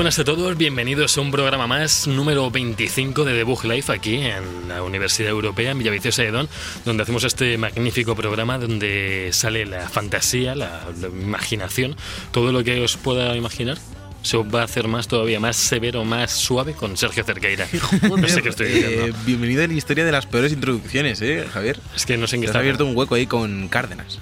Buenas 0.00 0.18
a 0.18 0.24
todos, 0.24 0.56
bienvenidos 0.56 1.18
a 1.18 1.20
un 1.20 1.30
programa 1.30 1.66
más, 1.66 2.06
número 2.06 2.50
25 2.50 3.22
de 3.22 3.34
Debug 3.34 3.66
Life, 3.66 3.92
aquí 3.92 4.14
en 4.14 4.66
la 4.66 4.82
Universidad 4.82 5.28
Europea, 5.28 5.72
en 5.72 5.78
Villaviciosa 5.78 6.22
de 6.22 6.30
Don, 6.30 6.48
donde 6.86 7.02
hacemos 7.02 7.22
este 7.24 7.58
magnífico 7.58 8.16
programa 8.16 8.56
donde 8.56 9.28
sale 9.32 9.66
la 9.66 9.90
fantasía, 9.90 10.54
la, 10.54 10.86
la 10.98 11.08
imaginación, 11.08 11.96
todo 12.30 12.50
lo 12.50 12.64
que 12.64 12.82
os 12.82 12.96
pueda 12.96 13.36
imaginar. 13.36 13.76
Se 14.22 14.38
va 14.38 14.62
a 14.62 14.64
hacer 14.64 14.88
más 14.88 15.06
todavía 15.06 15.38
más 15.38 15.56
severo, 15.56 16.02
más 16.06 16.30
suave 16.30 16.72
con 16.72 16.96
Sergio 16.96 17.22
Cerqueira. 17.22 17.68
No 18.02 18.26
sé 18.26 18.40
qué 18.40 18.48
estoy 18.48 18.68
diciendo. 18.68 19.06
Eh, 19.08 19.12
bienvenido 19.26 19.64
a 19.64 19.66
la 19.66 19.74
historia 19.74 20.06
de 20.06 20.12
las 20.12 20.24
peores 20.24 20.50
introducciones, 20.50 21.20
¿eh, 21.20 21.46
Javier? 21.52 21.78
Es 21.94 22.06
que 22.06 22.16
no 22.16 22.26
sé 22.26 22.36
en 22.36 22.40
qué 22.40 22.46
Te 22.46 22.52
has 22.52 22.52
está. 22.52 22.60
abierto 22.60 22.86
un 22.86 22.96
hueco 22.96 23.16
ahí 23.16 23.26
con 23.26 23.68
Cárdenas. 23.68 24.18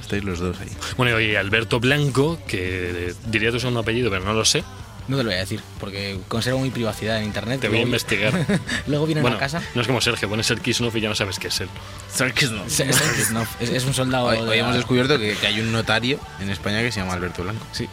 Estáis 0.00 0.24
los 0.24 0.38
dos 0.38 0.58
ahí. 0.60 0.68
Bueno, 0.96 1.20
y 1.20 1.36
Alberto 1.36 1.78
Blanco, 1.78 2.38
que 2.48 3.14
diría 3.26 3.50
tu 3.50 3.60
segundo 3.60 3.80
apellido, 3.80 4.10
pero 4.10 4.24
no 4.24 4.32
lo 4.32 4.46
sé. 4.46 4.64
No 5.10 5.16
te 5.16 5.24
lo 5.24 5.28
voy 5.30 5.36
a 5.36 5.40
decir, 5.40 5.60
porque 5.80 6.18
conservo 6.28 6.60
mi 6.60 6.70
privacidad 6.70 7.18
en 7.18 7.24
internet. 7.24 7.60
Te 7.60 7.66
voy 7.68 7.78
a 7.78 7.80
Luego- 7.80 7.88
investigar. 7.88 8.32
Luego 8.86 9.06
vienen 9.06 9.22
Bueno, 9.22 9.36
a 9.36 9.40
casa. 9.40 9.60
no 9.74 9.80
es 9.82 9.86
como 9.86 10.00
Sergio, 10.00 10.28
pones 10.28 10.50
el 10.50 10.60
Kisnov 10.60 10.96
y 10.96 11.00
ya 11.00 11.08
no 11.08 11.14
sabes 11.16 11.38
qué 11.38 11.48
es 11.48 11.60
él. 11.60 11.68
Es, 12.66 12.80
es- 12.80 13.30
no, 13.32 13.42
es- 13.60 13.68
es 13.70 13.84
un 13.84 13.92
soldado. 13.92 14.26
Hoy, 14.26 14.38
hoy 14.38 14.46
la- 14.46 14.54
hemos 14.56 14.74
descubierto 14.76 15.18
que, 15.18 15.34
que 15.34 15.46
hay 15.46 15.60
un 15.60 15.72
notario 15.72 16.18
en 16.40 16.48
España 16.48 16.80
que 16.80 16.92
se 16.92 17.00
llama 17.00 17.14
Alberto 17.14 17.42
Blanco. 17.42 17.66
Sí. 17.72 17.88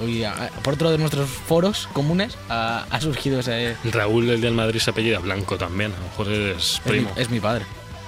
Hoy, 0.00 0.24
por 0.62 0.74
otro 0.74 0.90
de 0.90 0.98
nuestros 0.98 1.28
foros 1.30 1.88
comunes 1.92 2.36
ha, 2.48 2.86
ha 2.90 3.00
surgido 3.00 3.38
ese. 3.38 3.72
Es 3.72 3.92
Raúl, 3.92 4.28
el 4.30 4.40
del 4.40 4.52
Madrid, 4.54 4.80
se 4.80 4.90
apellida 4.90 5.20
Blanco 5.20 5.56
también. 5.56 5.92
A 5.92 5.98
lo 5.98 6.04
mejor 6.06 6.32
es 6.32 6.80
mi, 6.84 6.90
primo. 6.90 7.12
es 7.14 7.30
mi 7.30 7.38
padre. 7.38 7.64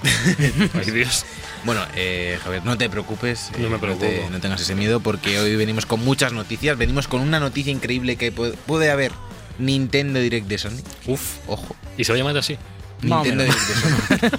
Ay, 0.74 0.90
Dios. 0.90 1.24
Bueno, 1.64 1.80
eh, 1.96 2.38
Javier, 2.42 2.64
no 2.64 2.76
te 2.78 2.88
preocupes. 2.88 3.50
No 3.58 3.66
eh, 3.66 3.70
me 3.70 3.78
preocupo. 3.78 4.06
te- 4.06 4.30
no 4.30 4.40
tengas 4.40 4.60
ese 4.60 4.74
miedo 4.74 5.00
porque 5.00 5.38
hoy 5.40 5.56
venimos 5.56 5.86
con 5.86 6.04
muchas 6.04 6.32
noticias. 6.32 6.76
Venimos 6.78 7.08
con 7.08 7.20
una 7.20 7.40
noticia 7.40 7.72
increíble 7.72 8.16
que 8.16 8.30
puede, 8.32 8.52
puede 8.52 8.90
haber 8.90 9.12
Nintendo 9.58 10.20
Direct 10.20 10.46
de 10.46 10.58
Sony. 10.58 10.80
Uf. 11.06 11.38
Ojo. 11.46 11.74
¿Y 11.96 12.04
se 12.04 12.12
va 12.12 12.16
a 12.16 12.18
llamar 12.18 12.36
así? 12.36 12.56
Nintendo 13.02 13.44
de 13.44 13.52
Sony. 13.52 14.30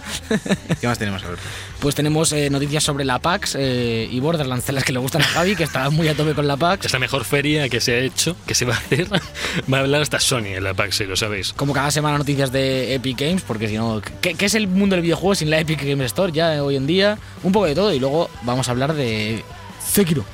¿Qué 0.82 0.88
más 0.88 0.98
tenemos, 0.98 1.24
Alberto? 1.24 1.44
Pues 1.80 1.96
tenemos 1.96 2.32
eh, 2.34 2.50
noticias 2.50 2.84
sobre 2.84 3.06
la 3.06 3.20
PAX 3.20 3.56
eh, 3.58 4.08
y 4.10 4.20
Borderlands, 4.20 4.66
de 4.66 4.74
las 4.74 4.84
que 4.84 4.92
le 4.92 5.00
gustan 5.00 5.22
a 5.22 5.26
Javi, 5.26 5.56
que 5.56 5.64
está 5.64 5.90
muy 5.90 6.08
a 6.08 6.16
tope 6.16 6.34
con 6.34 6.48
la 6.48 6.58
PAX. 6.58 6.86
Es 6.86 6.94
la 6.94 7.00
mejor 7.00 7.24
feria 7.24 7.70
que 7.70 7.80
se 7.80 7.94
ha 7.94 8.00
hecho, 8.00 8.36
que 8.46 8.56
se 8.56 8.66
va 8.66 8.76
a 8.76 8.78
hacer. 8.78 9.08
Va 9.72 9.78
a 9.78 9.82
hablar 9.82 10.02
hasta 10.02 10.20
Sony 10.20 10.56
en 10.56 10.64
la 10.64 10.74
PAX, 10.74 10.96
si 10.98 11.06
lo 11.06 11.16
sabéis. 11.16 11.54
Como 11.54 11.74
cada 11.74 11.92
semana 11.92 12.18
noticias 12.18 12.52
de 12.52 12.94
Epic 12.96 13.20
Games, 13.20 13.44
porque 13.44 13.68
si 13.68 13.78
no, 13.78 14.02
¿qué, 14.22 14.34
qué 14.34 14.46
es 14.46 14.56
el 14.56 14.68
mundo 14.68 14.96
del 14.96 15.04
videojuego 15.04 15.36
sin 15.36 15.50
la 15.50 15.60
Epic 15.60 15.84
Games 15.84 16.08
Store 16.08 16.32
ya 16.32 16.56
eh, 16.56 16.60
hoy 16.60 16.76
en 16.76 16.88
día? 16.88 17.18
Un 17.44 17.52
poco 17.52 17.66
de 17.66 17.76
todo 17.76 17.94
y 17.94 18.00
luego 18.00 18.30
vamos 18.44 18.68
a 18.68 18.72
hablar 18.72 18.94
de 18.94 19.44
Sekiro. 19.86 20.26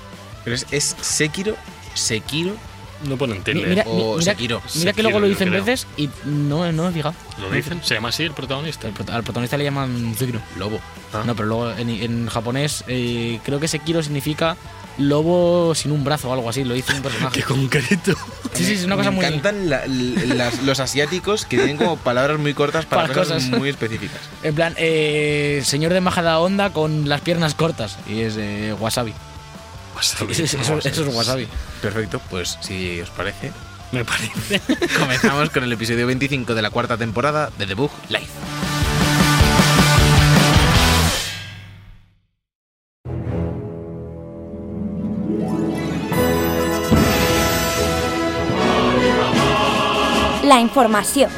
Pero 0.44 0.56
es, 0.56 0.66
es 0.72 0.96
Sekiro, 1.02 1.56
Sekiro. 1.94 2.56
No 3.08 3.18
ponen 3.18 3.38
Mi- 3.40 3.44
tilde. 3.44 3.68
Mira, 3.68 3.84
o 3.88 4.14
mi- 4.14 4.20
mira- 4.20 4.32
Sekiro. 4.34 4.62
mira 4.76 4.94
que 4.94 5.04
luego 5.04 5.20
lo 5.20 5.28
dicen 5.28 5.50
creo. 5.50 5.64
veces 5.64 5.88
y 5.98 6.10
no, 6.26 6.72
no 6.72 6.84
me 6.84 6.90
he 6.90 6.94
fijado. 6.94 7.16
¿Lo 7.42 7.52
dicen? 7.52 7.82
¿Se 7.84 7.96
llama 7.96 8.10
así 8.10 8.24
el 8.24 8.32
protagonista? 8.34 8.88
El 8.88 8.94
prota- 8.94 9.16
al 9.16 9.24
protagonista 9.24 9.58
le 9.58 9.64
llaman 9.66 10.16
Sekiro. 10.18 10.40
Lobo. 10.58 10.80
Ah. 11.14 11.24
No, 11.26 11.36
pero 11.36 11.48
luego 11.50 11.72
en, 11.72 11.90
en 11.90 12.28
japonés 12.28 12.84
eh, 12.88 13.40
creo 13.44 13.60
que 13.60 13.68
Sekiro 13.68 14.02
significa 14.02 14.56
lobo 15.00 15.74
sin 15.76 15.92
un 15.92 16.04
brazo 16.04 16.30
o 16.30 16.34
algo 16.34 16.48
así, 16.50 16.64
lo 16.64 16.76
dice 16.76 16.94
un 16.94 17.02
personaje. 17.04 17.40
¡Qué 17.40 17.44
concreto! 17.44 18.14
Sí, 18.54 18.64
sí, 18.64 18.74
es 18.74 18.86
una 18.86 18.96
cosa 18.96 19.10
Me 19.12 19.18
muy... 19.18 19.26
encantan 19.26 19.70
la- 19.70 19.84
l- 19.86 20.28
las- 20.36 20.62
los 20.64 20.80
asiáticos 20.80 21.46
que 21.46 21.58
tienen 21.58 21.78
como 21.78 21.98
palabras 21.98 22.40
muy 22.40 22.54
cortas 22.54 22.86
para, 22.86 23.02
Para 23.08 23.14
cosas, 23.14 23.44
cosas. 23.46 23.60
muy 23.60 23.70
específicas. 23.70 24.20
En 24.44 24.54
plan, 24.56 24.76
eh, 24.78 25.62
señor 25.66 25.94
de 25.94 26.02
majada 26.02 26.40
onda 26.40 26.70
con 26.72 27.10
las 27.10 27.22
piernas 27.22 27.56
cortas. 27.56 27.98
Y 28.08 28.22
es 28.22 28.36
eh, 28.38 28.74
wasabi. 28.80 29.14
Wasabi. 29.96 30.32
Eso, 30.34 30.44
eso- 30.58 30.78
eso 30.80 31.08
es 31.08 31.16
wasabi. 31.16 31.48
Perfecto, 31.82 32.20
pues 32.30 32.58
si 32.62 33.00
os 33.02 33.10
parece, 33.12 33.52
Me 33.92 34.04
parece. 34.04 34.60
comenzamos 35.00 35.50
con 35.52 35.64
el 35.64 35.72
episodio 35.72 36.08
25 36.08 36.56
de 36.56 36.62
la 36.62 36.70
cuarta 36.72 36.98
temporada 36.98 37.52
de 37.58 37.68
The 37.68 37.74
Bug 37.76 37.92
Live. 38.10 38.28
La 50.44 50.60
información. 50.60 51.30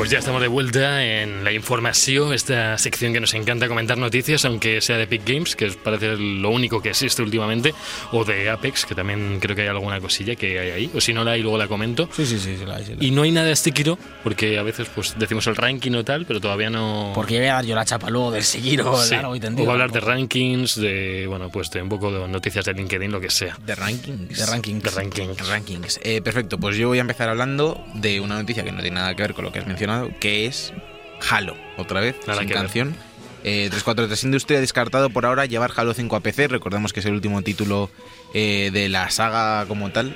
Pues 0.00 0.08
ya 0.10 0.18
estamos 0.20 0.40
de 0.40 0.48
vuelta 0.48 1.04
en 1.04 1.44
la 1.44 1.52
información, 1.52 2.32
esta 2.32 2.78
sección 2.78 3.12
que 3.12 3.20
nos 3.20 3.34
encanta 3.34 3.68
comentar 3.68 3.98
noticias, 3.98 4.46
aunque 4.46 4.80
sea 4.80 4.96
de 4.96 5.02
Epic 5.02 5.22
Games, 5.26 5.54
que 5.54 5.66
parece 5.72 6.16
lo 6.16 6.48
único 6.48 6.80
que 6.80 6.88
existe 6.88 7.20
últimamente, 7.22 7.74
o 8.10 8.24
de 8.24 8.48
Apex, 8.48 8.86
que 8.86 8.94
también 8.94 9.36
creo 9.40 9.54
que 9.54 9.60
hay 9.62 9.68
alguna 9.68 10.00
cosilla 10.00 10.34
que 10.36 10.58
hay 10.58 10.70
ahí, 10.70 10.90
o 10.94 11.02
si 11.02 11.12
no 11.12 11.22
la 11.22 11.32
hay, 11.32 11.42
luego 11.42 11.58
la 11.58 11.68
comento. 11.68 12.08
Sí, 12.16 12.24
sí, 12.24 12.38
sí. 12.38 12.56
sí, 12.58 12.64
la- 12.64 12.78
sí, 12.82 12.94
la- 12.96 13.04
Y 13.04 13.10
no 13.10 13.22
hay 13.24 13.30
nada 13.30 13.48
de 13.48 13.54
Sekiro, 13.56 13.98
porque 14.24 14.58
a 14.58 14.62
veces 14.62 14.88
pues 14.94 15.16
decimos 15.18 15.46
el 15.48 15.56
ranking 15.56 15.92
o 15.92 16.02
tal, 16.02 16.24
pero 16.24 16.40
todavía 16.40 16.70
no... 16.70 17.12
Porque 17.14 17.34
ya 17.34 17.40
voy 17.40 17.48
a 17.50 17.52
dar 17.56 17.66
yo 17.66 17.74
la 17.74 17.84
chapa 17.84 18.08
luego 18.08 18.30
del 18.30 18.42
Sekiro 18.42 18.96
Sí. 19.02 19.14
largo 19.16 19.36
y 19.36 19.38
O 19.38 19.42
tendido. 19.42 19.68
a 19.68 19.72
hablar 19.74 19.92
de 19.92 20.00
rankings, 20.00 20.76
de, 20.76 21.26
bueno, 21.28 21.50
pues 21.50 21.70
de 21.72 21.82
un 21.82 21.90
poco 21.90 22.10
de 22.10 22.26
noticias 22.26 22.64
de 22.64 22.72
LinkedIn, 22.72 23.12
lo 23.12 23.20
que 23.20 23.28
sea. 23.28 23.58
The 23.66 23.74
Rankings. 23.74 24.38
De 24.38 24.46
rankings. 24.46 24.82
De 24.82 24.90
rankings. 24.92 25.46
Rankings. 25.46 26.00
Eh, 26.02 26.22
perfecto, 26.22 26.56
pues 26.58 26.78
yo 26.78 26.88
voy 26.88 26.96
a 26.96 27.02
empezar 27.02 27.28
hablando 27.28 27.84
de 27.92 28.18
una 28.20 28.36
noticia 28.36 28.64
que 28.64 28.72
no 28.72 28.80
tiene 28.80 28.94
nada 28.94 29.14
que 29.14 29.20
ver 29.24 29.34
con 29.34 29.44
lo 29.44 29.52
que 29.52 29.58
has 29.58 29.66
mencionado, 29.66 29.89
que 30.20 30.46
es 30.46 30.72
Halo, 31.30 31.56
otra 31.76 32.00
vez, 32.00 32.16
Nada 32.26 32.38
sin 32.40 32.48
que 32.48 32.54
ver. 32.54 32.62
canción. 32.62 32.96
Eh, 33.42 33.68
343 33.70 34.24
Industria 34.24 34.58
ha 34.58 34.60
descartado 34.60 35.08
por 35.10 35.24
ahora 35.26 35.46
llevar 35.46 35.72
Halo 35.74 35.94
5 35.94 36.14
a 36.16 36.20
PC. 36.20 36.48
Recordemos 36.48 36.92
que 36.92 37.00
es 37.00 37.06
el 37.06 37.14
último 37.14 37.40
título 37.42 37.90
eh, 38.34 38.70
de 38.72 38.88
la 38.90 39.08
saga 39.10 39.64
como 39.66 39.90
tal, 39.90 40.14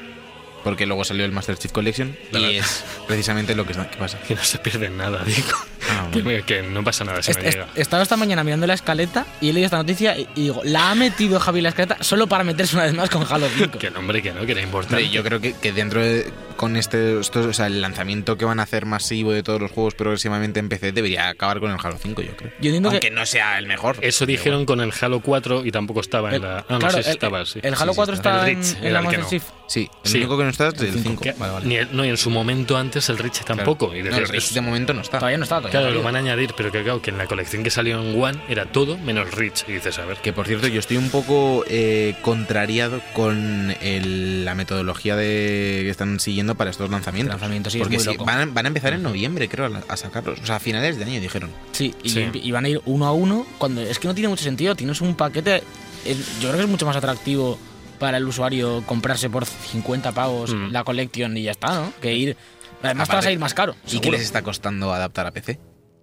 porque 0.63 0.85
luego 0.87 1.05
salió 1.05 1.25
el 1.25 1.33
Master 1.33 1.57
Chief 1.57 1.73
Collection 1.73 2.15
Claro. 2.31 2.51
y 2.51 2.57
es 2.57 2.85
precisamente 3.07 3.55
lo 3.55 3.67
que, 3.67 3.73
que 3.73 3.97
pasa. 3.99 4.19
Que 4.29 4.35
no 4.35 4.45
se 4.45 4.59
pierde 4.59 4.91
nada, 4.91 5.23
digo. 5.25 5.49
Ah, 5.91 6.09
Que, 6.13 6.23
bueno. 6.23 6.39
me- 6.39 6.45
que 6.45 6.63
no 6.63 6.83
pasa 6.85 7.05
nada 7.05 7.23
si 7.23 7.31
Est- 7.31 7.41
no 7.41 7.47
est- 7.49 7.55
llega. 7.57 7.69
Estaba 7.77 8.03
esta 8.03 8.17
mañana 8.19 8.45
mirando 8.45 8.67
la 8.67 8.75
escaleta 8.75 9.27
y 9.41 9.49
he 9.51 9.53
leído 9.55 9.67
esta 9.67 9.77
noticia 9.79 10.19
y, 10.19 10.29
y 10.35 10.43
digo, 10.43 10.61
la 10.65 10.91
ha 10.91 10.95
metido 10.95 11.41
Javi 11.41 11.59
en 11.61 11.63
la 11.65 11.69
escaleta 11.71 11.97
solo 12.03 12.27
para 12.27 12.45
meterse 12.45 12.77
una 12.77 12.85
vez 12.85 12.95
más 12.95 13.09
con 13.11 13.25
Halo 13.31 13.47
5. 13.57 13.79
Que 13.79 13.91
no, 13.91 14.01
hombre, 14.01 14.21
que 14.23 14.33
no, 14.33 14.45
que 14.45 14.53
era 14.53 14.61
importante. 14.63 15.09
Yo 15.11 15.23
creo 15.25 15.41
que, 15.41 15.55
que 15.55 15.73
dentro 15.73 16.03
de 16.03 16.31
con 16.57 16.77
este 16.77 17.19
esto, 17.21 17.41
o 17.41 17.53
sea, 17.53 17.67
el 17.67 17.81
lanzamiento 17.81 18.37
que 18.37 18.45
van 18.45 18.61
a 18.61 18.65
hacer 18.65 18.87
masivo 18.87 19.33
de 19.33 19.43
todos 19.43 19.61
los 19.61 19.71
juegos 19.71 19.95
progresivamente 19.95 20.61
en 20.61 20.69
PC 20.69 20.93
debería 20.93 21.29
acabar 21.29 21.61
con 21.61 21.71
el 21.71 21.77
Halo 21.83 21.97
5, 22.01 22.23
yo 22.23 22.37
creo. 22.37 22.51
Yo 22.61 22.67
entiendo 22.69 22.89
Aunque 22.91 23.09
que 23.09 23.15
no 23.15 23.27
sea 23.27 23.59
el 23.59 23.67
mejor. 23.67 23.97
Eso 24.01 24.27
dijeron 24.27 24.67
con 24.67 24.81
el 24.81 24.93
Halo 25.01 25.21
4 25.21 25.65
y 25.65 25.71
tampoco 25.73 26.01
estaba 26.01 26.29
en 26.31 26.35
el- 26.37 26.43
la. 26.43 26.59
Ah, 26.61 26.65
no 26.71 26.79
claro, 26.79 26.97
sé 26.97 27.03
si 27.03 27.09
el- 27.11 27.15
estaba, 27.15 27.47
sí. 27.47 27.61
el 27.63 27.75
Halo 27.75 27.93
sí 27.93 27.97
4 27.97 28.15
está. 28.15 28.31
está 28.31 28.49
El 28.51 28.57
en, 28.57 28.63
Reach 28.63 28.77
en 28.85 28.93
la 28.93 29.01
el 29.01 29.09
que 29.09 29.19
no. 29.19 29.29
Sí, 29.67 29.89
el 30.05 30.11
Sí. 30.11 30.19
único 30.19 30.37
que 30.37 30.45
no 30.45 30.51
está 30.51 30.69
es 30.69 30.75
El 30.75 30.87
el 30.89 30.93
cinco. 30.93 31.09
5. 31.09 31.23
Que- 31.23 31.33
Vale, 31.33 31.53
vale. 31.55 31.67
Ni 31.67 31.77
el- 31.77 31.89
no, 31.97 32.05
y 32.05 32.09
en 32.11 32.17
su 32.19 32.29
momento 32.29 32.77
antes 32.77 33.09
el 33.09 33.17
Reach 33.17 33.41
tampoco. 33.45 33.87
Y 33.95 33.99
No, 34.01 34.05
decías, 34.11 34.19
el 34.21 34.29
Reach 34.29 34.45
es- 34.45 34.55
de 34.55 34.61
momento 34.61 34.93
no 34.93 35.01
está. 35.01 35.19
Todavía 35.19 35.39
no 35.39 35.45
está. 35.45 35.57
Todavía 35.57 35.71
claro, 35.81 35.89
no 35.91 35.95
lo 35.99 36.03
van 36.03 36.17
a 36.17 36.19
añadir, 36.19 36.51
pero 36.55 36.71
que 36.71 36.83
claro, 36.83 37.01
que 37.01 37.11
en 37.11 37.17
la 37.19 37.27
colección 37.27 37.63
que 37.63 37.71
salió 37.71 37.99
en 38.03 38.21
One 38.23 38.39
era 38.49 38.67
todo 38.67 38.99
menos 38.99 39.31
Reach. 39.31 39.65
Y 39.67 39.73
dices, 39.73 39.99
a 39.99 40.05
ver, 40.05 40.19
Que 40.19 40.33
por 40.35 40.47
cierto, 40.47 40.67
yo 40.69 40.81
estoy 40.81 40.99
un 40.99 41.09
poco 41.11 41.65
eh, 41.69 42.15
contrariado 42.21 43.01
con 43.15 43.75
el- 43.81 44.45
la 44.45 44.55
metodología 44.55 45.17
de, 45.17 45.81
que 45.85 45.91
están 45.91 46.21
siguiendo 46.21 46.44
para 46.55 46.71
estos 46.71 46.91
lanzamientos. 46.91 47.33
Lanzamientos, 47.35 47.73
sí, 47.73 47.79
es 47.79 47.83
Porque 47.85 47.97
muy 47.97 48.05
sí, 48.05 48.11
loco. 48.11 48.27
van, 48.27 48.41
a, 48.51 48.53
van 48.53 48.67
a 48.67 48.69
empezar 48.69 48.93
en 48.93 49.03
noviembre, 49.03 49.49
creo, 49.49 49.67
a, 49.75 49.83
a 49.93 49.97
sacarlos. 49.97 50.41
O 50.41 50.47
sea, 50.47 50.57
a 50.57 50.61
finales 50.61 50.99
de 50.99 51.05
año 51.05 51.21
dijeron. 51.21 51.51
Sí, 51.73 51.95
y, 52.03 52.11
Sí. 52.11 52.29
y 52.35 52.51
van 52.53 52.67
a 52.67 52.69
ir 52.69 52.83
uno 52.85 53.07
a 53.07 53.13
uno. 53.13 53.47
cuando 53.57 53.81
Es 53.81 53.99
que 53.99 54.07
no 54.07 54.15
tiene 54.15 54.29
mucho 54.29 54.45
sentido. 54.45 54.75
Tienes 54.77 55.01
un 55.01 55.15
paquete. 55.15 55.63
es- 56.05 56.39
yo 56.41 56.49
creo 56.49 56.57
que 56.57 56.65
es 56.65 56.69
mucho 56.69 56.85
más 56.85 56.97
atractivo 56.97 57.59
para 57.99 58.19
el 58.19 58.27
usuario 58.27 58.83
comprarse 58.85 59.31
por 59.31 59.47
50 59.47 60.13
pavos 60.13 60.53
Mm. 60.53 60.71
la 60.73 60.85
collection 60.85 61.35
y 61.39 61.45
ya 61.45 61.53
está, 61.53 61.75
¿no? 61.81 61.93
Que 62.03 62.13
ir. 62.13 62.37
Además, 62.83 63.09
te 63.09 63.13
Aparte, 63.13 63.17
vas 63.17 63.27
a 63.27 63.33
ir 63.33 63.39
más 63.39 63.55
caro. 63.55 63.75
¿Y 63.91 64.01
qué 64.01 64.11
les 64.11 64.21
está 64.21 64.43
costando 64.43 64.93
adaptar 64.93 65.27
a 65.27 65.31
PC? 65.31 65.59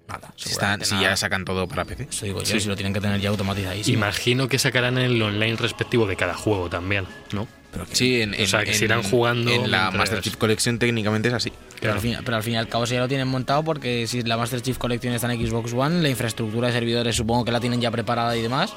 Nada, 0.08 0.34
Si, 0.36 0.50
están, 0.50 0.84
si 0.84 1.00
ya 1.00 1.16
sacan 1.16 1.46
todo 1.46 1.68
para 1.68 1.86
PC. 1.86 2.08
Eso 2.10 2.26
digo 2.26 2.40
yo, 2.40 2.46
Sí. 2.46 2.60
si 2.60 2.68
lo 2.68 2.76
tienen 2.76 2.92
que 2.94 3.00
tener 3.00 3.22
ya 3.22 3.30
automatizadísimo. 3.30 3.98
imagino 3.98 4.48
que 4.50 4.58
sacarán 4.58 4.98
el 4.98 5.22
online 5.22 5.56
respectivo 5.56 6.08
de 6.08 6.16
cada 6.16 6.34
juego 6.34 6.70
también, 6.70 7.06
¿no? 7.32 7.48
Pero 7.72 7.86
que- 7.86 7.96
Sí, 7.96 8.22
en, 8.22 8.34
O 8.34 8.46
sea, 8.48 8.60
en- 8.60 8.66
que 8.66 8.74
se 8.74 8.86
irán 8.86 9.02
jugando 9.04 9.50
En 9.52 9.72
la 9.72 9.78
mientras- 9.78 9.94
Master 9.98 10.22
Chief 10.22 10.36
Collection 10.36 10.78
técnicamente 10.78 11.30
es 11.30 11.34
así. 11.34 11.52
Pero, 11.80 11.94
al 11.94 12.00
fin, 12.00 12.18
pero 12.24 12.38
al 12.38 12.44
fin 12.44 12.54
y 12.54 12.58
al 12.58 12.68
cabo 12.68 12.86
si 12.86 12.94
ya 12.96 13.00
lo 13.00 13.08
tienen 13.08 13.28
montado 13.28 13.64
porque 13.64 14.06
si 14.08 14.22
la 14.24 14.38
Master 14.38 14.62
Chief 14.62 14.78
Collection 14.78 15.14
está 15.14 15.32
en 15.32 15.48
Xbox 15.48 15.74
One, 15.74 16.02
la 16.02 16.10
infraestructura 16.10 16.68
de 16.68 16.74
servidores 16.74 17.16
supongo 17.16 17.44
que 17.46 17.52
la 17.52 17.60
tienen 17.60 17.82
ya 17.82 17.90
preparada 17.90 18.36
y 18.38 18.42
demás, 18.42 18.74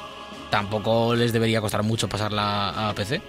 tampoco 0.50 1.14
les 1.14 1.32
debería 1.32 1.60
costar 1.60 1.82
mucho 1.82 2.08
pasarla 2.08 2.88
a 2.90 2.94
PC. 2.94 3.20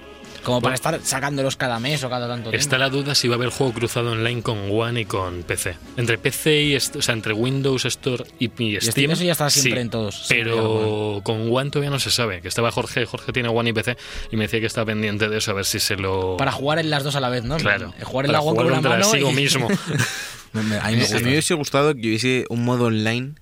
Como 0.45 0.61
para 0.61 0.75
estar 0.75 0.99
sacándolos 1.03 1.57
cada 1.57 1.79
mes 1.79 2.03
o 2.03 2.09
cada 2.09 2.27
tanto 2.27 2.51
Está 2.53 2.77
la 2.77 2.89
duda 2.89 3.15
si 3.15 3.27
va 3.27 3.33
a 3.33 3.37
haber 3.37 3.49
juego 3.49 3.73
cruzado 3.73 4.11
online 4.11 4.41
con 4.43 4.69
One 4.71 5.01
y 5.01 5.05
con 5.05 5.43
PC. 5.43 5.75
Entre 5.97 6.17
PC 6.17 6.61
y 6.63 6.75
o 6.75 6.79
sea, 6.79 7.13
entre 7.13 7.33
Windows 7.33 7.83
Store 7.85 8.23
y, 8.39 8.45
y 8.45 8.77
Steam. 8.79 8.91
Steam 8.91 9.11
eso 9.11 9.23
ya 9.23 9.31
está 9.31 9.49
siempre 9.49 9.73
sí, 9.73 9.81
en 9.81 9.89
todos. 9.89 10.25
Pero 10.29 11.21
con 11.23 11.51
One 11.51 11.71
todavía 11.71 11.89
no 11.89 11.99
se 11.99 12.11
sabe. 12.11 12.41
Que 12.41 12.47
estaba 12.47 12.71
Jorge, 12.71 13.05
Jorge 13.05 13.33
tiene 13.33 13.49
One 13.49 13.71
y 13.71 13.73
PC 13.73 13.97
y 14.31 14.37
me 14.37 14.43
decía 14.43 14.59
que 14.59 14.67
estaba 14.67 14.85
pendiente 14.85 15.27
de 15.27 15.37
eso 15.37 15.51
a 15.51 15.55
ver 15.55 15.65
si 15.65 15.79
se 15.79 15.95
lo. 15.95 16.37
Para 16.37 16.51
jugar 16.51 16.79
en 16.79 16.89
las 16.89 17.03
dos 17.03 17.15
a 17.15 17.19
la 17.19 17.29
vez, 17.29 17.43
¿no? 17.43 17.57
Claro. 17.57 17.93
Jugar 18.03 18.27
en 18.27 18.31
la 18.31 18.41
One 18.41 18.55
con 18.55 18.65
una 18.67 18.75
contra 18.75 18.91
mano 18.91 19.03
sigo 19.05 19.31
y- 19.31 19.35
mismo. 19.35 19.67
A 20.53 20.89
mí 20.89 20.95
me 20.95 21.01
gusta. 21.01 21.17
hubiese 21.17 21.53
gustado 21.55 21.93
que 21.95 22.01
hubiese 22.01 22.45
un 22.49 22.63
modo 22.63 22.85
online 22.85 23.35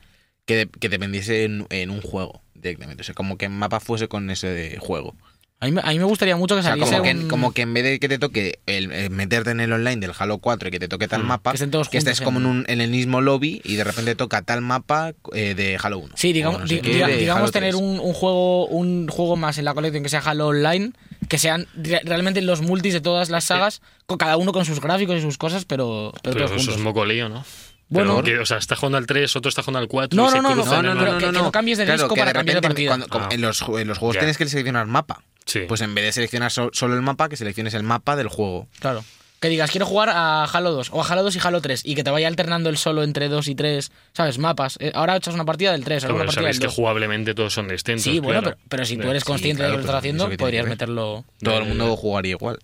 que, 0.46 0.56
de- 0.56 0.68
que 0.68 0.90
dependiese 0.90 1.44
en, 1.44 1.68
en 1.70 1.92
un 1.92 2.02
juego 2.02 2.42
directamente. 2.56 3.02
O 3.02 3.04
sea, 3.04 3.14
como 3.14 3.38
que 3.38 3.46
el 3.46 3.52
mapa 3.52 3.80
fuese 3.80 4.08
con 4.08 4.30
ese 4.32 4.48
de 4.48 4.78
juego. 4.80 5.16
A 5.64 5.66
mí, 5.66 5.72
me- 5.72 5.82
a 5.82 5.88
mí 5.92 5.98
me 5.98 6.04
gustaría 6.04 6.36
mucho 6.36 6.56
que 6.56 6.60
O 6.60 6.62
sea, 6.64 6.72
saliese 6.72 6.92
como 6.98 7.04
que, 7.04 7.12
un- 7.16 7.28
como 7.30 7.52
que 7.54 7.62
en 7.62 7.74
vez 7.74 7.84
de 7.86 8.00
que 8.00 8.10
te 8.10 8.20
toque 8.20 8.60
el, 8.66 8.92
eh, 8.92 9.10
meterte 9.10 9.52
en 9.52 9.62
el 9.62 9.72
online 9.72 9.96
del 10.02 10.12
Halo 10.18 10.40
4 10.40 10.68
y 10.68 10.72
que 10.72 10.80
te 10.80 10.90
toque 10.90 11.08
tal 11.08 11.24
Mm. 11.24 11.28
mapa, 11.28 11.52
Que 11.52 11.56
estén 11.56 11.72
todos 11.72 11.88
que 11.88 11.98
estés 11.98 12.20
como 12.20 12.40
en, 12.40 12.46
un- 12.46 12.66
en 12.68 12.82
el 12.82 12.90
mismo 12.92 13.22
lobby 13.22 13.62
y 13.64 13.76
de 13.76 13.86
repente 13.86 14.14
toca 14.16 14.42
tal 14.42 14.60
mapa 14.60 15.14
eh, 15.34 15.54
de 15.56 15.78
Halo 15.82 16.00
1. 16.00 16.14
Sí, 16.18 16.34
digamos, 16.34 16.58
O 16.58 16.62
no 16.64 16.68
sé 16.68 16.76
di- 16.76 16.82
qué, 16.82 16.94
diga- 16.96 17.08
de 17.08 17.16
digamos 17.18 17.52
tener 17.54 17.72
3. 17.72 17.82
un, 17.82 18.00
un 18.02 18.14
juego 18.14 18.68
un 18.68 19.08
juego 19.08 19.38
más 19.38 19.58
en 19.58 19.64
la 19.64 19.74
colección 19.74 20.04
que 20.04 20.10
sea 20.10 20.20
Halo 20.20 20.48
Online, 20.48 20.92
que 21.30 21.38
sean 21.38 21.66
re- 21.76 22.02
realmente 22.04 22.42
los 22.42 22.62
multis 22.62 22.92
de 22.94 23.00
todas 23.00 23.30
las 23.30 23.46
sagas, 23.46 23.82
con 24.06 24.18
cada 24.18 24.36
uno 24.36 24.52
con 24.52 24.66
sus 24.66 24.82
gráficos 24.82 25.16
y 25.18 25.22
sus 25.22 25.38
cosas, 25.38 25.64
pero, 25.64 26.12
pero, 26.24 26.34
Pero 26.34 26.46
todos 26.48 26.52
eso 26.52 26.58
juntos. 26.58 26.76
es 26.76 26.82
moco 26.82 27.06
lío, 27.06 27.30
¿no? 27.30 27.46
Bueno. 27.94 28.24
Que, 28.24 28.40
o 28.40 28.46
sea, 28.46 28.58
está 28.58 28.76
jugando 28.76 28.98
al 28.98 29.06
3, 29.06 29.36
otro 29.36 29.50
está 29.50 29.62
jugando 29.64 29.80
al 29.80 29.88
4. 29.88 30.16
No, 30.16 30.30
no, 30.32 30.42
no, 30.42 30.56
no, 30.56 30.82
no, 30.84 30.94
no, 30.96 31.18
que- 31.18 31.32
no 31.32 31.52
cambies 31.52 31.78
de 31.78 31.86
disco 31.86 32.16
para 32.16 32.34
cambiar 32.34 32.58
de 32.58 32.62
partida. 32.62 32.98
Ah. 33.12 33.30
en, 33.32 33.42
los, 33.42 33.62
ju- 33.64 33.80
en 33.80 33.88
los 33.88 33.98
juegos 33.98 34.18
tienes 34.18 34.38
que 34.38 34.46
seleccionar 34.48 34.86
mapa. 34.88 35.22
Sí. 35.46 35.62
Pues 35.68 35.82
en 35.82 35.94
vez 35.94 36.06
de 36.06 36.12
seleccionar 36.14 36.52
so- 36.52 36.70
solo 36.74 36.96
el 36.96 37.02
mapa, 37.02 37.30
que 37.30 37.36
selecciones 37.38 37.74
el 37.74 37.84
mapa 37.84 38.16
del 38.16 38.28
juego. 38.30 38.68
Claro. 38.80 39.04
Que 39.42 39.50
digas, 39.50 39.70
quiero 39.72 39.86
jugar 39.86 40.08
a 40.10 40.46
Halo 40.46 40.72
2, 40.72 40.88
o 40.94 41.02
a 41.04 41.06
Halo 41.06 41.22
2 41.24 41.36
y 41.36 41.40
Halo 41.44 41.60
3, 41.60 41.82
y 41.84 41.96
que 41.96 42.04
te 42.06 42.10
vaya 42.12 42.30
alternando 42.30 42.70
el 42.70 42.78
solo 42.78 43.04
entre 43.04 43.28
2 43.28 43.50
y 43.50 43.56
3, 43.56 43.92
¿sabes? 44.14 44.38
Mapas. 44.38 44.78
Eh, 44.80 44.94
Ahora 44.96 45.18
echas 45.18 45.34
una 45.34 45.44
partida 45.44 45.74
del 45.74 45.84
3, 45.84 46.06
ahora 46.06 46.16
una 46.16 46.26
partida 46.28 46.46
del 46.48 46.60
que 46.60 46.66
2. 46.68 46.74
jugablemente 46.74 47.34
todos 47.36 47.54
son 47.54 47.68
distintos. 47.68 48.04
Sí, 48.04 48.20
bueno, 48.22 48.40
claro. 48.42 48.56
pero, 48.58 48.70
pero 48.70 48.86
si 48.86 48.96
tú 48.96 49.04
Ya. 49.04 49.10
eres 49.10 49.26
consciente 49.26 49.58
claro, 49.64 49.72
de 49.74 49.74
lo 49.74 49.78
que 49.80 49.82
estás 49.82 49.92
pero 49.92 49.98
haciendo, 50.00 50.38
podrías 50.38 50.66
meterlo. 50.66 51.26
Todo 51.44 51.58
el 51.58 51.64
Eh, 51.64 51.68
mundo 51.68 51.98
jugaría 51.98 52.32
igual. 52.32 52.58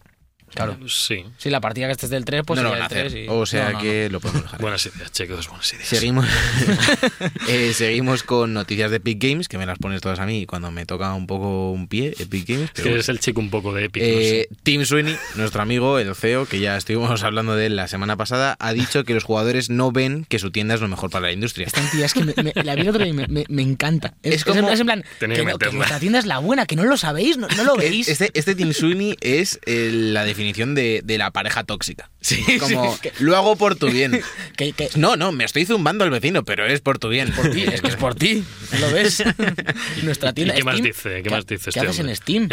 Claro. 0.54 0.78
Sí. 0.88 1.24
Sí, 1.38 1.50
la 1.50 1.62
partida 1.62 1.86
que 1.88 1.94
estés 1.94 2.10
del 2.10 2.26
3, 2.26 2.42
pues 2.46 2.58
no 2.58 2.64
lo 2.64 2.70
sería 2.70 2.84
van 2.88 2.92
a 2.92 2.96
del 2.96 3.08
hacer. 3.08 3.12
3 3.12 3.26
y- 3.26 3.28
O 3.30 3.46
sea 3.46 3.64
No, 3.66 3.70
no, 3.72 3.78
no. 3.78 3.84
que 3.84 4.10
lo 4.10 4.20
podemos 4.20 4.44
dejar. 4.44 4.62
Buenas 4.62 4.86
ideas, 4.86 5.12
chicos, 5.12 5.48
buenas 5.48 5.74
ideas. 5.74 5.88
Seguimos, 5.88 6.26
eh, 7.48 7.74
seguimos 7.74 8.24
con 8.24 8.54
noticias 8.54 8.92
de 8.92 8.98
Epic 8.98 9.22
Games, 9.22 9.48
que 9.48 9.58
me 9.58 9.66
las 9.66 9.78
pones 9.78 10.02
todas 10.02 10.20
a 10.20 10.26
mí 10.26 10.46
cuando 10.46 10.72
me 10.72 10.86
toca 10.86 11.14
un 11.14 11.28
poco 11.28 11.72
un 11.72 11.88
pie, 11.88 12.14
Epic 12.20 12.48
Games. 12.48 12.70
Es 12.76 12.82
que 12.84 12.92
eres 12.92 13.10
el 13.10 13.20
chico 13.20 13.40
un 13.40 13.50
poco 13.50 13.74
de 13.74 13.86
Epic. 13.86 14.02
Eh, 14.04 14.48
sé. 14.50 14.56
Tim 14.64 14.86
Sweeney, 14.86 15.16
nuestro 15.36 15.62
amigo, 15.62 16.00
el 16.00 16.14
CEO, 16.16 16.46
que 16.46 16.60
ya 16.60 16.78
estuvimos 16.78 17.24
hablando 17.24 17.56
de 17.56 17.68
él 17.68 17.76
la 17.76 17.88
semana 17.88 18.18
pasada, 18.18 18.56
ha 18.60 18.74
dicho 18.74 19.04
que 19.04 19.14
los 19.14 19.24
jugadores 19.24 19.70
no 19.70 19.92
ven 19.92 20.26
que 20.30 20.40
su 20.40 20.52
tienda 20.52 20.76
es 20.76 20.82
lo 20.82 20.88
mejor 20.88 21.10
para 21.10 21.28
la 21.28 21.32
industria. 21.32 21.68
Esta 21.68 21.82
tía 21.92 22.06
es 22.06 22.14
que 22.14 22.24
me, 22.24 22.34
me- 22.44 22.64
la 22.64 22.76
vi 22.76 22.82
el 22.82 22.90
otro 22.90 23.04
día 23.04 23.12
y 23.12 23.14
me, 23.14 23.28
me- 23.28 23.62
encanta. 23.62 24.14
Es, 24.24 24.36
Es 24.36 24.46
como- 24.46 24.70
es 24.70 24.80
en 24.80 24.86
plan, 24.86 25.04
que, 25.20 25.28
que 25.28 25.46
que 25.60 25.70
vuestra 25.70 26.00
tienda 26.00 26.20
es 26.20 26.26
la 26.26 26.40
buena, 26.40 26.66
que 26.66 26.76
no 26.76 26.84
lo 26.86 26.98
sabéis, 26.98 27.38
no, 27.38 27.48
no 27.56 27.64
lo 27.64 27.76
veis. 27.78 28.08
Este, 28.08 28.32
este 28.34 28.56
Tim 28.56 28.74
Sweeney 28.74 29.16
es 29.22 29.60
eh, 29.66 29.90
la 29.94 30.24
definición 30.24 30.39
de, 30.44 31.02
de 31.04 31.18
la 31.18 31.32
pareja 31.32 31.64
tóxica. 31.64 32.10
Sí, 32.22 32.44
Como, 32.60 32.94
sí, 32.96 33.00
que- 33.02 33.14
lo 33.20 33.36
hago 33.38 33.56
por 33.56 33.76
tu 33.76 33.90
bien. 33.90 34.22
que, 34.58 34.74
que- 34.74 34.90
No, 34.96 35.16
no, 35.16 35.32
me 35.32 35.44
estoy 35.46 35.66
zumbando 35.66 36.04
al 36.04 36.10
vecino, 36.10 36.44
pero 36.44 36.66
es 36.66 36.82
por 36.82 37.00
tu 37.00 37.10
bien. 37.10 37.32
por 37.34 37.50
ti, 37.52 37.64
es 37.64 37.82
que 37.82 37.88
es 37.88 37.96
por 37.96 38.16
ti, 38.16 38.44
¿no 38.74 38.80
lo 38.80 38.92
ves? 38.92 39.24
Nuestra 40.04 40.34
tienda 40.34 40.54
¿Y 40.54 40.58
qué 40.58 40.64
más 40.64 40.76
Steam, 40.78 40.88
dice? 40.94 41.24
¿Qué 41.24 41.30
más 41.30 41.46
dice 41.46 41.64
¿Qué 41.66 41.70
este 41.70 41.80
haces 41.80 42.00
hombre? 42.00 42.12
en 42.12 42.16
Steam? 42.18 42.50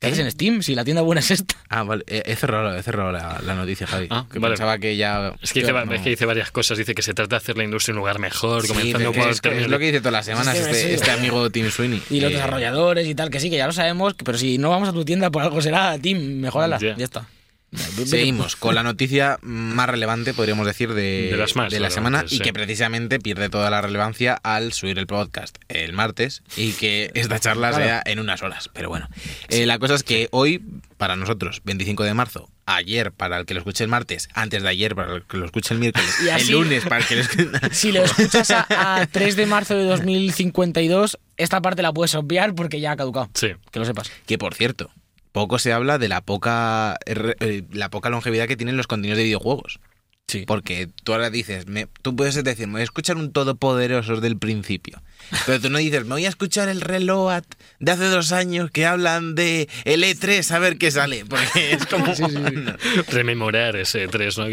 ¿Qué 0.00 0.06
haces 0.06 0.20
en 0.20 0.30
Steam? 0.30 0.62
Si 0.62 0.76
la 0.76 0.84
tienda 0.84 1.02
buena 1.02 1.18
es 1.20 1.30
esta. 1.32 1.56
Ah, 1.68 1.82
vale. 1.82 2.04
He 2.06 2.36
cerrado, 2.36 2.76
he 2.76 2.82
cerrado 2.84 3.10
la, 3.10 3.40
la 3.44 3.54
noticia, 3.56 3.84
Javi. 3.84 4.06
Ah, 4.10 4.26
que 4.32 4.38
vale. 4.38 4.52
pensaba 4.54 4.78
que 4.78 4.96
ya... 4.96 5.34
Es 5.42 5.52
que, 5.52 5.60
dice, 5.60 5.72
no. 5.72 5.92
es 5.92 6.00
que 6.02 6.10
dice 6.10 6.24
varias 6.24 6.52
cosas. 6.52 6.78
Dice 6.78 6.94
que 6.94 7.02
se 7.02 7.14
trata 7.14 7.30
de 7.30 7.36
hacer 7.38 7.56
la 7.58 7.64
industria 7.64 7.94
un 7.94 7.98
lugar 7.98 8.20
mejor, 8.20 8.62
Sí, 8.62 8.68
comenzando 8.68 9.12
por... 9.12 9.28
es, 9.28 9.40
es 9.44 9.68
lo 9.68 9.78
que 9.80 9.86
dice 9.86 9.98
todas 9.98 10.12
las 10.12 10.26
semanas 10.26 10.56
este, 10.56 10.74
sí. 10.74 10.88
este 10.92 11.10
amigo 11.10 11.50
Tim 11.50 11.68
Sweeney. 11.70 12.00
Y 12.10 12.20
los 12.20 12.30
Eh, 12.30 12.34
desarrolladores 12.34 13.08
y 13.08 13.14
tal, 13.16 13.28
que 13.30 13.40
sí, 13.40 13.50
que 13.50 13.56
ya 13.56 13.66
lo 13.66 13.72
sabemos, 13.72 14.14
pero 14.24 14.38
si 14.38 14.56
no 14.58 14.70
vamos 14.70 14.88
a 14.88 14.92
tu 14.92 15.04
tienda, 15.04 15.30
por 15.30 15.42
algo 15.42 15.60
será, 15.60 15.98
Team, 15.98 16.18
mejorala. 16.40 16.78
Ya. 16.78 16.94
Ya 16.96 17.04
está. 17.04 17.26
Seguimos 18.06 18.56
con 18.56 18.74
la 18.74 18.82
noticia 18.82 19.38
más 19.42 19.88
relevante, 19.88 20.32
podríamos 20.32 20.66
decir, 20.66 20.94
de, 20.94 21.28
De 21.30 21.36
las 21.36 21.54
más 21.54 21.70
de 21.70 21.80
la 21.80 21.90
semana 21.90 22.24
y 22.26 22.36
sí. 22.36 22.40
que 22.40 22.52
precisamente 22.52 23.18
pierde 23.18 23.50
toda 23.50 23.68
la 23.70 23.80
relevancia 23.82 24.34
al 24.42 24.72
subir 24.72 24.98
el 24.98 25.06
podcast 25.06 25.58
el 25.68 25.92
martes 25.92 26.42
y 26.56 26.72
que 26.72 27.10
esta 27.14 27.38
charla 27.38 27.68
Claro. 27.70 27.84
sea 27.84 28.02
en 28.06 28.20
unas 28.20 28.42
horas. 28.42 28.70
Pero 28.72 28.88
bueno, 28.88 29.08
Eh, 29.48 29.66
la 29.66 29.78
cosa 29.78 29.94
es 29.94 30.02
que 30.02 30.28
hoy, 30.30 30.62
para 30.96 31.16
nosotros, 31.16 31.60
25 31.64 32.04
de 32.04 32.14
marzo, 32.14 32.48
ayer 32.64 33.12
para 33.12 33.38
el 33.38 33.44
que 33.46 33.52
lo 33.54 33.60
escuche 33.60 33.84
el 33.84 33.90
martes, 33.90 34.28
antes 34.32 34.62
de 34.62 34.68
ayer 34.70 34.94
para 34.94 35.16
el 35.16 35.22
que 35.24 35.36
lo 35.36 35.44
escuche 35.46 35.74
el 35.74 35.80
miércoles, 35.80 36.08
Y 36.24 36.28
así- 36.30 36.46
el 36.52 36.58
lunes 36.58 36.84
para 36.84 36.98
el 36.98 37.06
que 37.06 37.16
lo 37.16 37.20
escuche... 37.22 37.48
Si 37.72 37.92
lo 37.92 38.02
escuchas 38.04 38.50
a, 38.50 39.00
a 39.02 39.06
3 39.06 39.36
de 39.36 39.46
marzo 39.46 39.74
de 39.76 39.84
2052, 39.84 41.18
esta 41.36 41.60
parte 41.60 41.82
la 41.82 41.92
puedes 41.92 42.14
obviar 42.14 42.54
porque 42.54 42.80
ya 42.80 42.92
ha 42.92 42.96
caducado. 42.96 43.28
Sí. 43.34 43.48
Que 43.70 43.78
lo 43.78 43.84
sepas. 43.84 44.10
Que 44.26 44.38
por 44.38 44.54
cierto, 44.54 44.90
poco 45.38 45.58
se 45.58 45.72
habla 45.72 45.98
de 45.98 46.08
la 46.08 46.20
poca 46.20 46.96
eh, 47.06 47.62
la 47.72 47.90
poca 47.90 48.10
longevidad 48.10 48.46
que 48.48 48.56
tienen 48.56 48.76
los 48.76 48.86
contenidos 48.86 49.18
de 49.18 49.24
videojuegos. 49.24 49.80
Sí. 50.30 50.44
Porque 50.46 50.90
tú 51.04 51.14
ahora 51.14 51.30
dices, 51.30 51.66
me- 51.68 51.86
tú 52.02 52.14
puedes 52.14 52.34
decir, 52.44 52.66
me 52.66 52.72
voy 52.72 52.80
a 52.82 52.84
escuchar 52.84 53.16
un 53.16 53.32
todopoderoso 53.32 54.20
del 54.20 54.36
principio. 54.36 55.02
Pero 55.46 55.58
tú 55.58 55.70
no 55.70 55.78
dices, 55.78 56.02
me 56.04 56.10
voy 56.16 56.26
a 56.26 56.28
escuchar 56.28 56.68
el 56.68 56.82
Reload 56.82 57.44
de 57.80 57.92
hace 57.92 58.04
dos 58.08 58.32
años 58.32 58.70
que 58.70 58.84
hablan 58.84 59.34
de 59.34 59.70
el 59.86 60.02
E3 60.04 60.50
a 60.50 60.58
ver 60.58 60.76
qué 60.76 60.90
sale. 60.90 61.24
Porque 61.24 61.72
es 61.72 61.86
como... 61.86 62.04
No. 62.52 62.76
Rememorar 63.10 63.76
ese 63.76 64.06
3, 64.06 64.36
¿no? 64.36 64.44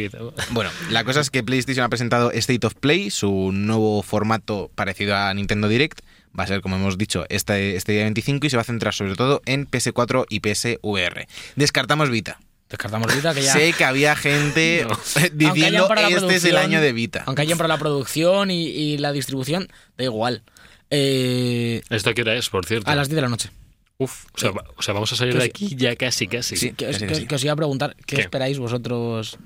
Bueno, 0.51 0.69
la 0.91 1.03
cosa 1.03 1.19
es 1.19 1.29
que 1.29 1.43
PlayStation 1.43 1.83
ha 1.85 1.89
presentado 1.89 2.31
State 2.31 2.65
of 2.65 2.75
Play, 2.75 3.09
su 3.09 3.51
nuevo 3.51 4.01
formato 4.01 4.71
parecido 4.75 5.17
a 5.17 5.33
Nintendo 5.33 5.67
Direct. 5.67 5.99
Va 6.37 6.43
a 6.43 6.47
ser, 6.47 6.61
como 6.61 6.75
hemos 6.75 6.97
dicho, 6.97 7.25
este, 7.29 7.75
este 7.75 7.93
día 7.93 8.03
25 8.03 8.47
y 8.47 8.49
se 8.49 8.57
va 8.57 8.61
a 8.61 8.65
centrar 8.65 8.93
sobre 8.93 9.15
todo 9.15 9.41
en 9.45 9.67
PS4 9.69 10.25
y 10.29 10.39
PSVR. 10.41 11.27
Descartamos 11.55 12.09
Vita. 12.09 12.39
Descartamos 12.69 13.13
Vita, 13.15 13.33
que 13.33 13.41
ya. 13.43 13.53
Sé 13.53 13.73
que 13.73 13.85
había 13.85 14.15
gente 14.15 14.85
No. 14.89 14.99
diciendo 15.33 15.87
este 16.09 16.35
es 16.35 16.43
el 16.45 16.57
año 16.57 16.81
de 16.81 16.91
Vita. 16.93 17.23
Aunque 17.25 17.43
hayan 17.43 17.57
para 17.57 17.67
la 17.69 17.77
producción 17.77 18.51
y, 18.51 18.65
y 18.67 18.97
la 18.97 19.11
distribución, 19.11 19.67
da 19.97 20.03
igual. 20.03 20.43
Eh, 20.89 21.81
¿Esto 21.89 22.13
qué 22.13 22.21
hora 22.21 22.35
es, 22.35 22.49
por 22.49 22.65
cierto? 22.65 22.89
a 22.89 22.95
las 22.95 23.07
10 23.07 23.15
de 23.15 23.21
la 23.21 23.29
noche. 23.29 23.49
Uf, 23.97 24.25
o 24.33 24.37
sea, 24.37 24.51
va- 24.51 24.65
o 24.75 24.81
sea, 24.81 24.93
vamos 24.93 25.11
a 25.13 25.15
salir 25.15 25.37
de 25.37 25.45
aquí 25.45 25.73
ya 25.77 25.95
casi, 25.95 26.27
casi. 26.27 26.57
Sí. 26.57 26.73
Que, 26.73 26.87
os- 26.87 26.93
Casi, 26.93 27.05
que- 27.05 27.11
casi. 27.13 27.25
que 27.27 27.35
os 27.35 27.43
iba 27.43 27.53
a 27.53 27.55
preguntar, 27.55 27.95
¿qué, 28.05 28.17
¿Qué? 28.17 28.21
esperáis 28.23 28.59
vosotros? 28.59 29.37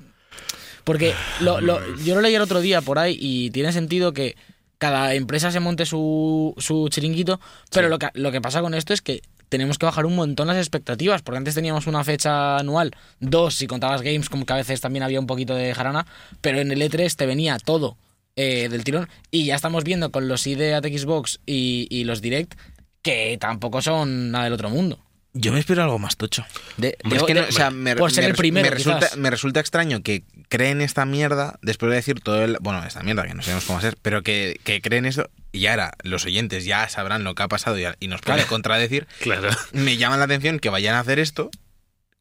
Porque 0.84 1.14
lo- 1.42 1.62
lo- 1.62 1.80
yo 1.98 2.16
lo 2.16 2.22
leí 2.22 2.34
el 2.36 2.42
otro 2.42 2.62
día 2.62 2.82
por 2.82 2.98
ahí 3.00 3.16
y 3.20 3.52
tiene 3.52 3.72
sentido 3.72 4.12
que 4.14 4.36
cada 4.80 5.14
empresa 5.14 5.52
se 5.52 5.60
monte 5.60 5.86
su, 5.86 6.56
su 6.58 6.88
chiringuito, 6.90 7.40
pero 7.72 7.90
lo, 7.90 8.00
que, 8.00 8.10
lo 8.14 8.32
que 8.32 8.42
pasa 8.42 8.62
con 8.62 8.74
esto 8.74 8.94
es 8.94 9.02
que 9.02 9.22
tenemos 9.50 9.78
que 9.78 9.86
bajar 9.86 10.06
un 10.06 10.16
montón 10.16 10.48
las 10.48 10.58
expectativas, 10.58 11.22
porque 11.22 11.38
antes 11.38 11.54
teníamos 11.54 11.86
una 11.86 12.04
fecha 12.04 12.58
anual, 12.58 12.96
dos 13.20 13.56
si 13.56 13.68
contabas 13.68 14.02
games, 14.02 14.30
como 14.30 14.46
que 14.46 14.54
a 14.54 14.58
veces 14.58 14.82
también 14.82 15.04
había 15.04 15.20
un 15.20 15.28
poquito 15.28 15.54
de 15.54 15.76
jarana, 15.76 16.08
pero 16.42 16.60
en 16.60 16.72
el 16.72 16.82
E3 16.82 17.14
te 17.16 17.26
venía 17.26 17.58
todo 17.60 17.98
eh, 18.36 18.70
del 18.70 18.84
tirón 18.84 19.10
y 19.32 19.46
ya 19.46 19.56
estamos 19.56 19.84
viendo 19.84 20.12
con 20.12 20.28
los 20.28 20.48
ID 20.48 20.74
at 20.74 20.86
Xbox 20.86 21.42
y, 21.46 21.88
y 21.90 22.06
los 22.06 22.22
Direct 22.22 22.54
que 23.02 23.38
tampoco 23.40 23.82
son 23.82 24.32
nada 24.32 24.46
del 24.46 24.54
otro 24.54 24.70
mundo. 24.70 25.00
Yo 25.34 25.52
me 25.54 25.60
espero 25.60 25.84
algo 25.84 26.00
más 26.00 26.18
tocho. 26.18 26.44
De- 26.78 26.98
Es 27.04 27.10
de- 27.22 27.26
que 27.26 27.34
no, 27.36 27.42
de- 27.42 27.50
o 27.50 27.52
sea, 27.52 27.70
me, 27.70 27.96
por 27.96 28.12
ser 28.12 28.24
el 28.24 28.34
primero, 28.34 28.66
me 28.70 28.76
resulta, 28.76 29.10
me 29.16 29.30
resulta 29.30 29.60
extraño 29.60 30.02
que 30.02 30.24
creen 30.50 30.82
esta 30.82 31.06
mierda 31.06 31.60
después 31.62 31.92
de 31.92 31.98
decir 31.98 32.20
todo 32.22 32.44
el. 32.44 32.58
Bueno, 32.62 32.84
esta 32.84 33.04
mierda 33.04 33.28
que 33.28 33.36
no 33.36 33.44
sabemos 33.44 33.66
cómo 33.66 33.80
ser, 33.80 33.96
pero 34.02 34.24
que, 34.24 34.60
que 34.64 34.82
creen 34.82 35.06
eso 35.06 35.30
y 35.52 35.68
ahora 35.68 35.94
los 36.04 36.26
oyentes 36.26 36.66
ya 36.66 36.90
sabrán 36.90 37.24
lo 37.24 37.36
que 37.36 37.44
ha 37.44 37.48
pasado 37.48 37.78
y, 37.80 37.84
y 38.00 38.08
nos 38.08 38.22
pueden 38.22 38.38
Claro. 38.40 38.50
contradecir. 38.50 39.08
Claro. 39.22 39.50
Me 39.72 39.98
llama 39.98 40.18
la 40.18 40.26
atención 40.26 40.60
que 40.60 40.70
vayan 40.70 40.96
a 40.96 41.00
hacer 41.02 41.20
esto 41.20 41.52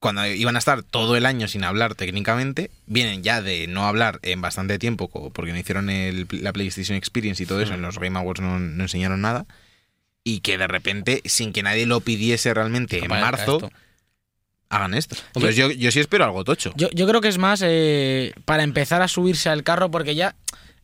cuando 0.00 0.24
iban 0.26 0.54
a 0.54 0.58
estar 0.60 0.82
todo 0.82 1.16
el 1.16 1.24
año 1.26 1.48
sin 1.48 1.64
hablar 1.64 1.94
técnicamente. 1.94 2.70
Vienen 2.86 3.22
ya 3.22 3.40
de 3.42 3.66
no 3.68 3.86
hablar 3.86 4.20
en 4.22 4.40
bastante 4.42 4.78
tiempo 4.78 5.08
porque 5.32 5.52
no 5.52 5.58
hicieron 5.58 5.88
el- 5.90 6.28
la 6.30 6.52
PlayStation 6.52 6.96
Experience 6.96 7.42
y 7.42 7.46
todo 7.46 7.62
eso. 7.62 7.72
En 7.74 7.80
los 7.82 7.98
Game 7.98 8.18
Awards 8.18 8.40
no, 8.42 8.58
no 8.60 8.82
enseñaron 8.84 9.22
nada. 9.22 9.46
Y 10.28 10.40
que 10.40 10.58
de 10.58 10.66
repente, 10.66 11.22
sin 11.24 11.52
que 11.52 11.62
nadie 11.62 11.86
lo 11.86 12.00
pidiese 12.00 12.52
realmente 12.52 12.98
en 12.98 13.08
marzo, 13.08 13.56
esto. 13.56 13.70
hagan 14.68 14.94
esto. 14.94 15.16
Entonces 15.28 15.56
yo, 15.56 15.70
yo 15.70 15.90
sí 15.90 16.00
espero 16.00 16.24
algo 16.24 16.44
tocho. 16.44 16.72
Yo, 16.76 16.88
yo 16.90 17.06
creo 17.06 17.20
que 17.20 17.28
es 17.28 17.38
más 17.38 17.62
eh, 17.64 18.32
para 18.44 18.62
empezar 18.62 19.02
a 19.02 19.08
subirse 19.08 19.48
al 19.48 19.62
carro, 19.62 19.90
porque 19.90 20.14
ya 20.14 20.34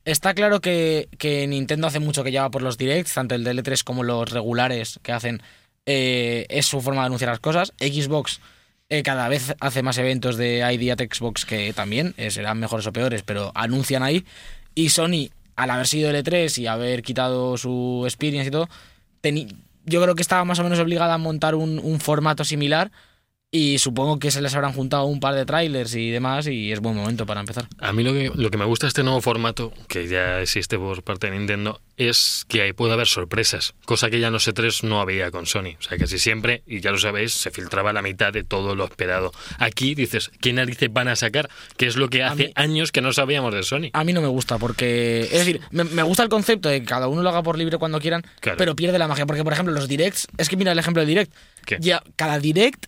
está 0.05 0.35
claro 0.35 0.61
que, 0.61 1.09
que 1.19 1.47
Nintendo 1.47 1.87
hace 1.87 2.01
mucho 2.01 2.25
que 2.25 2.31
lleva 2.31 2.51
por 2.51 2.63
los 2.63 2.79
directs, 2.79 3.15
tanto 3.15 3.35
el 3.35 3.45
DL3 3.45 3.83
como 3.85 4.03
los 4.03 4.31
regulares 4.31 5.01
que 5.03 5.13
hacen, 5.13 5.43
eh, 5.87 6.47
es 6.49 6.67
su 6.67 6.81
forma 6.81 7.03
de 7.03 7.07
anunciar 7.07 7.31
las 7.31 7.41
cosas. 7.41 7.73
Xbox 7.79 8.41
eh, 8.91 9.03
cada 9.03 9.29
vez 9.29 9.55
hace 9.61 9.83
más 9.83 9.99
eventos 9.99 10.37
de 10.37 10.59
ID 10.59 10.91
at 10.91 11.01
Xbox 11.01 11.47
que 11.47 11.73
también 11.73 12.15
eh, 12.17 12.31
serán 12.31 12.61
mejores 12.61 12.87
o 12.87 12.93
peores, 12.93 13.23
pero 13.23 13.53
anuncian 13.55 14.03
ahí. 14.03 14.25
Y 14.75 14.91
Sony, 14.91 15.31
al 15.57 15.71
haber 15.71 15.87
sido 15.87 16.11
L3 16.11 16.59
y 16.59 16.67
haber 16.67 17.03
quitado 17.03 17.57
su 17.57 18.03
experience 18.05 18.49
y 18.49 18.51
todo, 18.51 18.69
yo 19.87 20.03
creo 20.03 20.15
que 20.15 20.23
estaba 20.23 20.45
más 20.45 20.59
o 20.59 20.65
menos 20.65 20.79
obligada 20.79 21.15
a 21.15 21.19
montar 21.19 21.55
un, 21.55 21.79
un 21.79 22.01
formato 22.01 22.45
similar. 22.45 22.91
Y 23.57 23.79
supongo 23.79 24.19
que 24.19 24.33
se 24.33 24.43
les 24.43 24.53
habrán 24.57 24.73
juntado 24.73 25.05
un 25.05 25.21
par 25.21 25.37
de 25.37 25.47
trailers 25.47 25.95
y 25.95 26.11
demás 26.11 26.49
y 26.49 26.73
es 26.73 26.81
buen 26.81 26.97
momento 26.97 27.25
para 27.25 27.39
empezar. 27.39 27.69
A 27.79 27.93
mí 27.93 28.03
lo 28.03 28.13
que, 28.13 28.33
lo 28.35 28.51
que 28.51 28.59
me 28.59 28.65
gusta 28.65 28.87
de 28.87 28.89
este 28.89 29.05
nuevo 29.05 29.21
formato, 29.21 29.73
que 29.87 30.09
ya 30.09 30.41
existe 30.41 30.77
por 30.77 31.05
parte 31.05 31.31
de 31.31 31.39
Nintendo, 31.39 31.81
es 31.97 32.45
que 32.49 32.63
ahí 32.63 32.73
puede 32.73 32.95
haber 32.95 33.07
sorpresas, 33.07 33.75
cosa 33.85 34.11
que 34.11 34.19
ya 34.19 34.33
no 34.33 34.41
sé 34.41 34.53
3 34.53 34.83
no 34.83 35.01
había 35.01 35.31
con 35.31 35.47
Sony. 35.47 35.77
O 35.79 35.83
sea, 35.83 35.97
casi 35.99 36.19
siempre, 36.19 36.65
y 36.67 36.81
ya 36.81 36.91
lo 36.91 36.99
sabéis, 36.99 37.33
se 37.33 37.53
filtraba 37.53 37.93
la 37.93 38.03
mitad 38.03 38.33
de 38.33 38.43
todo 38.43 38.75
lo 38.75 38.87
esperado. 38.87 39.31
Aquí 39.61 39.95
dices, 39.95 40.33
¿qué 40.41 40.53
narices 40.53 40.93
van 40.93 41.07
a 41.07 41.15
sacar? 41.15 41.49
Que 41.77 41.87
es 41.87 41.95
lo 41.95 42.09
que 42.11 42.25
hace 42.25 42.47
mí- 42.49 42.53
años 42.57 42.91
que 42.91 43.03
no 43.03 43.13
sabíamos 43.13 43.55
de 43.55 43.63
Sony. 43.63 43.91
A 43.93 44.03
mí 44.03 44.13
no 44.13 44.21
me 44.21 44.27
gusta 44.27 44.59
porque... 44.59 45.21
Es 45.31 45.31
decir, 45.47 45.61
me, 45.71 45.85
me 45.85 46.03
gusta 46.03 46.25
el 46.25 46.29
concepto 46.29 46.69
de 46.69 46.81
que 46.81 46.87
cada 46.87 47.07
uno 47.07 47.23
lo 47.23 47.29
haga 47.29 47.45
por 47.45 47.57
libre 47.57 47.79
cuando 47.79 48.01
quieran, 48.01 48.23
Claro. 48.41 48.59
pero 48.59 48.75
pierde 48.75 48.99
la 48.99 49.07
magia. 49.07 49.27
Porque, 49.27 49.45
por 49.45 49.53
ejemplo, 49.53 49.73
los 49.73 49.87
directs... 49.87 50.27
Es 50.39 50.49
que 50.49 50.57
mira 50.57 50.73
el 50.73 50.79
ejemplo 50.81 51.03
de 51.03 51.07
direct. 51.07 51.33
¿Qué? 51.65 51.77
Ya, 51.81 52.03
cada 52.17 52.41
direct 52.41 52.87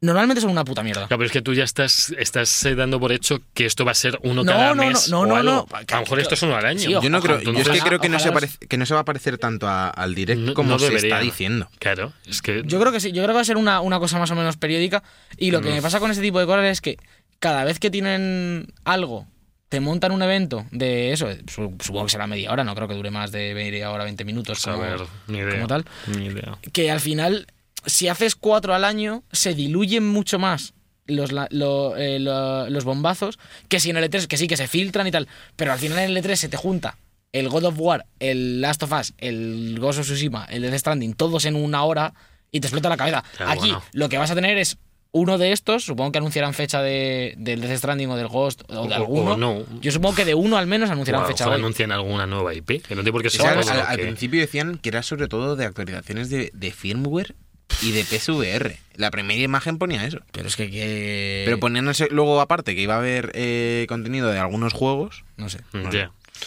normalmente 0.00 0.40
son 0.40 0.50
una 0.50 0.64
puta 0.64 0.82
mierda. 0.82 1.06
Claro, 1.06 1.18
pero 1.18 1.26
es 1.26 1.32
que 1.32 1.42
tú 1.42 1.54
ya 1.54 1.64
estás, 1.64 2.14
estás 2.18 2.64
eh, 2.64 2.74
dando 2.74 3.00
por 3.00 3.12
hecho 3.12 3.40
que 3.54 3.64
esto 3.66 3.84
va 3.84 3.92
a 3.92 3.94
ser 3.94 4.18
uno 4.22 4.44
No, 4.44 4.52
cada 4.52 4.68
no, 4.68 4.74
no, 4.82 4.88
mes. 4.88 5.08
no, 5.08 5.20
o 5.20 5.26
no, 5.26 5.36
algo. 5.36 5.50
no. 5.70 5.76
A 5.76 5.94
lo 5.96 6.00
mejor 6.00 6.20
esto 6.20 6.34
es 6.34 6.42
uno 6.42 6.54
al 6.56 6.66
año. 6.66 6.80
Sí, 6.80 6.90
Yo 6.90 7.00
no 7.08 7.18
Ojalá, 7.18 7.38
creo, 7.40 7.52
yo 7.54 7.60
es 7.60 7.68
que 7.68 7.80
creo 7.80 7.98
que 8.00 8.08
no, 8.08 8.18
se 8.18 8.28
ojalá 8.28 8.34
parece, 8.34 8.58
que 8.66 8.76
no 8.76 8.86
se 8.86 8.94
va 8.94 9.00
a 9.00 9.04
parecer 9.04 9.38
tanto 9.38 9.66
a- 9.68 9.88
al 9.88 10.14
direct 10.14 10.40
No- 10.40 10.54
como 10.54 10.70
no 10.70 10.78
se 10.78 10.94
está 10.94 11.20
diciendo. 11.20 11.68
Claro, 11.78 12.12
es 12.26 12.42
que. 12.42 12.62
Yo 12.66 12.78
creo 12.78 12.92
que 12.92 13.00
sí, 13.00 13.08
yo 13.12 13.22
creo 13.22 13.28
que 13.28 13.34
va 13.36 13.40
a 13.40 13.44
ser 13.44 13.56
una, 13.56 13.80
una 13.80 13.98
cosa 13.98 14.18
más 14.18 14.30
o 14.30 14.34
menos 14.36 14.56
periódica. 14.56 15.02
Y 15.38 15.50
lo 15.50 15.60
que 15.62 15.70
me 15.70 15.80
pasa 15.82 15.98
con 16.00 16.10
este 16.10 16.22
tipo 16.22 16.38
de 16.40 16.46
cosas 16.46 16.64
es 16.66 16.80
que 16.80 16.98
cada 17.38 17.64
vez 17.64 17.78
que 17.78 17.90
tienen 17.90 18.66
algo, 18.84 19.26
te 19.68 19.80
montan 19.80 20.12
un 20.12 20.22
evento 20.22 20.64
de 20.70 21.12
eso, 21.12 21.28
su- 21.48 21.74
supongo 21.80 22.04
que 22.06 22.12
será 22.12 22.26
media 22.26 22.52
hora, 22.52 22.62
no 22.64 22.74
creo 22.74 22.86
que 22.86 22.94
dure 22.94 23.10
más 23.10 23.32
de 23.32 23.52
media 23.54 23.90
hora, 23.90 24.04
20 24.04 24.24
minutos. 24.24 24.60
pues, 24.62 24.68
a 24.68 24.78
como- 24.78 24.82
ver, 24.90 25.00
ni 25.26 25.38
idea. 25.38 25.54
como 25.54 25.66
tal. 25.66 25.84
Ni 26.16 26.26
idea. 26.26 26.56
que 26.72 26.90
al 26.90 27.00
final, 27.00 27.46
si 27.86 28.08
haces 28.08 28.34
cuatro 28.36 28.74
al 28.74 28.84
año, 28.84 29.22
se 29.32 29.54
diluyen 29.54 30.06
mucho 30.06 30.38
más 30.38 30.74
los, 31.06 31.30
lo- 31.32 31.96
eh, 31.96 32.18
lo- 32.18 32.68
los 32.68 32.84
bombazos 32.84 33.38
que 33.68 33.78
si 33.80 33.90
en 33.90 33.96
el 33.96 34.10
E3, 34.10 34.26
que 34.26 34.36
sí, 34.36 34.48
que 34.48 34.56
se 34.56 34.66
filtran 34.68 35.06
y 35.06 35.10
tal, 35.12 35.28
pero 35.54 35.72
al 35.72 35.78
final 35.78 35.98
en 36.00 36.16
el 36.16 36.22
E3 36.24 36.34
se 36.36 36.48
te 36.48 36.56
junta 36.56 36.98
el 37.32 37.48
God 37.48 37.64
of 37.66 37.74
War, 37.78 38.06
el 38.18 38.60
Last 38.60 38.82
of 38.82 38.92
Us, 38.92 39.12
el 39.18 39.76
Ghost 39.78 39.98
of 40.00 40.06
Tsushima, 40.06 40.46
el 40.50 40.62
Death 40.62 40.78
Stranding, 40.78 41.14
todos 41.14 41.44
en 41.44 41.54
una 41.54 41.84
hora 41.84 42.14
y 42.50 42.60
te 42.60 42.66
explota 42.68 42.88
la 42.88 42.96
cabeza. 42.96 43.22
Claro, 43.36 43.52
Aquí 43.52 43.60
bueno. 43.68 43.82
lo 43.92 44.08
que 44.08 44.16
vas 44.18 44.30
a 44.30 44.34
tener 44.34 44.56
es 44.58 44.78
uno 45.12 45.36
de 45.38 45.52
estos, 45.52 45.84
supongo 45.84 46.12
que 46.12 46.18
anunciarán 46.18 46.54
fecha 46.54 46.82
de, 46.82 47.34
del 47.38 47.60
Death 47.60 47.78
Stranding 47.78 48.08
o 48.10 48.16
del 48.16 48.28
Ghost 48.28 48.62
o 48.68 48.86
de 48.86 48.94
O- 48.94 48.94
alguno. 48.94 49.32
o 49.32 49.36
no. 49.36 49.64
Yo 49.80 49.92
supongo 49.92 50.14
que 50.14 50.24
de 50.24 50.34
uno 50.34 50.56
al 50.56 50.66
menos 50.66 50.88
anunciarán 50.90 51.22
lo 51.22 51.28
fecha 51.28 51.46
hoy. 51.48 51.54
anuncian 51.54 51.92
alguna 51.92 52.26
nueva 52.26 52.54
IP. 52.54 52.82
Que 52.82 52.94
no 52.94 53.02
tiene 53.02 53.12
por 53.12 53.22
qué 53.22 53.28
al, 53.46 53.98
principio 53.98 54.40
decían 54.40 54.78
que 54.78 54.88
era 54.88 55.02
sobre 55.02 55.28
todo 55.28 55.56
de 55.56 55.66
actualizaciones 55.66 56.30
de, 56.30 56.50
de 56.54 56.70
firmware 56.72 57.34
y 57.82 57.92
de 57.92 58.04
PSVR. 58.04 58.76
La 58.96 59.10
primera 59.10 59.40
imagen 59.40 59.78
ponía 59.78 60.04
eso. 60.06 60.20
Pero 60.32 60.48
es 60.48 60.56
que, 60.56 60.70
que- 60.70 61.42
Pero 61.44 61.58
ponían 61.60 61.88
ese- 61.88 62.08
luego 62.10 62.40
aparte 62.40 62.74
que 62.74 62.80
iba 62.82 62.94
a 62.94 62.98
haber 62.98 63.30
eh, 63.34 63.86
contenido 63.88 64.30
de 64.30 64.38
algunos 64.38 64.72
juegos. 64.72 65.24
No 65.36 65.48
sé. 65.48 65.58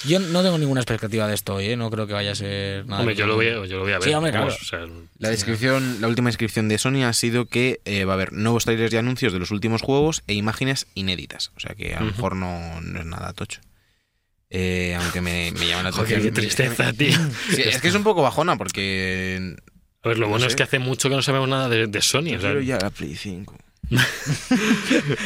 Yo 0.05 0.19
no 0.19 0.43
tengo 0.43 0.57
ninguna 0.59 0.81
expectativa 0.81 1.27
de 1.27 1.33
esto 1.33 1.55
hoy, 1.55 1.65
¿eh? 1.71 1.75
No 1.75 1.89
creo 1.89 2.05
que 2.05 2.13
vaya 2.13 2.31
a 2.33 2.35
ser 2.35 2.85
nada. 2.85 2.99
Hombre, 3.01 3.15
yo 3.15 3.25
lo, 3.25 3.33
voy 3.35 3.47
a, 3.47 3.65
yo 3.65 3.77
lo 3.77 3.79
voy 3.81 3.91
a 3.91 3.95
ver. 3.97 4.03
Sí, 4.07 4.13
hombre, 4.13 4.31
vamos, 4.31 4.55
claro. 4.69 4.85
o 4.85 4.89
sea, 4.91 5.03
La 5.17 5.29
descripción, 5.29 5.97
la 5.99 6.07
última 6.07 6.29
descripción 6.29 6.69
de 6.69 6.77
Sony 6.77 7.03
ha 7.05 7.13
sido 7.13 7.45
que 7.47 7.81
eh, 7.85 8.05
va 8.05 8.13
a 8.13 8.15
haber 8.15 8.31
nuevos 8.31 8.65
trailers 8.65 8.93
y 8.93 8.97
anuncios 8.97 9.33
de 9.33 9.39
los 9.39 9.49
últimos 9.49 9.81
juegos 9.81 10.21
e 10.27 10.33
imágenes 10.35 10.85
inéditas. 10.93 11.51
O 11.55 11.59
sea 11.59 11.73
que 11.73 11.95
a 11.95 12.01
lo 12.01 12.05
mejor 12.05 12.35
no, 12.35 12.79
no 12.81 12.99
es 12.99 13.05
nada 13.07 13.33
tocho. 13.33 13.61
Eh, 14.51 14.95
aunque 14.99 15.21
me, 15.21 15.51
me 15.59 15.67
llama 15.67 15.83
la 15.83 15.91
Joder, 15.91 16.17
atención. 16.19 16.33
qué 16.35 16.41
tristeza, 16.41 16.93
tío. 16.97 17.17
Sí, 17.55 17.61
es 17.63 17.81
que 17.81 17.87
es 17.87 17.95
un 17.95 18.03
poco 18.03 18.21
bajona 18.21 18.57
porque. 18.57 19.55
A 20.03 20.07
ver, 20.09 20.17
lo 20.17 20.25
No 20.25 20.29
bueno 20.31 20.45
sé. 20.45 20.49
es 20.51 20.55
que 20.55 20.63
hace 20.63 20.79
mucho 20.79 21.09
que 21.09 21.15
no 21.15 21.21
sabemos 21.21 21.49
nada 21.49 21.67
de, 21.69 21.87
de 21.87 22.01
Sony. 22.01 22.19
o 22.37 22.39
sea, 22.39 22.51
Quiero 22.51 22.61
ya 22.61 22.77
la 22.79 22.89
Play 22.89 23.15
5. 23.15 23.55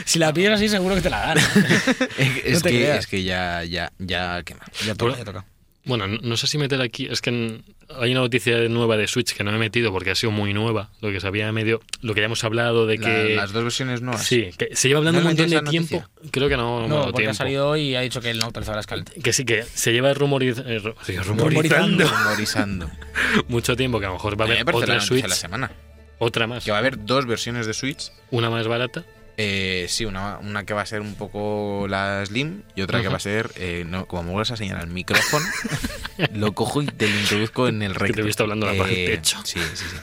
Si 0.05 0.19
la 0.19 0.33
pides 0.33 0.51
así, 0.51 0.69
seguro 0.69 0.95
que 0.95 1.01
te 1.01 1.09
la 1.09 1.19
dan. 1.33 1.37
Es, 2.17 2.45
es 2.45 2.53
No 2.55 2.61
te 2.61 2.69
que, 2.71 2.95
es 2.97 3.07
que 3.07 3.23
ya, 3.23 3.63
ya, 3.63 3.91
ya 3.99 4.41
quema. 4.43 4.61
ya 4.85 4.95
toca, 4.95 5.17
ya 5.17 5.25
toca. 5.25 5.45
Bueno, 5.85 6.07
no, 6.07 6.17
no 6.21 6.37
sé 6.37 6.47
si 6.47 6.57
meter 6.57 6.81
aquí, 6.81 7.07
es 7.11 7.21
que 7.21 7.61
hay 7.99 8.11
una 8.11 8.21
noticia 8.21 8.57
nueva 8.69 8.97
de 8.97 9.07
Switch 9.07 9.33
que 9.33 9.43
no 9.43 9.51
me 9.51 9.57
he 9.57 9.59
metido 9.59 9.91
porque 9.91 10.11
ha 10.11 10.15
sido 10.15 10.31
muy 10.31 10.53
nueva, 10.53 10.89
lo 11.01 11.11
que 11.11 11.19
se 11.19 11.27
había 11.27 11.51
medio, 11.51 11.81
lo 12.01 12.13
que 12.13 12.21
ya 12.21 12.25
hemos 12.25 12.43
hablado 12.43 12.85
de 12.87 12.97
La- 12.97 13.05
que... 13.05 13.35
las 13.35 13.51
dos 13.53 13.63
versiones 13.63 14.01
nuevas. 14.01 14.23
Sí, 14.25 14.49
que 14.57 14.75
se 14.75 14.87
lleva 14.87 14.99
hablando 14.99 15.19
¿No 15.21 15.29
un 15.29 15.35
montón 15.35 15.49
de 15.49 15.69
tiempo. 15.69 16.03
Creo 16.31 16.49
que 16.49 16.57
no, 16.57 16.87
no, 16.87 17.11
porque 17.11 17.27
ha 17.27 17.33
salido 17.33 17.69
hoy 17.69 17.81
y 17.89 17.95
ha 17.95 18.01
dicho 18.01 18.21
que 18.21 18.29
él 18.31 18.39
no 18.39 18.45
autorizaba 18.45 18.75
la 18.77 18.81
escaleta. 18.81 19.11
Que 19.21 19.33
sí, 19.33 19.45
que 19.45 19.63
se 19.63 19.91
lleva 19.93 20.13
rumoriz- 20.13 20.63
eh, 20.65 20.79
Rumorizando. 21.23 22.05
rumorizando 22.07 22.89
mucho 23.47 23.75
tiempo 23.75 23.99
que 23.99 24.05
a 24.05 24.09
lo 24.09 24.15
mejor 24.15 24.39
va 24.39 24.45
a 24.45 24.47
haber 24.47 24.63
otra 24.75 24.99
Switch, 25.01 25.27
la 25.27 25.35
semana. 25.35 25.71
otra 26.19 26.47
más, 26.47 26.63
Que 26.63 26.71
va 26.71 26.77
a 26.77 26.79
haber 26.79 27.03
dos 27.05 27.25
versiones 27.25 27.67
de 27.67 27.73
Switch. 27.73 28.11
una 28.31 28.49
más 28.49 28.67
barata. 28.67 29.03
Eh, 29.37 29.87
sí, 29.89 30.05
una, 30.05 30.37
una 30.37 30.63
que 30.63 30.73
va 30.75 30.81
a 30.81 30.85
ser 30.85 31.01
un 31.01 31.15
poco 31.15 31.87
la 31.89 32.23
Slim 32.25 32.61
y 32.75 32.81
otra 32.81 33.01
que 33.01 33.07
va 33.07 33.17
a 33.17 33.19
ser, 33.19 33.49
eh, 33.55 33.83
no, 33.87 34.05
como 34.05 34.23
me 34.23 34.29
vuelvas 34.31 34.51
a 34.51 34.57
señalar 34.57 34.83
el 34.83 34.91
micrófono, 34.91 35.45
lo 36.35 36.53
cojo 36.53 36.81
y 36.83 36.85
te 36.85 37.07
lo 37.09 37.19
introduzco 37.19 37.67
en 37.67 37.81
el 37.81 37.95
recto. 37.95 38.15
te 38.17 38.21
he 38.21 38.25
visto 38.25 38.43
hablando 38.43 38.67
a 38.67 38.73
la 38.73 38.83
del 38.85 38.93
Eh, 38.95 39.05
techo. 39.07 39.39
Sí, 39.43 39.59
sí, 39.73 39.85
sí. 39.89 39.95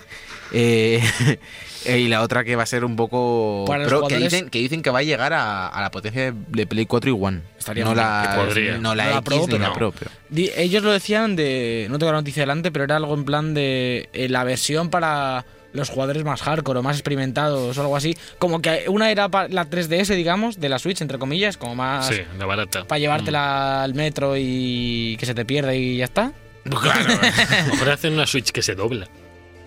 Eh, 0.53 1.01
eh, 1.85 1.99
y 2.01 2.09
la 2.09 2.23
otra 2.23 2.43
que 2.43 2.57
va 2.57 2.65
a 2.65 2.67
ser 2.67 2.85
un 2.85 2.97
poco 2.97 3.65
Para 3.69 3.87
que, 4.09 4.19
dicen, 4.19 4.51
que 4.51 4.59
dicen 4.59 4.83
que 4.83 4.91
va 4.91 4.99
a 4.99 5.03
llegar 5.05 5.33
a, 5.33 5.69
a 5.69 5.81
la 5.81 5.93
potencia 5.93 6.33
de, 6.33 6.35
de 6.49 6.67
Play 6.67 6.87
4 6.87 7.11
y 7.11 7.17
One. 7.17 7.41
Estaría 7.57 7.85
no 7.85 7.95
la, 7.95 8.31
que 8.35 8.45
podría. 8.45 8.79
no 8.79 8.95
la 8.97 9.05
No 9.05 9.11
la 9.11 9.17
X 9.19 9.23
Pro, 9.27 9.37
ni 9.39 9.47
pero 9.47 9.59
la 9.59 9.69
no. 9.69 9.75
Pro. 9.75 9.93
Pero. 9.97 10.11
Di- 10.29 10.51
Ellos 10.57 10.83
lo 10.83 10.91
decían 10.91 11.37
de. 11.37 11.87
No 11.89 12.01
tengo 12.01 12.11
la 12.11 12.19
noticia 12.19 12.43
delante, 12.43 12.73
pero 12.73 12.83
era 12.85 12.97
algo 12.97 13.15
en 13.15 13.25
plan 13.25 13.55
de. 13.55 14.09
eh, 14.13 14.29
la 14.29 14.43
versión 14.43 14.91
para 14.91 15.45
los 15.73 15.89
jugadores 15.89 16.25
más 16.25 16.43
hardcore 16.43 16.81
o 16.81 16.83
más 16.83 16.97
experimentados 16.97 17.77
o 17.77 17.81
algo 17.81 17.97
así. 17.97 18.17
Como 18.39 18.61
que 18.61 18.85
una 18.89 19.11
era 19.11 19.29
la 19.49 19.69
3DS, 19.71 20.15
digamos, 20.17 20.59
de 20.61 20.69
la 20.69 20.79
Switch, 20.79 21.01
entre 21.01 21.19
comillas, 21.19 21.57
como 21.57 21.75
más. 21.75 22.07
Sí, 22.09 22.21
la 22.39 22.47
barata. 22.47 22.85
Para 22.85 22.99
llevártela 22.99 23.83
al 23.83 23.95
metro 23.95 24.35
y 24.37 25.17
que 25.19 25.27
se 25.27 25.35
te 25.35 25.45
pierda 25.45 25.75
y 25.75 25.99
ya 25.99 26.05
está. 26.05 26.33
Claro, 26.65 27.13
a 27.23 27.63
lo 27.67 27.73
mejor 27.73 27.91
hacen 27.91 28.13
una 28.15 28.27
Switch 28.27 28.51
que 28.51 28.63
se 28.63 28.75
dobla 28.75 29.09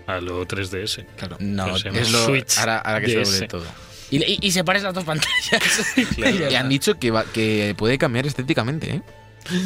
a 0.07 0.19
lo 0.19 0.45
3DS. 0.47 1.05
Claro. 1.17 1.37
No, 1.39 1.75
Es 1.77 2.11
lo, 2.11 2.25
Switch 2.25 2.57
ahora, 2.57 2.77
ahora 2.79 3.01
que 3.01 3.07
se 3.07 3.19
doble 3.23 3.47
todo. 3.47 3.65
Y, 4.11 4.17
y, 4.23 4.37
y 4.41 4.51
separes 4.51 4.83
las 4.83 4.93
dos 4.93 5.03
pantallas. 5.05 5.95
Y 6.51 6.53
han 6.55 6.69
dicho 6.69 6.99
que, 6.99 7.09
va- 7.09 7.23
que 7.25 7.73
puede 7.77 7.97
cambiar 7.97 8.27
estéticamente, 8.27 8.95
¿eh? 8.95 9.01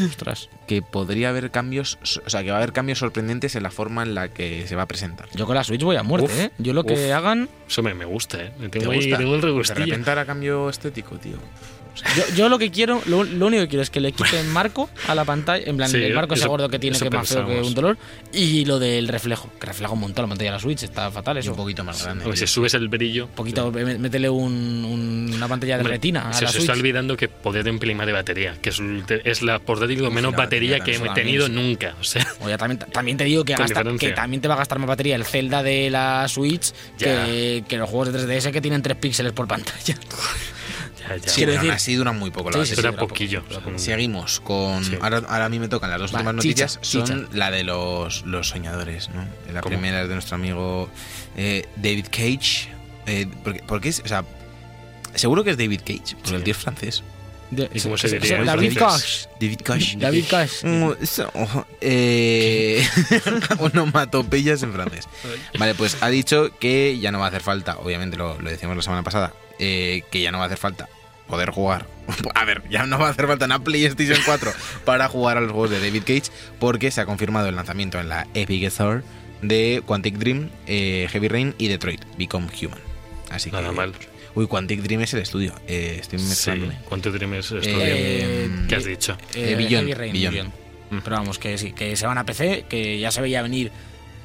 Ostras. 0.10 0.50
Que 0.68 0.82
podría 0.82 1.30
haber 1.30 1.52
cambios, 1.52 1.98
o 2.26 2.30
sea, 2.30 2.44
que 2.44 2.50
va 2.50 2.56
a 2.56 2.58
haber 2.58 2.74
cambios 2.74 3.00
sorprendentes 3.00 3.56
en 3.56 3.64
la 3.64 3.72
forma 3.72 4.04
en 4.04 4.16
la 4.16 4.30
que 4.30 4.68
se 4.68 4.76
va 4.76 4.84
a 4.84 4.88
presentar. 4.88 5.30
Yo 5.34 5.46
con 5.46 5.56
la 5.56 5.64
Switch 5.64 5.84
voy 5.84 5.96
a 5.96 6.04
muerte, 6.04 6.32
Uf, 6.32 6.40
¿eh? 6.40 6.52
Yo 6.58 6.74
lo 6.74 6.84
que 6.84 7.14
hagan. 7.14 7.50
Eso 7.68 7.84
me, 7.84 7.94
me 7.94 8.06
gusta, 8.06 8.44
¿eh? 8.44 8.52
Me 8.58 8.70
¿Te 8.70 8.80
tengo, 8.80 8.92
ahí, 8.92 9.00
gusta? 9.00 9.18
tengo 9.18 9.36
el 9.36 9.42
De 9.42 9.74
repente 9.74 10.12
hará 10.12 10.26
cambio 10.26 10.70
estético, 10.70 11.18
tío. 11.18 11.38
Yo, 12.16 12.24
yo 12.36 12.50
lo 12.50 12.58
que 12.60 12.72
quiero, 12.72 13.02
lo, 13.06 13.24
lo 13.24 13.48
único 13.48 13.64
que 13.64 13.68
quiero 13.70 13.84
es 13.84 13.90
que 13.90 14.00
le 14.00 14.12
quiten 14.12 14.48
marco 14.52 14.90
a 15.08 15.16
la 15.16 15.26
pantalla. 15.26 15.64
En 15.66 15.78
plan, 15.78 15.90
Sí, 15.90 15.98
el 15.98 16.14
marco 16.14 16.34
ese 16.34 16.42
eso- 16.44 16.50
gordo 16.50 16.70
que 16.70 16.80
tiene 16.80 16.98
que 16.98 17.06
es 17.06 17.12
más 17.12 17.28
feo 17.28 17.46
que 17.46 17.62
un 17.62 17.74
dolor. 17.74 17.98
Y 18.34 18.66
lo 18.66 18.80
del 18.80 19.08
reflejo, 19.08 19.50
que 19.60 19.66
refleja 19.66 19.94
un 19.94 20.00
montón 20.00 20.24
la 20.24 20.30
pantalla 20.30 20.52
de 20.52 20.56
la 20.58 20.60
Switch, 20.62 20.84
está 20.84 21.10
fatal 21.12 21.38
Y 21.38 21.40
eso. 21.42 21.52
un 21.52 21.58
poquito 21.58 21.84
más 21.84 22.04
grande. 22.04 22.36
Si 22.38 22.48
subes 22.48 22.74
el 22.74 22.88
brillo. 22.90 23.26
Un 23.26 23.32
poquito, 23.32 23.72
mé- 23.72 23.98
métele 23.98 24.30
un- 24.30 24.86
un- 24.86 25.32
una 25.36 25.48
pantalla 25.48 25.76
de 25.78 25.82
Hombre, 25.82 25.94
retina 25.96 26.30
a 26.30 26.34
se 26.34 26.42
la 26.44 26.48
os 26.50 26.54
Switch. 26.56 26.64
está 26.70 26.74
olvidando 26.74 27.16
que 27.18 27.28
poder 27.28 27.68
emplimar 27.68 28.06
de 28.08 28.14
batería, 28.14 28.56
que 28.62 28.70
es, 28.70 28.82
es 29.24 29.42
la 29.42 29.60
portátil 29.60 30.00
con 30.02 30.14
menos 30.14 30.36
batería 30.36 30.80
que 30.80 30.96
he 30.96 31.10
tenido 31.14 31.50
nunca. 31.50 31.96
O 32.00 32.04
sea, 32.04 32.26
O 32.42 32.50
ya 32.50 32.58
también, 32.58 32.80
también 32.92 33.18
te 33.18 33.24
digo 33.24 33.44
que, 33.44 33.54
gasta, 33.56 33.84
que 34.00 34.12
también 34.12 34.42
te 34.42 34.48
va 34.48 34.54
a 34.56 34.58
gastar 34.58 34.80
más 34.80 34.88
batería 34.88 35.16
el 35.16 35.26
Zelda 35.26 35.64
de 35.64 35.90
la 35.90 36.28
Switch 36.28 36.72
que, 36.98 37.64
que 37.68 37.78
los 37.78 37.90
juegos 37.90 38.12
de 38.14 38.20
3DS 38.20 38.52
que 38.52 38.62
tienen 38.62 38.82
3 38.82 38.98
píxeles 38.98 39.34
por 39.34 39.48
pantalla. 39.48 39.96
ya, 41.10 41.16
ya. 41.18 41.30
Sí, 41.30 41.42
pero 41.42 41.54
decir- 41.54 41.72
así 41.72 41.96
dura 41.96 42.12
muy 42.12 42.32
poco 42.32 42.50
la 42.50 42.54
Sí, 42.54 42.60
batería. 42.60 42.76
sí, 42.76 42.80
Era 42.82 42.92
dura 42.92 43.08
poquillo. 43.08 43.44
Seguimos 43.78 44.40
con. 44.42 44.84
Sí. 44.84 44.98
Ahora, 45.02 45.18
ahora 45.28 45.46
a 45.46 45.50
mí 45.50 45.60
me 45.60 45.68
tocan 45.68 45.90
las 45.90 46.00
dos 46.00 46.14
Va, 46.14 46.20
últimas 46.20 46.44
chicha, 46.44 46.66
noticias. 46.66 46.80
son 46.82 47.04
chicha. 47.06 47.38
la 47.38 47.52
de 47.52 47.64
los, 47.64 48.26
los 48.26 48.50
soñadores, 48.50 49.10
¿no? 49.10 49.26
La 49.54 49.62
¿Cómo? 49.62 49.72
primera 49.76 50.02
es 50.04 50.08
de 50.10 50.14
nuestro 50.16 50.36
amigo 50.36 50.90
eh, 51.38 51.66
David 51.78 52.08
Cage. 52.12 52.70
Eh, 53.06 53.28
porque, 53.44 53.64
porque 53.68 53.90
es. 53.90 54.02
O 54.04 54.08
sea, 54.08 54.26
seguro 55.16 55.44
que 55.44 55.52
es 55.52 55.58
David 55.58 55.80
Cage, 55.86 56.16
porque 56.16 56.30
Sí. 56.30 56.36
el 56.36 56.44
tío 56.44 56.52
es 56.52 56.58
francés. 56.58 57.04
De- 57.50 57.70
¿Y 57.74 57.80
cómo 57.80 57.98
se 57.98 58.10
diría 58.10 58.40
en 58.40 58.46
David? 58.46 58.78
Koch. 58.78 59.28
David 59.40 59.60
Cage. 59.64 59.96
David 59.98 60.26
so- 61.06 61.32
Eh, 61.80 62.86
onomatopeyas 63.60 64.64
en 64.64 64.74
francés. 64.74 65.08
Vale, 65.58 65.74
pues 65.76 65.96
ha 66.02 66.10
dicho 66.10 66.52
que 66.60 67.00
ya 67.00 67.12
no 67.14 67.20
va 67.20 67.26
a 67.26 67.28
hacer 67.30 67.42
falta, 67.42 67.78
obviamente 67.78 68.18
lo, 68.18 68.38
lo 68.42 68.50
decíamos 68.50 68.76
la 68.76 68.84
semana 68.84 69.04
pasada, 69.04 69.34
eh, 69.60 70.04
que 70.12 70.22
ya 70.22 70.32
no 70.34 70.40
va 70.40 70.44
a 70.44 70.48
hacer 70.48 70.58
falta 70.58 70.90
poder 71.28 71.52
jugar. 71.52 71.86
A 72.36 72.46
ver, 72.46 72.64
ya 72.70 72.86
no 72.86 72.98
va 73.00 73.08
a 73.08 73.12
hacer 73.12 73.28
falta 73.28 73.46
una 73.46 73.64
PlayStation 73.64 74.20
4 74.26 74.52
para 74.86 75.08
jugar 75.10 75.38
a 75.38 75.42
los 75.42 75.52
juegos 75.52 75.70
de 75.72 75.80
David 75.80 76.04
Cage, 76.04 76.32
porque 76.60 76.90
se 76.92 77.02
ha 77.02 77.06
confirmado 77.06 77.48
el 77.50 77.56
lanzamiento 77.56 78.00
en 78.00 78.10
la 78.10 78.28
Epic 78.34 78.64
Store 78.64 79.02
de 79.42 79.84
Quantic 79.86 80.16
Dream, 80.16 80.50
eh, 80.66 81.08
Heavy 81.12 81.28
Rain 81.28 81.56
y 81.58 81.68
Detroit 81.68 82.02
Become 82.18 82.48
Human. 82.62 82.80
Así 83.30 83.52
que. 83.52 83.58
Nada 83.58 83.72
mal. 83.72 83.94
Uy, 84.36 84.48
Quantic 84.48 84.82
Dream 84.82 85.02
es 85.02 85.14
el 85.14 85.22
estudio. 85.22 85.54
Eh, 85.68 85.98
estoy 86.00 86.20
Sí. 86.20 86.26
mezclándome. 86.26 86.78
¿Cuánto 86.88 87.12
tienes 87.12 87.46
esto? 87.52 87.58
Eh, 87.64 88.50
¿Qué 88.70 88.76
has 88.76 88.86
dicho? 88.86 89.18
Eh, 89.34 89.56
Beyond, 89.58 89.70
Heavy 89.88 89.94
Rain, 89.94 90.14
Beyond. 90.14 90.34
Beyond. 90.36 90.54
Mm. 90.92 90.98
Pero 91.04 91.16
vamos, 91.18 91.40
que 91.40 91.58
sí, 91.58 91.74
que 91.74 91.96
se 91.96 92.08
van 92.08 92.18
a 92.18 92.26
PC, 92.26 92.66
que 92.70 93.00
ya 93.00 93.12
se 93.12 93.20
veía 93.22 93.42
venir 93.42 93.72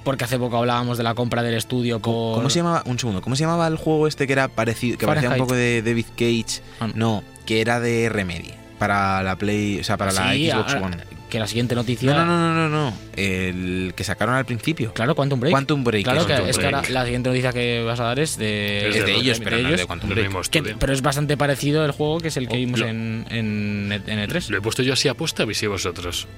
porque 0.04 0.25
hace 0.25 0.38
poco 0.38 0.56
hablábamos 0.59 0.99
de 0.99 1.04
la 1.04 1.14
compra 1.14 1.42
del 1.42 1.54
estudio 1.54 2.00
por... 2.00 2.37
¿Cómo 2.37 2.50
se 2.50 2.59
llamaba? 2.61 2.82
Un 2.87 2.99
segundo. 2.99 3.21
¿Cómo 3.23 3.37
se 3.37 3.44
llamaba 3.44 3.66
el 3.68 3.76
juego 3.76 4.06
este 4.06 4.26
que 4.26 4.32
era 4.32 4.49
parecido, 4.49 4.99
que 4.99 5.06
parecía 5.06 5.30
un 5.30 5.37
poco 5.38 5.54
de 5.54 5.82
David 5.82 6.06
Cage? 6.16 6.61
Ah, 6.80 6.87
no. 6.88 6.92
No, 6.94 7.25
que 7.47 7.61
era 7.61 7.80
de 7.80 8.09
Remedy. 8.09 8.50
Para 8.78 9.23
la 9.23 9.37
Play, 9.37 9.78
o 9.80 9.85
sea, 9.85 9.97
para 9.97 10.12
la 10.12 10.32
Xbox 10.32 10.75
ahora- 10.75 10.87
One. 10.87 10.97
Que 11.32 11.38
la 11.38 11.47
siguiente 11.47 11.75
noticia... 11.75 12.12
No, 12.12 12.26
no, 12.26 12.37
no, 12.38 12.54
no, 12.54 12.68
no, 12.68 12.90
no. 12.90 12.97
El 13.16 13.94
que 13.97 14.04
sacaron 14.04 14.35
al 14.35 14.44
principio. 14.44 14.92
Claro, 14.92 15.14
Quantum 15.14 15.40
Break. 15.40 15.50
Quantum 15.50 15.82
Break. 15.82 16.04
Claro 16.04 16.26
que 16.26 16.35
Quantum 16.35 16.50
es 16.50 16.59
que 16.59 16.64
ahora 16.66 16.78
Break. 16.80 16.92
la 16.92 17.04
siguiente 17.04 17.28
noticia 17.30 17.52
que 17.54 17.82
vas 17.85 18.00
a 18.00 18.04
dar 18.04 18.18
es 18.18 18.37
de, 18.37 18.80
Es 18.90 18.97
Es 18.97 19.06
de 19.06 19.12
de- 19.12 19.16
ellos, 19.18 19.38
de 19.38 19.44
pero 19.47 19.56
no 19.56 19.68
ellos, 19.68 19.80
de 19.80 19.87
Quantum 19.87 20.11
Del 20.11 20.28
Break. 20.28 20.49
que- 20.50 20.62
pero 20.78 20.92
es 20.92 21.00
bastante 21.00 21.38
parecido 21.38 21.87
el 21.87 21.92
juego 21.92 22.18
que 22.21 22.28
es 22.28 22.37
el 22.37 22.49
que 22.49 22.56
Oh, 22.56 22.59
vimos 22.59 22.80
lo- 22.80 22.87
en, 22.88 23.25
en, 23.30 23.92
en 24.06 24.28
E3. 24.28 24.50
Lo 24.50 24.59
he 24.59 24.61
puesto 24.61 24.82
yo 24.82 24.92
así 24.92 25.09
a 25.09 25.14
posta, 25.14 25.47
¿veis 25.47 25.66
vosotros? 25.66 26.28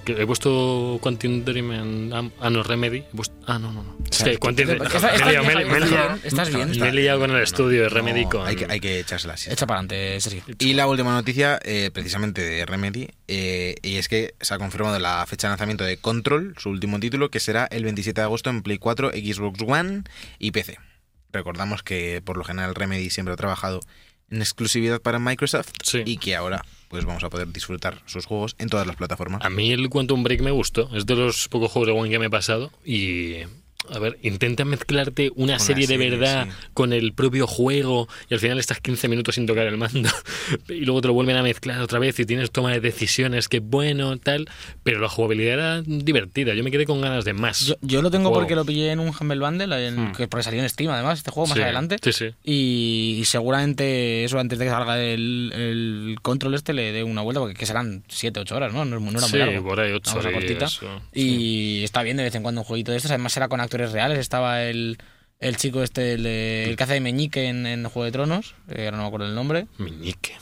he 0.07 0.25
puesto 0.25 0.97
Quantum 1.01 1.43
Dream 1.45 1.71
en... 1.71 2.13
Ah, 2.39 2.49
no, 2.49 2.63
Remedy. 2.63 2.99
He 2.99 3.15
puesto- 3.15 3.35
Ah, 3.47 3.57
no, 3.59 3.71
no, 3.71 3.83
no. 3.83 3.97
Es 4.09 4.17
sea, 4.17 4.31
que 4.31 4.37
Quantum 4.37 4.69
¿Estás- 4.69 4.79
me 4.79 4.83
he 4.83 4.87
estás 4.87 5.01
liado- 5.27 5.29
bien, 5.29 5.69
me 5.69 6.87
he- 6.89 6.91
liado- 6.93 7.19
con 7.19 7.31
el 7.31 7.41
estudio 7.43 7.83
de 7.83 7.89
Remedy 7.89 8.25
con... 8.25 8.45
Hay 8.47 8.55
que, 8.55 8.65
hay 8.69 8.79
que 8.79 8.99
echársela 8.99 9.33
así. 9.33 9.49
Echa 9.51 9.65
para 9.67 9.79
adelante, 9.79 10.19
Sergio. 10.21 10.43
Y 10.59 10.73
la 10.73 10.87
última 10.87 11.11
noticia, 11.13 11.59
eh, 11.63 11.89
precisamente 11.93 12.41
de 12.41 12.65
Remedy, 12.65 13.09
eh, 13.27 13.75
y 13.81 13.95
es 13.97 14.07
que 14.07 14.33
se 14.41 14.53
ha 14.53 14.57
confirmado 14.57 14.97
la 14.99 15.25
fecha 15.27 15.47
de 15.47 15.51
lanzamiento 15.51 15.83
de 15.83 15.97
Control, 15.97 16.55
su 16.57 16.69
último 16.69 16.99
título, 16.99 17.29
que 17.31 17.39
será 17.39 17.65
el 17.71 17.83
27 17.83 18.21
de 18.21 18.25
agosto 18.25 18.49
en 18.49 18.61
Play 18.63 18.77
4, 18.77 19.09
Xbox 19.11 19.59
One 19.65 20.03
y 20.39 20.51
PC. 20.51 20.77
Recordamos 21.33 21.83
que 21.83 22.21
por 22.23 22.37
lo 22.37 22.43
general 22.43 22.75
Remedy 22.75 23.09
siempre 23.09 23.33
ha 23.33 23.37
trabajado 23.37 23.79
en 24.29 24.41
exclusividad 24.41 25.01
para 25.01 25.19
Microsoft 25.19 25.69
Sí. 25.83 26.03
y 26.05 26.17
que 26.17 26.35
ahora 26.35 26.63
pues 26.91 27.05
vamos 27.05 27.23
a 27.23 27.29
poder 27.29 27.47
disfrutar 27.47 28.01
sus 28.05 28.25
juegos 28.25 28.55
en 28.59 28.67
todas 28.67 28.85
las 28.85 28.97
plataformas. 28.97 29.41
A 29.45 29.49
mí 29.49 29.71
el 29.71 29.89
Quantum 29.89 30.23
Break 30.23 30.41
me 30.41 30.51
gustó. 30.51 30.89
Es 30.93 31.05
de 31.05 31.15
los 31.15 31.47
pocos 31.47 31.71
juegos 31.71 31.87
de 31.87 31.93
One 31.97 32.09
que 32.09 32.19
me 32.19 32.25
he 32.25 32.29
pasado. 32.29 32.69
Y. 32.85 33.37
A 33.89 33.99
ver, 33.99 34.17
intenta 34.21 34.63
mezclarte 34.63 35.31
una 35.35 35.53
Una 35.55 35.59
serie 35.59 35.87
de 35.87 35.97
verdad 35.97 36.45
sí. 36.45 36.51
con 36.73 36.93
el 36.93 37.13
propio 37.13 37.47
juego 37.47 38.07
y 38.29 38.33
al 38.35 38.39
final 38.39 38.59
estás 38.59 38.79
15 38.79 39.07
minutos 39.07 39.35
sin 39.35 39.45
tocar 39.47 39.65
el 39.67 39.75
mando 39.77 40.09
y 40.69 40.85
luego 40.85 41.01
te 41.01 41.07
lo 41.07 41.13
vuelven 41.13 41.35
a 41.35 41.43
mezclar 41.43 41.81
otra 41.81 41.99
vez 41.99 42.19
y 42.19 42.25
tienes 42.25 42.51
toma 42.51 42.71
de 42.71 42.79
decisiones 42.79 43.47
que 43.49 43.59
bueno, 43.59 44.17
tal, 44.17 44.47
pero 44.83 44.99
la 44.99 45.09
jugabilidad 45.09 45.53
era 45.55 45.81
divertida. 45.81 46.53
Yo 46.53 46.63
me 46.63 46.71
quedé 46.71 46.85
con 46.85 47.01
ganas 47.01 47.25
de 47.25 47.33
más. 47.33 47.65
Yo, 47.65 47.75
yo 47.81 48.01
lo 48.01 48.11
tengo 48.11 48.29
Juego. 48.29 48.41
porque 48.41 48.55
lo 48.55 48.65
pillé 48.65 48.91
en 48.91 48.99
un 48.99 49.09
Humble 49.19 49.39
Bundle, 49.39 49.87
en- 49.87 50.09
Hmm. 50.09 50.11
que 50.13 50.27
porque 50.27 50.43
salió 50.43 50.61
en 50.61 50.69
Steam 50.69 50.91
además, 50.91 51.17
este 51.19 51.31
juego 51.31 51.47
más 51.47 51.57
Sí, 51.57 51.63
adelante. 51.63 51.97
Sí, 52.01 52.13
sí. 52.13 52.25
Y, 52.43 53.17
y 53.19 53.25
seguramente 53.25 54.23
eso 54.23 54.39
antes 54.39 54.57
de 54.59 54.65
que 54.65 54.71
salga 54.71 54.99
el, 55.01 55.51
el 55.55 56.15
control 56.21 56.53
este 56.55 56.73
le 56.73 56.91
dé 56.91 57.03
una 57.03 57.21
vuelta, 57.21 57.39
porque 57.41 57.55
que 57.55 57.65
serán 57.65 58.03
7, 58.07 58.39
8 58.39 58.55
horas, 58.55 58.73
¿no? 58.73 58.85
No, 58.85 58.95
es 58.97 59.01
muy- 59.01 59.11
no 59.13 59.19
era 59.19 59.27
Sí, 59.27 59.33
muy 59.37 59.45
largo. 59.45 59.67
por 59.67 59.79
ahí 59.79 59.91
ocho 59.91 60.11
Una 60.11 60.19
cosa 60.19 60.29
y 60.29 60.33
cortita. 60.33 60.65
eso, 60.65 61.01
Y 61.13 61.83
está 61.83 62.03
bien 62.03 62.17
de 62.17 62.23
vez 62.23 62.35
en 62.35 62.43
cuando 62.43 62.61
un 62.61 62.65
jueguito 62.65 62.91
de 62.91 62.97
estos. 62.97 63.11
Además 63.11 63.35
era 63.37 63.47
con 63.47 63.59
actores 63.71 63.91
reales. 63.93 64.19
Estaba 64.19 64.63
el, 64.63 64.97
el 65.39 65.55
chico 65.57 65.81
este, 65.81 66.13
el, 66.13 66.23
de- 66.23 66.65
el 66.69 66.75
que 66.75 66.83
hace 66.83 66.93
de 66.93 66.99
Meñique 67.01 67.45
en, 67.47 67.65
en 67.65 67.83
Juego 67.85 68.05
de 68.05 68.11
Tronos. 68.11 68.55
eh, 68.69 68.85
ahora 68.85 68.97
no 68.97 69.03
me 69.03 69.07
acuerdo 69.07 69.27
el 69.27 69.35
nombre. 69.35 69.67
Meñique. 69.77 70.33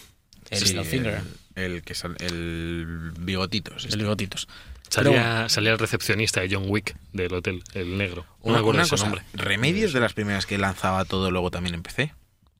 El 0.50 0.58
Sí, 0.58 0.66
Littlefinger. 0.74 1.22
el, 1.56 1.64
el 1.74 1.82
que 1.84 1.94
sal- 1.94 2.16
el 2.20 3.12
bigotitos. 3.20 3.84
El 3.84 3.90
este. 3.90 3.98
bigotitos. 3.98 4.48
Salía, 4.90 5.48
salía 5.50 5.72
el 5.72 5.78
recepcionista 5.78 6.42
de 6.42 6.50
John 6.52 6.64
Wick 6.68 6.96
del 7.14 7.32
hotel, 7.36 7.62
el 7.76 7.96
negro. 8.00 8.26
No 8.44 8.46
me 8.46 8.50
Una, 8.50 8.60
acuerdo 8.62 8.80
una 8.82 8.90
cosa, 8.90 9.04
nombre. 9.06 9.22
Remedy 9.34 9.84
es 9.84 9.94
de 9.94 10.00
las 10.00 10.14
primeras 10.14 10.48
que 10.48 10.58
lanzaba 10.58 11.06
todo 11.06 11.30
luego 11.30 11.52
también 11.52 11.76
en 11.76 11.84
PC. 11.84 12.12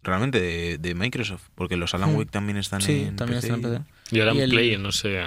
Realmente 0.04 0.40
de, 0.40 0.78
de 0.78 0.94
Microsoft, 0.94 1.42
porque 1.56 1.76
los 1.76 1.96
Alan 1.96 2.12
Hmm. 2.14 2.18
Wake 2.18 2.30
también 2.32 2.58
están 2.58 2.82
Sí, 2.82 3.06
en 3.08 3.16
también 3.16 3.42
PC. 3.42 3.54
está 3.56 3.68
en 3.68 3.74
PC. 3.84 4.16
Y 4.16 4.20
ahora 4.20 4.32
en 4.34 4.40
el- 4.42 4.50
Play, 4.52 4.78
no 4.78 4.92
sé. 4.92 5.20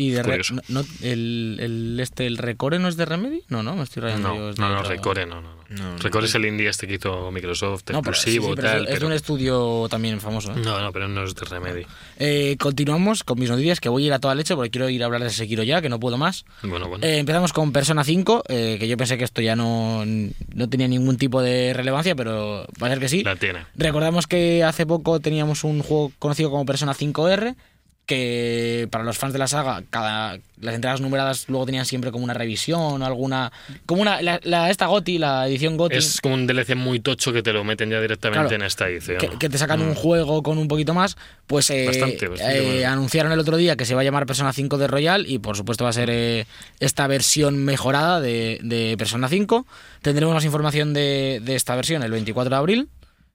Y 0.00 0.10
de 0.10 0.22
Re- 0.22 0.30
Curioso. 0.30 0.54
no, 0.54 0.62
no- 0.68 0.84
el, 1.02 1.58
el, 1.60 2.00
este, 2.00 2.26
el 2.26 2.38
Recore 2.38 2.78
no 2.78 2.86
es 2.88 2.96
de 2.96 3.04
Remedy? 3.04 3.42
No, 3.48 3.62
no, 3.64 3.74
me 3.74 3.82
estoy 3.82 4.00
rayando 4.04 4.32
yo. 4.32 4.40
No, 4.40 4.50
es 4.50 4.58
no, 4.58 4.68
no, 4.70 4.82
Recore 4.84 5.26
no, 5.26 5.40
no. 5.42 5.42
no. 5.42 5.58
No, 5.68 5.92
no. 5.92 5.98
Recore 5.98 6.24
es 6.26 6.34
el 6.34 6.46
indie 6.46 6.68
este 6.68 6.86
que 6.86 6.94
hizo 6.94 7.30
Microsoft, 7.30 7.82
No, 7.90 8.00
pero, 8.00 8.14
sí, 8.14 8.30
exclusivo, 8.30 8.46
sí, 8.46 8.52
pero 8.56 8.68
tal. 8.68 8.76
es, 8.76 8.82
es 8.84 8.88
de 8.88 8.94
pero- 8.94 9.06
un 9.08 9.12
estudio 9.12 9.86
también 9.90 10.18
famoso. 10.20 10.52
¿eh? 10.52 10.60
No, 10.64 10.80
no, 10.80 10.92
pero 10.92 11.08
no 11.08 11.24
es 11.24 11.34
de 11.34 11.44
Remedy. 11.44 11.82
Eh, 12.18 12.56
continuamos 12.58 13.22
con 13.24 13.38
mis 13.38 13.50
noticias, 13.50 13.78
que 13.80 13.88
voy 13.90 14.04
a 14.04 14.06
ir 14.06 14.12
a 14.14 14.18
toda 14.18 14.34
leche 14.34 14.54
porque 14.54 14.70
quiero 14.70 14.88
ir 14.88 15.02
a 15.02 15.06
hablar 15.06 15.22
de 15.24 15.28
Sekiro 15.30 15.62
ya, 15.64 15.82
que 15.82 15.88
no 15.90 16.00
puedo 16.00 16.16
más. 16.16 16.46
Bueno, 16.62 16.88
bueno. 16.88 17.04
Eh, 17.04 17.18
empezamos 17.18 17.52
con 17.52 17.72
Persona 17.72 18.02
5, 18.02 18.44
eh, 18.48 18.76
que 18.80 18.88
yo 18.88 18.96
pensé 18.96 19.18
que 19.18 19.24
esto 19.24 19.42
ya 19.42 19.56
no, 19.56 20.04
no 20.06 20.68
tenía 20.70 20.88
ningún 20.88 21.18
tipo 21.18 21.42
de 21.42 21.74
relevancia, 21.74 22.14
pero 22.14 22.64
va 22.82 22.86
a 22.86 22.90
ser 22.90 23.00
que 23.00 23.08
sí. 23.10 23.22
La 23.24 23.36
tiene. 23.36 23.66
Recordamos 23.76 24.26
que 24.26 24.62
hace 24.64 24.86
poco 24.86 25.20
teníamos 25.20 25.64
un 25.64 25.82
juego 25.82 26.12
conocido 26.18 26.50
como 26.50 26.64
Persona 26.64 26.94
5R, 26.94 27.56
que 28.08 28.88
para 28.90 29.04
los 29.04 29.18
fans 29.18 29.34
de 29.34 29.38
la 29.38 29.46
saga, 29.46 29.82
cada, 29.90 30.38
las 30.60 30.74
entradas 30.74 31.02
numeradas 31.02 31.44
luego 31.48 31.66
tenían 31.66 31.84
siempre 31.84 32.10
como 32.10 32.24
una 32.24 32.32
revisión 32.32 33.02
o 33.02 33.06
alguna... 33.06 33.52
Como 33.84 34.00
una... 34.00 34.22
La, 34.22 34.40
la- 34.42 34.70
esta 34.70 34.86
GOTI, 34.86 35.18
la 35.18 35.46
edición 35.46 35.76
GOTI... 35.76 35.96
Es 35.96 36.20
como 36.22 36.34
un 36.34 36.46
DLC 36.46 36.74
muy 36.74 37.00
tocho 37.00 37.34
que 37.34 37.42
te 37.42 37.52
lo 37.52 37.62
meten 37.64 37.90
ya 37.90 38.00
directamente 38.00 38.40
Claro. 38.48 38.56
en 38.56 38.62
esta 38.62 38.88
edición. 38.88 39.18
que, 39.18 39.28
que 39.38 39.48
te 39.50 39.58
sacan 39.58 39.82
un 39.82 39.94
juego 39.94 40.42
con 40.42 40.56
un 40.56 40.68
poquito 40.68 40.94
más, 40.94 41.18
pues 41.46 41.68
eh, 41.68 41.84
Bastante, 41.86 42.28
bastante 42.28 42.58
eh, 42.58 42.72
bueno. 42.72 42.88
anunciaron 42.92 43.30
el 43.30 43.38
otro 43.40 43.58
día 43.58 43.76
que 43.76 43.84
se 43.84 43.94
va 43.94 44.00
a 44.00 44.04
llamar 44.04 44.24
Persona 44.24 44.54
5 44.54 44.78
de 44.78 44.86
Royal 44.86 45.26
y 45.30 45.38
por 45.38 45.56
supuesto 45.58 45.84
va 45.84 45.90
a 45.90 45.92
ser 45.92 46.08
eh, 46.10 46.46
esta 46.80 47.06
versión 47.08 47.62
mejorada 47.62 48.20
de, 48.22 48.58
de 48.62 48.96
Persona 48.98 49.28
5. 49.28 49.66
Tendremos 50.00 50.34
más 50.34 50.44
información 50.46 50.94
de, 50.94 51.40
de 51.44 51.54
esta 51.56 51.76
versión 51.76 52.02
el 52.02 52.10
24 52.10 52.48
de 52.50 52.56
abril 52.56 52.88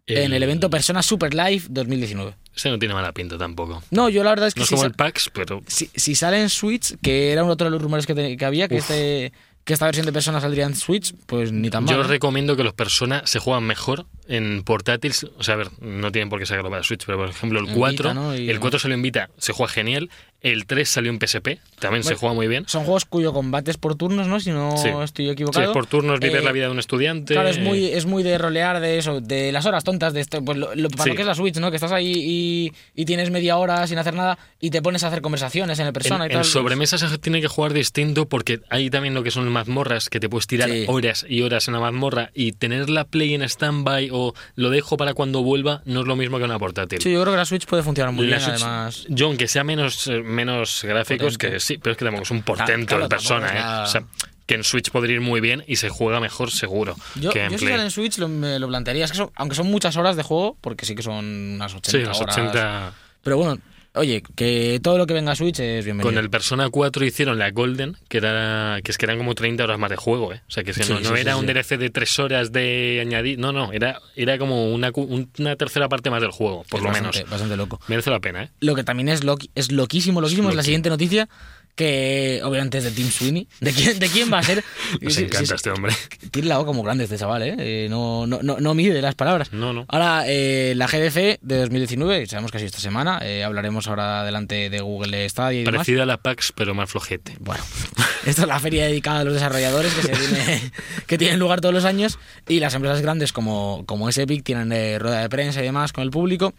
en 0.08 0.34
el 0.34 0.44
evento 0.44 0.70
Persona 0.70 1.02
Super 1.02 1.34
Live 1.34 1.64
2019. 1.70 2.36
Ese 2.56 2.70
no 2.70 2.78
tiene 2.78 2.94
mala 2.94 3.14
pinta 3.14 3.38
tampoco. 3.38 3.82
No, 3.92 4.10
yo 4.10 4.24
la 4.24 4.32
verdad 4.32 4.48
es 4.48 4.54
que 4.54 4.60
No 4.60 4.64
es 4.64 4.70
si, 4.70 4.76
como 4.76 4.84
sa- 4.84 4.88
el 4.88 4.94
PAX, 4.94 5.30
pero 5.34 5.62
si, 5.68 5.90
si 5.96 6.16
sale 6.16 6.42
en 6.42 6.50
Switch, 6.50 6.96
que 7.02 7.32
era 7.32 7.44
otro 7.46 7.66
de 7.66 7.72
los 7.72 7.82
rumores 7.82 8.06
que, 8.06 8.14
te- 8.14 8.36
que 8.38 8.46
había, 8.46 8.68
que, 8.68 8.78
este, 8.78 9.32
que 9.64 9.74
esta 9.74 9.86
versión 9.86 10.06
de 10.06 10.12
Persona 10.14 10.40
saldría 10.42 10.66
en 10.66 10.76
Switch, 10.76 11.16
pues 11.26 11.52
ni 11.52 11.70
tan 11.70 11.86
mal. 11.86 11.96
yo 11.96 12.02
¿eh? 12.02 12.08
recomiendo 12.08 12.56
que 12.56 12.64
los 12.64 12.74
Persona 12.74 13.24
se 13.26 13.40
juegan 13.40 13.64
mejor 13.64 14.06
en 14.28 14.64
portátiles. 14.64 15.24
O 15.38 15.44
sea, 15.44 15.56
a 15.56 15.58
ver, 15.58 15.68
no 15.82 16.12
tienen 16.12 16.30
por 16.30 16.40
qué 16.40 16.46
sacarlo 16.46 16.70
para 16.70 16.84
Switch, 16.84 17.06
pero 17.06 17.18
por 17.18 17.30
ejemplo 17.30 17.60
el 17.60 17.68
En 17.70 17.76
4, 17.76 18.10
Vita, 18.10 18.14
¿no? 18.14 18.34
Y 18.36 18.40
el 18.42 18.48
demás. 18.48 18.62
4 18.62 18.80
salió 18.80 18.96
en 18.96 19.02
Vita, 19.02 19.30
se 19.38 19.54
juega 19.54 19.72
genial. 19.72 20.10
El 20.42 20.66
3 20.66 20.90
salió 20.90 21.10
en 21.10 21.20
PSP, 21.26 21.60
también 21.80 22.04
se 22.04 22.16
juega 22.16 22.36
muy 22.36 22.48
bien. 22.50 22.66
Son 22.68 22.84
juegos 22.84 23.06
cuyo 23.06 23.32
combate 23.32 23.72
es 23.72 23.78
por 23.78 23.96
turnos, 23.96 24.28
¿no? 24.28 24.42
Si 24.42 24.52
no 24.52 24.76
Sí. 24.78 24.90
estoy 25.02 25.26
Sí, 25.28 25.32
equivocado. 25.32 25.66
es 25.68 25.72
por 25.72 25.86
turnos, 25.86 26.20
vives 26.20 26.42
Eh, 26.42 26.44
la 26.44 26.52
vida 26.52 26.66
de 26.66 26.72
un 26.72 26.80
estudiante. 26.80 27.34
Claro, 27.34 27.48
es 27.48 27.60
muy, 27.60 27.86
es 27.86 28.06
muy 28.06 28.24
de 28.24 28.38
rolear 28.38 28.82
de 28.82 28.98
eso, 28.98 29.22
de 29.22 29.54
las 29.54 29.66
horas 29.66 29.86
tontas 29.86 30.14
de 30.14 30.20
esto, 30.20 30.44
pues 30.44 30.58
lo, 30.58 30.76
lo- 30.76 30.90
para 30.90 31.04
Sí. 31.04 31.10
lo 31.12 31.16
que 31.16 31.22
es 31.22 31.28
la 31.28 31.36
Switch, 31.36 31.56
¿no? 31.60 31.70
Que 31.70 31.78
estás 31.78 31.94
ahí 31.94 32.12
y, 32.14 32.74
y 32.94 33.06
tienes 33.06 33.32
media 33.32 33.56
hora 33.56 33.88
sin 33.88 33.98
hacer 34.00 34.16
nada 34.16 34.38
y 34.60 34.70
te 34.70 34.82
pones 34.82 35.06
a 35.06 35.08
hacer 35.08 35.22
conversaciones 35.22 35.80
en 35.80 35.88
el 35.88 35.94
persona 35.94 36.26
en, 36.26 36.32
y 36.32 36.34
tal. 36.34 36.44
en 36.44 36.50
sobremesa 36.52 36.98
se 36.98 37.18
tiene 37.20 37.40
que 37.40 37.48
jugar 37.48 37.72
distinto 37.72 38.28
porque 38.28 38.60
hay 38.70 38.90
también 38.90 39.14
lo 39.14 39.24
que 39.24 39.32
son 39.32 39.50
mazmorras 39.50 40.10
que 40.10 40.20
te 40.20 40.28
puedes 40.28 40.48
tirar 40.48 40.70
Sí. 40.70 40.84
horas 40.90 41.26
y 41.30 41.42
horas 41.42 41.70
en 41.70 41.76
la 41.76 41.80
mazmorra 41.80 42.32
y 42.34 42.52
tener 42.52 42.90
la 42.90 43.06
play 43.06 43.34
en 43.34 43.44
stand-by 43.44 44.10
o 44.16 44.34
lo 44.56 44.70
dejo 44.70 44.96
para 44.96 45.14
cuando 45.14 45.42
vuelva 45.44 45.82
no 45.86 46.02
es 46.02 46.08
lo 46.08 46.16
mismo 46.16 46.38
que 46.38 46.44
una 46.44 46.60
portátil. 46.60 47.02
Sí, 47.02 47.12
yo 47.12 47.22
creo 47.22 47.34
que 47.34 47.38
la 47.38 47.46
Switch 47.46 47.66
puede 47.66 47.84
funcionar 47.84 48.14
muy 48.14 48.28
La 48.28 48.38
bien, 48.38 48.50
Switch, 48.50 48.62
además. 48.64 49.06
Yo, 49.10 49.26
aunque 49.28 49.48
sea 49.48 49.64
menos, 49.64 50.08
eh, 50.08 50.22
menos 50.22 50.82
gráficos, 50.84 51.34
Potente. 51.34 51.56
que 51.56 51.60
sí, 51.60 51.78
pero 51.80 51.92
es 51.94 51.98
que 51.98 52.06
tampoco 52.06 52.24
es 52.24 52.32
un 52.32 52.44
portento 52.44 52.88
claro, 52.88 53.04
de 53.04 53.10
persona, 53.10 53.48
¿eh? 53.48 53.84
O 53.84 53.88
sea, 53.88 54.04
que 54.46 54.56
en 54.56 54.64
Switch 54.64 54.92
podría 54.92 55.16
ir 55.16 55.22
muy 55.22 55.40
bien 55.42 55.64
y 55.68 55.78
se 55.78 55.88
juega 55.90 56.20
mejor 56.20 56.52
seguro 56.52 56.96
Yo, 57.16 57.32
que 57.32 57.46
en 57.46 57.52
yo 57.54 57.58
si 57.58 57.66
en 57.66 57.90
Switch 57.92 58.18
lo, 58.18 58.28
me 58.28 58.60
lo 58.60 58.68
plantearía. 58.68 59.06
Es 59.06 59.12
que 59.12 59.18
son- 59.18 59.32
aunque 59.36 59.56
son 59.56 59.68
muchas 59.68 59.96
horas 59.98 60.16
de 60.18 60.24
juego, 60.24 60.58
porque 60.62 60.86
sí 60.86 60.96
que 60.96 61.02
son 61.02 61.26
unas 61.56 61.74
80 61.74 61.90
Sí, 61.92 62.04
horas. 62.04 62.20
80... 62.38 62.94
Pero 63.24 63.38
bueno, 63.38 63.58
oye, 63.96 64.24
que 64.36 64.80
todo 64.82 64.98
lo 64.98 65.06
que 65.06 65.14
venga 65.14 65.32
a 65.32 65.36
Switch 65.36 65.60
es 65.60 65.86
bienvenido. 65.86 66.12
Con 66.14 66.18
el 66.24 66.30
Persona 66.30 66.70
4 66.70 67.06
hicieron 67.06 67.38
la 67.40 67.52
Golden, 67.52 67.98
que 68.10 68.18
era 68.18 68.80
que 68.84 68.92
es 68.92 68.98
que 68.98 69.06
eran 69.06 69.18
como 69.18 69.36
30 69.36 69.64
horas 69.64 69.80
más 69.80 69.90
de 69.90 69.96
juego, 69.96 70.34
¿eh? 70.34 70.42
O 70.48 70.52
sea, 70.52 70.64
que 70.64 70.74
si 70.74 70.84
Sí, 70.84 70.94
no, 70.94 71.00
no 71.00 71.06
sí, 71.10 71.16
sí, 71.16 71.22
era 71.22 71.38
un. 71.38 71.46
DLC 71.46 71.78
de 71.78 71.90
3 71.90 72.20
horas 72.20 72.52
de 72.52 73.00
añadir, 73.02 73.38
no, 73.40 73.52
no, 73.52 73.72
era, 73.72 74.00
era 74.16 74.38
como 74.38 74.72
una, 74.74 74.92
una 75.40 75.56
tercera 75.56 75.90
parte 75.90 76.10
más 76.10 76.22
del 76.22 76.32
juego, 76.32 76.64
por 76.70 76.80
Es 76.80 76.84
lo 76.84 76.90
bastante, 76.90 77.18
menos. 77.20 77.30
Bastante 77.32 77.58
loco. 77.58 77.80
Merece 77.88 78.10
la 78.10 78.20
pena, 78.20 78.44
¿eh? 78.44 78.50
Lo 78.60 78.76
que 78.76 78.84
también 78.84 79.10
es, 79.10 79.24
loqui- 79.24 79.50
es 79.56 79.72
loquísimo, 79.72 80.22
loquísimo, 80.22 80.50
es 80.50 80.56
la 80.56 80.64
siguiente 80.64 80.90
noticia, 80.90 81.30
que 81.76 82.42
obviamente 82.44 82.78
es 82.78 82.84
de 82.84 82.92
Tim 82.92 83.10
Sweeney. 83.10 83.48
¿De 83.60 83.72
quién, 83.74 84.00
de 84.00 84.08
quién 84.10 84.32
va 84.32 84.40
a 84.40 84.44
ser? 84.44 84.64
Nos 85.02 85.14
Sí, 85.14 85.24
encanta 85.24 85.48
sí. 85.48 85.54
este 85.56 85.70
hombre. 85.72 85.94
Tiene 86.32 86.48
la 86.48 86.58
boca 86.58 86.72
muy 86.72 86.84
grande 86.84 87.04
este 87.06 87.18
chaval, 87.18 87.44
¿eh? 87.44 87.56
Eh, 87.58 87.88
no, 87.90 88.26
no, 88.28 88.40
no, 88.42 88.60
no 88.60 88.74
mide 88.74 89.02
las 89.02 89.16
palabras. 89.16 89.52
No, 89.54 89.74
no. 89.74 89.86
Ahora, 89.88 90.24
eh, 90.28 90.74
la 90.76 90.88
GDC 90.88 91.40
de 91.42 91.58
2019, 91.58 92.26
sabemos 92.28 92.52
que 92.52 92.58
ha 92.58 92.60
sido 92.60 92.68
esta 92.68 92.80
semana, 92.80 93.20
eh, 93.24 93.44
hablaremos 93.44 93.88
ahora 93.88 94.22
adelante 94.22 94.70
de 94.70 94.80
Google 94.82 95.28
Stadia 95.30 95.62
y 95.62 95.64
demás. 95.66 95.80
Parecida 95.80 96.04
a 96.04 96.06
la 96.06 96.18
PAX, 96.18 96.54
pero 96.56 96.74
más 96.74 96.90
flojete. 96.90 97.36
Bueno, 97.40 97.64
esto 98.26 98.44
es 98.44 98.48
la 98.48 98.60
feria 98.60 98.86
dedicada 98.86 99.20
a 99.20 99.24
los 99.24 99.34
desarrolladores 99.34 99.94
que, 99.94 100.02
se 100.04 100.12
tiene, 100.14 100.72
que 101.08 101.18
lugar 101.38 101.62
todos 101.62 101.74
los 101.74 101.86
años 101.86 102.20
y 102.48 102.60
las 102.60 102.74
empresas 102.74 103.02
grandes 103.02 103.34
como, 103.34 103.84
como 103.86 104.10
es 104.10 104.18
Epic 104.18 104.44
tienen 104.44 104.72
eh, 104.72 105.00
rueda 105.00 105.22
de 105.22 105.30
prensa 105.30 105.62
y 105.62 105.64
demás 105.64 105.94
con 105.94 106.04
el 106.04 106.12
público 106.12 106.54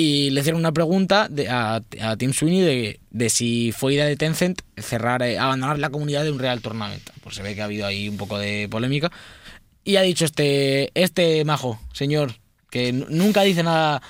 y 0.00 0.30
le 0.30 0.40
hicieron 0.40 0.60
una 0.60 0.70
pregunta 0.72 1.26
de- 1.28 1.48
a, 1.48 1.82
a 2.02 2.16
Tim 2.16 2.32
Sweeney 2.32 2.60
de, 2.60 3.00
de 3.10 3.30
si 3.30 3.72
fue 3.76 3.94
idea 3.94 4.04
de 4.06 4.16
Tencent 4.16 4.62
cerrar, 4.76 5.22
eh, 5.22 5.38
abandonar 5.38 5.78
la 5.80 5.90
comunidad 5.90 6.22
de 6.22 6.30
un 6.30 6.38
Real 6.38 6.60
Tournament. 6.60 7.02
Pues 7.22 7.34
se 7.34 7.42
ve 7.42 7.54
que 7.56 7.62
ha 7.62 7.64
habido 7.64 7.84
ahí 7.86 8.08
un 8.08 8.16
poco 8.16 8.38
de 8.38 8.68
polémica 8.70 9.10
y 9.82 9.96
ha 9.96 10.02
dicho 10.02 10.24
este, 10.24 10.90
este 10.94 11.44
majo, 11.44 11.80
señor, 11.92 12.34
que 12.70 12.92
nunca 12.92 13.42
dice 13.42 13.62
nada 13.64 14.00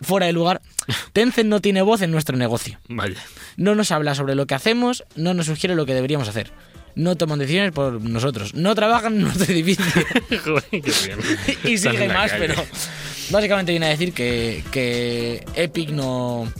fuera 0.00 0.26
de 0.26 0.32
lugar, 0.32 0.62
Tencent 1.12 1.48
no 1.50 1.60
tiene 1.60 1.82
voz 1.82 2.00
en 2.02 2.10
nuestro 2.12 2.36
negocio 2.36 2.78
Vaya. 2.88 3.20
no 3.56 3.74
nos 3.74 3.90
habla 3.92 4.14
sobre 4.14 4.34
lo 4.36 4.46
que 4.46 4.54
hacemos, 4.54 5.04
no 5.16 5.34
nos 5.34 5.46
sugiere 5.46 5.74
lo 5.74 5.84
que 5.86 5.94
deberíamos 5.94 6.28
hacer. 6.28 6.50
no 6.94 7.14
toman 7.16 7.38
decisiones 7.38 7.72
por 7.72 8.00
nosotros. 8.00 8.54
No 8.54 8.74
trabajan 8.74 9.16
en 9.16 9.22
nuestro 9.22 9.44
edificio. 9.52 9.84
Joder, 10.44 10.64
qué 10.70 10.80
bien. 10.80 11.18
y 11.64 11.76
sigue 11.76 12.08
más, 12.08 12.30
calle. 12.32 12.46
pero 12.48 12.64
básicamente 13.30 13.72
viene 13.72 13.86
a 13.86 13.90
decir 13.90 14.12
que, 14.12 14.62
que 14.70 15.44
Epic 15.54 15.90
no, 15.90 16.50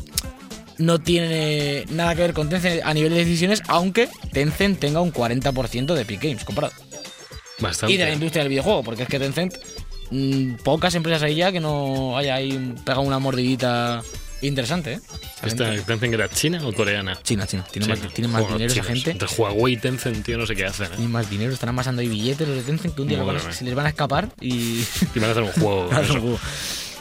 no 0.79 0.99
tiene 0.99 1.85
nada 1.91 2.15
que 2.15 2.23
ver 2.23 2.33
con 2.33 2.49
Tencent 2.49 2.83
a 2.85 2.95
nivel 2.95 3.13
de 3.13 3.19
decisiones, 3.19 3.63
aunque 3.69 4.09
Tencent 4.33 4.79
tenga 4.79 5.01
un 5.01 5.13
40% 5.13 5.95
de 5.95 6.03
Epic 6.03 6.23
Games 6.23 6.45
comprado. 6.45 6.73
Bastante. 7.59 7.95
Y 7.95 7.97
de 7.97 8.05
la 8.05 8.13
industria 8.13 8.43
del 8.43 8.51
videojuego, 8.51 8.83
porque 8.83 9.05
es 9.05 9.09
que 9.09 9.19
Tencent, 9.19 9.55
mm, 10.11 10.57
pocas 10.57 10.95
empresas 10.95 11.23
hay 11.23 11.37
ya 11.37 11.53
que 11.53 11.61
no 11.61 12.17
haya 12.17 12.35
ahí 12.35 12.75
pegado 12.85 13.03
una 13.03 13.19
mordidita 13.19 14.03
interesante, 14.43 14.95
¿eh? 14.95 15.01
¿Esta 15.43 15.71
Tencent 15.85 16.13
era 16.15 16.29
china 16.29 16.61
o 16.67 16.73
coreana? 16.73 17.19
China, 17.23 17.47
China. 17.47 17.65
Tiene 17.71 17.87
China. 17.87 17.99
más, 18.03 18.15
tiene 18.15 18.29
más 18.29 18.47
dinero 18.49 18.73
esa 18.73 18.83
gente. 18.83 19.11
Entre 19.13 19.29
Huawei 19.37 19.75
y 19.75 19.77
Tencent, 19.77 20.25
tío, 20.25 20.39
no 20.39 20.47
sé 20.47 20.55
qué 20.55 20.67
hacen. 20.67 20.87
¿eh? 20.87 20.91
Tienen 20.91 21.11
más 21.11 21.29
dinero, 21.31 21.53
están 21.53 21.69
amasando 21.71 22.03
ahí 22.03 22.09
billetes 22.09 22.47
los 22.47 22.57
de 22.57 22.63
Tencent 22.63 22.95
que 22.95 23.03
un 23.03 23.09
día 23.09 23.23
van 23.23 23.37
a- 23.37 23.53
se 23.53 23.65
les 23.65 23.75
van 23.75 23.87
a 23.87 23.91
escapar 23.91 24.29
y... 24.41 24.85
Y 25.15 25.19
van 25.19 25.29
a 25.29 25.33
hacer 25.33 25.43
un 25.43 25.53
juego. 25.53 25.89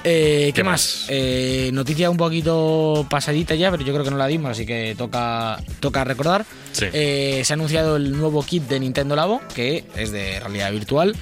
Eh, 0.07 0.51
¿Qué, 0.53 0.53
¿Qué 0.53 0.63
más? 0.63 0.71
más? 1.01 1.05
Eh, 1.09 1.71
noticia 1.73 2.09
un 2.11 2.17
poquito 2.17 3.07
pasadita 3.09 3.55
ya, 3.55 3.71
pero 3.71 3.83
yo 3.83 3.91
creo 3.91 4.03
que 4.05 4.11
no 4.11 4.17
la 4.17 4.27
dimos, 4.27 4.51
así 4.51 4.65
que 4.65 4.93
toca, 4.97 5.59
toca 5.79 6.03
recordar. 6.03 6.45
Sí. 6.73 6.85
Eh, 6.93 7.41
se 7.43 7.53
ha 7.53 7.55
anunciado 7.55 7.95
el 7.95 8.11
nuevo 8.11 8.43
kit 8.45 8.63
de 8.67 8.79
Nintendo 8.79 9.15
Labo, 9.15 9.41
que 9.55 9.83
es 9.95 10.11
de 10.11 10.39
realidad 10.39 10.71
virtual, 10.71 11.15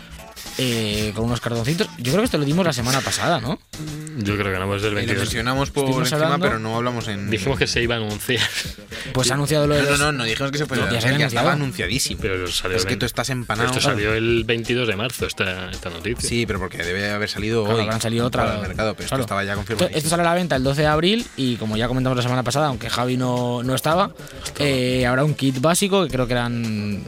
eh, 0.57 1.13
con 1.15 1.25
unos 1.25 1.39
cartoncitos. 1.39 1.87
Yo 1.97 2.11
creo 2.11 2.17
que 2.19 2.25
esto 2.25 2.37
lo 2.37 2.43
dimos 2.45 2.65
la 2.65 2.73
semana 2.73 2.99
pasada, 2.99 3.39
¿no? 3.39 3.57
Yo 4.17 4.37
creo 4.37 4.53
que 4.53 4.59
no, 4.59 4.67
pues 4.67 4.81
del 4.81 4.91
Eh, 4.91 4.93
Lo 4.93 4.97
22. 4.97 5.23
mencionamos 5.23 5.71
por 5.71 5.85
encima, 6.01 6.23
hablando- 6.23 6.45
pero 6.45 6.59
no 6.59 6.75
hablamos 6.75 7.07
en. 7.07 7.29
Dijimos 7.29 7.57
que 7.57 7.67
se 7.67 7.81
iba 7.81 7.95
a 7.95 7.97
anunciar, 7.97 8.41
Pues 9.13 9.27
se 9.27 9.33
ha 9.33 9.35
anunciado 9.35 9.67
lo 9.67 9.75
de 9.75 9.81
No, 9.83 9.89
no, 9.91 9.97
no, 9.97 10.11
no 10.11 10.23
dijimos 10.23 10.51
que 10.51 10.57
se 10.57 10.65
fuese 10.65 10.83
No, 10.83 10.89
a 10.89 10.91
ya 10.93 11.01
se 11.01 11.07
anunciar, 11.07 11.27
estaba 11.29 11.51
anunciado. 11.53 11.63
anunciadísimo. 11.87 12.21
pero 12.21 12.47
salió 12.47 12.77
Es 12.77 12.85
que 12.85 12.95
tú 12.95 13.05
estás 13.05 13.29
empanado. 13.29 13.69
Esto 13.69 13.81
salió 13.81 14.13
el 14.13 14.43
22 14.45 14.87
de 14.87 14.95
marzo, 14.95 15.25
esta, 15.25 15.71
esta 15.71 15.89
noticia. 15.89 16.27
Sí, 16.29 16.45
pero 16.45 16.59
porque 16.59 16.77
debe 16.77 17.09
haber 17.11 17.29
salido 17.29 17.63
Claro, 17.63 17.77
hoy. 17.77 17.83
habrán 17.83 18.01
salido 18.01 18.27
otra- 18.27 18.43
para 18.43 18.55
el 18.55 18.61
mercado, 18.67 18.93
pero 18.95 19.07
claro. 19.09 19.21
esto 19.23 19.25
estaba 19.25 19.43
ya 19.43 19.51
Esto, 19.53 19.57
confirmado. 19.65 19.89
esto 19.97 20.09
sale 20.09 20.21
a 20.21 20.25
la 20.25 20.33
venta 20.33 20.55
el 20.55 20.63
12 20.63 20.81
de 20.81 20.87
abril 20.87 21.25
y 21.37 21.55
como 21.57 21.75
ya 21.77 21.87
comentamos 21.87 22.15
la 22.17 22.23
semana 22.23 22.43
pasada, 22.43 22.67
aunque 22.67 22.89
Javi 22.89 23.17
no, 23.17 23.63
no 23.63 23.75
estaba, 23.75 24.11
eh, 24.59 25.05
habrá 25.05 25.23
un 25.23 25.33
kit 25.33 25.59
básico 25.59 26.03
que 26.03 26.09
creo 26.11 26.27
que 26.27 26.33
eran 26.33 27.03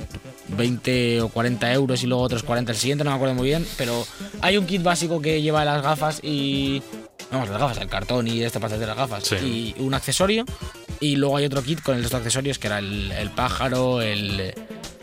20 0.49 1.21
o 1.21 1.29
40 1.29 1.73
euros 1.73 2.03
y 2.03 2.07
luego 2.07 2.23
otros 2.23 2.43
40 2.43 2.71
el 2.71 2.77
siguiente, 2.77 3.03
no 3.03 3.11
me 3.11 3.15
acuerdo 3.15 3.35
muy 3.35 3.47
bien, 3.47 3.65
pero 3.77 4.05
hay 4.41 4.57
un 4.57 4.65
kit 4.65 4.83
básico 4.83 5.21
que 5.21 5.41
lleva 5.41 5.65
las 5.65 5.81
gafas 5.81 6.19
y... 6.23 6.81
Vamos, 7.31 7.49
las 7.49 7.59
gafas, 7.59 7.77
el 7.79 7.87
cartón 7.87 8.27
y 8.27 8.43
esta 8.43 8.59
parte 8.59 8.77
de 8.77 8.85
las 8.85 8.95
gafas 8.95 9.23
Sí. 9.23 9.73
y 9.77 9.81
un 9.81 9.93
accesorio 9.95 10.45
y 10.99 11.15
luego 11.15 11.37
hay 11.37 11.45
otro 11.45 11.61
kit 11.63 11.81
con 11.81 12.01
de 12.01 12.15
accesorios 12.15 12.59
que 12.59 12.67
era 12.67 12.79
el, 12.79 13.11
el 13.11 13.29
pájaro, 13.31 14.01
el, 14.01 14.53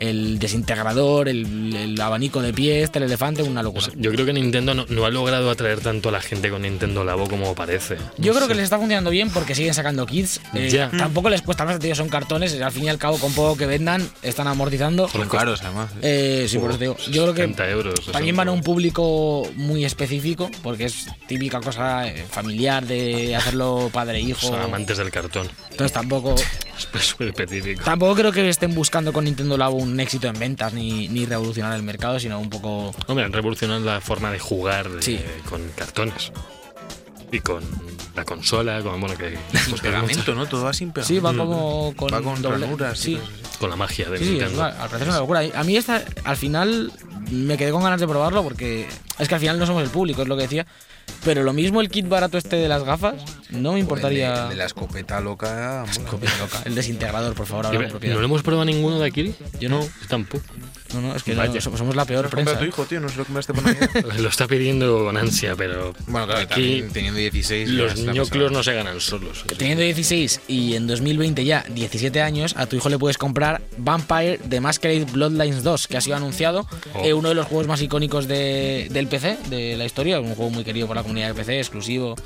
el 0.00 0.38
desintegrador, 0.38 1.28
el, 1.28 1.74
el 1.74 2.00
abanico 2.00 2.42
de 2.42 2.52
pie, 2.52 2.82
este, 2.82 2.98
el 2.98 3.04
elefante, 3.04 3.42
una 3.42 3.62
locura. 3.62 3.86
Pues 3.86 3.96
yo 3.98 4.10
creo 4.10 4.26
que 4.26 4.32
Nintendo 4.32 4.74
no, 4.74 4.84
no 4.88 5.04
ha 5.04 5.10
logrado 5.10 5.50
atraer 5.50 5.80
tanto 5.80 6.08
a 6.08 6.12
la 6.12 6.20
gente 6.20 6.50
con 6.50 6.62
Nintendo 6.62 7.04
Labo 7.04 7.28
como 7.28 7.54
parece. 7.54 7.96
Yo 8.18 8.34
creo 8.34 8.48
que 8.48 8.54
les 8.54 8.64
está 8.64 8.78
funcionando 8.78 9.10
bien 9.10 9.30
porque 9.30 9.54
siguen 9.54 9.74
sacando 9.74 10.06
kits. 10.06 10.40
Eh, 10.54 10.70
Ya. 10.70 10.90
Tampoco 10.90 11.28
les 11.30 11.42
cuesta 11.42 11.64
más, 11.64 11.78
tío, 11.78 11.94
son 11.94 12.08
cartones. 12.08 12.60
Al 12.60 12.72
fin 12.72 12.84
y 12.84 12.88
al 12.88 12.98
cabo, 12.98 13.18
con 13.18 13.32
poco 13.32 13.56
que 13.56 13.66
vendan, 13.66 14.08
están 14.22 14.46
amortizando. 14.48 15.08
Son 15.08 15.28
caros, 15.28 15.62
además. 15.62 15.90
Eh, 16.02 16.46
sí, 16.48 16.58
por 16.58 16.70
eso 16.70 16.78
te 16.78 16.84
digo. 16.84 16.96
Yo 17.10 17.22
creo 17.22 17.34
que 17.34 17.42
70 17.42 17.70
euros. 17.70 17.94
también 18.12 18.34
van 18.36 18.48
a 18.48 18.52
un 18.52 18.62
público 18.62 19.48
muy 19.56 19.84
específico 19.84 20.50
porque 20.62 20.84
es 20.86 21.06
típica 21.26 21.60
cosa 21.60 22.08
eh, 22.08 22.24
familiar 22.28 22.86
de 22.86 23.36
hacerlo 23.36 23.90
padre-hijo. 23.92 24.40
Son 24.48 24.60
amantes 24.60 24.98
del 24.98 25.10
cartón. 25.10 25.48
Entonces 25.82 25.92
tampoco, 25.92 26.34
Es 26.94 27.04
súper 27.04 27.28
específico. 27.28 27.82
tampoco 27.84 28.14
creo 28.14 28.32
que 28.32 28.48
estén 28.48 28.74
buscando 28.74 29.12
con 29.12 29.24
Nintendo 29.24 29.56
Labo 29.56 29.76
un 29.76 29.98
éxito 29.98 30.28
en 30.28 30.38
ventas 30.38 30.72
ni, 30.72 31.08
ni 31.08 31.26
revolucionar 31.26 31.74
el 31.74 31.82
mercado, 31.82 32.20
sino 32.20 32.38
un 32.38 32.48
poco... 32.50 32.94
Hombre, 33.08 33.24
han 33.24 33.32
revolucionado 33.32 33.80
la 33.84 34.00
forma 34.00 34.30
de 34.30 34.38
jugar 34.38 34.88
con 35.48 35.60
cartones. 35.76 36.30
Y 37.32 37.40
con 37.40 37.62
la 38.14 38.24
consola, 38.24 38.80
con, 38.82 39.00
bueno, 39.00 39.16
que, 39.16 39.30
Sin 39.58 39.70
pues, 39.70 39.80
pegamento, 39.80 40.34
¿no? 40.34 40.46
Todo 40.46 40.64
va 40.64 40.72
sin 40.74 40.92
pegamento. 40.92 41.14
Sí, 41.14 41.18
va 41.18 41.34
como 41.34 41.94
con, 41.96 42.12
Va 42.12 42.20
con 42.22 42.40
doble- 42.42 42.60
ranuras 42.60 42.98
Sí, 42.98 43.18
con 43.58 43.70
la 43.70 43.76
magia 43.76 44.08
de 44.10 44.18
Sí, 44.18 44.24
Nintendo. 44.30 44.62
al 44.62 44.74
parecer 44.74 45.02
es 45.02 45.08
una 45.08 45.18
locura. 45.18 45.40
A 45.54 45.64
mí 45.64 45.76
esta, 45.76 46.04
al 46.24 46.36
final, 46.36 46.92
me 47.30 47.56
quedé 47.56 47.70
con 47.72 47.82
ganas 47.82 47.98
de 48.00 48.06
probarlo 48.06 48.42
porque 48.42 48.86
es 49.18 49.28
que 49.28 49.34
al 49.34 49.40
final 49.40 49.58
no 49.58 49.64
somos 49.66 49.82
el 49.82 49.88
público, 49.88 50.22
es 50.22 50.28
lo 50.28 50.36
que 50.36 50.42
decía. 50.42 50.66
Pero 51.24 51.42
lo 51.44 51.52
mismo 51.52 51.80
el 51.80 51.88
kit 51.88 52.08
barato 52.08 52.36
este 52.38 52.56
de 52.56 52.68
las 52.68 52.84
gafas, 52.84 53.14
no 53.50 53.72
me 53.74 53.78
importaría... 53.80 54.32
de, 54.34 54.42
el 54.44 54.48
de 54.50 54.56
la 54.56 54.64
escopeta 54.66 55.20
loca. 55.20 55.84
Copia 56.10 56.30
loca. 56.40 56.60
El 56.64 56.74
desintegrador, 56.74 57.34
por 57.34 57.46
favor, 57.46 57.66
habla 57.66 57.78
ve- 57.78 57.84
con 57.86 57.90
propiedad. 57.92 58.14
¿No 58.14 58.20
lo 58.20 58.26
hemos 58.26 58.42
probado 58.42 58.64
ninguno 58.64 58.98
de 58.98 59.06
aquí? 59.06 59.34
Yo 59.60 59.68
no. 59.68 59.80
Yo 59.82 59.88
tampoco. 60.08 60.44
No, 60.94 61.00
no, 61.00 61.16
es 61.16 61.22
que 61.22 61.34
Vaya. 61.34 61.52
no, 61.54 61.76
somos 61.76 61.96
la 61.96 62.04
peor 62.04 62.28
prensa. 62.28 62.58
tu 62.58 62.64
¿eh? 62.64 62.68
hijo, 62.68 62.84
tío, 62.84 63.00
no 63.00 63.08
se 63.08 63.16
lo 64.18 64.28
está 64.28 64.46
pidiendo 64.46 65.04
con 65.04 65.16
ansia, 65.16 65.54
pero 65.56 65.92
bueno, 66.06 66.26
claro, 66.26 66.42
aquí 66.42 66.48
también 66.82 66.90
teniendo 66.92 67.18
16. 67.18 67.68
ya 67.68 67.74
los 67.74 67.98
ñoclos 67.98 68.52
no 68.52 68.62
se 68.62 68.74
ganan 68.74 69.00
solos. 69.00 69.44
Teniendo 69.56 69.82
16 69.84 70.40
y 70.48 70.74
en 70.74 70.86
2020 70.86 71.44
ya 71.44 71.64
17 71.68 72.20
años, 72.20 72.54
a 72.56 72.66
tu 72.66 72.76
hijo 72.76 72.88
le 72.88 72.98
puedes 72.98 73.18
comprar 73.18 73.62
Vampire 73.78 74.38
The 74.48 74.60
Masquerade 74.60 75.04
Bloodlines 75.10 75.62
2, 75.62 75.88
que 75.88 75.96
ha 75.96 76.00
sido 76.00 76.16
anunciado, 76.16 76.66
Oh. 76.94 77.04
eh, 77.04 77.14
uno 77.14 77.28
de 77.30 77.34
los 77.34 77.46
juegos 77.46 77.66
más 77.66 77.80
icónicos 77.82 78.28
de- 78.28 78.88
del 78.90 79.06
PC, 79.06 79.38
de 79.48 79.76
la 79.76 79.84
historia, 79.84 80.20
un 80.20 80.34
juego 80.34 80.50
muy 80.50 80.64
querido 80.64 80.86
por 80.86 80.96
la 80.96 81.02
comunidad 81.02 81.28
de 81.28 81.34
PC, 81.34 81.58
exclusivo, 81.58 82.16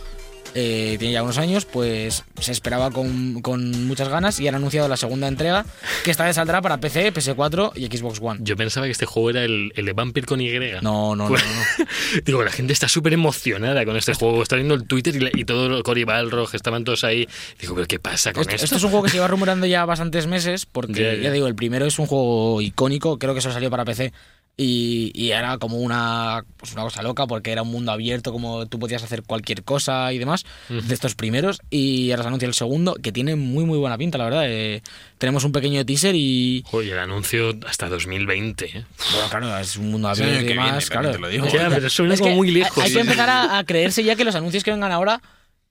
eh, 0.58 0.96
tiene 0.98 1.12
ya 1.12 1.22
unos 1.22 1.36
años, 1.36 1.66
pues 1.66 2.24
se 2.40 2.50
esperaba 2.52 2.90
con, 2.90 3.42
con 3.42 3.86
muchas 3.86 4.08
ganas 4.08 4.40
y 4.40 4.48
han 4.48 4.54
anunciado 4.54 4.88
la 4.88 4.96
segunda 4.96 5.28
entrega, 5.28 5.66
que 6.02 6.10
esta 6.10 6.24
vez 6.24 6.36
saldrá 6.36 6.62
para 6.62 6.78
PC, 6.80 7.12
PS4 7.12 7.72
y 7.76 7.86
Xbox 7.94 8.18
One. 8.22 8.40
Yo 8.42 8.56
pensaba 8.56 8.86
que 8.86 8.92
este 8.92 9.04
juego 9.04 9.30
era 9.30 9.44
el, 9.44 9.72
el 9.76 9.84
de 9.84 9.92
Vampire 9.92 10.26
con 10.26 10.40
Y. 10.40 10.46
No, 10.80 11.14
no, 11.14 11.28
no, 11.28 11.28
no. 11.28 11.36
no. 11.36 11.36
Digo, 12.24 12.42
la 12.42 12.50
gente 12.50 12.72
está 12.72 12.88
súper 12.88 13.12
emocionada 13.12 13.84
con 13.84 13.96
este 13.96 14.14
juego. 14.14 14.42
Está 14.42 14.56
viendo 14.56 14.74
el 14.74 14.86
Twitter 14.86 15.14
y, 15.14 15.20
la- 15.20 15.30
y 15.34 15.44
todo, 15.44 15.82
Cory 15.82 16.04
Balrog, 16.04 16.54
estaban 16.54 16.84
todos 16.84 17.04
ahí. 17.04 17.28
Digo, 17.60 17.74
¿pero 17.74 17.86
qué 17.86 17.98
pasa 17.98 18.32
con 18.32 18.40
Esto, 18.42 18.54
esto? 18.54 18.64
esto 18.64 18.76
es 18.76 18.82
un 18.84 18.90
juego 18.90 19.04
que 19.04 19.10
se 19.10 19.16
lleva 19.16 19.28
rumorando 19.28 19.66
ya 19.66 19.84
bastantes 19.84 20.26
meses, 20.26 20.64
porque 20.64 21.20
ya. 21.22 21.30
digo, 21.30 21.46
el 21.46 21.54
primero 21.54 21.84
es 21.84 21.98
un 21.98 22.06
juego 22.06 22.62
icónico, 22.62 23.18
creo 23.18 23.34
que 23.34 23.40
eso 23.40 23.52
salió 23.52 23.68
para 23.70 23.84
PC. 23.84 24.12
Y, 24.58 25.12
y 25.14 25.32
era 25.32 25.58
como 25.58 25.76
una, 25.76 26.42
pues 26.56 26.72
una 26.72 26.82
cosa 26.84 27.02
loca 27.02 27.26
porque 27.26 27.52
era 27.52 27.60
un 27.60 27.68
mundo 27.70 27.92
abierto, 27.92 28.32
como 28.32 28.64
tú 28.66 28.78
podías 28.78 29.02
hacer 29.02 29.22
cualquier 29.22 29.62
cosa 29.64 30.10
y 30.14 30.18
demás, 30.18 30.46
de 30.70 30.94
estos 30.94 31.14
primeros. 31.14 31.60
Y 31.68 32.10
ahora 32.10 32.22
se 32.22 32.28
anuncia 32.28 32.48
el 32.48 32.54
segundo, 32.54 32.94
que 32.94 33.12
tiene 33.12 33.36
muy 33.36 33.66
muy 33.66 33.76
buena 33.78 33.98
pinta, 33.98 34.16
la 34.16 34.24
verdad. 34.24 34.44
Eh, 34.46 34.82
tenemos 35.18 35.44
un 35.44 35.52
pequeño 35.52 35.84
teaser 35.84 36.14
y... 36.14 36.64
Oye, 36.72 36.92
el 36.92 36.98
anuncio 36.98 37.54
hasta 37.68 37.90
2020. 37.90 38.64
¿eh? 38.78 38.84
Bueno, 39.12 39.28
claro, 39.28 39.58
es 39.58 39.76
un 39.76 39.90
mundo 39.90 40.14
Sí, 40.14 40.22
abierto 40.22 40.42
y 40.42 40.46
viene, 40.46 40.62
demás, 40.64 40.88
también 40.88 41.12
claro. 41.12 41.12
te 41.12 41.18
lo 41.20 41.28
digo. 41.28 41.46
Ya, 41.58 41.68
pero 41.68 41.90
suena 41.90 42.14
Es 42.14 42.20
como 42.20 42.30
que 42.32 42.36
muy 42.36 42.48
hay- 42.48 42.54
lejos. 42.54 42.82
Hay, 42.84 42.92
que 42.94 43.00
empezar 43.00 43.28
a, 43.28 43.58
a 43.58 43.64
creerse 43.64 44.04
ya 44.04 44.16
que 44.16 44.24
los 44.24 44.34
anuncios 44.36 44.64
que 44.64 44.70
vengan 44.70 44.90
ahora 44.90 45.20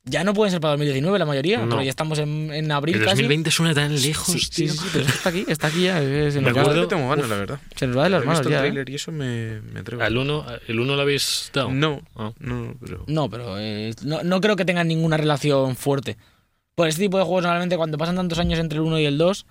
ya 0.06 0.24
no 0.24 0.34
pueden 0.34 0.52
ser 0.52 0.62
para 0.62 0.72
2019 0.74 1.18
la 1.20 1.26
mayoría, 1.26 1.58
No. 1.60 1.70
porque 1.70 1.86
ya 1.86 1.90
estamos 1.90 2.20
en, 2.20 2.54
en 2.54 2.72
abril 2.72 2.96
El 2.96 3.02
casi. 3.02 3.16
2020 3.24 3.52
suena 3.52 3.74
tan 3.74 4.00
lejos, 4.00 4.26
Sí, 4.34 4.40
sí, 4.40 4.50
tío. 4.52 4.72
sí, 4.74 4.78
sí, 4.78 4.86
pero 4.94 5.06
está 5.06 5.30
aquí, 5.30 5.46
está 5.48 5.68
aquí 5.68 5.84
ya. 5.84 5.98
Se 6.00 6.40
Me 6.42 6.50
nos, 6.52 6.58
acuerdo- 6.58 6.88
tengo 6.88 7.10
ganas, 7.10 7.28
la 7.30 7.36
verdad. 7.38 7.60
se 7.76 7.88
nos 7.88 7.98
va 7.98 8.04
de 8.06 8.10
las 8.12 8.24
He 8.24 8.26
manos 8.26 8.40
visto 8.42 8.50
el 8.50 8.54
ya. 8.54 8.60
¿eh? 8.60 8.62
trailer 8.62 8.90
y 8.90 8.96
eso 8.96 9.12
me, 9.12 9.62
me 9.62 9.80
atrevo. 9.80 10.04
¿Al 10.04 10.18
uno, 10.18 10.46
¿El 10.68 10.80
uno 10.80 10.96
lo 10.96 11.02
habéis 11.02 11.50
dado? 11.54 11.72
No, 11.72 12.02
Ah. 12.16 12.32
no, 12.40 12.76
pero. 12.80 13.04
No, 13.08 13.30
pero 13.30 13.60
eh, 13.60 13.94
no, 14.04 14.24
no 14.24 14.40
creo 14.42 14.56
que 14.56 14.66
tengan 14.66 14.88
ninguna 14.88 15.18
relación 15.18 15.76
fuerte. 15.76 16.18
Por 16.76 16.88
este 16.88 17.02
tipo 17.04 17.18
de 17.18 17.24
juegos, 17.24 17.44
normalmente 17.44 17.78
cuando 17.78 17.98
pasan 17.98 18.16
tantos 18.18 18.38
años 18.38 18.60
entre 18.60 18.78
el 18.78 18.84
1 18.84 19.00
y 19.00 19.06
el 19.06 19.18
2, 19.18 19.46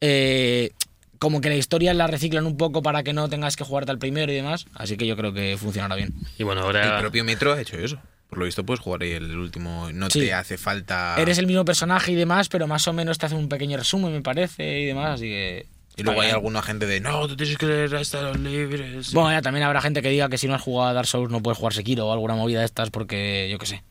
eh, 0.00 0.70
como 1.18 1.42
que 1.42 1.50
la 1.50 1.56
historia 1.56 1.92
la 1.92 2.06
reciclan 2.06 2.46
un 2.46 2.56
poco 2.56 2.82
para 2.82 3.02
que 3.02 3.12
no 3.12 3.28
tengas 3.28 3.54
que 3.56 3.64
jugarte 3.64 3.90
al 3.90 3.98
primero 3.98 4.32
y 4.32 4.36
demás. 4.36 4.66
Así 4.74 4.96
que 4.96 5.06
yo 5.06 5.16
creo 5.16 5.34
que 5.34 5.56
funcionará 5.58 5.94
bien. 5.94 6.14
Y 6.38 6.44
bueno, 6.44 6.62
El 6.62 6.66
ahora. 6.78 6.98
propio 7.00 7.22
Metro 7.24 7.52
ha 7.52 7.60
hecho 7.60 7.76
eso. 7.76 7.98
Por 8.30 8.38
lo 8.38 8.44
visto 8.46 8.64
puedes 8.64 8.80
jugar 8.80 9.02
ahí 9.02 9.10
el 9.12 9.36
último. 9.36 9.90
No 9.92 10.08
Sí. 10.08 10.20
te 10.20 10.32
hace 10.32 10.56
falta. 10.56 11.16
Eres 11.18 11.36
el 11.38 11.46
mismo 11.46 11.64
personaje 11.64 12.12
y 12.12 12.14
demás, 12.14 12.48
pero 12.48 12.66
más 12.66 12.86
o 12.88 12.92
menos 12.92 13.18
te 13.18 13.26
hace 13.26 13.34
un 13.34 13.48
pequeño 13.48 13.76
resumen, 13.76 14.12
me 14.12 14.22
parece, 14.22 14.80
y 14.80 14.86
demás. 14.86 15.14
Así 15.16 15.26
que. 15.26 15.66
Y 15.96 16.02
luego 16.04 16.20
hay 16.22 16.30
alguna 16.30 16.62
gente 16.62 16.86
de. 16.86 17.00
No, 17.00 17.26
tú 17.28 17.36
tienes 17.36 17.58
que 17.58 17.66
leer 17.66 17.94
hasta 17.96 18.22
los 18.22 18.38
libres. 18.38 19.12
Bueno, 19.12 19.32
ya 19.32 19.42
también 19.42 19.66
habrá 19.66 19.82
gente 19.82 20.00
que 20.00 20.08
diga 20.08 20.28
que 20.28 20.38
si 20.38 20.46
no 20.48 20.54
has 20.54 20.62
jugado 20.62 20.90
a 20.90 20.92
Dark 20.94 21.08
Souls 21.08 21.30
no 21.30 21.42
puedes 21.42 21.58
jugar 21.58 21.74
Sekiro 21.74 22.06
o 22.06 22.12
alguna 22.12 22.36
movida 22.36 22.60
de 22.60 22.64
estas 22.66 22.88
porque, 22.90 23.48
yo 23.50 23.58
qué 23.58 23.66
sé. 23.66 23.82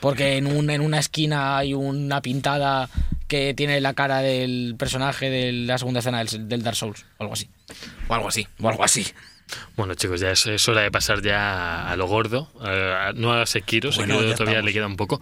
Porque 0.00 0.36
en, 0.36 0.46
un, 0.48 0.68
en 0.70 0.80
una 0.80 0.98
esquina 0.98 1.56
hay 1.56 1.72
una 1.72 2.20
pintada 2.20 2.90
que 3.28 3.54
tiene 3.54 3.80
la 3.80 3.94
cara 3.94 4.18
del 4.20 4.74
personaje 4.76 5.30
de 5.30 5.52
la 5.52 5.78
segunda 5.78 6.00
escena 6.00 6.18
del, 6.24 6.48
del 6.48 6.62
Dark 6.64 6.76
Souls 6.76 7.06
o 7.18 7.22
algo 7.22 7.34
así. 7.34 7.48
O 8.08 8.14
algo 8.14 8.28
así. 8.28 8.46
O 8.60 8.68
algo 8.68 8.82
así. 8.84 9.06
Bueno, 9.76 9.94
chicos, 9.94 10.20
ya 10.20 10.30
es, 10.32 10.46
es 10.46 10.68
hora 10.68 10.82
de 10.82 10.90
pasar 10.90 11.22
ya 11.22 11.88
a 11.90 11.96
lo 11.96 12.06
gordo. 12.06 12.48
a- 12.60 13.08
a- 13.08 13.12
no 13.12 13.32
a 13.32 13.46
Sekiro, 13.46 13.90
Bueno, 13.92 14.14
Sekiro 14.14 14.34
todavía 14.34 14.58
estamos. 14.58 14.64
le 14.64 14.72
queda 14.72 14.86
un 14.86 14.96
poco. 14.96 15.20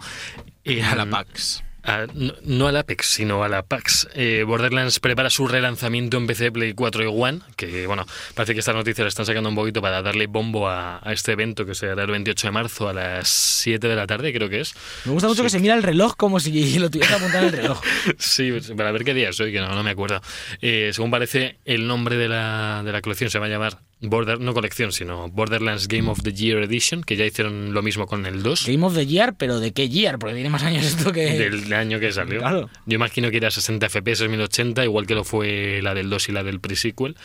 Y 0.63 0.81
A 0.81 0.95
la 0.95 1.05
mm, 1.05 1.09
PAX. 1.11 1.63
a- 1.83 2.05
no, 2.13 2.33
no 2.43 2.67
al 2.67 2.75
Apex, 2.75 3.05
sino 3.05 3.43
a 3.45 3.47
la 3.47 3.63
PAX. 3.63 4.09
Eh, 4.13 4.43
Borderlands 4.45 4.99
prepara 4.99 5.29
su 5.29 5.47
relanzamiento 5.47 6.17
en 6.17 6.27
PC, 6.27 6.51
Play 6.51 6.73
4 6.73 7.03
y 7.03 7.07
One, 7.07 7.39
que 7.55 7.87
bueno, 7.87 8.05
parece 8.35 8.53
que 8.53 8.59
esta 8.59 8.73
noticia 8.73 9.05
la 9.05 9.07
están 9.07 9.25
sacando 9.25 9.47
un 9.47 9.55
poquito 9.55 9.81
para 9.81 10.01
darle 10.01 10.27
bombo 10.27 10.67
a, 10.67 10.99
a 11.01 11.13
este 11.13 11.31
evento 11.31 11.65
que 11.65 11.73
se 11.75 11.89
hará 11.89 12.03
el 12.03 12.11
28 12.11 12.47
de 12.47 12.51
marzo 12.51 12.89
a 12.89 12.93
las 12.93 13.29
7 13.29 13.87
de 13.87 13.95
la 13.95 14.05
tarde, 14.05 14.33
creo 14.33 14.49
que 14.49 14.59
es. 14.59 14.73
Me 15.05 15.13
gusta 15.13 15.29
mucho 15.29 15.43
que 15.43 15.49
se 15.49 15.59
mira 15.61 15.75
el 15.75 15.83
reloj 15.83 16.15
como 16.17 16.41
si 16.41 16.77
lo 16.79 16.89
tuviera 16.89 17.15
apuntado 17.15 17.47
en 17.47 17.53
el 17.53 17.61
reloj. 17.61 17.79
Sí, 18.17 18.51
para 18.75 18.91
ver 18.91 19.05
qué 19.05 19.13
día 19.13 19.31
soy, 19.31 19.53
que 19.53 19.61
no, 19.61 19.69
no 19.73 19.81
me 19.83 19.91
acuerdo. 19.91 20.19
Eh, 20.61 20.89
según 20.93 21.09
parece, 21.09 21.57
el 21.63 21.87
nombre 21.87 22.17
de 22.17 22.27
la, 22.27 22.81
de 22.83 22.91
la 22.91 23.01
colección 23.01 23.29
se 23.29 23.39
va 23.39 23.45
a 23.45 23.49
llamar 23.49 23.79
Border, 23.99 24.39
no 24.39 24.53
colección, 24.53 24.91
sino 24.91 25.27
Borderlands 25.29 25.87
Game 25.87 26.09
of 26.09 26.21
the 26.21 26.31
Year 26.31 26.61
Edition, 26.61 27.03
que 27.03 27.15
ya 27.15 27.25
hicieron 27.25 27.73
lo 27.73 27.81
mismo 27.81 28.05
con 28.05 28.27
el 28.27 28.43
2. 28.43 28.67
Game 28.67 28.85
of 28.85 28.93
the 28.93 29.07
Year, 29.07 29.33
pero 29.35 29.59
¿de 29.59 29.73
qué 29.73 29.89
year? 29.89 30.19
Porque 30.19 30.35
tiene 30.35 30.49
más 30.49 30.61
años 30.61 30.85
esto 30.85 31.11
que... 31.11 31.39
Del 31.39 31.73
año 31.73 31.99
que 31.99 32.11
salió. 32.11 32.39
Claro. 32.39 32.69
Yo 32.85 32.95
imagino 32.95 33.31
que 33.31 33.37
era 33.37 33.49
60 33.49 33.89
FPS 33.89 34.29
1080, 34.29 34.83
igual 34.83 35.07
que 35.07 35.15
lo 35.15 35.23
fue 35.23 35.81
la 35.81 35.95
del 35.95 36.11
2 36.11 36.29
y 36.29 36.31
la 36.31 36.43
del 36.43 36.59
pre-sequel, 36.59 37.15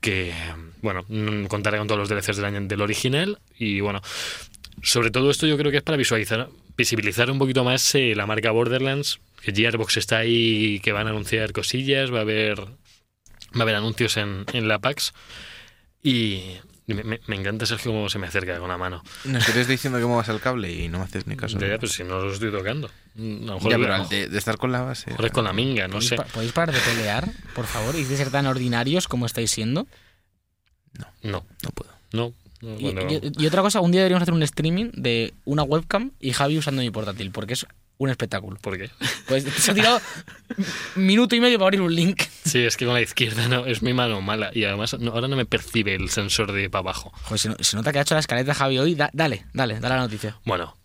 que, 0.00 0.32
bueno, 0.80 1.04
mm, 1.08 1.46
contará 1.46 1.78
con 1.78 1.88
todos 1.88 1.98
los 1.98 2.08
DLCs 2.08 2.36
del 2.36 2.44
año 2.44 2.60
del 2.60 2.82
original. 2.82 3.40
Y 3.58 3.80
bueno, 3.80 4.00
sobre 4.80 5.10
todo 5.10 5.28
esto 5.28 5.48
yo 5.48 5.58
creo 5.58 5.72
que 5.72 5.78
es 5.78 5.82
para 5.82 5.96
visualizar, 5.96 6.48
visibilizar 6.76 7.32
un 7.32 7.40
poquito 7.40 7.64
más 7.64 7.96
eh, 7.96 8.14
la 8.14 8.26
marca 8.26 8.52
Borderlands, 8.52 9.18
que 9.42 9.52
Gearbox 9.52 9.96
está 9.96 10.18
ahí, 10.18 10.78
que 10.84 10.92
van 10.92 11.08
a 11.08 11.10
anunciar 11.10 11.52
cosillas, 11.52 12.12
va 12.12 12.18
a 12.18 12.22
haber, 12.22 12.60
va 12.60 13.58
a 13.58 13.62
haber 13.62 13.74
anuncios 13.74 14.16
en, 14.16 14.44
en 14.52 14.68
la 14.68 14.78
PAX. 14.78 15.12
Y 16.02 16.56
me, 16.86 17.04
me- 17.04 17.20
me 17.26 17.36
encanta 17.36 17.64
Sergio 17.64 17.92
cómo 17.92 18.08
se 18.08 18.18
me 18.18 18.26
acerca 18.26 18.58
con 18.58 18.68
la 18.68 18.76
mano. 18.76 19.02
Nos 19.24 19.46
estoy 19.48 19.64
diciendo 19.64 19.98
que 19.98 20.04
muevas 20.04 20.28
el 20.28 20.40
cable 20.40 20.72
y 20.72 20.88
no 20.88 20.98
me 20.98 21.04
haces 21.04 21.26
ni 21.26 21.36
caso. 21.36 21.58
Ya, 21.58 21.78
pues 21.78 21.92
si 21.92 22.02
no 22.04 22.18
lo 22.20 22.32
estoy 22.32 22.50
tocando. 22.50 22.90
Mm, 23.14 23.42
A 23.44 23.46
lo 23.46 23.54
mejor, 23.54 23.70
Ya, 23.70 23.78
pero 23.78 23.94
al 23.94 24.08
de, 24.08 24.28
de 24.28 24.38
estar 24.38 24.58
con 24.58 24.72
la 24.72 24.82
base. 24.82 25.14
es 25.16 25.30
con 25.30 25.44
la 25.44 25.52
minga, 25.52 25.86
no 25.86 25.94
¿Podéis, 25.94 26.08
sé. 26.08 26.16
pa- 26.16 26.24
podéis 26.24 26.52
parar 26.52 26.74
de 26.74 26.80
pelear, 26.80 27.30
por 27.54 27.66
favor? 27.66 27.94
¿Y 27.94 28.04
de 28.04 28.16
ser 28.16 28.30
tan 28.30 28.46
ordinarios 28.46 29.06
como 29.06 29.26
estáis 29.26 29.50
siendo? 29.50 29.86
No, 31.22 31.44
No 31.62 31.70
puedo. 31.70 31.90
no. 32.12 32.32
no, 32.60 32.78
Y, 32.78 32.82
bueno, 32.92 33.02
y- 33.10 33.32
y 33.42 33.46
otra 33.46 33.62
cosa, 33.62 33.80
un 33.80 33.92
día 33.92 34.00
deberíamos 34.00 34.22
hacer 34.22 34.34
un 34.34 34.42
streaming 34.42 34.90
de 34.94 35.32
una 35.44 35.62
webcam 35.62 36.10
y 36.20 36.32
Javi 36.32 36.58
usando 36.58 36.82
mi 36.82 36.90
portátil, 36.90 37.30
porque 37.30 37.54
es 37.54 37.66
un 37.98 38.10
espectáculo. 38.10 38.56
¿Por 38.60 38.76
qué? 38.78 38.90
Pues 39.28 39.44
se 39.44 39.70
ha 39.70 39.74
tirado 39.74 40.00
minuto 40.96 41.34
y 41.36 41.40
medio 41.40 41.58
para 41.58 41.66
abrir 41.66 41.80
un 41.80 41.94
link. 41.94 42.22
Sí, 42.44 42.58
es 42.64 42.76
que 42.76 42.84
con 42.84 42.94
la 42.94 43.00
izquierda 43.00 43.48
no, 43.48 43.66
es 43.66 43.82
mi 43.82 43.92
mano 43.94 44.20
mala. 44.20 44.50
Y 44.52 44.64
además 44.64 44.96
no- 44.98 45.12
ahora 45.12 45.28
no 45.28 45.36
me 45.36 45.46
percibe 45.46 45.94
el 45.94 46.08
sensor 46.10 46.52
de 46.52 46.68
para 46.68 46.80
abajo. 46.80 47.12
Joder, 47.24 47.38
se, 47.38 47.48
no- 47.50 47.56
se 47.60 47.76
nota 47.76 47.92
que 47.92 47.98
ha 47.98 48.02
hecho 48.02 48.14
la 48.14 48.20
escaleta 48.20 48.54
Javi 48.54 48.78
hoy. 48.78 48.94
Da- 48.94 49.10
dale, 49.12 49.46
dale, 49.52 49.78
dale 49.80 49.94
la 49.94 50.00
noticia. 50.00 50.38
Bueno, 50.44 50.76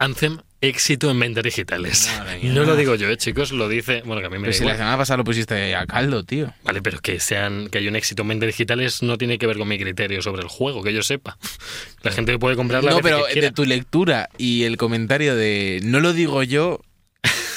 Anthem, 0.00 0.38
éxito 0.62 1.10
en 1.10 1.20
ventas 1.20 1.44
digitales. 1.44 2.10
No 2.42 2.64
lo 2.64 2.74
digo 2.74 2.94
yo, 2.94 3.10
eh, 3.10 3.18
chicos, 3.18 3.52
lo 3.52 3.68
dice. 3.68 4.02
Bueno, 4.04 4.22
que 4.22 4.28
a 4.28 4.30
mí 4.30 4.38
me 4.38 4.44
Pero 4.48 4.52
da 4.52 4.58
si 4.58 4.64
la 4.64 4.76
semana 4.76 4.96
pasada 4.96 5.18
lo 5.18 5.24
pusiste 5.24 5.74
a 5.74 5.86
caldo, 5.86 6.24
tío. 6.24 6.54
Vale, 6.64 6.80
pero 6.80 6.98
que 7.00 7.20
sean 7.20 7.68
que 7.68 7.78
hay 7.78 7.86
un 7.86 7.96
éxito 7.96 8.22
en 8.22 8.28
ventas 8.28 8.46
digitales 8.46 9.02
no 9.02 9.18
tiene 9.18 9.36
que 9.36 9.46
ver 9.46 9.58
con 9.58 9.68
mi 9.68 9.78
criterio 9.78 10.22
sobre 10.22 10.40
el 10.40 10.48
juego, 10.48 10.82
que 10.82 10.94
yo 10.94 11.02
sepa. 11.02 11.36
La 12.02 12.12
gente 12.12 12.38
puede 12.38 12.56
comprarla 12.56 12.92
No, 12.92 13.00
pero 13.00 13.24
que 13.32 13.42
de 13.42 13.52
tu 13.52 13.66
lectura 13.66 14.30
y 14.38 14.62
el 14.62 14.78
comentario 14.78 15.36
de 15.36 15.80
no 15.84 16.00
lo 16.00 16.14
digo 16.14 16.42
yo, 16.42 16.80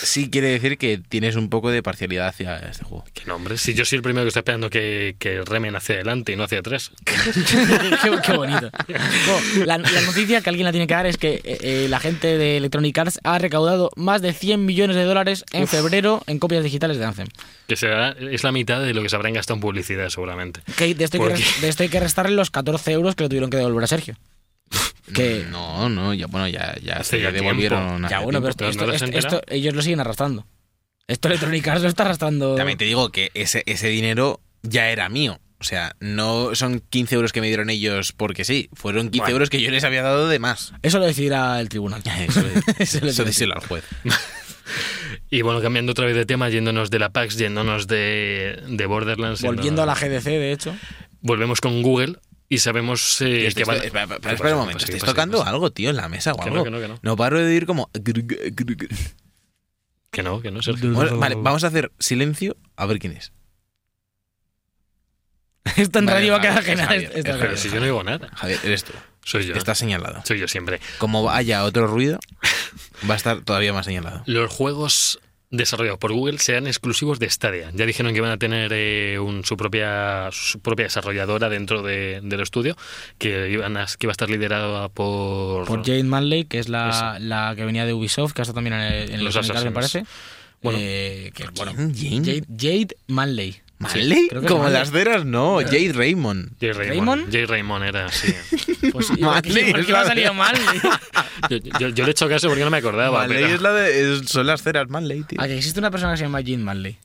sí 0.04 0.30
quiere 0.30 0.48
decir 0.50 0.78
que 0.78 0.98
tienes 1.00 1.36
un 1.36 1.50
poco 1.50 1.72
de 1.72 1.82
parcialidad 1.82 2.28
hacia 2.28 2.58
este 2.60 2.84
juego. 2.86 3.04
Que 3.14 3.26
no, 3.26 3.36
hombre, 3.36 3.58
si 3.58 3.74
yo 3.74 3.86
soy 3.86 3.98
el 3.98 4.02
primero 4.04 4.24
que 4.26 4.28
está 4.30 4.42
esperando 4.42 4.70
que, 4.70 5.16
que 5.20 5.42
remen 5.44 5.76
hacia 5.76 5.96
adelante 5.96 6.32
y 6.32 6.36
no 6.36 6.44
hacia 6.44 6.60
atrás. 6.60 6.92
qué, 7.06 8.12
qué 8.26 8.34
bonito. 8.38 8.70
Bueno, 8.88 9.66
la, 9.66 9.78
la 9.78 10.02
noticia 10.02 10.42
que 10.42 10.50
alguien 10.50 10.66
la 10.66 10.72
tiene 10.72 10.88
que 10.88 10.94
dar 10.94 11.06
es 11.06 11.18
que 11.18 11.42
eh, 11.44 11.58
eh, 11.62 11.88
la 11.90 12.00
gente 12.00 12.38
de 12.38 12.58
Electronic 12.58 12.98
Arts 12.98 13.20
ha 13.24 13.38
recaudado 13.40 13.90
más 13.96 14.22
de 14.22 14.34
100 14.34 14.66
millones 14.66 14.96
de 14.96 15.04
dólares 15.04 15.46
en 15.52 15.68
febrero 15.68 16.22
en 16.28 16.40
copias 16.40 16.64
digitales 16.64 16.98
de 16.98 17.06
Anthem. 17.06 17.28
Que 17.68 17.76
será, 17.76 18.10
es 18.12 18.44
la 18.44 18.52
mitad 18.52 18.82
de 18.82 18.94
lo 18.94 19.02
que 19.02 19.10
se 19.10 19.16
habrán 19.16 19.34
gastado 19.34 19.56
en 19.56 19.62
publicidad, 19.62 20.10
seguramente. 20.10 20.62
Que 20.78 20.94
de, 20.94 21.04
esto 21.06 21.18
hay 21.18 21.24
que 21.24 21.30
¿Por 21.30 21.38
res- 21.38 21.62
de 21.62 21.70
esto 21.70 21.84
hay 21.84 21.90
que 21.90 22.00
restarle 22.00 22.36
los 22.36 22.52
14 22.52 22.92
euros 22.92 23.16
que 23.16 23.24
le 23.24 23.30
tuvieron 23.30 23.50
que 23.50 23.58
devolver 23.58 23.84
a 23.84 23.88
Sergio. 23.88 24.16
Que, 25.14 25.46
No, 25.50 25.90
no, 25.90 26.14
ya 26.14 26.28
bueno, 26.28 26.48
ya, 26.48 26.76
ya 26.82 26.98
Hace 26.98 27.18
se 27.18 27.22
ya 27.22 27.32
devolvieron. 27.32 28.08
ya 28.10 28.20
bueno, 28.20 28.42
pero 28.42 28.54
tiempo. 28.54 28.72
esto, 28.72 28.96
pero 28.98 29.12
¿no 29.12 29.18
esto- 29.18 29.42
ellos 29.48 29.74
lo 29.74 29.82
siguen 29.82 30.00
arrastrando. 30.00 30.46
Esto 31.08 31.28
Electronic 31.28 31.68
Arts 31.68 31.82
lo 31.84 31.90
está 31.90 32.04
arrastrando. 32.04 32.56
También 32.56 32.78
te 32.78 32.86
digo 32.86 33.10
que 33.12 33.30
ese, 33.34 33.64
ese 33.66 33.88
dinero 33.90 34.40
ya 34.62 34.90
era 34.90 35.10
mío. 35.10 35.40
O 35.60 35.66
sea, 35.66 35.96
no 36.00 36.56
son 36.56 36.82
15 36.90 37.16
euros 37.16 37.32
que 37.32 37.40
me 37.42 37.48
dieron 37.48 37.70
ellos 37.70 38.12
porque 38.14 38.44
sí. 38.46 38.70
Fueron 38.74 39.10
15 39.10 39.20
Bueno. 39.20 39.32
euros 39.34 39.50
que 39.50 39.62
yo 39.62 39.72
les 39.72 39.84
había 39.84 40.02
dado 40.04 40.28
de 40.28 40.40
más. 40.40 40.74
Eso 40.82 41.00
lo 41.00 41.06
decidirá 41.06 41.60
el 41.60 41.70
tribunal. 41.70 42.02
Eso, 42.28 42.40
Eso 42.80 43.00
lo 43.02 43.08
eso 43.10 43.24
decidirá. 43.24 43.26
díselo 43.26 43.54
al 43.56 43.66
juez. 43.68 43.84
Y 45.30 45.42
bueno, 45.42 45.62
cambiando 45.62 45.92
otra 45.92 46.06
vez 46.06 46.16
de 46.16 46.26
tema, 46.26 46.50
yéndonos 46.50 46.90
de 46.90 47.00
la 47.00 47.10
PAX, 47.10 47.38
yéndonos 47.38 47.88
de, 47.88 48.62
de 48.68 48.86
Borderlands. 48.86 49.42
Volviendo 49.42 49.82
a 49.84 49.86
la 49.86 49.96
GDC, 49.96 50.24
de 50.26 50.52
hecho. 50.52 50.76
Volvemos 51.22 51.60
con 51.60 51.82
Google 51.82 52.18
y 52.54 52.60
sabemos 52.60 53.20
eh, 53.22 53.52
que 53.56 53.64
van... 53.66 53.78
espera, 53.78 54.54
un 54.54 54.60
momento. 54.62 54.86
¿Estáis 54.86 55.04
tocando 55.04 55.44
algo, 55.44 55.72
tío, 55.72 55.90
en 55.90 55.96
la 55.96 56.08
mesa 56.08 56.34
o 56.34 56.38
Que 56.38 56.52
no, 56.52 56.58
algo? 56.58 56.66
que 56.66 56.70
no, 56.70 56.80
que 56.80 56.88
no. 56.88 57.00
No 57.02 57.16
paro 57.18 57.40
de 57.40 57.46
oír 57.46 57.66
como... 57.66 57.90
Que 60.12 60.22
no, 60.22 60.40
que 60.40 60.52
no, 60.52 60.62
Sergio. 60.62 60.94
Bueno, 60.94 61.18
vale, 61.18 61.34
vamos 61.36 61.64
a 61.64 61.68
hacer 61.68 61.92
silencio 61.98 62.56
a 62.76 62.86
ver 62.86 63.00
quién 63.00 63.14
es. 63.14 63.34
Esto 65.78 65.98
en 65.98 66.06
Vale, 66.06 66.20
radio 66.20 66.34
va 66.34 66.38
a 66.38 66.42
quedar 66.42 66.64
genial. 66.64 67.10
Pero 67.24 67.58
si 67.58 67.70
yo 67.70 67.80
no 67.80 67.86
digo 67.86 68.04
nada. 68.04 68.30
Javier, 68.36 68.60
eres 68.64 68.84
tú. 68.84 68.94
Soy 69.24 69.48
yo. 69.48 69.56
Estás 69.56 69.80
señalado. 69.80 70.22
Soy 70.24 70.38
yo 70.38 70.48
siempre. 70.48 70.80
Como 71.00 71.32
haya 71.32 71.64
otro 71.64 71.88
ruido, 71.88 72.20
va 73.10 73.16
a 73.16 73.18
estar 73.18 73.42
todavía 73.42 73.74
más 73.74 73.88
señalado. 73.88 74.22
Los 74.28 74.54
juegos 74.54 75.20
desarrollados 75.54 76.00
por 76.00 76.12
Google 76.12 76.40
serán 76.40 76.68
exclusivos 76.68 77.20
de 77.20 77.30
Stadia. 77.30 77.72
Ya 77.74 77.86
dijeron 77.86 78.14
que 78.14 78.22
van 78.22 78.32
a 78.32 78.38
tener 78.38 78.72
eh, 78.74 79.20
un- 79.20 79.46
su, 79.46 79.56
propia, 79.56 80.30
su 80.32 80.60
propia 80.60 80.86
desarrolladora 80.86 81.48
dentro 81.48 81.84
de- 81.84 82.20
del 82.24 82.42
estudio, 82.42 82.76
que, 83.20 83.50
iban 83.52 83.78
a- 83.78 83.86
que 83.86 84.06
iba 84.08 84.12
a 84.12 84.14
estar 84.14 84.30
liderada 84.30 84.90
por... 84.90 85.66
Por 85.66 85.86
Jade 85.86 86.04
Manley, 86.04 86.46
que 86.46 86.60
es 86.60 86.70
la, 86.70 87.18
la 87.20 87.54
que 87.56 87.66
venía 87.66 87.86
de 87.86 87.94
Ubisoft, 87.94 88.34
que 88.34 88.42
ha 88.42 88.44
estado 88.44 88.56
también 88.56 88.74
en, 88.74 88.82
el- 88.82 89.12
en 89.12 89.24
Los 89.24 89.36
los 89.36 89.64
me 89.64 89.72
parece. 89.72 90.04
Bueno. 90.64 90.80
Eh, 90.82 91.32
que, 91.36 91.46
bueno, 91.56 91.74
¿Quién? 91.76 92.24
¿Jane? 92.24 92.42
Jade, 92.42 92.46
Jade 92.58 92.98
Manley. 93.08 93.58
¿Manley? 93.84 94.30
Como 94.48 94.64
Manley. 94.64 94.80
las 94.80 94.92
ceras, 94.92 95.26
no. 95.26 95.60
Jade 95.60 95.92
Raymond. 95.94 96.50
Jay 96.60 96.72
Raymond. 96.72 96.90
¿Raymond? 96.90 97.32
Jay 97.32 97.46
Raymond 97.46 97.86
era, 97.86 98.10
sí. 98.12 98.34
Pues, 98.92 99.10
¿y 99.12 99.18
por 99.18 99.34
Manley, 99.34 99.66
qué, 99.66 99.72
por 99.72 99.80
es 99.80 99.86
qué 99.86 99.92
me 99.94 99.98
ha 100.00 100.06
salido 100.06 100.34
Manley? 100.34 100.64
Yo, 101.50 101.58
yo- 101.80 101.90
yo 101.90 102.04
le 102.06 102.10
he 102.10 102.12
hecho 102.12 102.28
caso 102.30 102.48
porque 102.48 102.64
no 102.64 102.70
me 102.70 102.78
acordaba. 102.78 103.20
Manley 103.20 103.44
pero- 103.44 103.56
es 103.56 103.62
la 103.62 103.74
de... 103.74 104.14
es- 104.16 104.30
son 104.30 104.46
las 104.48 104.62
ceras 104.64 104.90
Manley, 104.90 105.24
tío. 105.24 105.40
Ah, 105.42 105.48
que 105.48 105.58
existe 105.58 105.80
una 105.80 105.92
persona 105.92 106.14
que 106.14 106.18
se 106.18 106.24
llama 106.24 106.40
Jade 106.40 106.58
Manley. 106.58 106.98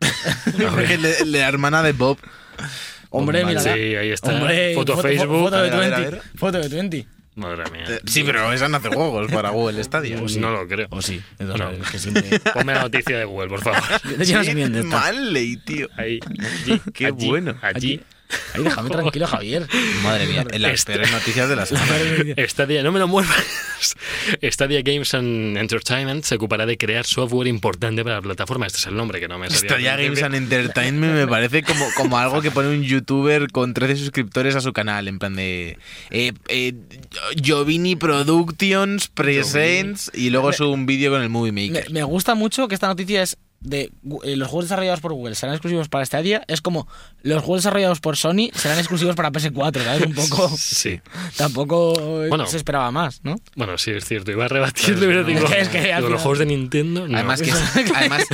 la, 0.58 1.24
la 1.26 1.48
hermana 1.48 1.82
de 1.82 1.92
Bob. 1.92 2.18
Hombre, 3.10 3.40
Bob 3.42 3.48
mira. 3.48 3.60
Sí, 3.62 3.68
ahí 3.68 4.10
está. 4.10 4.32
Hombre, 4.32 4.74
foto, 4.74 4.94
foto, 4.96 5.08
Facebook. 5.08 5.44
Foto 5.44 5.56
de 5.56 5.58
A 5.58 5.62
ver, 5.62 5.72
a 5.74 5.78
ver, 5.78 5.94
a 5.94 5.98
20. 5.98 6.10
ver. 6.16 6.22
Foto 6.36 6.58
de 6.58 6.68
20. 6.68 7.06
Madre 7.34 7.64
mía. 7.72 7.84
Manley. 7.86 8.00
Sí, 8.06 8.22
pero 8.24 8.52
esa 8.52 8.68
no 8.68 8.76
hace 8.76 8.88
juegos 8.88 9.30
para 9.32 9.50
Google 9.50 9.82
Stadia. 9.82 10.16
No 10.38 10.50
lo 10.50 10.68
creo. 10.68 10.86
O 10.90 11.02
sí. 11.02 11.20
No. 11.38 11.70
es 11.70 11.90
que 11.90 11.98
siempre... 11.98 12.22
Ponme 12.54 12.74
la 12.74 12.82
noticia 12.82 13.18
de 13.18 13.24
Google, 13.24 13.48
por 13.48 13.60
favor. 13.62 13.82
Hecho, 14.20 14.36
no 14.38 14.44
sé 14.44 14.54
bien 14.54 14.72
de 14.72 14.80
esto. 14.80 14.90
Manley, 14.90 15.56
tío. 15.56 15.88
Ahí. 15.96 16.20
allí, 16.38 16.80
Qué 16.92 17.06
allí, 17.06 17.28
bueno. 17.28 17.56
Allí. 17.60 18.00
Ay, 18.54 18.62
déjame 18.62 18.90
tranquilo, 18.90 19.26
Javier. 19.26 19.66
Madre 20.02 20.26
mía, 20.26 20.44
en 20.50 20.62
las 20.62 20.74
Este- 20.74 20.92
peores 20.92 21.10
noticias 21.12 21.48
de 21.48 21.56
la 21.56 21.66
semana. 21.66 21.86
Stadia, 22.48 22.82
no 22.82 22.92
me 22.92 22.98
lo 22.98 23.08
muevas. 23.08 23.34
Stadia 24.42 24.82
Games 24.82 25.12
and 25.14 25.56
Entertainment 25.58 26.24
se 26.24 26.36
ocupará 26.36 26.66
de 26.66 26.76
crear 26.78 27.04
software 27.04 27.46
importante 27.48 28.02
para 28.02 28.16
la 28.16 28.22
plataforma. 28.22 28.66
Este 28.66 28.78
es 28.78 28.86
el 28.86 28.94
nombre 28.96 29.20
que 29.20 29.28
no 29.28 29.38
me 29.38 29.50
sabía. 29.50 29.68
Stadia 29.70 29.96
Games 29.96 30.22
and 30.22 30.34
Entertainment 30.34 31.14
me 31.14 31.26
parece 31.26 31.62
como, 31.62 31.86
como 31.96 32.18
algo 32.18 32.40
que 32.42 32.50
pone 32.50 32.68
un 32.68 32.82
youtuber 32.82 33.50
con 33.50 33.74
13 33.74 33.96
suscriptores 33.96 34.54
a 34.56 34.60
su 34.60 34.72
canal, 34.72 35.08
en 35.08 35.18
plan 35.18 35.34
de 35.36 35.78
eh, 36.10 36.32
eh, 36.48 36.74
Jovini 37.44 37.96
Productions 37.96 39.08
Presents 39.08 40.10
y 40.14 40.30
luego 40.30 40.52
sube 40.52 40.68
un 40.68 40.86
vídeo 40.86 41.10
con 41.10 41.22
el 41.22 41.28
Movie 41.28 41.52
Me, 41.52 41.68
Maker. 41.68 41.90
me 41.90 42.02
gusta 42.04 42.34
mucho 42.34 42.68
que 42.68 42.74
esta 42.74 42.86
noticia 42.86 43.22
es 43.22 43.36
de 43.64 43.90
eh, 44.22 44.36
los 44.36 44.46
juegos 44.48 44.66
desarrollados 44.66 45.00
por 45.00 45.12
Google 45.14 45.34
serán 45.34 45.54
exclusivos 45.56 45.88
para 45.88 46.04
Stadia. 46.06 46.44
Es 46.46 46.60
como 46.60 46.86
los 47.22 47.42
juegos 47.42 47.62
desarrollados 47.62 47.98
por 48.00 48.16
Sony 48.16 48.50
serán 48.54 48.78
exclusivos 48.78 49.16
para 49.16 49.32
PS4, 49.32 49.82
¿sabes? 49.82 50.06
Un 50.06 50.14
poco. 50.14 50.50
Sí. 50.58 51.00
Tampoco 51.36 51.94
Bueno. 52.28 52.46
se 52.46 52.56
esperaba 52.58 52.90
más, 52.90 53.20
¿no? 53.24 53.36
Bueno, 53.56 53.76
sí, 53.78 53.90
es 53.90 54.04
cierto. 54.04 54.30
Iba 54.30 54.44
a 54.44 54.48
rebatirlo, 54.48 55.00
pero 55.00 55.22
no. 55.22 55.28
digo, 55.28 55.46
Es 55.56 55.68
que- 55.68 55.78
que 55.78 55.84
digo, 55.86 55.96
final- 55.96 56.12
los 56.12 56.20
juegos 56.22 56.38
de 56.38 56.46
Nintendo. 56.46 57.08
no. 57.08 57.16
Además, 57.16 57.42
que, 57.42 57.52
además 57.96 58.24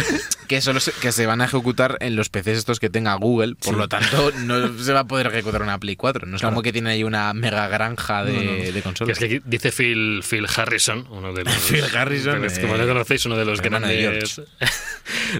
que 0.48 0.60
solo 0.60 0.80
se, 0.80 0.92
que 0.92 1.12
se 1.12 1.26
van 1.26 1.40
a 1.40 1.44
ejecutar 1.44 1.96
en 2.00 2.16
los 2.16 2.28
PCs 2.28 2.58
estos 2.58 2.80
que 2.80 2.90
tenga 2.90 3.14
Google, 3.14 3.54
por 3.54 3.76
lo 3.76 3.88
tanto 3.88 4.32
no 4.40 4.76
se 4.82 4.92
va 4.92 5.00
a 5.00 5.04
poder 5.06 5.28
ejecutar 5.28 5.62
una 5.62 5.78
Play 5.78 5.96
4. 5.96 6.26
No 6.26 6.36
es 6.36 6.42
como 6.42 6.62
que 6.62 6.72
tiene 6.72 6.90
ahí 6.90 7.04
una 7.04 7.32
mega 7.34 7.68
granja 7.68 8.24
de, 8.24 8.72
de 8.72 8.72
Que 8.72 8.82
consolas. 8.82 9.12
es 9.12 9.18
que 9.18 9.24
aquí 9.36 9.40
dice 9.46 9.70
Phil, 9.70 10.22
Phil 10.28 10.46
Harrison, 10.54 11.06
uno 11.10 11.32
de 11.32 11.44
los. 11.44 11.54
Phil 11.54 11.84
Harrison, 11.94 12.44
Es 12.44 12.58
eh, 12.58 12.62
como 12.62 12.76
lo 12.76 12.86
conocéis, 12.86 13.24
uno 13.26 13.36
de 13.36 13.44
los 13.44 13.60
grandes. 13.60 14.40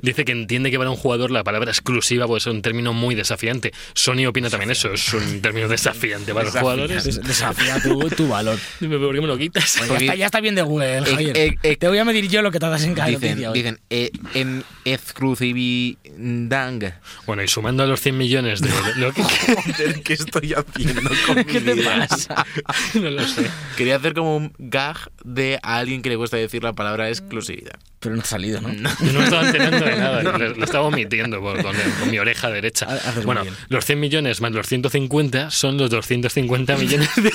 Dice 0.03 0.25
que 0.25 0.33
entiende 0.33 0.71
que 0.71 0.79
para 0.79 0.91
un 0.91 0.97
jugador 0.97 1.31
la 1.31 1.45
palabra 1.45 1.71
exclusiva 1.71 2.27
puede 2.27 2.41
ser 2.41 2.53
un 2.53 2.63
término 2.63 2.93
muy 2.93 3.15
desafiante. 3.15 3.73
Sony 3.95 4.27
opina 4.27 4.51
también 4.51 4.71
eso, 4.71 4.93
es 4.93 5.13
un 5.15 5.41
término 5.41 5.69
desafiante 5.69 6.33
para 6.33 6.47
los 6.47 6.57
jugadores. 6.57 7.05
Des- 7.05 7.21
Desafía 7.23 7.81
tu, 7.83 7.99
tu 8.11 8.29
valor. 8.29 8.59
¿Por 8.79 9.15
qué 9.15 9.21
me 9.21 9.27
lo 9.27 9.39
quitas? 9.39 9.77
Pues 9.79 9.89
ya, 9.91 9.97
está, 9.99 10.15
ya 10.17 10.27
está 10.27 10.41
bien 10.41 10.55
de 10.55 10.63
Google, 10.63 11.03
Javier. 11.05 11.37
eh, 11.37 11.57
eh, 11.63 11.77
Te 11.77 11.89
voy 11.89 11.99
a 11.99 12.05
medir 12.05 12.29
yo 12.29 12.43
lo 12.43 12.51
que 12.51 12.59
te 12.59 12.67
das 12.67 12.83
en 12.85 12.95
cada 12.95 13.09
Dicen, 13.09 13.31
noticia 13.31 13.51
hoy. 13.51 13.59
dicen 13.59 13.81
eh, 13.91 14.11
en 14.35 14.65
exclusividad. 14.85 16.95
Bueno, 17.27 17.43
y 17.43 17.49
sumando 17.49 17.83
a 17.83 17.87
los 17.87 18.01
100 18.01 18.17
millones 18.17 18.61
de... 18.61 18.71
lo 18.97 19.13
que- 19.13 19.23
Joder, 19.71 20.03
¿qué 20.03 20.13
estoy 20.15 20.55
haciendo 20.55 21.11
con 21.27 21.45
¿Qué 21.45 21.61
mi 21.61 21.67
te 21.67 21.75
vida? 21.75 22.07
pasa? 22.09 22.47
no 22.95 23.11
lo 23.11 23.27
sé. 23.27 23.47
Quería 23.77 23.97
hacer 23.97 24.15
como 24.15 24.37
un 24.37 24.53
gag 24.59 24.97
de 25.25 25.59
a 25.63 25.77
alguien 25.79 26.03
que 26.03 26.11
le 26.11 26.17
cuesta 26.17 26.37
decir 26.37 26.63
la 26.63 26.73
palabra 26.73 27.09
exclusividad. 27.09 27.75
Pero 28.01 28.17
no 28.17 28.23
ha 28.23 28.25
salido, 28.25 28.61
¿no? 28.63 28.71
Yo 28.73 29.13
no 29.13 29.23
estaba 29.23 29.43
entendiendo 29.75 29.97
de 29.97 29.97
nada, 30.23 30.23
lo, 30.39 30.55
lo 30.57 30.65
estaba 30.65 30.85
omitiendo 30.87 31.41
por- 31.41 31.63
con, 31.63 31.75
con 32.01 32.11
mi 32.11 32.19
oreja 32.19 32.51
derecha. 32.51 32.87
Bueno, 33.25 33.43
los 33.69 33.85
100 33.85 33.99
millones 34.01 34.41
más 34.41 34.53
los 34.53 34.67
150 34.67 35.51
son 35.51 35.77
los 35.79 35.91
250 35.91 36.77
millones 36.77 37.09
de 37.17 37.31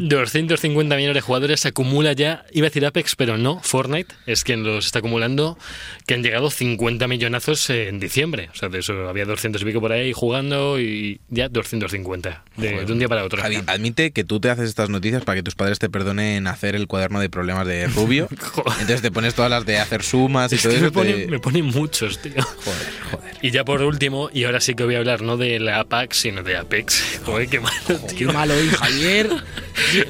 250 0.00 0.96
millones 0.96 1.14
de 1.14 1.20
jugadores 1.20 1.60
se 1.60 1.68
acumula 1.68 2.12
ya, 2.12 2.44
iba 2.52 2.66
a 2.66 2.70
decir 2.70 2.84
Apex, 2.86 3.16
pero 3.16 3.38
no, 3.38 3.60
Fortnite 3.62 4.14
es 4.26 4.44
quien 4.44 4.62
los 4.64 4.86
está 4.86 4.98
acumulando, 5.00 5.58
que 6.06 6.14
han 6.14 6.22
llegado 6.22 6.50
50 6.50 7.06
millonazos 7.08 7.68
en 7.70 7.98
diciembre. 8.00 8.50
O 8.52 8.56
sea, 8.56 8.68
de 8.68 8.78
eso 8.80 9.08
había 9.08 9.24
200 9.24 9.60
y 9.62 9.64
pico 9.64 9.80
por 9.80 9.92
ahí 9.92 10.12
jugando 10.12 10.78
y 10.80 11.20
ya 11.28 11.48
250, 11.48 12.44
de, 12.56 12.84
de 12.84 12.92
un 12.92 12.98
día 12.98 13.08
para 13.08 13.24
otro. 13.24 13.40
Javi, 13.42 13.60
admite 13.66 14.12
que 14.12 14.24
tú 14.24 14.40
te 14.40 14.50
haces 14.50 14.68
estas 14.68 14.90
noticias 14.90 15.24
para 15.24 15.36
que 15.36 15.42
tus 15.42 15.54
padres 15.54 15.78
te 15.78 15.88
perdonen 15.88 16.46
hacer 16.46 16.74
el 16.74 16.86
cuaderno 16.86 17.20
de 17.20 17.28
problemas 17.30 17.66
de 17.66 17.86
Rubio. 17.88 18.28
Entonces 18.66 19.02
te 19.02 19.10
pones 19.10 19.34
todas 19.34 19.50
las 19.50 19.64
de 19.66 19.78
hacer 19.78 20.02
sumas 20.02 20.52
y 20.52 20.56
Es 20.56 20.62
todo 20.62 20.70
que 20.72 20.76
eso. 20.76 20.84
me, 20.86 20.90
pone, 20.92 21.12
te- 21.12 21.26
me 21.28 21.38
pone 21.38 21.62
muchos, 21.62 22.18
tío. 22.20 22.32
Joder, 22.42 22.88
joder. 23.10 23.34
Y 23.42 23.50
ya 23.50 23.64
por 23.64 23.82
último, 23.82 24.30
y 24.32 24.44
ahora 24.44 24.60
sí 24.60 24.74
que 24.74 24.84
voy 24.84 24.96
a 24.96 24.98
hablar 24.98 25.22
no 25.22 25.36
de 25.36 25.58
la 25.60 25.80
Apax, 25.80 26.16
sino 26.16 26.42
de 26.42 26.56
Apex. 26.56 27.20
Joder, 27.24 27.48
qué 27.48 27.60
malo, 27.60 27.76
Qué 27.86 28.14
tío. 28.14 28.32
malo 28.32 28.54
hoy, 28.54 28.68
Javier. 28.68 29.28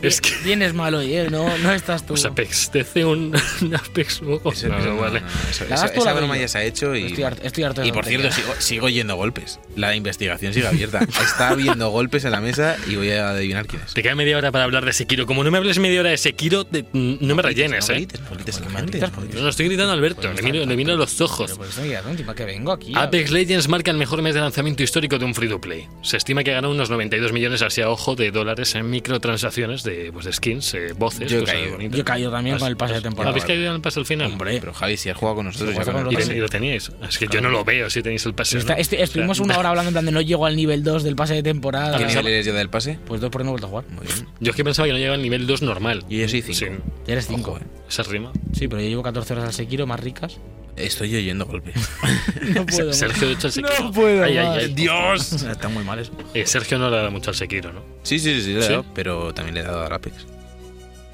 Es 0.02 0.22
que- 0.22 0.32
Vienes 0.44 0.72
malo 0.72 0.98
hoy, 0.98 1.14
¿eh? 1.14 1.28
No, 1.30 1.56
no 1.58 1.72
estás 1.72 2.02
tú. 2.02 2.08
Pues 2.14 2.24
Apex, 2.24 2.70
te 2.70 2.80
hace 2.80 3.04
un, 3.04 3.36
un 3.60 3.74
Apex 3.76 4.22
luego. 4.22 4.50
Eso- 4.52 4.68
No, 4.68 4.78
eso 4.78 4.86
no, 4.88 4.94
no, 4.94 5.00
vale. 5.00 5.20
no, 5.20 5.26
no, 5.26 5.50
eso- 5.50 5.64
¿La 5.68 5.74
esa- 5.74 6.12
broma 6.14 6.38
ya 6.38 6.48
se 6.48 6.58
ha 6.58 6.64
hecho 6.64 6.94
y, 6.96 7.06
Estoy 7.08 7.24
harto- 7.24 7.42
estoy 7.42 7.64
harto 7.64 7.82
de 7.82 7.88
y 7.88 7.92
por 7.92 8.06
cierto, 8.06 8.32
sigo, 8.32 8.54
sigo 8.58 8.86
oyendo 8.86 9.16
golpes. 9.16 9.60
La 9.76 9.94
investigación 9.94 10.54
sigue 10.54 10.66
abierta. 10.66 11.00
Está 11.22 11.50
habiendo 11.50 11.90
golpes 11.90 12.24
en 12.24 12.30
la 12.32 12.40
mesa 12.40 12.76
y 12.88 12.96
voy 12.96 13.10
a 13.10 13.28
adivinar 13.30 13.66
quién 13.66 13.82
es. 13.86 13.92
Te 13.92 14.02
queda 14.02 14.14
media 14.14 14.38
hora 14.38 14.50
para 14.52 14.64
hablar 14.64 14.84
de 14.86 14.92
Sekiro. 14.94 15.26
Como 15.26 15.44
no 15.44 15.50
me 15.50 15.58
hables 15.58 15.78
media 15.78 16.00
hora 16.00 16.10
de 16.10 16.16
Sekiro, 16.16 16.64
te- 16.64 16.86
no 16.94 17.34
me 17.34 17.42
rellenes, 17.42 17.88
no 17.88 17.94
¿eh? 17.94 17.98
grites, 17.98 18.20
grites 18.38 18.56
a 18.56 18.60
la 18.60 18.64
¿Por 18.66 18.72
qué 18.74 18.78
gente. 18.80 18.92
gritas? 18.98 19.10
¿Por 19.10 19.26
qué 19.28 19.40
No, 19.40 19.48
estoy 19.48 19.66
gritando 19.66 19.90
a 19.92 19.94
Alberto, 19.94 20.32
le 20.32 20.42
miro, 20.42 20.64
le 20.64 20.76
miro 20.76 20.92
a 20.92 20.96
los 20.96 21.20
ojos. 21.20 21.58
Pero 21.58 22.34
que 22.34 22.44
vengo 22.44 22.72
aquí. 22.72 22.92
Apex 22.96 23.30
Legends 23.30 23.68
marca 23.68 23.90
el 23.90 23.96
mejor 23.96 24.22
mes 24.22 24.34
de 24.34 24.40
lanzamiento 24.40 24.82
histórico 24.82 25.18
de 25.18 25.24
un 25.24 25.34
free 25.34 25.48
to 25.48 25.60
play. 25.60 25.86
Se 26.02 26.16
estima 26.16 26.42
que 26.44 26.52
ganó 26.52 26.70
unos 26.70 26.90
92 26.90 27.32
millones 27.32 27.62
así 27.62 27.80
a 27.82 27.90
ojo 27.90 28.14
de 28.16 28.30
dólares 28.30 28.74
en 28.74 28.88
microtransacciones 28.90 29.82
de, 29.82 30.10
pues, 30.12 30.24
de 30.24 30.32
skins, 30.32 30.74
eh, 30.74 30.92
voces, 30.96 31.30
Yo 31.30 31.38
he 31.38 31.40
cosas 31.40 31.54
caído. 31.54 31.72
bonitas. 31.72 31.96
Yo 31.96 32.00
he 32.02 32.04
caído 32.04 32.30
también 32.30 32.58
con 32.58 32.68
el 32.68 32.76
pase 32.76 32.94
de 32.94 33.00
temporada. 33.02 33.30
¿Habéis 33.30 33.44
caído 33.44 33.66
en 33.66 33.72
el 33.74 33.80
pase 33.80 34.00
al 34.00 34.06
final? 34.06 34.32
Hombre. 34.32 34.58
Pero 34.60 34.72
Javi, 34.72 34.96
si 34.96 35.08
has 35.10 35.16
jugado 35.16 35.36
con 35.36 35.46
nosotros, 35.46 35.70
Sí, 35.70 35.76
ya 35.76 35.84
con 35.92 36.04
con 36.04 36.12
Y, 36.12 36.34
lo 36.40 36.48
teníais. 36.48 36.90
Es 37.08 37.18
que 37.18 37.26
yo 37.30 37.40
no 37.40 37.48
lo 37.50 37.64
veo 37.64 37.90
si 37.90 38.02
tenéis 38.02 38.24
el 38.26 38.34
pase. 38.34 38.58
Este- 38.78 39.02
estuvimos 39.02 39.40
una 39.40 39.58
hora 39.58 39.70
hablando 39.70 39.88
en 39.88 39.94
plan 39.94 40.04
de 40.06 40.12
no 40.12 40.20
llego 40.20 40.46
al 40.46 40.56
nivel 40.56 40.82
2 40.82 41.02
del 41.02 41.16
pase 41.16 41.34
de 41.34 41.42
temporada. 41.42 41.98
¿Qué 41.98 42.04
nivel 42.06 42.26
eres 42.26 42.46
ya 42.46 42.52
del 42.52 42.70
pase? 42.70 42.98
Pues 43.06 43.20
dos 43.20 43.30
por 43.30 43.42
no 43.42 43.48
he 43.48 43.50
vuelto 43.50 43.66
a 43.66 43.70
jugar. 43.70 43.84
Muy 43.90 44.06
bien. 44.06 44.26
Yo 44.40 44.50
es 44.50 44.56
que 44.56 44.64
pensaba 44.64 44.86
que 44.86 44.92
no 44.92 44.98
llegaba 44.98 45.16
al 45.16 45.22
nivel 45.22 45.46
2 45.46 45.62
normal. 45.62 46.04
Y 46.08 46.18
yo 46.18 46.28
soy 46.28 46.42
5. 46.42 46.58
Sin 46.58 46.78
Ya 47.06 47.12
eres 47.14 47.26
5. 47.26 47.50
Ojo, 47.50 47.58
eh. 47.58 47.62
esa 47.88 48.02
rima. 48.04 48.27
Sí, 48.52 48.68
pero 48.68 48.80
yo 48.82 48.88
llevo 48.88 49.02
14 49.02 49.32
horas 49.34 49.44
al 49.46 49.52
Sekiro 49.52 49.86
más 49.86 50.00
ricas. 50.00 50.38
Estoy 50.76 51.14
oyendo 51.16 51.44
golpes. 51.46 51.74
No 52.54 52.64
puedo. 52.66 52.92
Sergio, 52.92 53.26
de 53.28 53.34
hecho, 53.34 53.48
al 53.48 53.52
Sekiro. 53.52 53.74
No 53.80 53.92
puedo 53.92 54.22
Ay, 54.24 54.36
ay. 54.38 54.74
¡Dios! 54.74 55.32
Está 55.42 55.68
muy 55.68 55.84
mal 55.84 55.98
eso. 55.98 56.12
Eh, 56.34 56.46
Sergio 56.46 56.78
no 56.78 56.88
le 56.90 56.96
da 56.98 57.10
mucho 57.10 57.30
al 57.30 57.36
Sekiro, 57.36 57.72
¿no? 57.72 57.82
Sí, 58.04 58.18
sí, 58.18 58.34
sí, 58.34 58.42
sí, 58.42 58.52
le 58.54 58.60
he 58.60 58.62
¿Sí? 58.62 58.68
dado, 58.70 58.84
pero 58.94 59.34
también 59.34 59.54
le 59.54 59.60
he 59.60 59.64
dado 59.64 59.84
al 59.84 59.92
Apex. 59.92 60.14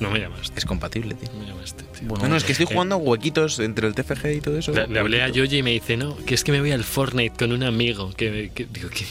No 0.00 0.10
me 0.10 0.18
llamaste. 0.18 0.58
Es 0.58 0.64
compatible, 0.66 1.14
tío. 1.14 1.30
No 1.32 1.38
me 1.40 1.46
llamaste, 1.46 1.84
tío. 1.84 2.08
Bueno, 2.08 2.24
No, 2.24 2.30
no, 2.30 2.36
es 2.36 2.42
que 2.44 2.52
estoy 2.52 2.66
jugando 2.66 2.96
huequitos 2.96 3.58
entre 3.60 3.86
el 3.86 3.94
TFG 3.94 4.26
y 4.36 4.40
todo 4.40 4.58
eso. 4.58 4.72
Le, 4.72 4.88
le 4.88 4.98
hablé 4.98 5.22
a 5.22 5.28
Yoji 5.28 5.58
y 5.58 5.62
me 5.62 5.70
dice, 5.70 5.96
no, 5.96 6.16
que 6.26 6.34
es 6.34 6.42
que 6.44 6.50
me 6.52 6.60
voy 6.60 6.72
al 6.72 6.82
Fortnite 6.84 7.36
con 7.38 7.52
un 7.52 7.62
amigo. 7.62 8.10
Que, 8.14 8.50
que- 8.52 8.66
digo, 8.66 8.90
¿qué? 8.90 9.04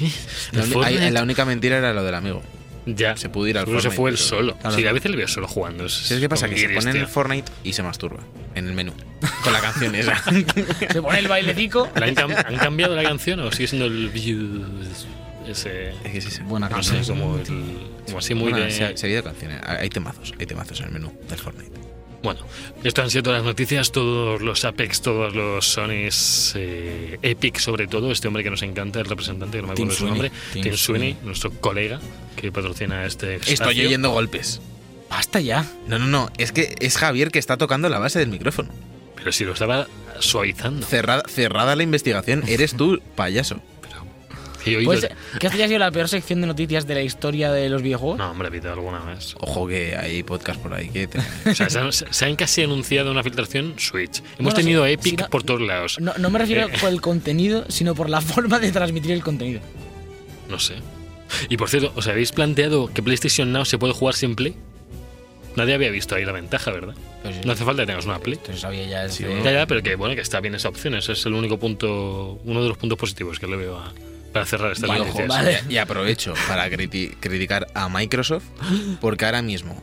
La, 0.51 0.89
¿El 0.89 1.13
la 1.13 1.23
única 1.23 1.45
mentira 1.45 1.77
era 1.77 1.93
lo 1.93 2.03
del 2.03 2.13
amigo. 2.13 2.43
Ya. 2.85 3.15
se 3.17 3.29
pudo 3.29 3.47
ir 3.47 3.57
al 3.57 3.65
Seguro 3.65 3.81
se 3.81 3.89
Fortnite, 3.89 3.97
fue 4.01 4.09
él 4.11 4.15
pero- 4.15 4.27
solo. 4.27 4.57
Claro. 4.57 4.75
Sí, 4.75 4.87
a 4.87 4.91
veces 4.91 5.11
le 5.11 5.17
veo 5.17 5.27
solo 5.27 5.47
jugando. 5.47 5.85
Es, 5.85 5.93
¿Sabes 5.93 6.21
qué 6.21 6.29
pasa? 6.29 6.49
Que 6.49 6.57
se 6.57 6.69
pone 6.69 6.91
en 6.91 6.97
el 6.97 7.07
Fortnite 7.07 7.51
y 7.63 7.73
se 7.73 7.83
masturba 7.83 8.19
en 8.55 8.67
el 8.67 8.73
menú. 8.73 8.93
Con 9.43 9.53
la 9.53 9.61
canción 9.61 9.95
esa. 9.95 10.21
Se 10.91 11.01
pone 11.01 11.19
el 11.19 11.27
bailecico. 11.27 11.89
¿La 11.95 12.05
han, 12.07 12.15
cam- 12.15 12.45
han 12.45 12.57
cambiado 12.57 12.95
la 12.95 13.03
canción 13.03 13.39
o 13.39 13.51
sigue 13.51 13.67
siendo 13.67 13.85
el 13.85 14.09
views? 14.09 15.07
Ese. 15.47 15.89
Es 15.89 16.11
que 16.11 16.17
es 16.19 16.25
esa. 16.25 16.43
Buena 16.43 16.69
No 16.69 16.75
canción. 16.75 17.03
sé, 17.03 17.11
como, 17.11 17.37
el, 17.37 17.45
como 18.05 18.17
así 18.19 18.33
muy 18.33 18.51
Bueno, 18.51 18.65
de. 18.65 18.71
se, 18.71 18.85
ha, 18.85 18.97
se 18.97 19.05
ha 19.05 19.07
habido 19.07 19.23
canciones. 19.23 19.61
Hay 19.65 19.89
temazos, 19.89 20.33
hay 20.39 20.45
temazos 20.45 20.79
en 20.79 20.85
el 20.87 20.91
menú 20.93 21.11
del 21.29 21.37
Fortnite. 21.39 21.71
Bueno, 22.23 22.39
esto 22.85 23.01
han 23.01 23.09
sido 23.09 23.23
todas 23.23 23.39
las 23.39 23.45
noticias, 23.45 23.91
todos 23.91 24.41
los 24.41 24.63
Apex, 24.63 25.01
todos 25.01 25.35
los 25.35 25.67
Sonys, 25.67 26.53
eh, 26.55 27.19
Epic 27.21 27.59
sobre 27.59 27.85
todo, 27.87 28.11
este 28.11 28.27
hombre 28.29 28.43
que 28.43 28.49
nos 28.49 28.61
encanta, 28.63 28.99
el 29.01 29.05
representante, 29.05 29.57
que 29.57 29.61
no 29.61 29.67
me 29.67 29.73
Tim 29.75 29.89
acuerdo 29.89 29.91
su 29.93 30.07
Sweeney. 30.07 30.21
nombre, 30.29 30.31
Tim 30.53 30.63
Tim 30.63 30.73
Sweeney, 30.77 31.11
Sweeney. 31.11 31.17
nuestro 31.25 31.51
colega 31.51 31.99
que 32.37 32.51
patrocina 32.51 33.05
este 33.05 33.35
Estoy 33.35 33.53
espacio. 33.55 33.87
oyendo 33.87 34.09
golpes. 34.11 34.61
Basta 35.09 35.41
ya. 35.41 35.69
No, 35.87 35.99
no, 35.99 36.07
no. 36.07 36.31
Es 36.37 36.51
que 36.53 36.73
es 36.79 36.97
Javier 36.97 37.29
que 37.29 37.39
está 37.39 37.57
tocando 37.57 37.89
la 37.89 37.99
base 37.99 38.19
del 38.19 38.29
micrófono. 38.29 38.69
Pero 39.15 39.31
si 39.33 39.43
lo 39.45 39.51
estaba 39.53 39.87
suavizando. 40.19 40.85
Cerrada, 40.87 41.23
cerrada 41.27 41.75
la 41.75 41.83
investigación. 41.83 42.43
Eres 42.47 42.75
tú, 42.75 43.01
payaso. 43.15 43.59
Y 44.65 44.75
oído- 44.75 44.85
Pues, 44.91 45.07
que 45.39 45.47
esta 45.47 45.57
ya 45.57 45.65
ha 45.65 45.67
sido 45.67 45.79
la 45.79 45.91
peor 45.91 46.07
sección 46.07 46.41
de 46.41 46.47
noticias 46.47 46.87
de 46.87 46.95
la 46.95 47.01
historia 47.01 47.51
de 47.51 47.69
los 47.69 47.81
videojuegos. 47.81 48.17
No, 48.17 48.31
hombre, 48.31 48.49
pita 48.51 48.71
alguna 48.73 48.99
vez. 48.99 49.35
Ojo 49.39 49.67
que 49.67 49.95
hay 49.95 50.23
podcast 50.23 50.59
por 50.61 50.73
ahí 50.73 50.89
que 50.89 51.07
te- 51.07 51.19
O 51.49 51.55
sea, 51.55 51.69
se, 51.69 51.79
han- 51.79 51.91
se 51.91 52.25
han 52.25 52.35
casi 52.35 52.63
anunciado 52.63 53.11
una 53.11 53.23
filtración 53.23 53.75
Switch. 53.77 54.19
Hemos 54.19 54.37
Bueno, 54.39 54.55
tenido 54.55 54.85
sí, 54.85 54.91
Epic 54.91 55.09
si 55.11 55.15
no- 55.17 55.29
por 55.29 55.43
todos 55.43 55.61
lados. 55.61 55.97
No, 55.99 56.13
no 56.17 56.29
me 56.29 56.39
refiero 56.39 56.67
Eh. 56.67 56.71
por 56.79 56.89
el 56.89 57.01
contenido, 57.01 57.65
sino 57.69 57.93
por 57.95 58.09
la 58.09 58.21
forma 58.21 58.59
de 58.59 58.71
transmitir 58.71 59.11
el 59.11 59.21
contenido. 59.23 59.61
No 60.49 60.59
sé. 60.59 60.75
Y 61.49 61.57
por 61.57 61.69
cierto, 61.69 61.91
¿os 61.95 62.07
habéis 62.07 62.31
planteado 62.31 62.87
que 62.93 63.01
PlayStation 63.01 63.51
Now 63.51 63.65
se 63.65 63.77
puede 63.77 63.93
jugar 63.93 64.13
sin 64.15 64.35
Play? 64.35 64.55
Nadie 65.55 65.75
había 65.75 65.91
visto 65.91 66.15
ahí 66.15 66.25
la 66.25 66.31
ventaja, 66.31 66.71
¿verdad? 66.71 66.95
Pues. 67.21 67.45
No 67.45 67.51
hace 67.53 67.63
falta 67.63 67.83
que 67.83 67.87
tengas 67.87 68.05
una 68.05 68.19
Play. 68.19 68.37
Entonces 68.37 68.61
sabía 68.61 68.85
ya 68.87 69.07
Sí. 69.09 69.23
Ya, 69.43 69.51
ya, 69.51 69.67
pero 69.67 69.83
que 69.83 69.95
bueno, 69.95 70.15
que 70.15 70.21
está 70.21 70.39
bien 70.41 70.55
esa 70.55 70.69
opción. 70.69 70.95
Ese 70.95 71.11
es 71.13 71.25
el 71.25 71.33
único 71.33 71.59
punto, 71.59 72.39
uno 72.43 72.61
de 72.63 72.69
los 72.69 72.77
puntos 72.77 72.97
positivos 72.97 73.39
que 73.39 73.47
le 73.47 73.55
veo 73.57 73.77
a- 73.77 73.93
para 74.33 74.45
cerrar 74.45 74.71
esta 74.73 74.87
Vale, 74.87 75.05
vale. 75.27 75.59
Y 75.69 75.77
aprovecho 75.77 76.33
para 76.47 76.67
criti- 76.69 77.15
criticar 77.19 77.67
a 77.73 77.87
Microsoft 77.89 78.43
porque 78.99 79.25
ahora 79.25 79.41
mismo 79.41 79.81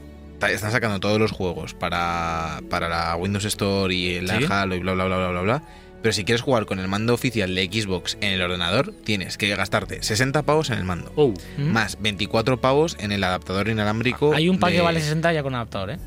están 0.49 0.73
sacando 0.73 1.01
todos 1.01 1.19
los 1.19 1.31
juegos 1.33 1.75
para, 1.75 2.61
para 2.71 2.89
la 2.89 3.15
Windows 3.17 3.45
Store 3.45 3.95
y 3.95 4.21
la 4.21 4.39
¿Sí? 4.39 4.45
Halo 4.49 4.75
y 4.75 4.81
bla 4.81 4.95
bla 4.95 5.05
bla 5.07 5.17
bla 5.19 5.29
bla 5.31 5.41
bla. 5.43 5.63
Pero 6.03 6.15
si 6.15 6.25
quieres 6.25 6.41
jugar 6.41 6.65
con 6.65 6.79
el 6.79 6.89
mando 6.89 7.13
oficial 7.13 7.55
de 7.55 7.67
Xbox 7.67 8.17
en 8.23 8.33
el 8.33 8.41
ordenador, 8.41 8.95
tienes 9.05 9.37
que 9.37 9.55
gastarte 9.55 10.03
60 10.03 10.43
pavos 10.45 10.71
en 10.71 10.79
el 10.79 10.85
mando. 10.85 11.13
Oh. 11.15 11.35
Más 11.59 11.99
24 12.01 12.59
pavos 12.59 12.97
en 13.01 13.13
el 13.13 13.23
adaptador 13.23 13.69
inalámbrico. 13.69 14.33
Hay 14.33 14.49
un 14.49 14.59
pack 14.59 14.73
que 14.73 14.81
vale 14.81 15.01
60 15.03 15.31
ya 15.35 15.43
con 15.43 15.55
adaptador, 15.55 15.91
¿eh? 15.91 15.99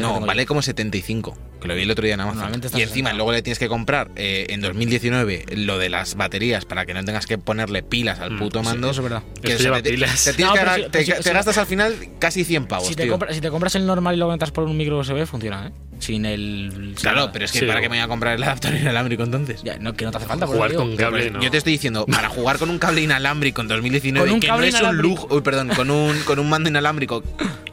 No, 0.00 0.20
vale 0.20 0.46
como 0.46 0.62
75, 0.62 1.36
que 1.60 1.68
lo 1.68 1.74
vi 1.74 1.82
el 1.82 1.90
otro 1.90 2.04
día 2.04 2.14
en 2.14 2.20
Amazon. 2.20 2.50
Y 2.52 2.54
encima 2.82 3.10
60. 3.10 3.12
luego 3.14 3.32
le 3.32 3.42
tienes 3.42 3.58
que 3.58 3.68
comprar 3.68 4.10
eh, 4.16 4.46
en 4.50 4.60
2019 4.60 5.44
lo 5.56 5.78
de 5.78 5.88
las 5.88 6.14
baterías 6.14 6.64
para 6.64 6.86
que 6.86 6.94
no 6.94 7.04
tengas 7.04 7.26
que 7.26 7.38
ponerle 7.38 7.82
pilas 7.82 8.20
al 8.20 8.32
Mm, 8.32 8.38
puto 8.38 8.60
sí, 8.60 8.64
mando. 8.66 8.90
Eso 8.90 9.00
es 9.00 9.04
verdad. 9.10 9.22
que 9.42 9.56
te- 9.56 9.90
pilas. 9.90 10.24
te 10.36 10.42
No, 10.42 10.52
que 10.54 10.58
si- 10.60 10.64
te, 10.64 10.88
pero 10.90 11.04
si- 11.04 11.12
te 11.12 11.22
si- 11.22 11.30
gastas 11.30 11.58
al 11.58 11.66
final 11.66 11.94
casi 12.18 12.44
100 12.44 12.66
pavos, 12.66 12.86
Si 12.88 12.94
te, 12.94 13.02
tío. 13.04 13.12
compras, 13.12 13.34
si 13.34 13.40
te 13.40 13.50
compras 13.50 13.74
el 13.74 13.86
normal 13.86 14.14
y 14.14 14.18
lo 14.18 14.26
conectas 14.26 14.50
por 14.52 14.64
un 14.64 14.76
micro 14.76 14.98
USB, 14.98 15.26
funciona, 15.26 15.66
¿eh? 15.68 15.72
Sin 16.02 16.24
el. 16.26 16.70
sin 16.74 16.94
Claro, 16.94 17.16
nada. 17.18 17.32
pero 17.32 17.44
es 17.44 17.52
que 17.52 17.60
Sí, 17.60 17.64
¿para 17.66 17.78
o- 17.78 17.82
qué 17.82 17.88
me 17.88 17.96
voy 17.96 18.02
a 18.04 18.08
comprar 18.08 18.34
el 18.34 18.42
adaptador 18.42 18.76
inalámbrico 18.76 19.22
entonces? 19.22 19.62
Ya, 19.62 19.78
no, 19.78 19.94
que 19.94 20.04
no 20.04 20.10
te 20.10 20.16
hace 20.16 20.26
falta. 20.26 20.46
por 20.46 20.56
jugar 20.56 20.74
con 20.74 20.96
cable 20.96 21.30
no. 21.30 21.40
Yo 21.40 21.50
te 21.50 21.58
estoy 21.58 21.74
diciendo, 21.74 22.06
para 22.06 22.28
jugar 22.28 22.58
con 22.58 22.70
un 22.70 22.78
cable 22.80 23.02
inalámbrico 23.02 23.60
en 23.60 23.68
2019, 23.68 24.26
Con 24.26 24.34
un 24.34 24.40
que 24.40 24.48
cable 24.48 24.70
no 24.72 24.76
es 24.78 24.82
un 24.82 24.96
lujo, 24.96 25.28
uy, 25.30 25.42
perdón, 25.42 25.68
con 25.68 25.90
un, 25.92 26.18
con 26.24 26.40
un 26.40 26.48
mando 26.48 26.68
inalámbrico 26.68 27.22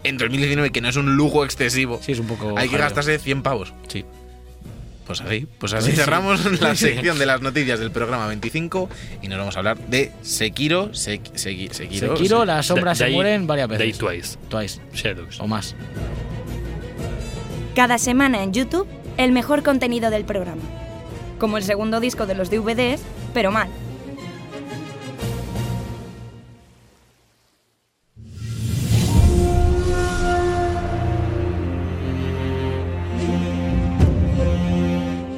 en 0.04 0.18
2019 0.20 0.70
que 0.72 0.80
no 0.82 0.90
es 0.90 0.96
un 0.96 1.16
lujo 1.18 1.44
excesivo, 1.44 2.00
Sí, 2.04 2.12
es 2.12 2.20
un 2.20 2.28
poco. 2.28 2.50
hay 2.58 2.68
que 2.68 2.74
jaleo. 2.74 2.86
gastarse 2.86 3.18
100 3.18 3.42
pavos. 3.42 3.74
Sí. 3.88 4.06
Pues 5.08 5.22
así, 5.22 5.48
pues 5.58 5.74
así 5.74 5.86
Sí, 5.88 5.92
sí. 5.94 5.98
cerramos 5.98 6.62
la 6.62 6.76
Sí. 6.76 6.86
sección 6.86 7.18
de 7.18 7.26
las 7.26 7.42
noticias 7.42 7.80
del 7.80 7.90
programa 7.90 8.28
25 8.28 8.90
y 9.24 9.28
nos 9.28 9.40
vamos 9.40 9.56
a 9.56 9.58
hablar 9.60 9.80
de 9.88 10.12
Sekiro, 10.22 10.92
Sek- 10.92 11.32
Seki- 11.34 11.72
Sekiro, 11.72 12.16
Sekiro, 12.16 12.42
Se- 12.42 12.46
las 12.46 12.68
sombras 12.68 12.96
se 13.00 13.06
Day- 13.06 13.14
mueren 13.16 13.48
varias 13.48 13.70
Day 13.70 13.78
veces. 13.88 13.98
Twice. 13.98 14.38
Twice. 14.50 14.80
Shadows. 14.94 15.40
O 15.40 15.48
más. 15.48 15.76
Cada 17.76 17.98
semana 17.98 18.44
en 18.44 18.52
YouTube, 18.52 18.88
el 19.18 19.32
mejor 19.32 19.64
contenido 19.64 20.10
del 20.10 20.26
programa. 20.26 20.62
Como 21.40 21.58
el 21.58 21.64
segundo 21.64 22.00
disco 22.00 22.26
de 22.26 22.36
los 22.36 22.50
DVDs, 22.50 23.02
pero 23.34 23.52
mal. 23.52 23.70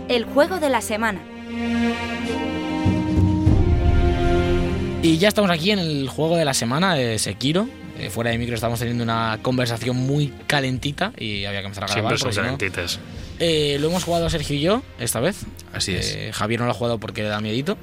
El 0.08 0.26
juego 0.26 0.60
de 0.60 0.70
la 0.70 0.82
semana. 0.82 1.20
Y 5.04 5.18
ya 5.18 5.28
estamos 5.28 5.50
aquí 5.52 5.72
en 5.72 5.80
el 5.80 6.08
juego 6.10 6.38
de 6.38 6.46
la 6.46 6.54
semana 6.54 6.96
de 6.96 7.18
Sekiro. 7.20 7.68
Eh, 8.00 8.10
fuera 8.10 8.32
de 8.32 8.38
micro 8.38 8.56
estamos 8.56 8.80
teniendo 8.80 9.04
una 9.04 9.40
conversación 9.42 9.96
muy 9.96 10.34
calentita 10.48 11.14
y 11.18 11.46
había 11.46 11.60
que 11.62 11.66
empezar 11.68 11.84
a 11.84 11.88
grabar. 11.88 12.18
Siempre 12.18 12.18
son 12.18 12.26
porque 12.26 12.34
si 12.36 12.40
no- 12.40 12.58
calentitas. 12.58 13.00
Eh, 13.40 13.78
lo 13.80 13.88
hemos 13.90 14.04
jugado 14.04 14.30
Sergio 14.30 14.56
y 14.56 14.62
yo 14.62 14.84
esta 15.00 15.20
vez. 15.20 15.46
Así 15.74 15.96
es. 15.96 16.14
Eh, 16.16 16.32
Javier 16.34 16.60
no 16.60 16.66
lo 16.68 16.72
ha 16.72 16.76
jugado 16.76 17.00
porque 17.00 17.24
le 17.24 17.30
da 17.30 17.40
miedito. 17.42 17.78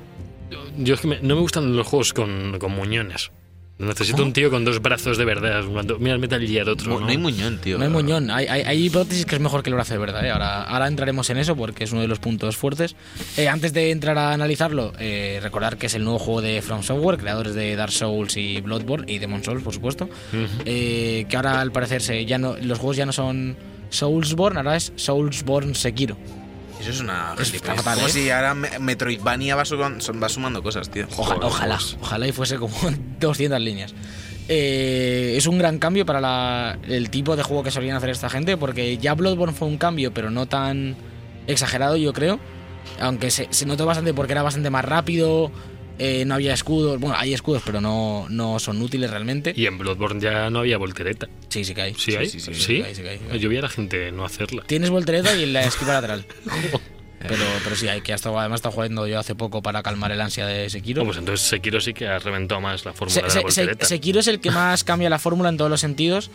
Yo 0.78 0.94
es 0.94 1.00
que 1.00 1.08
me- 1.08 1.20
no 1.20 1.34
me 1.34 1.40
gustan 1.42 1.76
los 1.76 1.86
juegos 1.86 2.12
con, 2.12 2.58
con 2.58 2.72
muñones. 2.72 3.30
Necesito 3.78 4.24
un 4.24 4.32
tío 4.32 4.50
con 4.50 4.64
dos 4.64 4.82
brazos 4.82 5.16
de 5.18 5.24
verdad. 5.24 5.62
Cuando- 5.72 5.98
mira 6.00 6.12
el 6.14 6.18
Metal 6.18 6.44
Gear 6.44 6.68
otro. 6.68 6.90
Mu- 6.90 6.98
¿no? 7.00 7.06
no 7.06 7.10
hay 7.12 7.18
muñón, 7.18 7.58
tío. 7.58 7.78
No 7.78 7.84
hay 7.84 7.90
muñón. 7.90 8.28
Hay, 8.30 8.46
hay, 8.48 8.62
hay 8.62 8.86
hipótesis 8.86 9.24
que 9.24 9.36
es 9.36 9.40
mejor 9.40 9.62
que 9.62 9.70
el 9.70 9.74
brazo 9.74 9.94
de 9.94 10.00
verdad. 10.00 10.24
¿eh? 10.26 10.30
Ahora, 10.30 10.64
ahora 10.64 10.88
entraremos 10.88 11.30
en 11.30 11.38
eso 11.38 11.54
porque 11.54 11.84
es 11.84 11.92
uno 11.92 12.00
de 12.00 12.08
los 12.08 12.18
puntos 12.18 12.56
fuertes. 12.56 12.96
Eh, 13.36 13.46
antes 13.48 13.72
de 13.72 13.92
entrar 13.92 14.18
a 14.18 14.32
analizarlo, 14.32 14.92
eh, 14.98 15.38
recordar 15.42 15.76
que 15.78 15.86
es 15.86 15.94
el 15.94 16.02
nuevo 16.02 16.18
juego 16.18 16.42
de 16.42 16.60
From 16.60 16.82
Software, 16.82 17.18
creadores 17.18 17.54
de 17.54 17.76
Dark 17.76 17.92
Souls 17.92 18.36
y 18.36 18.60
Bloodborne 18.60 19.10
y 19.12 19.18
Demon 19.18 19.44
Souls, 19.44 19.62
por 19.62 19.72
supuesto. 19.72 20.04
Ujú. 20.04 20.62
Eh, 20.64 21.26
que 21.28 21.36
ahora 21.36 21.60
al 21.60 21.70
parecer 21.70 22.02
se, 22.02 22.24
ya 22.26 22.38
no, 22.38 22.56
los 22.60 22.78
juegos 22.80 22.96
ya 22.96 23.06
no 23.06 23.12
son 23.12 23.56
Soulsborne, 23.90 24.58
ahora 24.58 24.74
es 24.76 24.92
Soulsborne 24.96 25.74
Sekiro. 25.74 26.16
Eso 26.80 26.90
es 26.90 27.00
una 27.00 27.34
Es 27.38 27.46
gilipollez. 27.50 27.76
fatal, 27.76 27.94
Como 27.96 28.08
¿eh? 28.08 28.10
si 28.10 28.30
ahora 28.30 28.54
Me- 28.54 28.78
Metroidvania 28.78 29.56
va, 29.56 29.64
son- 29.64 29.98
va 30.22 30.28
sumando 30.28 30.62
cosas, 30.62 30.88
tío. 30.90 31.06
Ojalá, 31.16 31.76
pues. 31.76 31.96
ojalá 32.00 32.26
y 32.28 32.32
fuese 32.32 32.56
como 32.56 32.74
200 33.20 33.60
líneas. 33.60 33.94
Eh, 34.48 35.34
es 35.36 35.46
un 35.46 35.58
gran 35.58 35.78
cambio 35.78 36.06
para 36.06 36.20
la- 36.20 36.78
el 36.88 37.10
tipo 37.10 37.36
de 37.36 37.42
juego 37.42 37.62
que 37.62 37.70
solían 37.70 37.96
hacer 37.96 38.10
esta 38.10 38.30
gente, 38.30 38.56
porque 38.56 38.96
ya 38.98 39.14
Bloodborne 39.14 39.54
fue 39.54 39.68
un 39.68 39.76
cambio, 39.76 40.12
pero 40.14 40.30
no 40.30 40.46
tan 40.46 40.96
exagerado, 41.46 41.96
yo 41.96 42.12
creo. 42.12 42.38
Aunque 43.00 43.30
se, 43.30 43.48
se 43.50 43.66
notó 43.66 43.84
bastante 43.84 44.14
porque 44.14 44.32
era 44.32 44.42
bastante 44.42 44.70
más 44.70 44.84
rápido, 44.84 45.50
eh, 45.98 46.24
no 46.24 46.34
había 46.34 46.54
escudos. 46.54 46.98
Bueno, 47.00 47.16
hay 47.18 47.34
escudos, 47.34 47.62
pero 47.64 47.80
no, 47.80 48.26
no 48.30 48.58
son 48.58 48.80
útiles 48.82 49.10
realmente. 49.10 49.52
Y 49.56 49.66
en 49.66 49.78
Bloodborne 49.78 50.20
ya 50.20 50.50
no 50.50 50.60
había 50.60 50.78
voltereta. 50.78 51.28
Sí, 51.48 51.64
sí 51.64 51.74
que 51.74 51.82
hay. 51.82 51.94
¿Sí, 51.94 52.14
hay? 52.16 52.28
sí, 52.28 52.40
Sí, 52.40 52.54
sí, 52.54 52.60
sí, 52.60 52.82
hay, 52.82 52.94
sí 52.94 53.02
que 53.02 53.08
hay, 53.10 53.18
que 53.18 53.32
hay. 53.32 53.38
Yo 53.38 53.48
vi 53.48 53.56
a 53.58 53.62
la 53.62 53.68
gente 53.68 54.10
no 54.12 54.24
hacerla. 54.24 54.62
Tienes 54.66 54.90
voltereta 54.90 55.34
y 55.36 55.46
la 55.46 55.62
esquiva 55.64 55.94
lateral. 55.94 56.24
Pero, 57.20 57.42
pero 57.64 57.74
sí, 57.74 57.88
hay 57.88 58.00
que 58.00 58.12
hasta, 58.12 58.28
además 58.28 58.58
está 58.58 58.70
jugando 58.70 59.04
yo 59.08 59.18
hace 59.18 59.34
poco 59.34 59.60
para 59.60 59.82
calmar 59.82 60.12
el 60.12 60.20
ansia 60.20 60.46
de 60.46 60.70
Sekiro. 60.70 61.02
Oh, 61.02 61.04
pues 61.04 61.18
entonces 61.18 61.48
Sekiro 61.48 61.80
sí 61.80 61.92
que 61.92 62.06
ha 62.06 62.20
reventado 62.20 62.60
más 62.60 62.84
la 62.84 62.92
fórmula 62.92 63.12
Se- 63.14 63.20
de 63.22 63.26
la 63.26 63.32
se- 63.32 63.40
voltereta. 63.40 63.86
Sekiro 63.86 64.20
es 64.20 64.28
el 64.28 64.38
que 64.38 64.52
más 64.52 64.84
cambia 64.84 65.10
la 65.10 65.18
fórmula 65.18 65.48
en 65.48 65.56
todos 65.56 65.68
los 65.68 65.80
sentidos. 65.80 66.30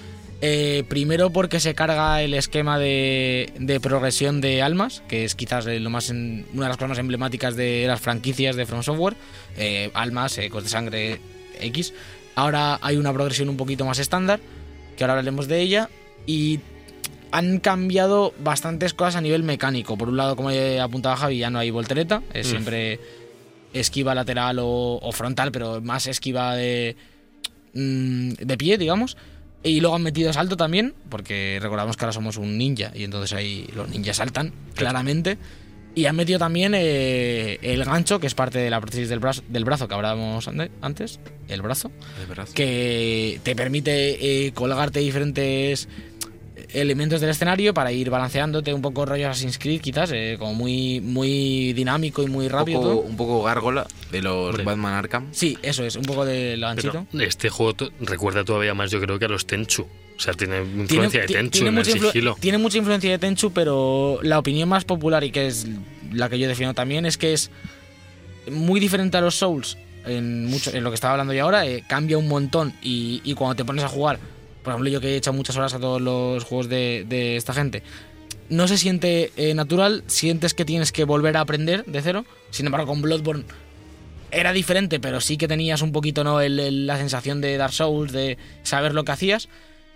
Eh, 0.45 0.83
primero 0.89 1.29
porque 1.29 1.61
se 1.61 1.73
carga 1.73 2.21
el 2.21 2.33
esquema 2.33 2.77
de, 2.77 3.53
de 3.59 3.79
progresión 3.79 4.41
de 4.41 4.61
almas, 4.61 5.01
que 5.07 5.23
es 5.23 5.35
quizás 5.35 5.65
lo 5.65 5.89
más 5.89 6.09
en- 6.09 6.45
una 6.53 6.63
de 6.63 6.67
las 6.67 6.75
cosas 6.77 6.89
más 6.89 6.97
emblemáticas 6.99 7.55
de 7.55 7.85
las 7.87 8.01
franquicias 8.01 8.57
de 8.57 8.65
From 8.65 8.83
Software. 8.83 9.15
Eh, 9.55 9.89
almas, 9.93 10.37
ecos 10.37 10.63
de 10.63 10.69
sangre 10.69 11.19
X. 11.61 11.93
Ahora 12.35 12.77
hay 12.81 12.97
una 12.97 13.13
progresión 13.13 13.47
un 13.47 13.55
poquito 13.55 13.85
más 13.85 13.99
estándar, 13.99 14.41
que 14.97 15.03
ahora 15.05 15.13
hablaremos 15.13 15.47
de 15.47 15.61
ella. 15.61 15.89
Y 16.25 16.59
han 17.31 17.59
cambiado 17.59 18.33
bastantes 18.43 18.93
cosas 18.93 19.15
a 19.15 19.21
nivel 19.21 19.43
mecánico. 19.43 19.97
Por 19.97 20.09
un 20.09 20.17
lado, 20.17 20.35
como 20.35 20.51
he 20.51 20.81
apuntaba 20.81 21.15
Javi, 21.15 21.37
ya 21.37 21.49
no 21.51 21.59
hay 21.59 21.71
voltereta, 21.71 22.21
es 22.33 22.47
Mm. 22.47 22.49
siempre 22.49 22.99
esquiva 23.71 24.13
lateral 24.13 24.59
o, 24.59 24.99
o 25.01 25.11
frontal, 25.13 25.53
pero 25.53 25.79
más 25.81 26.05
esquiva 26.07 26.53
de, 26.55 26.97
mm, 27.73 28.33
de 28.33 28.57
pie, 28.57 28.77
digamos. 28.77 29.15
Y 29.63 29.79
luego 29.79 29.95
han 29.95 30.03
metido 30.03 30.33
salto 30.33 30.57
también, 30.57 30.93
porque 31.09 31.57
recordamos 31.61 31.95
que 31.95 32.03
ahora 32.03 32.13
somos 32.13 32.37
un 32.37 32.57
ninja 32.57 32.91
y 32.93 33.03
entonces 33.05 33.31
ahí 33.37 33.67
los 33.75 33.87
ninjas 33.89 34.17
saltan, 34.17 34.51
claramente. 34.75 35.37
Y 35.95 36.05
han 36.07 36.15
metido 36.15 36.39
también 36.39 36.73
eh, 36.75 37.59
el 37.61 37.85
gancho, 37.85 38.19
que 38.19 38.25
es 38.25 38.33
parte 38.33 38.57
de 38.57 38.69
la 38.71 38.81
prótesis 38.81 39.09
del 39.09 39.19
brazo, 39.19 39.43
del 39.47 39.63
brazo 39.63 39.87
que 39.87 39.93
hablábamos 39.93 40.49
antes, 40.81 41.19
el 41.47 41.61
brazo, 41.61 41.91
Es 42.21 42.27
verdad. 42.27 42.47
que 42.49 43.39
te 43.43 43.55
permite 43.55 44.47
eh, 44.47 44.53
colgarte 44.53 45.01
diferentes 45.01 45.87
elementos 46.73 47.21
del 47.21 47.29
escenario 47.29 47.73
para 47.73 47.91
ir 47.91 48.09
balanceándote 48.09 48.73
un 48.73 48.81
poco 48.81 49.05
rollo 49.05 49.29
Assassin's 49.29 49.57
Creed 49.57 49.81
quizás, 49.81 50.11
eh, 50.11 50.35
como 50.39 50.53
muy, 50.53 50.99
muy 51.01 51.73
dinámico 51.73 52.23
y 52.23 52.27
muy 52.27 52.45
un, 52.47 52.51
rápido. 52.51 52.81
poco, 52.81 52.91
todo. 52.93 53.01
un 53.01 53.15
poco 53.17 53.43
gárgola 53.43 53.85
de 54.11 54.21
los 54.21 54.49
Hombre. 54.49 54.63
Batman 54.63 54.93
Arkham. 54.93 55.27
Sí, 55.31 55.57
eso 55.61 55.83
es, 55.85 55.95
un 55.95 56.03
poco 56.03 56.25
de 56.25 56.57
ganchito. 56.59 57.05
Pero 57.11 57.23
este 57.23 57.49
juego 57.49 57.75
recuerda 58.01 58.43
todavía 58.43 58.73
más, 58.73 58.91
yo 58.91 58.99
creo, 58.99 59.19
que 59.19 59.25
a 59.25 59.29
los 59.29 59.45
Tenchu. 59.45 59.83
O 59.83 60.19
sea, 60.19 60.33
tiene 60.33 60.61
Tiene, 60.61 60.81
influencia 60.83 61.21
de 61.21 61.27
Tenchu 61.27 61.49
tiene 61.51 61.69
en 61.69 61.77
el 61.77 61.83
mucha 61.85 61.97
influ- 61.97 62.07
sigilo. 62.11 62.37
tiene 62.39 62.57
mucha 62.59 62.77
influencia 62.77 63.09
de 63.11 63.17
Tenchu, 63.19 63.51
pero 63.51 64.19
la 64.21 64.39
opinión 64.39 64.69
más 64.69 64.85
popular 64.85 65.23
y 65.23 65.31
que 65.31 65.47
es 65.47 65.67
la 66.11 66.29
que 66.29 66.37
yo 66.39 66.47
defiendo 66.47 66.73
también 66.73 67.05
es 67.05 67.17
que 67.17 67.33
es 67.33 67.49
muy 68.51 68.79
diferente 68.79 69.17
a 69.17 69.21
los 69.21 69.35
Souls 69.35 69.77
en, 70.05 70.45
mucho, 70.45 70.71
en 70.75 70.83
lo 70.83 70.91
que 70.91 70.95
estaba 70.95 71.13
hablando 71.13 71.33
yo 71.33 71.43
ahora. 71.45 71.65
eh, 71.65 71.83
cambia 71.87 72.17
un 72.17 72.27
montón 72.27 72.73
y, 72.83 73.21
y 73.23 73.33
cuando 73.35 73.55
te 73.55 73.65
pones 73.65 73.83
a 73.83 73.87
jugar, 73.87 74.19
por 74.63 74.71
ejemplo, 74.73 74.89
yo 74.89 75.01
que 75.01 75.09
he 75.09 75.15
echado 75.17 75.35
muchas 75.35 75.55
horas 75.57 75.73
a 75.73 75.79
todos 75.79 76.01
los 76.01 76.43
juegos 76.43 76.69
de, 76.69 77.05
de 77.07 77.35
esta 77.35 77.53
gente, 77.53 77.83
no 78.49 78.67
se 78.67 78.77
siente 78.77 79.31
eh, 79.37 79.53
natural, 79.53 80.03
sientes 80.07 80.53
que 80.53 80.65
tienes 80.65 80.91
que 80.91 81.03
volver 81.05 81.37
a 81.37 81.41
aprender 81.41 81.85
de 81.85 82.01
cero. 82.01 82.25
Sin 82.51 82.65
embargo, 82.65 82.87
con 82.87 83.01
Bloodborne 83.01 83.45
era 84.31 84.51
diferente, 84.51 84.99
pero 84.99 85.21
sí 85.21 85.37
que 85.37 85.47
tenías 85.47 85.81
un 85.81 85.91
poquito 85.91 86.23
¿no? 86.23 86.41
El- 86.41 86.87
la 86.87 86.97
sensación 86.97 87.39
de 87.41 87.55
Dark 87.57 87.73
Souls, 87.73 88.11
de 88.11 88.37
saber 88.63 88.93
lo 88.93 89.03
que 89.05 89.11
hacías, 89.11 89.47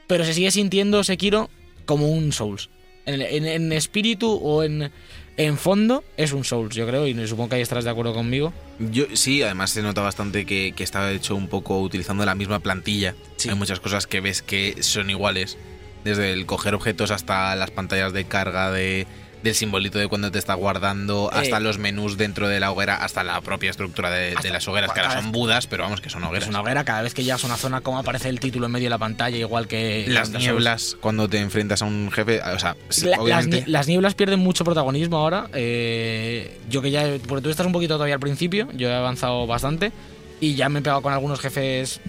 pero 0.08 0.24
se 0.24 0.34
sigue 0.34 0.52
sintiendo 0.52 1.04
Sekiro 1.04 1.50
como 1.86 2.08
un 2.10 2.32
Souls. 2.32 2.70
En- 3.06 3.46
en 3.46 3.72
espíritu 3.74 4.30
o 4.32 4.64
en, 4.64 4.92
en 5.38 5.58
fondo 5.58 6.04
es 6.18 6.34
un 6.34 6.44
Souls, 6.44 6.76
yo 6.76 6.88
creo, 6.88 7.08
y 7.08 7.28
supongo 7.28 7.50
que 7.50 7.56
ahí 7.56 7.62
estarás 7.62 7.84
de 7.84 7.92
acuerdo 7.92 8.14
conmigo. 8.14 8.54
Yo 8.80 9.06
sí, 9.14 9.42
además 9.44 9.70
se 9.72 9.82
nota 9.82 10.02
bastante 10.02 10.46
que, 10.46 10.74
que 10.76 10.84
estaba 10.84 11.12
hecho 11.12 11.36
un 11.36 11.48
poco 11.48 11.80
utilizando 11.80 12.26
la 12.26 12.36
misma 12.36 12.60
plantilla. 12.60 13.16
Sí. 13.38 13.50
Hay 13.50 13.56
muchas 13.56 13.80
cosas 13.80 14.08
que 14.08 14.20
ves 14.20 14.42
que 14.42 14.82
son 14.82 15.10
iguales. 15.10 15.58
Desde 16.04 16.32
el 16.34 16.46
coger 16.46 16.74
objetos 16.74 17.12
hasta 17.12 17.56
las 17.56 17.72
pantallas 17.72 18.14
de 18.14 18.26
carga 18.26 18.72
de, 18.72 19.08
del 19.44 19.54
simbolito 19.56 20.00
de 20.00 20.08
cuando 20.08 20.32
te 20.32 20.40
está 20.40 20.56
guardando, 20.56 21.30
hasta 21.32 21.58
Eh. 21.58 21.62
los 21.62 21.78
menús 21.78 22.18
dentro 22.18 22.48
de 22.48 22.60
la 22.60 22.72
hoguera, 22.72 22.96
hasta 23.04 23.24
la 23.24 23.40
propia 23.42 23.70
estructura 23.70 24.10
de, 24.10 24.36
las 24.50 24.68
hogueras, 24.68 24.92
que 24.92 25.00
ahora 25.00 25.22
son 25.22 25.32
budas, 25.32 25.68
pero 25.68 25.84
vamos, 25.84 26.02
que 26.02 26.10
son 26.10 26.24
hogueras. 26.24 26.44
Es 26.46 26.50
una 26.50 26.62
hoguera, 26.62 26.84
cada 26.84 27.04
vez 27.04 27.14
que 27.14 27.24
llegas 27.24 27.44
a 27.44 27.48
una 27.48 27.56
zona, 27.58 27.82
como 27.82 28.00
aparece 28.00 28.30
el 28.30 28.40
título 28.40 28.66
en 28.66 28.72
medio 28.72 28.86
de 28.86 28.90
la 28.92 28.98
pantalla, 28.98 29.38
igual 29.38 29.68
que. 29.68 30.06
Las 30.08 30.32
nieblas 30.32 30.98
cuando 31.00 31.30
te 31.30 31.40
enfrentas 31.40 31.82
a 31.82 31.86
un 31.86 32.12
jefe, 32.12 32.42
o 32.42 32.60
sea, 32.60 32.76
La- 33.04 33.10
las, 33.12 33.20
obviamente... 33.20 33.62
nie- 33.64 33.68
las 33.68 33.88
nieblas 33.88 34.16
pierden 34.16 34.40
mucho 34.40 34.64
protagonismo 34.64 35.18
ahora. 35.18 35.48
eh, 35.54 36.58
yo 36.70 36.82
que 36.82 36.92
ya. 36.92 37.06
Porque 37.28 37.44
tú 37.44 37.50
estás 37.50 37.66
un 37.66 37.72
poquito 37.72 37.94
todavía 37.96 38.16
al 38.16 38.20
principio, 38.20 38.68
yo 38.74 38.90
he 38.90 38.94
avanzado 38.96 39.46
bastante. 39.48 39.92
Y 40.40 40.56
ya 40.56 40.70
me 40.70 40.80
he 40.80 40.82
pegado 40.82 41.02
con 41.02 41.14
algunos 41.14 41.40
jefes 41.40 42.00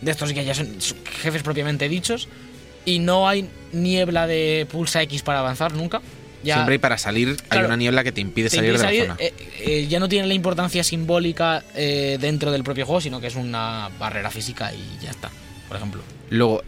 de 0.00 0.10
estos 0.10 0.32
que 0.32 0.44
ya 0.44 0.54
son 0.54 0.68
jefes 1.22 1.42
propiamente 1.42 1.88
dichos. 1.88 2.28
Y 2.84 2.98
no 2.98 3.28
hay 3.28 3.48
niebla 3.72 4.26
de 4.26 4.66
pulsa 4.70 5.02
X 5.02 5.22
para 5.22 5.38
avanzar 5.40 5.72
nunca. 5.74 6.00
Ya, 6.42 6.54
Siempre 6.56 6.74
hay 6.74 6.78
para 6.78 6.98
salir, 6.98 7.28
hay 7.28 7.36
Claro. 7.48 7.66
una 7.68 7.76
niebla 7.76 8.02
que 8.04 8.12
te 8.12 8.20
impide 8.20 8.50
te 8.50 8.56
salir 8.56 8.72
de 8.72 8.78
la 8.78 8.84
salir, 8.84 9.02
zona. 9.02 9.16
eh, 9.18 9.32
eh, 9.60 9.86
ya 9.88 10.00
no 10.00 10.08
tiene 10.08 10.26
la 10.26 10.34
importancia 10.34 10.82
simbólica 10.84 11.62
eh, 11.74 12.18
dentro 12.20 12.50
del 12.52 12.64
propio 12.64 12.84
juego, 12.86 13.00
sino 13.00 13.20
que 13.20 13.26
es 13.28 13.36
una 13.36 13.90
barrera 13.98 14.30
física 14.30 14.72
y 14.72 15.02
ya 15.04 15.10
está, 15.10 15.30
por 15.68 15.76
ejemplo. 15.76 16.02
Luego, 16.30 16.62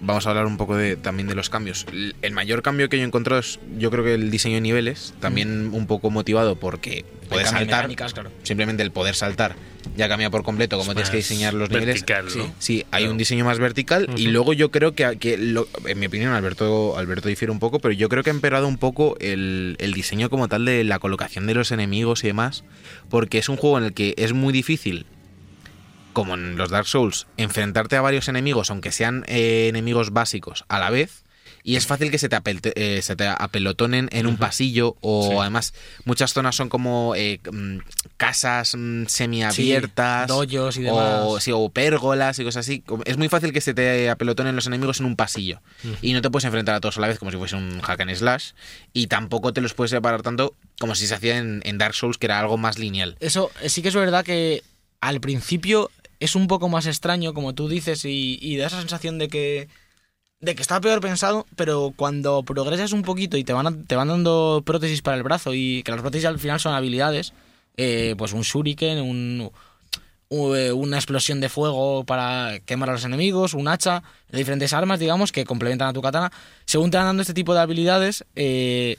vamos 0.00 0.26
a 0.26 0.30
hablar 0.30 0.44
un 0.46 0.56
poco 0.58 0.76
de, 0.76 0.96
también 0.96 1.26
de 1.28 1.34
los 1.34 1.48
cambios. 1.48 1.86
El- 2.22 2.32
mayor 2.32 2.60
cambio 2.62 2.88
que 2.90 2.98
yo 2.98 3.02
he 3.04 3.06
encontrado 3.06 3.40
es, 3.40 3.58
yo 3.78 3.90
creo 3.90 4.04
que 4.04 4.14
el 4.14 4.30
diseño 4.30 4.56
de 4.56 4.60
niveles, 4.60 5.14
también 5.20 5.70
un 5.72 5.86
poco 5.86 6.10
motivado 6.10 6.56
porque 6.56 7.04
de 7.30 7.44
saltar, 7.44 7.60
mecánicas, 7.84 8.12
claro. 8.12 8.30
simplemente 8.42 8.82
el 8.82 8.90
poder 8.90 9.14
saltar 9.14 9.56
ya 9.96 10.08
cambia 10.08 10.30
por 10.30 10.42
completo 10.42 10.76
como 10.78 10.90
Es 10.92 10.94
tienes 10.96 11.10
que 11.10 11.16
diseñar 11.18 11.54
los 11.54 11.70
niveles. 11.70 11.94
vertical, 11.94 12.30
sí, 12.30 12.38
¿no? 12.38 12.54
sí, 12.58 12.84
hay 12.90 13.02
Claro. 13.02 13.12
un 13.12 13.18
diseño 13.18 13.44
más 13.44 13.58
vertical 13.58 14.08
y 14.16 14.26
luego 14.28 14.52
yo 14.52 14.70
creo 14.70 14.94
que, 14.94 15.16
que 15.18 15.36
lo- 15.38 15.68
en 15.86 15.98
mi 15.98 16.06
opinión, 16.06 16.32
Alberto, 16.32 16.96
Alberto 16.98 17.28
difiere 17.28 17.50
un 17.52 17.58
poco, 17.58 17.78
pero 17.80 17.92
yo 17.92 18.08
creo 18.08 18.22
que 18.22 18.30
ha 18.30 18.32
empeorado 18.34 18.68
un 18.68 18.78
poco 18.78 19.16
el, 19.20 19.76
el 19.78 19.92
diseño 19.92 20.30
como 20.30 20.48
tal 20.48 20.64
de 20.64 20.84
la 20.84 20.98
colocación 20.98 21.46
de 21.46 21.54
los 21.54 21.72
enemigos 21.72 22.22
y 22.24 22.28
demás, 22.28 22.64
porque 23.08 23.38
es 23.38 23.48
un 23.48 23.56
juego 23.56 23.78
en 23.78 23.84
el 23.84 23.92
que 23.94 24.14
es 24.18 24.32
muy 24.32 24.52
difícil 24.52 25.06
como 26.12 26.34
en 26.34 26.56
los 26.56 26.70
Dark 26.70 26.86
Souls, 26.86 27.26
enfrentarte 27.36 27.94
a 27.96 28.00
varios 28.00 28.28
enemigos, 28.28 28.70
aunque 28.70 28.90
sean 28.90 29.24
eh, 29.28 29.66
enemigos 29.68 30.12
básicos, 30.14 30.64
a 30.68 30.78
la 30.78 30.88
vez. 30.88 31.24
Y 31.68 31.74
es 31.74 31.84
fácil 31.86 32.12
que 32.12 32.18
se 32.18 32.28
te, 32.28 32.36
apelte- 32.36 32.72
eh, 32.76 33.02
se 33.02 33.16
te 33.16 33.26
apelotonen 33.26 34.08
en 34.12 34.26
un 34.28 34.36
pasillo 34.36 34.96
o 35.00 35.28
Sí. 35.30 35.36
además 35.36 35.74
muchas 36.04 36.32
zonas 36.32 36.54
son 36.54 36.68
como 36.68 37.14
eh, 37.16 37.40
mm, 37.52 37.78
casas 38.16 38.76
mm, 38.76 39.06
semiabiertas 39.06 40.28
doyos 40.28 40.76
y 40.76 40.86
o, 40.86 40.94
demás. 41.28 41.42
sí, 41.42 41.50
o 41.52 41.68
pérgolas 41.70 42.38
y 42.38 42.44
cosas 42.44 42.66
así. 42.66 42.84
Es 43.04 43.16
muy 43.16 43.28
fácil 43.28 43.52
que 43.52 43.60
se 43.60 43.74
te 43.74 44.08
apelotonen 44.10 44.54
los 44.54 44.66
enemigos 44.66 45.00
en 45.00 45.06
un 45.06 45.16
pasillo 45.16 45.60
y 46.02 46.12
no 46.12 46.22
te 46.22 46.30
puedes 46.30 46.44
enfrentar 46.44 46.74
a 46.76 46.80
todos 46.80 46.98
a 46.98 47.00
la 47.00 47.08
vez 47.08 47.18
como 47.18 47.30
si 47.30 47.36
fuese 47.36 47.56
un 47.56 47.80
hack 47.80 48.00
and 48.00 48.14
slash 48.14 48.52
y 48.92 49.08
tampoco 49.08 49.52
te 49.52 49.60
los 49.60 49.74
puedes 49.74 49.90
separar 49.90 50.22
tanto 50.22 50.54
como 50.78 50.94
si 50.94 51.06
se 51.06 51.14
hacía 51.14 51.38
en, 51.38 51.62
en 51.64 51.78
Dark 51.78 51.94
Souls 51.94 52.16
que 52.18 52.26
era 52.26 52.38
algo 52.38 52.56
más 52.58 52.78
lineal. 52.78 53.16
Eso 53.20 53.50
eh, 53.62 53.68
sí 53.68 53.82
que 53.82 53.88
es 53.88 53.94
verdad 53.94 54.24
que 54.24 54.62
al 55.00 55.20
principio 55.20 55.90
es 56.20 56.34
un 56.36 56.46
poco 56.46 56.68
más 56.68 56.86
extraño, 56.86 57.34
como 57.34 57.54
tú 57.54 57.68
dices, 57.68 58.04
y, 58.04 58.38
y 58.40 58.56
da 58.56 58.68
esa 58.68 58.78
sensación 58.78 59.18
de 59.18 59.28
que 59.28 59.68
de 60.40 60.54
que 60.54 60.62
está 60.62 60.80
peor 60.80 61.00
pensado, 61.00 61.46
pero 61.56 61.92
cuando 61.96 62.42
progresas 62.42 62.92
un 62.92 63.02
poquito 63.02 63.36
y 63.36 63.44
te 63.44 63.52
van, 63.52 63.66
a- 63.66 63.84
te 63.86 63.96
van 63.96 64.08
dando 64.08 64.62
prótesis 64.64 65.02
para 65.02 65.16
el 65.16 65.22
brazo 65.22 65.54
y 65.54 65.82
que 65.82 65.92
las 65.92 66.00
prótesis 66.00 66.26
al 66.26 66.38
final 66.38 66.60
son 66.60 66.74
habilidades, 66.74 67.32
eh, 67.76 68.14
pues 68.18 68.32
un 68.32 68.42
shuriken, 68.42 68.98
un, 69.00 69.50
eh, 70.30 70.72
una 70.72 70.96
explosión 70.96 71.40
de 71.40 71.48
fuego 71.48 72.04
para 72.04 72.60
quemar 72.66 72.90
a 72.90 72.92
los 72.92 73.04
enemigos, 73.04 73.54
un 73.54 73.68
hacha, 73.68 74.02
diferentes 74.30 74.72
armas, 74.72 74.98
digamos, 75.00 75.32
que 75.32 75.44
complementan 75.44 75.88
a 75.88 75.92
tu 75.92 76.02
katana. 76.02 76.30
Según 76.66 76.90
te 76.90 76.98
van 76.98 77.06
dando 77.06 77.22
este 77.22 77.34
tipo 77.34 77.54
de 77.54 77.60
habilidades, 77.60 78.24
eh, 78.34 78.98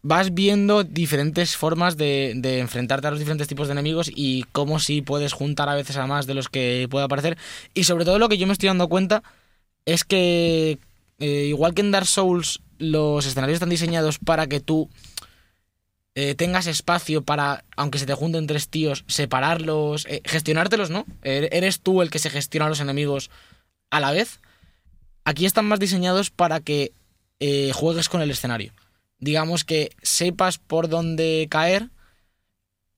vas 0.00 0.32
viendo 0.32 0.84
diferentes 0.84 1.56
formas 1.56 1.96
de, 1.98 2.32
de 2.36 2.60
enfrentarte 2.60 3.06
a 3.08 3.10
los 3.10 3.18
diferentes 3.18 3.48
tipos 3.48 3.68
de 3.68 3.72
enemigos 3.72 4.10
y 4.14 4.44
cómo 4.52 4.78
si 4.78 5.02
puedes 5.02 5.32
juntar 5.34 5.68
a 5.68 5.74
veces 5.74 5.96
a 5.98 6.06
más 6.06 6.26
de 6.26 6.34
los 6.34 6.48
que 6.48 6.86
pueda 6.90 7.04
aparecer. 7.04 7.36
Y 7.74 7.84
sobre 7.84 8.06
todo 8.06 8.18
lo 8.18 8.28
que 8.28 8.38
yo 8.38 8.46
me 8.46 8.52
estoy 8.54 8.68
dando 8.68 8.88
cuenta 8.88 9.22
es 9.92 10.04
que, 10.04 10.78
eh, 11.18 11.44
igual 11.48 11.74
que 11.74 11.80
en 11.82 11.90
Dark 11.90 12.06
Souls, 12.06 12.60
los 12.78 13.26
escenarios 13.26 13.56
están 13.56 13.70
diseñados 13.70 14.18
para 14.18 14.46
que 14.46 14.60
tú 14.60 14.88
eh, 16.14 16.34
tengas 16.34 16.66
espacio 16.66 17.22
para, 17.22 17.64
aunque 17.76 17.98
se 17.98 18.06
te 18.06 18.14
junten 18.14 18.46
tres 18.46 18.68
tíos, 18.68 19.04
separarlos, 19.06 20.04
eh, 20.06 20.20
gestionártelos, 20.24 20.90
¿no? 20.90 21.04
Er- 21.22 21.48
Eres 21.52 21.80
tú 21.80 22.02
el 22.02 22.10
que 22.10 22.18
se 22.18 22.30
gestiona 22.30 22.66
a 22.66 22.68
los 22.68 22.80
enemigos 22.80 23.30
a 23.90 24.00
la 24.00 24.10
vez. 24.10 24.40
Aquí 25.24 25.46
están 25.46 25.66
más 25.66 25.78
diseñados 25.80 26.30
para 26.30 26.60
que 26.60 26.92
juegues 27.72 28.08
con 28.08 28.20
el 28.20 28.30
escenario. 28.32 28.72
Digamos 29.20 29.64
que 29.64 29.90
sepas 30.02 30.58
por 30.58 30.88
dónde 30.88 31.46
caer, 31.48 31.88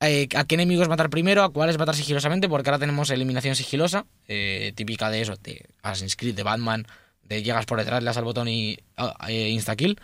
eh, 0.01 0.29
a 0.35 0.45
qué 0.45 0.55
enemigos 0.55 0.89
matar 0.89 1.11
primero, 1.11 1.43
a 1.43 1.53
cuáles 1.53 1.79
matar 1.79 1.95
sigilosamente, 1.95 2.49
porque 2.49 2.71
ahora 2.71 2.79
tenemos 2.79 3.11
eliminación 3.11 3.55
sigilosa, 3.55 4.07
eh, 4.29 4.73
típica 4.75 5.11
de 5.11 5.21
eso, 5.23 5.37
de 5.37 5.67
Assassin's 5.83 6.17
Creed, 6.17 6.35
de 6.35 6.43
Batman, 6.43 6.87
de 7.23 7.43
llegas 7.43 7.67
por 7.67 7.79
detrás, 7.79 8.03
le 8.03 8.07
das 8.07 8.17
al 8.17 8.25
botón 8.25 8.49
y 8.49 8.79
ah, 8.97 9.15
eh, 9.29 9.51
insta-kill. 9.51 9.99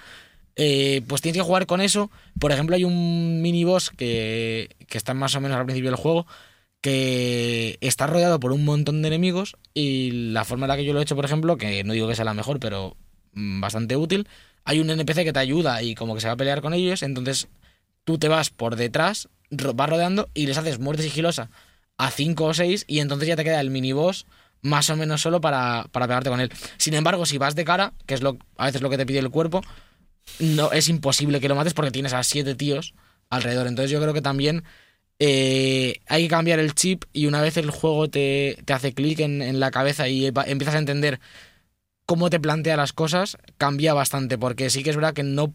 Pues 0.55 1.21
tienes 1.21 1.37
que 1.37 1.47
jugar 1.47 1.67
con 1.67 1.81
eso. 1.81 2.11
Por 2.41 2.53
ejemplo, 2.53 2.77
hay 2.77 2.85
un 2.85 3.43
mini 3.43 3.65
boss 3.65 3.91
que, 3.91 4.71
que 4.89 4.97
está 4.97 5.13
más 5.13 5.35
o 5.35 5.41
menos 5.41 5.59
al 5.59 5.67
principio 5.67 5.91
del 5.91 5.99
juego 5.99 6.27
que 6.87 7.79
está 7.81 8.07
rodeado 8.07 8.39
por 8.39 8.53
un 8.53 8.65
montón 8.65 9.03
de 9.03 9.09
enemigos 9.09 9.57
y 9.75 10.31
la 10.31 10.45
forma 10.45 10.67
en 10.67 10.69
la 10.69 10.77
que 10.77 10.85
yo 10.85 10.93
lo 10.93 11.01
he 11.01 11.03
hecho, 11.03 11.17
por 11.17 11.25
ejemplo, 11.25 11.57
que 11.57 11.83
no 11.83 11.93
digo 11.93 12.07
que 12.07 12.15
sea 12.15 12.25
la 12.25 12.33
mejor, 12.33 12.61
pero 12.61 12.97
mm, 13.33 13.61
bastante 13.61 13.97
útil, 13.97 14.29
hay 14.65 14.79
un 14.79 14.91
NPC 14.91 15.25
que 15.25 15.33
te 15.33 15.39
ayuda 15.41 15.83
y 15.83 15.97
como 15.97 16.15
que 16.15 16.21
se 16.21 16.29
va 16.29 16.35
a 16.35 16.37
pelear 16.37 16.61
con 16.61 16.75
ellos, 16.75 17.03
entonces 17.03 17.49
tú 18.05 18.19
te 18.19 18.29
vas 18.29 18.51
por 18.51 18.77
detrás, 18.77 19.29
vas 19.51 19.91
rodeando 19.91 20.29
y 20.35 20.47
les 20.47 20.59
haces 20.59 20.79
muerte 20.79 21.03
sigilosa 21.03 21.51
a 21.99 22.11
5 22.11 22.45
o 22.45 22.55
6 22.55 22.85
y 22.87 23.01
entonces 23.01 23.29
ya 23.29 23.37
te 23.37 23.45
queda 23.45 23.61
el 23.61 23.71
mini 23.71 23.93
boss 23.93 24.27
más 24.63 24.91
o 24.91 24.97
menos 24.97 25.23
solo 25.23 25.41
para, 25.41 25.87
para 25.93 26.07
pegarte 26.07 26.31
con 26.31 26.41
él. 26.41 26.51
Sin 26.77 26.95
embargo, 26.95 27.27
si 27.27 27.39
vas 27.39 27.55
de 27.55 27.65
cara, 27.65 27.93
que 28.07 28.15
es 28.15 28.23
lo, 28.23 28.39
a 28.57 28.67
veces 28.67 28.83
lo 28.83 28.91
que 28.91 28.97
te 28.97 29.07
pide 29.07 29.21
el 29.21 29.31
cuerpo, 29.31 29.63
no 30.41 30.73
es 30.73 30.89
imposible 30.89 31.41
que 31.41 31.49
lo 31.49 31.55
mates 31.55 31.75
porque 31.75 31.91
tienes 31.91 32.13
a 32.13 32.23
siete 32.23 32.55
tíos 32.55 32.95
alrededor. 33.31 33.67
Entonces 33.67 33.91
yo 33.91 34.01
creo 34.01 34.13
que 34.13 34.23
también 34.23 34.65
eh, 35.19 36.01
hay 36.07 36.25
que 36.25 36.29
cambiar 36.29 36.59
el 36.59 36.75
chip 36.75 37.05
y 37.13 37.27
una 37.27 37.41
vez 37.41 37.57
el 37.57 37.71
juego 37.71 38.09
te, 38.09 38.59
te 38.65 38.73
hace 38.73 38.93
clic 38.93 39.21
en, 39.21 39.41
en 39.41 39.61
la 39.61 39.71
cabeza 39.71 40.09
y 40.09 40.27
empiezas 40.27 40.75
a 40.75 40.79
entender 40.79 41.21
cómo 42.05 42.31
te 42.31 42.41
plantea 42.41 42.77
las 42.77 42.93
cosas, 42.93 43.37
cambia 43.59 43.95
bastante. 43.95 44.37
Porque 44.39 44.71
sí 44.71 44.83
que 44.83 44.91
es 44.91 44.97
verdad 44.97 45.15
que 45.15 45.23
no... 45.23 45.55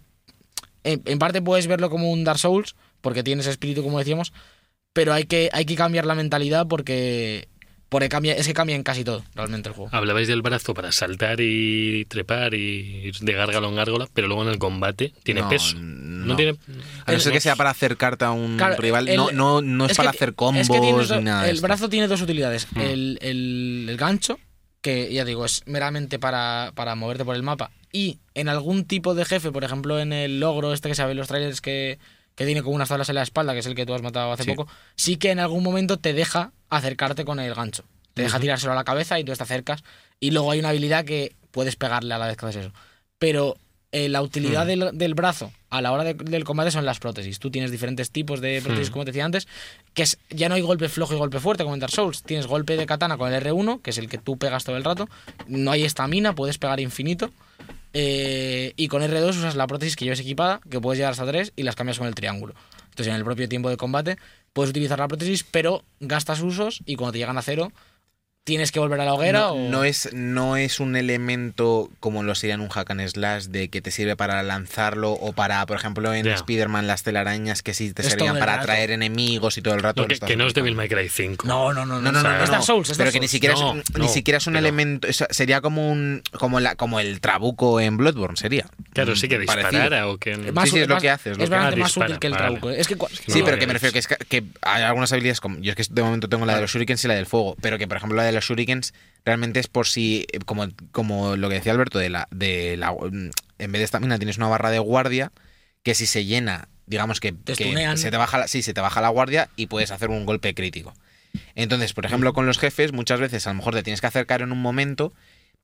En, 0.83 1.01
en 1.05 1.19
parte 1.19 1.41
puedes 1.41 1.67
verlo 1.67 1.89
como 1.89 2.11
un 2.11 2.23
Dark 2.23 2.39
Souls, 2.39 2.75
porque 3.02 3.24
tienes 3.24 3.47
espíritu, 3.47 3.84
como 3.84 3.99
decíamos, 3.99 4.32
pero 4.93 5.14
hay 5.14 5.26
que, 5.26 5.49
hay 5.54 5.66
que 5.66 5.76
cambiar 5.76 6.06
la 6.06 6.16
mentalidad 6.16 6.68
porque, 6.68 7.47
porque 7.89 8.10
cambia, 8.10 8.34
es 8.36 8.45
que 8.47 8.54
cambia 8.54 8.76
en 8.76 8.84
casi 8.84 9.04
todo, 9.04 9.24
realmente, 9.36 9.70
el 9.70 9.76
juego. 9.76 9.89
Hablabais 9.93 10.28
del 10.28 10.41
brazo 10.41 10.74
para 10.74 10.91
saltar 10.91 11.39
y 11.41 12.06
trepar 12.06 12.54
y 12.54 13.08
ir 13.08 13.16
de 13.20 13.34
gárgalo 13.34 13.70
en 13.70 13.76
gárgola, 13.76 14.08
pero 14.14 14.28
luego 14.28 14.43
en 14.43 14.49
el 14.49 14.60
combate 14.60 15.14
tiene 15.24 15.41
No, 15.41 15.49
peso. 15.49 15.76
no. 15.78 16.12
No, 16.22 16.36
tiene. 16.36 16.56
A 17.08 17.14
no 17.14 17.20
ser 17.20 17.34
que 17.34 17.39
sea 17.41 17.56
para 17.56 17.72
acercarte 17.72 18.26
a 18.26 18.32
un 18.32 18.56
Claro, 18.58 18.76
rival, 18.78 19.08
el- 19.08 19.18
no, 19.18 19.32
no, 19.32 19.62
no 19.64 19.86
es, 19.86 19.91
que 19.91 19.95
para 19.95 20.12
ti- 20.12 20.18
hacer 20.18 20.36
combos 20.36 20.62
es 20.62 20.70
que 20.70 20.80
ni 20.80 20.91
nada. 21.24 21.49
El 21.49 21.56
esto. 21.56 21.66
brazo 21.68 21.89
tiene 21.89 22.08
dos 22.08 22.22
utilidades. 22.22 22.68
Mm. 22.76 22.80
El, 22.80 23.18
el- 23.22 23.86
el 23.89 23.97
gancho, 23.97 24.38
que 24.82 25.12
ya 25.12 25.26
digo, 25.26 25.45
es 25.45 25.64
meramente 25.66 26.20
para, 26.20 26.74
para 26.76 26.93
moverte 26.95 27.26
por 27.26 27.36
el 27.36 27.41
mapa. 27.43 27.72
Y 27.91 28.20
en 28.36 28.49
algún 28.49 28.86
tipo 28.86 29.16
de 29.16 29.26
jefe, 29.26 29.52
por 29.52 29.64
ejemplo, 29.64 29.99
en 29.99 30.14
el 30.14 30.39
logro 30.39 30.74
este 30.74 30.89
que 30.89 30.95
se 30.95 31.04
ve 31.06 31.12
en 31.12 31.18
los 31.18 31.28
trailers 31.28 31.60
que, 31.60 31.97
que 32.41 32.45
tiene 32.47 32.61
como 32.63 32.75
unas 32.75 32.89
tablas 32.89 33.09
en 33.09 33.15
la 33.15 33.23
espalda, 33.23 33.53
que 33.53 33.59
es 33.59 33.65
el 33.65 33.75
que 33.75 33.85
tú 33.85 33.93
has 33.93 34.01
matado 34.01 34.31
hace 34.31 34.43
Sí. 34.43 34.51
poco, 34.53 34.67
sí 34.95 35.15
que 35.17 35.31
en 35.31 35.39
algún 35.39 35.63
momento 35.63 35.97
te 35.97 36.13
deja 36.13 36.51
acercarte 36.69 37.23
con 37.25 37.39
el 37.39 37.53
gancho. 37.53 37.83
Te 38.13 38.23
deja 38.23 38.39
tirárselo 38.39 38.73
a 38.73 38.75
la 38.75 38.83
cabeza 38.83 39.19
y 39.19 39.23
tú 39.23 39.33
te 39.33 39.43
acercas. 39.43 39.83
Y 40.19 40.31
luego 40.31 40.51
hay 40.51 40.59
una 40.59 40.69
habilidad 40.69 41.05
que 41.05 41.33
puedes 41.51 41.75
pegarle 41.77 42.13
a 42.13 42.17
la 42.17 42.27
vez 42.27 42.37
que 42.37 42.45
haces 42.45 42.65
eso. 42.65 42.73
Pero 43.19 43.55
eh, 43.93 44.07
la 44.07 44.21
utilidad 44.21 44.63
Mm. 44.63 44.67
del, 44.67 44.89
del 44.97 45.13
brazo 45.15 45.51
a 45.69 45.81
la 45.81 45.91
hora 45.91 46.05
de- 46.05 46.13
del 46.13 46.45
combate 46.45 46.71
son 46.71 46.85
las 46.85 46.99
prótesis. 46.99 47.39
Tú 47.39 47.51
tienes 47.51 47.71
diferentes 47.71 48.09
tipos 48.09 48.39
de 48.39 48.61
prótesis, 48.61 48.89
como 48.89 49.03
te 49.03 49.11
decía 49.11 49.25
antes, 49.25 49.49
que 49.93 50.03
es, 50.03 50.17
ya 50.29 50.47
no 50.47 50.55
hay 50.55 50.61
golpe 50.61 50.87
flojo 50.87 51.13
y 51.13 51.17
golpe 51.17 51.41
fuerte 51.41 51.63
como 51.63 51.73
en 51.73 51.81
Dark 51.81 51.91
Souls. 51.93 52.23
Tienes 52.23 52.47
golpe 52.47 52.77
de 52.77 52.85
katana 52.85 53.17
con 53.17 53.33
el 53.33 53.43
R1, 53.43 53.81
que 53.81 53.89
es 53.89 53.97
el 53.97 54.07
que 54.07 54.17
tú 54.17 54.37
pegas 54.37 54.63
todo 54.63 54.77
el 54.77 54.85
rato. 54.85 55.09
No 55.47 55.71
hay 55.71 55.83
estamina, 55.83 56.33
puedes 56.33 56.57
pegar 56.57 56.79
infinito. 56.79 57.31
Eh, 57.93 58.73
y 58.77 58.87
con 58.87 59.01
R2 59.01 59.29
usas 59.29 59.55
la 59.55 59.67
prótesis 59.67 59.95
que 59.95 60.05
llevas 60.05 60.19
equipada, 60.19 60.61
que 60.69 60.79
puedes 60.79 60.97
llegar 60.97 61.11
hasta 61.11 61.25
3 61.25 61.53
y 61.55 61.63
las 61.63 61.75
cambias 61.75 61.97
con 61.97 62.07
el 62.07 62.15
triángulo. 62.15 62.53
Entonces 62.85 63.07
en 63.07 63.15
el 63.15 63.23
propio 63.23 63.49
tiempo 63.49 63.69
de 63.69 63.77
combate 63.77 64.17
puedes 64.53 64.69
utilizar 64.69 64.99
la 64.99 65.07
prótesis, 65.07 65.43
pero 65.43 65.83
gastas 65.99 66.41
usos 66.41 66.81
y 66.85 66.95
cuando 66.95 67.13
te 67.13 67.19
llegan 67.19 67.37
a 67.37 67.41
cero 67.41 67.71
tienes 68.43 68.71
que 68.71 68.79
volver 68.79 68.99
a 68.99 69.05
la 69.05 69.13
hoguera 69.13 69.39
no, 69.39 69.51
o... 69.51 69.69
no 69.69 69.83
es, 69.83 70.09
no 70.13 70.57
es 70.57 70.79
un 70.79 70.95
elemento 70.95 71.89
como 71.99 72.23
lo 72.23 72.33
sería 72.33 72.55
en 72.55 72.61
un 72.61 72.69
hack 72.69 72.89
and 72.89 73.07
slash 73.07 73.45
de 73.45 73.69
que 73.69 73.81
te 73.81 73.91
sirve 73.91 74.15
para 74.15 74.41
lanzarlo 74.41 75.11
o 75.11 75.31
para, 75.33 75.63
por 75.67 75.77
ejemplo, 75.77 76.11
en 76.13 76.25
Ya. 76.25 76.33
Spider-Man 76.33 76.87
las 76.87 77.03
telarañas 77.03 77.61
que 77.61 77.73
sí 77.75 77.93
te 77.93 78.01
Es 78.01 78.09
servían 78.09 78.39
para 78.39 78.53
rato. 78.53 78.63
atraer 78.63 78.91
enemigos 78.91 79.57
y 79.57 79.61
todo 79.61 79.75
el 79.75 79.81
rato. 79.83 80.01
No, 80.01 80.07
que, 80.07 80.35
no 80.35 80.47
es. 80.47 80.53
Devil 80.55 80.75
May 80.75 80.89
Cry 80.89 81.07
5. 81.07 81.47
No, 81.47 81.71
no, 81.73 81.85
no, 81.85 82.01
No, 82.01 82.11
no, 82.11 82.13
no, 82.13 82.19
O 82.19 82.21
sea, 82.21 82.37
no, 82.39 82.43
Es 82.43 82.49
no. 82.51 82.61
Souls, 82.63 82.89
es 82.89 82.97
pero 82.97 83.11
que 83.11 83.19
ni 83.19 83.27
siquiera 83.27 83.53
No, 83.55 83.75
es, 83.77 83.89
no, 83.91 84.03
ni 84.05 84.09
siquiera 84.09 84.37
es 84.39 84.47
un 84.47 84.53
pero- 84.53 84.65
elemento, 84.65 85.07
sería 85.11 85.61
como 85.61 85.91
un 85.91 86.23
como 86.31 86.59
la 86.59 86.75
como 86.75 86.99
el 86.99 87.21
trabuco 87.21 87.79
en 87.79 87.97
Bloodborne 87.97 88.37
sería. 88.37 88.65
Claro, 88.93 89.15
sí 89.15 89.27
que 89.27 89.37
Mm, 89.39 89.45
parecido. 89.45 89.69
disparara 89.71 90.07
o 90.07 90.17
que. 90.17 90.35
Más 90.51 90.69
Sí, 90.69 90.79
es 90.79 90.87
lo 90.87 90.95
más- 90.95 91.01
que 91.03 91.09
hace, 91.11 91.31
es 91.31 91.37
lo 91.37 91.43
Es 91.43 91.49
que 91.49 91.55
más 91.55 91.75
Dispara, 91.75 92.05
útil 92.07 92.19
que 92.19 92.27
el 92.27 92.33
vale. 92.33 92.43
trabuco. 92.45 92.69
Es 92.71 92.87
que 92.87 92.95
Sí, 93.27 93.41
pero 93.45 93.57
que 93.59 93.67
me 93.67 93.73
refiero 93.73 93.97
que 94.27 94.43
hay 94.63 94.83
algunas 94.83 95.11
habilidades 95.13 95.39
como 95.39 95.59
yo 95.59 95.71
es 95.71 95.75
que 95.75 95.93
de 95.93 96.01
momento 96.01 96.27
tengo 96.27 96.45
la 96.45 96.55
de 96.55 96.61
los 96.61 96.71
shurikens 96.71 97.03
y 97.05 97.07
la 97.07 97.13
del 97.13 97.27
fuego, 97.27 97.55
pero 97.61 97.77
que 97.77 97.87
por 97.87 97.97
ejemplo 97.97 98.17
la 98.17 98.30
de 98.32 98.36
los 98.36 98.45
shurikens 98.45 98.93
realmente 99.25 99.59
es 99.59 99.67
por 99.67 99.88
si 99.88 100.25
eh, 100.32 100.39
como, 100.45 100.67
como 100.91 101.36
lo 101.36 101.49
que 101.49 101.55
decía 101.55 101.71
Alberto 101.71 101.99
de 101.99 102.09
la 102.09 102.27
de 102.32 102.77
la 102.77 102.91
mm, 102.91 103.32
en 103.59 103.71
vez 103.71 103.79
de 103.79 103.84
estamina 103.84 104.17
tienes 104.17 104.38
una 104.38 104.47
barra 104.47 104.71
de 104.71 104.79
guardia 104.79 105.32
que 105.84 105.95
si 105.95 106.05
se 106.05 106.25
llena, 106.25 106.67
digamos 106.86 107.19
que, 107.19 107.34
se 107.45 108.11
te 108.11 108.17
baja 108.17 108.38
la, 108.38 108.47
sí, 108.47 108.61
se 108.61 108.73
te 108.73 108.82
baja 108.82 109.01
la 109.01 109.09
guardia 109.09 109.49
y 109.55 109.67
puedes 109.67 109.91
hacer 109.91 110.09
un 110.09 110.25
golpe 110.25 110.53
crítico. 110.53 110.93
Entonces, 111.55 111.93
por 111.93 112.05
ejemplo, 112.05 112.34
con 112.34 112.45
los 112.45 112.59
jefes 112.59 112.91
muchas 112.91 113.19
veces 113.19 113.47
a 113.47 113.51
lo 113.51 113.55
mejor 113.55 113.73
te 113.73 113.84
tienes 113.84 114.01
que 114.01 114.07
acercar 114.07 114.41
en 114.41 114.51
un 114.51 114.61
momento 114.61 115.13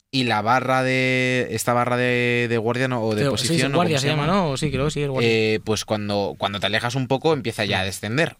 y 0.09 0.23
la 0.23 0.41
barra 0.41 0.83
de 0.83 1.47
esta 1.51 1.73
barra 1.73 1.97
de, 1.97 2.47
de 2.49 2.57
guardia 2.57 2.87
no, 2.87 3.03
o 3.03 3.15
de 3.15 3.29
posición 3.29 3.57
sí, 3.57 3.61
sí, 3.61 3.71
o 3.71 3.75
guardia 3.75 3.99
se 3.99 4.07
llama, 4.07 4.25
¿no? 4.25 4.55
Sí, 4.57 4.71
creo 4.71 4.85
que 4.85 4.91
sí, 4.91 5.05
guardia. 5.05 5.29
eh, 5.29 5.59
pues 5.63 5.85
cuando, 5.85 6.35
cuando 6.37 6.59
te 6.59 6.65
alejas 6.65 6.95
un 6.95 7.07
poco 7.07 7.33
empieza 7.33 7.65
ya 7.65 7.81
a 7.81 7.85
descender. 7.85 8.37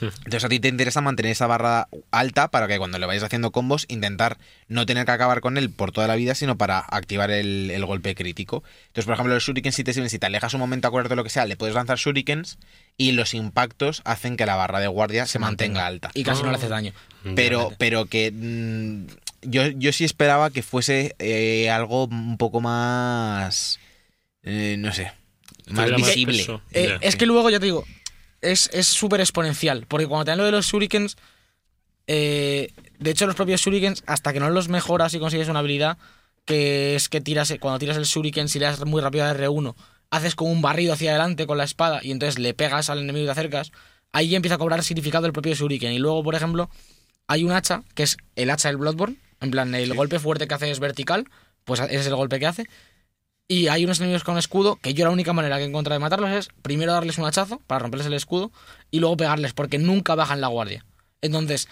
Entonces 0.00 0.44
a 0.44 0.48
ti 0.48 0.60
te 0.60 0.68
interesa 0.68 1.00
mantener 1.00 1.32
esa 1.32 1.46
barra 1.46 1.88
alta 2.10 2.48
para 2.48 2.66
que 2.68 2.78
cuando 2.78 2.98
le 2.98 3.06
vayas 3.06 3.22
haciendo 3.22 3.52
combos 3.52 3.86
intentar 3.88 4.38
no 4.68 4.86
tener 4.86 5.06
que 5.06 5.12
acabar 5.12 5.40
con 5.40 5.58
él 5.58 5.70
por 5.70 5.92
toda 5.92 6.06
la 6.06 6.16
vida, 6.16 6.34
sino 6.34 6.56
para 6.56 6.78
activar 6.78 7.30
el, 7.30 7.70
el 7.70 7.84
golpe 7.84 8.14
crítico. 8.14 8.62
Entonces, 8.86 9.04
por 9.04 9.14
ejemplo, 9.14 9.34
los 9.34 9.44
shurikens 9.44 9.74
si 9.74 9.84
te 9.84 9.92
sirven, 9.92 10.10
si 10.10 10.18
te 10.18 10.26
alejas 10.26 10.54
un 10.54 10.60
momento 10.60 10.88
a 10.88 10.90
curarte 10.90 11.16
lo 11.16 11.24
que 11.24 11.30
sea, 11.30 11.46
le 11.46 11.56
puedes 11.56 11.74
lanzar 11.74 11.98
shurikens 11.98 12.58
y 12.96 13.12
los 13.12 13.34
impactos 13.34 14.02
hacen 14.04 14.36
que 14.36 14.46
la 14.46 14.56
barra 14.56 14.80
de 14.80 14.88
guardia 14.88 15.26
se, 15.26 15.38
mantenga, 15.38 15.86
alta. 15.86 16.10
Y 16.14 16.22
casi 16.22 16.42
no 16.42 16.50
le 16.50 16.56
haces 16.56 16.70
daño. 16.70 16.92
Pero, 17.34 17.72
pero 17.78 18.06
que 18.06 18.30
mm, 18.30 19.06
yo, 19.42 19.66
yo 19.68 19.92
sí 19.92 20.04
esperaba 20.04 20.50
que 20.50 20.62
fuese 20.62 21.14
eh, 21.18 21.70
algo 21.70 22.04
un 22.04 22.36
poco 22.36 22.60
más, 22.60 23.80
eh, 24.42 24.76
no 24.78 24.92
sé, 24.92 25.12
más 25.68 25.94
visible. 25.94 26.46
Eh, 26.72 26.98
es 27.00 27.16
que 27.16 27.26
luego, 27.26 27.48
ya 27.50 27.60
te 27.60 27.66
digo, 27.66 27.84
es 28.44 28.70
es 28.72 28.86
súper 28.86 29.20
exponencial. 29.20 29.86
Porque 29.88 30.06
cuando 30.06 30.24
te 30.24 30.30
dan 30.30 30.38
lo 30.38 30.44
de 30.44 30.52
los 30.52 30.66
shurikens, 30.66 31.16
eh, 32.06 32.72
de 32.98 33.10
hecho, 33.10 33.26
los 33.26 33.34
propios 33.34 33.60
shurikens, 33.60 34.02
hasta 34.06 34.32
que 34.32 34.40
no 34.40 34.50
los 34.50 34.68
mejoras 34.68 35.14
y 35.14 35.18
consigues 35.18 35.48
una 35.48 35.60
habilidad, 35.60 35.98
que 36.44 36.94
es 36.94 37.08
que 37.08 37.20
tiras 37.20 37.52
cuando 37.60 37.78
tiras 37.78 37.96
el 37.96 38.04
shuriken, 38.04 38.48
si 38.48 38.58
le 38.58 38.66
das 38.66 38.84
muy 38.84 39.00
rápido 39.00 39.24
a 39.24 39.34
R1, 39.34 39.74
haces 40.10 40.34
como 40.34 40.52
un 40.52 40.62
barrido 40.62 40.92
hacia 40.92 41.10
adelante 41.10 41.46
con 41.46 41.58
la 41.58 41.64
espada 41.64 42.00
y 42.02 42.10
entonces 42.10 42.38
le 42.38 42.54
pegas 42.54 42.90
al 42.90 42.98
enemigo 42.98 43.24
y 43.24 43.26
te 43.26 43.32
acercas, 43.32 43.72
ahí 44.12 44.28
ya 44.28 44.36
empieza 44.36 44.56
a 44.56 44.58
cobrar 44.58 44.82
significado 44.82 45.26
el 45.26 45.32
propio 45.32 45.54
shuriken. 45.54 45.92
Y 45.92 45.98
luego, 45.98 46.22
por 46.22 46.34
ejemplo, 46.34 46.70
hay 47.26 47.44
un 47.44 47.52
hacha, 47.52 47.82
que 47.94 48.02
es 48.02 48.16
el 48.36 48.50
hacha 48.50 48.68
del 48.68 48.76
Bloodborne, 48.76 49.16
en 49.40 49.50
plan, 49.50 49.74
el 49.74 49.94
golpe 49.94 50.18
fuerte 50.18 50.46
que 50.46 50.54
hace 50.54 50.70
es 50.70 50.80
vertical, 50.80 51.26
pues 51.64 51.80
ese 51.80 51.96
es 51.96 52.06
el 52.06 52.14
golpe 52.14 52.38
que 52.38 52.46
hace. 52.46 52.66
Y 53.46 53.68
hay 53.68 53.84
unos 53.84 54.00
enemigos 54.00 54.24
con 54.24 54.38
escudo 54.38 54.76
que 54.76 54.94
yo 54.94 55.04
la 55.04 55.10
única 55.10 55.32
manera 55.32 55.58
que 55.58 55.64
encontrado 55.64 55.98
de 55.98 56.04
matarlos 56.04 56.30
es 56.30 56.48
primero 56.62 56.92
darles 56.92 57.18
un 57.18 57.26
hachazo 57.26 57.60
para 57.66 57.80
romperles 57.80 58.06
el 58.06 58.14
escudo 58.14 58.50
y 58.90 59.00
luego 59.00 59.16
pegarles 59.18 59.52
porque 59.52 59.78
nunca 59.78 60.14
bajan 60.14 60.40
la 60.40 60.48
guardia. 60.48 60.86
Entonces, 61.20 61.68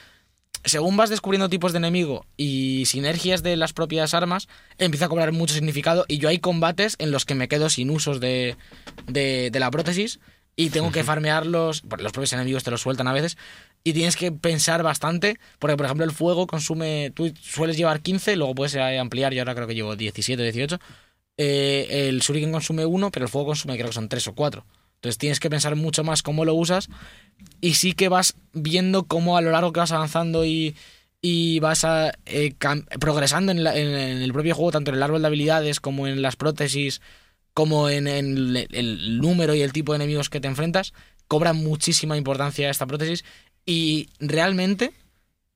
según 0.65 0.97
vas 0.97 1.11
descubriendo 1.11 1.49
tipos 1.49 1.73
de 1.73 1.79
enemigo 1.79 2.27
y 2.37 2.85
sinergias 2.87 3.43
de 3.43 3.57
las 3.57 3.73
propias 3.73 4.15
armas, 4.15 4.49
empieza 4.79 5.07
a 5.07 5.09
cobrar 5.09 5.33
mucho 5.33 5.55
significado. 5.55 6.05
Y 6.09 6.19
yo 6.19 6.29
hay 6.29 6.39
combates 6.39 6.95
en 6.99 7.11
los 7.11 7.25
que 7.25 7.35
me 7.35 7.49
quedo 7.49 7.69
sin 7.69 7.91
usos 7.91 8.21
de, 8.21 8.57
de, 9.07 9.51
de 9.51 9.61
la 9.61 9.71
prótesis 9.71 10.21
y 10.55 10.71
tengo 10.71 10.93
que 10.93 11.05
farmearlos. 11.05 11.81
Porque 11.81 12.05
los 12.05 12.13
propios 12.13 12.33
enemigos 12.35 12.63
te 12.63 12.71
los 12.71 12.83
sueltan 12.83 13.09
a 13.09 13.13
veces. 13.13 13.37
Y 13.83 13.93
tienes 13.93 14.17
que 14.17 14.31
pensar 14.31 14.83
bastante. 14.83 15.39
Porque, 15.59 15.77
por 15.77 15.87
ejemplo, 15.87 16.05
el 16.05 16.13
fuego 16.13 16.47
consume. 16.47 17.11
Tú 17.15 17.33
sueles 17.41 17.77
llevar 17.77 18.01
15, 18.01 18.37
luego 18.37 18.55
puedes 18.55 18.75
eh, 18.75 18.99
ampliar. 18.99 19.35
Yo 19.35 19.41
ahora 19.41 19.55
creo 19.55 19.67
que 19.67 19.75
llevo 19.75 19.97
17, 19.97 20.43
18. 20.43 20.79
Eh, 21.37 22.09
el 22.09 22.21
Shuriken 22.21 22.53
consume 22.53 22.85
1, 22.85 23.11
pero 23.11 23.25
el 23.25 23.31
fuego 23.31 23.49
consume, 23.49 23.77
creo 23.77 23.89
que 23.89 23.95
son 23.95 24.09
3 24.09 24.29
o 24.29 24.35
4. 24.35 24.65
Entonces 24.97 25.19
tienes 25.19 25.41
que 25.41 25.51
pensar 25.51 25.75
mucho 25.75 26.05
más 26.05 26.23
cómo 26.23 26.45
lo 26.45 26.55
usas 26.55 26.89
y 27.61 27.75
sí 27.75 27.93
que 27.93 28.09
vas 28.09 28.37
viendo 28.53 29.05
cómo 29.05 29.37
a 29.37 29.41
lo 29.41 29.51
largo 29.51 29.73
que 29.73 29.81
vas 29.81 29.91
avanzando 29.91 30.45
y, 30.45 30.77
y 31.21 31.59
vas 31.59 31.85
a, 31.85 32.13
eh, 32.27 32.55
progresando 33.01 33.51
en, 33.51 33.67
el 33.67 34.33
propio 34.33 34.55
juego, 34.55 34.71
tanto 34.71 34.91
en 34.91 34.99
el 34.99 35.03
árbol 35.03 35.23
de 35.23 35.27
habilidades 35.27 35.81
como 35.81 36.07
en 36.07 36.23
las 36.23 36.37
prótesis, 36.37 37.01
como 37.53 37.89
en, 37.89 38.07
en 38.07 38.37
el, 38.37 38.69
el 38.71 39.19
número 39.19 39.55
y 39.55 39.63
el 39.63 39.73
tipo 39.73 39.93
de 39.93 39.97
enemigos 39.97 40.31
que 40.31 40.41
te 40.41 40.49
enfrentas, 40.49 40.93
cobra 41.27 41.53
muchísima 41.53 42.17
importancia 42.17 42.71
esta 42.71 42.87
prótesis 42.87 43.25
y 43.67 44.09
realmente 44.21 44.93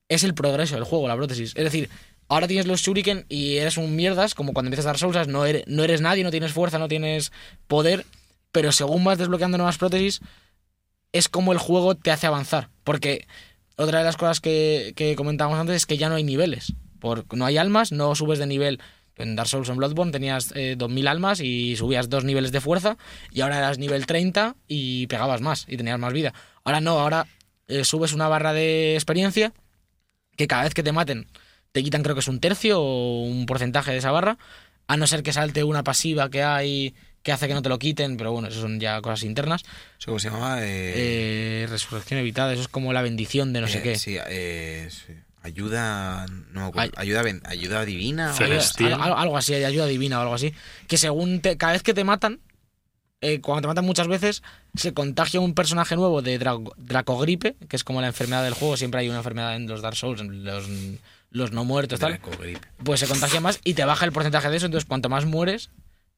es 0.08 0.24
el 0.24 0.34
progreso 0.34 0.74
del 0.74 0.84
juego, 0.84 1.08
la 1.08 1.16
prótesis. 1.16 1.52
Es 1.54 1.64
decir, 1.64 1.88
ahora 2.28 2.48
tienes 2.48 2.66
los 2.66 2.80
shuriken 2.80 3.26
y 3.28 3.56
eres 3.56 3.76
un 3.76 3.96
mierdas, 3.96 4.34
como 4.34 4.52
cuando 4.52 4.68
empiezas 4.68 4.86
a 4.86 4.90
dar 4.90 4.98
Souls, 4.98 5.28
no 5.28 5.44
eres, 5.44 6.00
nadie, 6.00 6.24
no 6.24 6.30
tienes 6.30 6.52
fuerza, 6.52 6.78
no 6.78 6.88
tienes 6.88 7.32
poder, 7.66 8.04
pero 8.52 8.72
según 8.72 9.04
vas 9.04 9.18
desbloqueando 9.18 9.58
nuevas 9.58 9.78
prótesis, 9.78 10.20
es 11.12 11.28
como 11.28 11.52
el 11.52 11.58
juego 11.58 11.94
te 11.94 12.10
hace 12.10 12.26
avanzar. 12.26 12.68
Porque 12.84 13.26
otra 13.76 13.98
de 13.98 14.04
las 14.04 14.16
cosas 14.16 14.40
que, 14.40 14.92
que 14.96 15.16
comentábamos 15.16 15.58
antes 15.58 15.76
es 15.76 15.86
que 15.86 15.98
ya 15.98 16.08
no 16.08 16.16
hay 16.16 16.24
niveles. 16.24 16.74
No 17.32 17.46
hay 17.46 17.58
almas, 17.58 17.92
no 17.92 18.14
subes 18.14 18.38
de 18.38 18.46
nivel. 18.46 18.80
En 19.16 19.36
Dark 19.36 19.48
Souls 19.48 19.68
en 19.68 19.76
Bloodborne 19.76 20.12
tenías 20.12 20.52
eh, 20.54 20.74
2000 20.76 21.08
almas 21.08 21.40
y 21.40 21.76
subías 21.76 22.10
dos 22.10 22.24
niveles 22.24 22.52
de 22.52 22.60
fuerza 22.60 22.98
y 23.30 23.40
ahora 23.40 23.58
eras 23.58 23.78
nivel 23.78 24.04
30 24.04 24.56
y 24.68 25.06
pegabas 25.06 25.40
más 25.40 25.64
y 25.68 25.76
tenías 25.76 25.98
más 25.98 26.12
vida. 26.12 26.34
Ahora 26.64 26.80
no, 26.80 26.98
ahora 26.98 27.26
eh, 27.68 27.84
subes 27.84 28.12
una 28.12 28.28
barra 28.28 28.52
de 28.52 28.94
experiencia 28.94 29.52
que 30.36 30.46
cada 30.46 30.64
vez 30.64 30.74
que 30.74 30.82
te 30.82 30.92
maten 30.92 31.26
te 31.76 31.82
quitan 31.84 32.02
creo 32.02 32.14
que 32.16 32.20
es 32.20 32.28
un 32.28 32.40
tercio 32.40 32.80
o 32.80 33.22
un 33.22 33.44
porcentaje 33.46 33.92
de 33.92 33.98
esa 33.98 34.10
barra, 34.10 34.38
a 34.88 34.96
no 34.96 35.06
ser 35.06 35.22
que 35.22 35.32
salte 35.32 35.62
una 35.62 35.84
pasiva 35.84 36.30
que 36.30 36.42
hay 36.42 36.94
que 37.22 37.32
hace 37.32 37.48
que 37.48 37.54
no 37.54 37.60
te 37.62 37.68
lo 37.68 37.78
quiten, 37.78 38.16
pero 38.16 38.30
bueno, 38.32 38.48
eso 38.48 38.60
son 38.60 38.78
ya 38.80 39.00
cosas 39.02 39.24
internas. 39.24 39.62
¿Eso 39.98 40.06
cómo 40.06 40.18
se 40.20 40.30
llamaba? 40.30 40.62
Eh, 40.64 41.62
Eh, 41.64 41.66
resurrección 41.68 42.20
evitada, 42.20 42.52
eso 42.52 42.62
es 42.62 42.68
como 42.68 42.92
la 42.92 43.02
bendición 43.02 43.52
de 43.52 43.60
no 43.60 43.66
sé 43.68 43.78
eh, 43.78 43.82
qué. 43.82 43.98
Sí, 43.98 44.16
eh, 44.28 44.88
sí. 44.90 45.12
Ayuda. 45.42 46.26
No 46.52 46.60
me 46.62 46.66
acuerdo. 46.68 46.92
Ay- 46.96 47.08
Ayuda, 47.08 47.22
ayuda 47.44 47.84
divina. 47.84 48.26
o 48.26 48.28
algo 48.30 48.36
Celestial. 48.38 49.00
Algo, 49.00 49.36
así, 49.36 49.54
hay 49.54 49.64
ayuda 49.64 49.86
divina 49.86 50.18
o 50.18 50.22
algo 50.22 50.34
así. 50.34 50.52
Que 50.88 50.96
según 50.98 51.40
te- 51.40 51.56
cada 51.56 51.72
vez 51.72 51.82
que 51.82 51.94
te 51.94 52.04
matan, 52.04 52.40
eh, 53.20 53.40
cuando 53.40 53.62
te 53.62 53.68
matan 53.68 53.84
muchas 53.84 54.08
veces, 54.08 54.42
se 54.74 54.92
contagia 54.94 55.40
un 55.40 55.54
personaje 55.54 55.96
nuevo 55.96 56.22
de 56.22 56.38
Draco- 56.38 56.74
Dracogripe, 56.76 57.56
que 57.68 57.76
es 57.76 57.84
como 57.84 58.00
la 58.00 58.06
enfermedad 58.08 58.44
del 58.44 58.54
juego. 58.54 58.76
Siempre 58.76 59.00
hay 59.00 59.08
una 59.08 59.18
enfermedad 59.18 59.56
en 59.56 59.66
los 59.66 59.82
Dark 59.82 59.96
Souls, 59.96 60.20
en 60.20 60.44
los, 60.44 60.66
los 61.30 61.52
no 61.52 61.64
muertos, 61.64 62.00
tal. 62.00 62.18
Pues 62.84 63.00
se 63.00 63.06
contagia 63.06 63.40
más 63.40 63.60
y 63.64 63.74
te 63.74 63.84
baja 63.84 64.04
el 64.04 64.12
porcentaje 64.12 64.50
de 64.50 64.56
eso. 64.56 64.66
Entonces, 64.66 64.86
cuanto 64.88 65.08
más 65.08 65.24
mueres, 65.26 65.70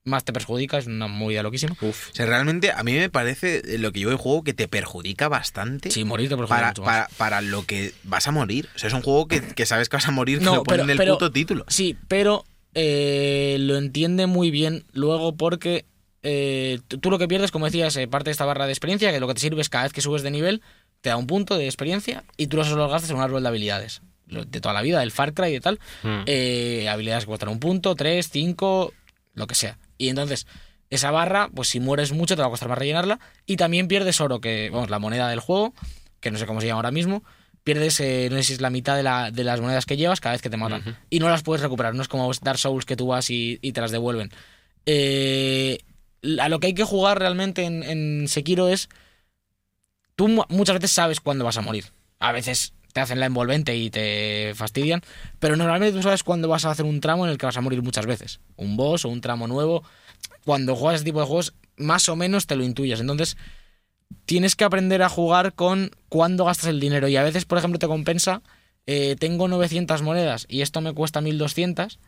más 0.05 0.25
te 0.25 0.33
perjudica. 0.33 0.79
Es 0.79 0.87
una 0.87 1.07
movida 1.09 1.43
loquísima. 1.43 1.77
O 1.81 1.93
sea, 2.13 2.25
realmente 2.27 2.71
a 2.73 2.83
mí 2.83 2.93
me 2.93 3.11
parece 3.11 3.79
lo 3.79 3.93
que 3.93 4.01
yo 4.01 4.17
juego 4.17 4.45
que 4.45 4.55
te 4.55 4.69
perjudica 4.69 5.29
bastante. 5.29 5.91
Sí, 5.91 6.05
morir 6.05 6.29
te 6.29 6.37
perjudica 6.37 6.55
para, 6.57 6.69
mucho 6.69 6.83
más. 6.83 7.07
para, 7.07 7.09
para 7.17 7.41
lo 7.41 7.65
que 7.67 7.93
vas 8.05 8.27
a 8.29 8.31
morir. 8.33 8.69
O 8.75 8.79
sea, 8.79 8.89
es 8.89 8.95
un 8.95 9.03
juego 9.03 9.27
que, 9.29 9.41
que 9.41 9.67
sabes 9.67 9.89
que 9.89 9.97
vas 9.97 10.09
a 10.09 10.13
morir, 10.13 10.39
que 10.39 10.45
No, 10.45 10.57
lo 10.57 10.63
ponen 10.63 10.79
pero- 10.79 10.85
en 10.85 10.91
el 10.91 10.97
pero- 10.99 11.15
puto 11.15 11.33
título. 11.33 11.65
Sí, 11.69 11.97
pero 12.09 12.45
eh, 12.75 13.57
lo 13.61 13.77
entiende 13.77 14.27
muy 14.27 14.51
bien 14.51 14.85
luego 14.93 15.37
porque 15.37 15.85
eh, 16.23 16.81
tú 16.89 16.99
tú 16.99 17.11
lo 17.11 17.19
que 17.19 17.29
pierdes, 17.29 17.51
como 17.51 17.67
decías, 17.67 17.97
eh, 17.97 18.07
parte 18.09 18.29
de 18.29 18.33
esta 18.33 18.45
barra 18.45 18.67
de 18.67 18.73
experiencia, 18.73 19.11
que 19.13 19.21
lo 19.21 19.27
que 19.29 19.35
te 19.35 19.41
sirve 19.41 19.61
es 19.61 19.69
cada 19.69 19.85
vez 19.85 19.93
que 19.93 20.01
subes 20.01 20.23
de 20.23 20.31
nivel, 20.31 20.63
te 21.01 21.11
da 21.11 21.17
un 21.17 21.27
punto 21.27 21.57
de 21.57 21.67
experiencia 21.67 22.25
y 22.37 22.49
tú 22.49 22.61
eso 22.61 22.77
lo 22.77 22.89
gastas 22.89 23.11
en 23.11 23.17
un 23.17 23.23
árbol 23.23 23.43
de 23.43 23.49
habilidades. 23.49 24.03
De 24.29 24.61
toda 24.61 24.75
la 24.75 24.83
vida, 24.83 25.01
del 25.01 25.11
Far 25.11 25.33
Cry 25.35 25.57
y 25.57 25.61
tal. 25.61 25.79
Mm. 26.03 26.23
eh, 26.27 26.89
habilidades 26.89 27.25
que 27.25 27.29
cuestan 27.29 27.49
un 27.49 27.59
punto, 27.61 27.95
tres, 27.95 28.29
cinco, 28.31 28.93
lo 29.35 29.47
que 29.47 29.55
sea. 29.55 29.79
Y 29.97 30.09
entonces, 30.09 30.47
esa 30.91 31.11
barra, 31.11 31.49
pues 31.55 31.69
si 31.69 31.81
mueres 31.81 32.13
mucho 32.13 32.37
te 32.37 32.43
va 32.43 32.49
a 32.49 32.51
costar 32.51 32.69
más 32.69 32.79
rellenarla. 32.79 33.19
Y 33.47 33.57
también 33.57 33.89
pierdes 33.89 34.21
oro, 34.21 34.41
que, 34.41 34.71
vamos, 34.71 34.91
la 34.91 34.99
moneda 34.99 35.29
del 35.29 35.41
juego, 35.41 35.75
que 36.21 36.31
no 36.31 36.39
sé 36.39 36.47
cómo 36.47 36.61
se 36.61 36.67
llama 36.67 36.79
ahora 36.79 36.91
mismo. 36.91 37.23
Pierdes, 37.65 38.01
eh, 38.01 38.29
no 38.31 38.37
sé 38.39 38.43
si 38.45 38.53
es 38.55 38.61
la 38.61 38.71
mitad 38.71 38.97
de, 38.97 39.03
la- 39.03 39.31
de 39.31 39.45
las 39.45 39.61
monedas 39.61 39.85
que 39.87 39.97
llevas 39.97 40.21
cada 40.21 40.33
vez 40.35 40.41
que 40.43 40.49
te 40.51 40.57
matan. 40.57 40.97
Y 41.11 41.19
no 41.19 41.29
las 41.29 41.43
puedes 41.43 41.63
recuperar. 41.63 41.95
No 41.95 42.03
es 42.03 42.09
como 42.09 42.31
Dark 42.43 42.59
Souls 42.59 42.85
que 42.87 42.97
tú 42.97 43.09
vas 43.09 43.29
y, 43.31 43.59
y 43.61 43.73
te 43.73 43.81
las 43.81 43.91
devuelven. 43.91 44.31
Eh, 44.87 45.79
a 46.41 46.49
lo 46.49 46.61
que 46.61 46.69
hay 46.69 46.75
que 46.75 46.85
jugar 46.85 47.19
realmente 47.19 47.65
en, 47.65 47.83
en 47.83 48.29
Sekiro 48.29 48.69
es. 48.69 48.89
Tú 50.17 50.29
mu- 50.29 50.45
muchas 50.49 50.75
veces 50.77 50.93
sabes 50.93 51.21
cuándo 51.21 51.45
vas 51.45 51.59
a 51.59 51.63
morir. 51.63 51.85
A 52.19 52.33
veces 52.33 52.73
te 52.93 53.01
hacen 53.01 53.21
la 53.21 53.27
envolvente 53.27 53.77
y 53.77 53.91
te 53.91 54.53
fastidian. 54.55 55.03
Pero 55.39 55.57
normalmente 55.57 55.97
tú 55.97 56.03
sabes 56.03 56.23
cuándo 56.23 56.49
vas 56.49 56.65
a 56.65 56.71
hacer 56.71 56.85
un 56.85 57.01
tramo 57.01 57.25
en 57.25 57.33
el 57.33 57.39
que 57.39 57.47
vas 57.47 57.57
a 57.57 57.61
morir 57.61 57.83
muchas 57.83 58.07
veces. 58.07 58.41
Un 58.57 58.77
boss 58.77 59.05
o 59.05 59.09
un 59.09 59.21
tramo 59.21 59.47
nuevo. 59.47 59.85
Cuando 60.45 60.75
juegas 60.77 60.97
ese 60.97 61.05
tipo 61.05 61.21
de 61.21 61.27
juegos, 61.27 61.55
más 61.77 62.09
o 62.09 62.17
menos 62.17 62.47
te 62.47 62.57
lo 62.57 62.65
intuyes. 62.65 63.01
Entonces, 63.01 63.37
tienes 64.25 64.57
que 64.57 64.65
aprender 64.65 65.03
a 65.03 65.09
jugar 65.09 65.55
con 65.55 65.91
cuándo 66.09 66.45
gastas 66.45 66.69
el 66.69 66.81
dinero. 66.81 67.09
Y 67.09 67.17
a 67.17 67.23
veces, 67.23 67.45
por 67.45 67.59
ejemplo, 67.59 67.79
te 67.79 67.87
compensa. 67.87 68.43
eh, 68.87 69.17
tengo 69.19 69.49
900 69.49 70.01
monedas 70.03 70.47
y 70.49 70.63
esto 70.63 70.81
me 70.81 70.95
cuesta 70.95 71.21
1200, 71.21 71.99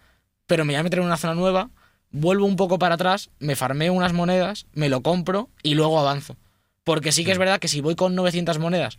pero 0.47 0.65
me 0.65 0.73
voy 0.73 0.81
a 0.81 0.83
meter 0.83 1.01
en 1.01 1.05
una 1.05 1.19
zona 1.19 1.35
nueva, 1.35 1.69
vuelvo 2.11 2.47
un 2.47 2.57
poco 2.57 2.79
para 2.79 2.95
atrás, 2.95 3.29
me 3.39 3.55
farmeo 3.55 3.93
unas 3.93 4.15
monedas, 4.15 4.67
me 4.73 4.89
lo 4.89 5.03
compro 5.03 5.51
y 5.63 5.75
luego 5.75 5.99
avanzo. 6.01 6.37
Porque 6.83 7.13
sí 7.13 7.25
que 7.25 7.33
es 7.33 7.39
verdad 7.39 7.61
que 7.61 7.69
si 7.69 7.83
voy 7.83 7.97
con 7.97 8.15
900 8.15 8.59
monedas, 8.59 8.99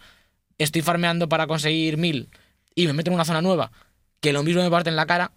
estoy 0.64 0.82
farmeando 0.82 1.30
para 1.30 1.48
conseguir 1.48 1.98
1000 1.98 2.30
y 2.76 2.88
me 2.88 2.94
meto 2.94 3.10
en 3.10 3.16
una 3.16 3.26
zona 3.26 3.42
nueva, 3.42 3.72
que 4.20 4.34
lo 4.34 4.44
mismo 4.44 4.62
me 4.62 4.70
parte 4.70 4.90
en 4.90 4.96
la 4.96 5.06
cara, 5.06 5.32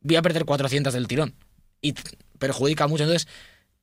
voy 0.00 0.16
a 0.16 0.22
perder 0.22 0.44
400 0.44 0.92
del 0.92 1.06
tirón. 1.08 1.34
Y 1.80 1.94
perjudica 2.38 2.86
mucho. 2.86 3.04
Entonces, 3.04 3.28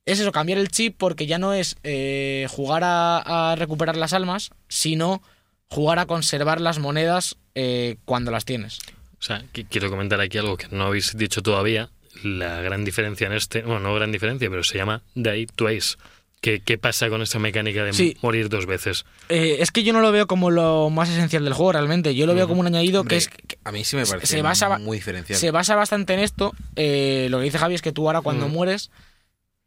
es 0.05 0.19
eso, 0.19 0.31
cambiar 0.31 0.57
el 0.57 0.69
chip 0.69 0.95
porque 0.97 1.25
ya 1.27 1.37
no 1.37 1.53
es 1.53 1.77
eh, 1.83 2.47
jugar 2.49 2.81
a, 2.83 3.55
recuperar 3.57 3.95
las 3.97 4.13
almas, 4.13 4.49
sino 4.67 5.21
jugar 5.67 5.99
a 5.99 6.05
conservar 6.05 6.59
las 6.59 6.79
monedas 6.79 7.37
eh, 7.55 7.97
cuando 8.05 8.31
las 8.31 8.45
tienes. 8.45 8.79
O 9.19 9.23
sea, 9.23 9.43
qui- 9.53 9.67
quiero 9.69 9.89
comentar 9.89 10.19
aquí 10.19 10.37
algo 10.37 10.57
que 10.57 10.67
no 10.71 10.85
habéis 10.85 11.15
dicho 11.15 11.41
todavía. 11.41 11.89
La 12.23 12.61
gran 12.61 12.83
diferencia 12.83 13.27
en 13.27 13.33
este, 13.33 13.61
bueno, 13.61 13.79
no 13.79 13.95
gran 13.95 14.11
diferencia, 14.11 14.49
pero 14.49 14.63
se 14.63 14.77
llama 14.77 15.01
Die 15.15 15.47
Twice. 15.55 15.95
¿Qué, 16.41 16.59
qué 16.59 16.79
pasa 16.79 17.07
con 17.09 17.21
esta 17.21 17.37
mecánica 17.37 17.83
de 17.83 17.93
Sí. 17.93 18.17
morir 18.23 18.49
dos 18.49 18.65
veces? 18.65 19.05
Eh, 19.29 19.57
es 19.59 19.69
que 19.71 19.83
yo 19.83 19.93
no 19.93 20.01
lo 20.01 20.11
veo 20.11 20.25
como 20.25 20.49
lo 20.49 20.89
más 20.89 21.07
esencial 21.09 21.43
del 21.43 21.53
juego 21.53 21.71
realmente. 21.73 22.15
Yo 22.15 22.25
lo 22.25 22.33
veo 22.33 22.47
como 22.47 22.61
un 22.61 22.65
añadido 22.67 23.01
Hombre, 23.01 23.13
que 23.13 23.17
es 23.17 23.27
que 23.29 23.59
a 23.63 23.71
mí 23.71 23.83
sí 23.85 23.95
me 23.95 24.05
parece 24.07 24.25
se 24.25 24.41
basa- 24.41 24.79
muy 24.79 24.97
diferencial. 24.97 25.37
se 25.37 25.51
basa 25.51 25.75
bastante 25.75 26.15
en 26.15 26.19
esto. 26.19 26.51
Eh, 26.75 27.27
lo 27.29 27.37
que 27.37 27.43
dice 27.45 27.59
Javi 27.59 27.75
es 27.75 27.83
que 27.83 27.91
tú 27.91 28.07
ahora 28.07 28.21
cuando 28.21 28.47
Mm. 28.47 28.51
mueres 28.51 28.89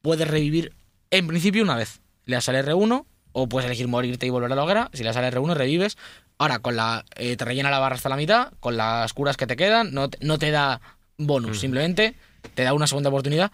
puedes 0.02 0.26
revivir 0.26 0.72
en 1.12 1.28
principio 1.28 1.62
una 1.62 1.76
vez. 1.76 2.00
Le 2.26 2.34
das 2.34 2.48
al 2.48 2.56
R1 2.56 3.06
o 3.30 3.48
puedes 3.48 3.66
elegir 3.66 3.86
morirte 3.86 4.26
y 4.26 4.30
volver 4.30 4.50
a 4.50 4.56
la 4.56 4.64
hoguera. 4.64 4.90
Si 4.94 5.04
le 5.04 5.10
das 5.10 5.16
al 5.16 5.24
R1 5.32 5.54
revives. 5.54 5.96
Ahora 6.38 6.58
con 6.58 6.74
la 6.74 7.04
eh, 7.14 7.36
te 7.36 7.44
rellena 7.44 7.70
la 7.70 7.78
barra 7.78 7.94
hasta 7.94 8.08
la 8.08 8.16
mitad, 8.16 8.52
con 8.58 8.76
las 8.76 9.12
curas 9.12 9.36
que 9.36 9.46
te 9.46 9.54
quedan, 9.54 9.94
no 9.94 10.10
te, 10.10 10.18
no 10.26 10.40
te 10.40 10.50
da 10.50 10.80
bonus, 11.18 11.58
Mm. 11.58 11.60
simplemente 11.60 12.14
te 12.56 12.64
da 12.64 12.72
una 12.72 12.88
segunda 12.88 13.10
oportunidad. 13.10 13.52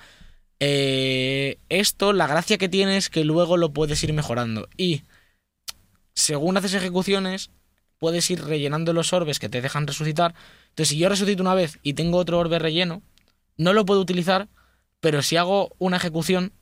Eh, 0.60 1.58
esto, 1.70 2.12
la 2.12 2.26
gracia 2.26 2.58
que 2.58 2.68
tiene 2.68 2.98
es 2.98 3.08
que 3.08 3.24
luego 3.24 3.56
lo 3.56 3.72
puedes 3.72 4.02
ir 4.04 4.12
mejorando. 4.12 4.68
Y 4.76 5.02
según 6.14 6.56
haces 6.56 6.74
ejecuciones, 6.74 7.50
puedes 7.98 8.30
ir 8.30 8.44
rellenando 8.44 8.92
los 8.92 9.12
orbes 9.12 9.38
que 9.38 9.48
te 9.48 9.62
dejan 9.62 9.86
resucitar. 9.86 10.34
Entonces, 10.68 10.88
si 10.88 10.98
yo 10.98 11.08
resucito 11.08 11.42
una 11.42 11.54
vez 11.54 11.78
y 11.82 11.94
tengo 11.94 12.18
otro 12.18 12.38
orbe 12.38 12.58
relleno, 12.58 13.02
no 13.56 13.72
lo 13.72 13.84
puedo 13.84 14.00
utilizar, 14.00 14.48
pero 15.00 15.22
si 15.22 15.36
hago 15.36 15.74
una 15.78 15.96
ejecución 15.96 16.52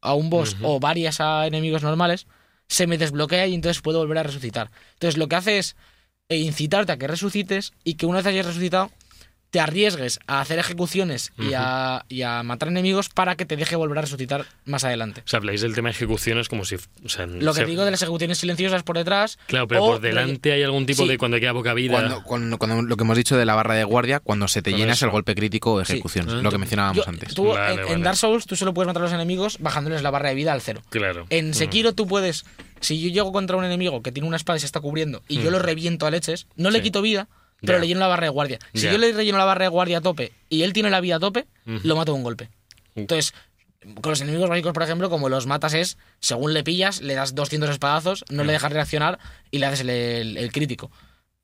a 0.00 0.14
un 0.14 0.30
boss 0.30 0.56
o 0.62 0.80
varias 0.80 1.20
a 1.20 1.46
enemigos 1.46 1.82
normales, 1.82 2.26
se 2.68 2.86
me 2.86 2.98
desbloquea 2.98 3.46
y 3.46 3.54
entonces 3.54 3.82
puedo 3.82 3.98
volver 3.98 4.18
a 4.18 4.22
resucitar. 4.22 4.70
Entonces, 4.94 5.18
lo 5.18 5.28
que 5.28 5.36
hace 5.36 5.58
es 5.58 5.76
eh, 6.28 6.38
incitarte 6.38 6.92
a 6.92 6.96
que 6.96 7.06
resucites 7.06 7.72
y 7.84 7.94
que 7.94 8.06
una 8.06 8.18
vez 8.18 8.26
hayas 8.26 8.46
resucitado, 8.46 8.90
te 9.50 9.60
arriesgues 9.60 10.18
a 10.26 10.40
hacer 10.40 10.58
ejecuciones 10.58 11.32
y, 11.38 11.52
a, 11.54 12.04
y 12.08 12.22
a 12.22 12.42
matar 12.42 12.68
enemigos 12.68 13.08
para 13.08 13.36
que 13.36 13.46
te 13.46 13.56
deje 13.56 13.76
volver 13.76 13.98
a 13.98 14.00
resucitar 14.02 14.44
más 14.64 14.84
adelante. 14.84 15.22
O 15.24 15.28
sea, 15.28 15.38
habláis 15.38 15.60
del 15.62 15.74
tema 15.74 15.88
de 15.88 15.92
ejecuciones 15.94 16.48
como 16.48 16.64
si... 16.64 16.74
O 16.74 17.08
sea, 17.08 17.26
Lo 17.26 17.54
que 17.54 17.60
se- 17.60 17.66
digo 17.66 17.84
de 17.84 17.90
las 17.90 18.02
ejecuciones 18.02 18.38
silenciosas 18.38 18.82
por 18.82 18.96
detrás. 18.98 19.38
Claro, 19.46 19.66
pero 19.68 19.84
o 19.84 19.86
por 19.92 20.00
delante 20.00 20.52
hay 20.52 20.62
algún 20.62 20.84
tipo 20.84 21.04
Sí. 21.04 21.08
de 21.08 21.16
cuando 21.18 21.38
queda 21.40 21.52
poca 21.54 21.72
vida... 21.74 21.94
Cuando, 21.94 22.22
cuando- 22.24 22.58
cuando 22.58 22.82
lo 22.82 22.96
que 22.96 23.04
hemos 23.04 23.16
dicho 23.16 23.36
de 23.36 23.46
la 23.46 23.54
barra 23.54 23.74
de 23.74 23.84
guardia, 23.84 24.20
cuando 24.20 24.48
se 24.48 24.60
te 24.62 24.70
Todo 24.70 24.78
llena 24.78 24.92
es 24.92 24.98
eso. 24.98 25.06
el 25.06 25.12
golpe 25.12 25.34
crítico 25.34 25.74
o 25.74 25.80
ejecución, 25.80 26.42
lo 26.42 26.50
que 26.50 26.58
mencionábamos 26.58 27.04
Yo- 27.04 27.08
antes. 27.10 27.34
tú, 27.34 27.46
Vale, 27.48 27.82
en. 27.92 28.02
Dark 28.02 28.16
Souls 28.16 28.46
tú 28.46 28.56
solo 28.56 28.74
puedes 28.74 28.86
matar 28.88 29.02
a 29.02 29.04
los 29.06 29.14
enemigos 29.14 29.56
bajándoles 29.60 30.02
la 30.02 30.10
barra 30.10 30.28
de 30.28 30.34
vida 30.34 30.52
al 30.52 30.60
cero. 30.60 30.82
Claro. 30.90 31.26
En 31.30 31.50
Mm. 31.50 31.54
Sekiro 31.54 31.94
tú 31.94 32.06
puedes, 32.06 32.44
si 32.80 33.00
yo 33.00 33.08
llego 33.10 33.32
contra 33.32 33.56
un 33.56 33.64
enemigo 33.64 34.02
que 34.02 34.12
tiene 34.12 34.26
una 34.28 34.36
espada 34.36 34.56
y 34.58 34.60
se 34.60 34.66
está 34.66 34.80
cubriendo 34.80 35.22
y 35.28 35.36
yo 35.40 35.50
Mm. 35.50 35.52
lo 35.52 35.58
reviento 35.60 36.06
a 36.06 36.10
leches, 36.10 36.46
no 36.56 36.70
le 36.70 36.78
Sí. 36.80 36.84
quito 36.84 37.00
vida, 37.00 37.28
pero 37.62 37.78
Ya. 37.78 37.80
le 37.80 37.86
lleno 37.88 38.00
la 38.00 38.06
barra 38.08 38.24
de 38.24 38.30
guardia. 38.30 38.58
Si 38.74 38.82
Ya. 38.82 38.92
yo 38.92 38.98
le 38.98 39.12
relleno 39.12 39.38
la 39.38 39.44
barra 39.44 39.64
de 39.64 39.68
guardia 39.68 39.98
a 39.98 40.00
tope 40.00 40.32
y 40.48 40.62
él 40.62 40.72
tiene 40.72 40.90
la 40.90 41.00
vida 41.00 41.16
a 41.16 41.20
tope, 41.20 41.46
Ujú. 41.66 41.80
lo 41.82 41.96
mato 41.96 42.12
de 42.12 42.16
un 42.18 42.24
golpe. 42.24 42.50
Entonces, 42.94 43.34
con 44.00 44.10
los 44.10 44.20
enemigos 44.20 44.48
básicos, 44.48 44.72
por 44.72 44.82
ejemplo, 44.82 45.08
como 45.10 45.28
los 45.28 45.46
matas 45.46 45.74
es, 45.74 45.96
según 46.20 46.52
le 46.54 46.64
pillas, 46.64 47.00
le 47.02 47.14
das 47.14 47.34
200 47.34 47.70
espadazos, 47.70 48.24
no 48.30 48.42
le 48.44 48.52
dejas 48.52 48.72
reaccionar 48.72 49.18
y 49.50 49.58
le 49.58 49.66
haces 49.66 49.80
el, 49.80 49.90
el- 49.90 50.36
el 50.38 50.52
crítico. 50.52 50.90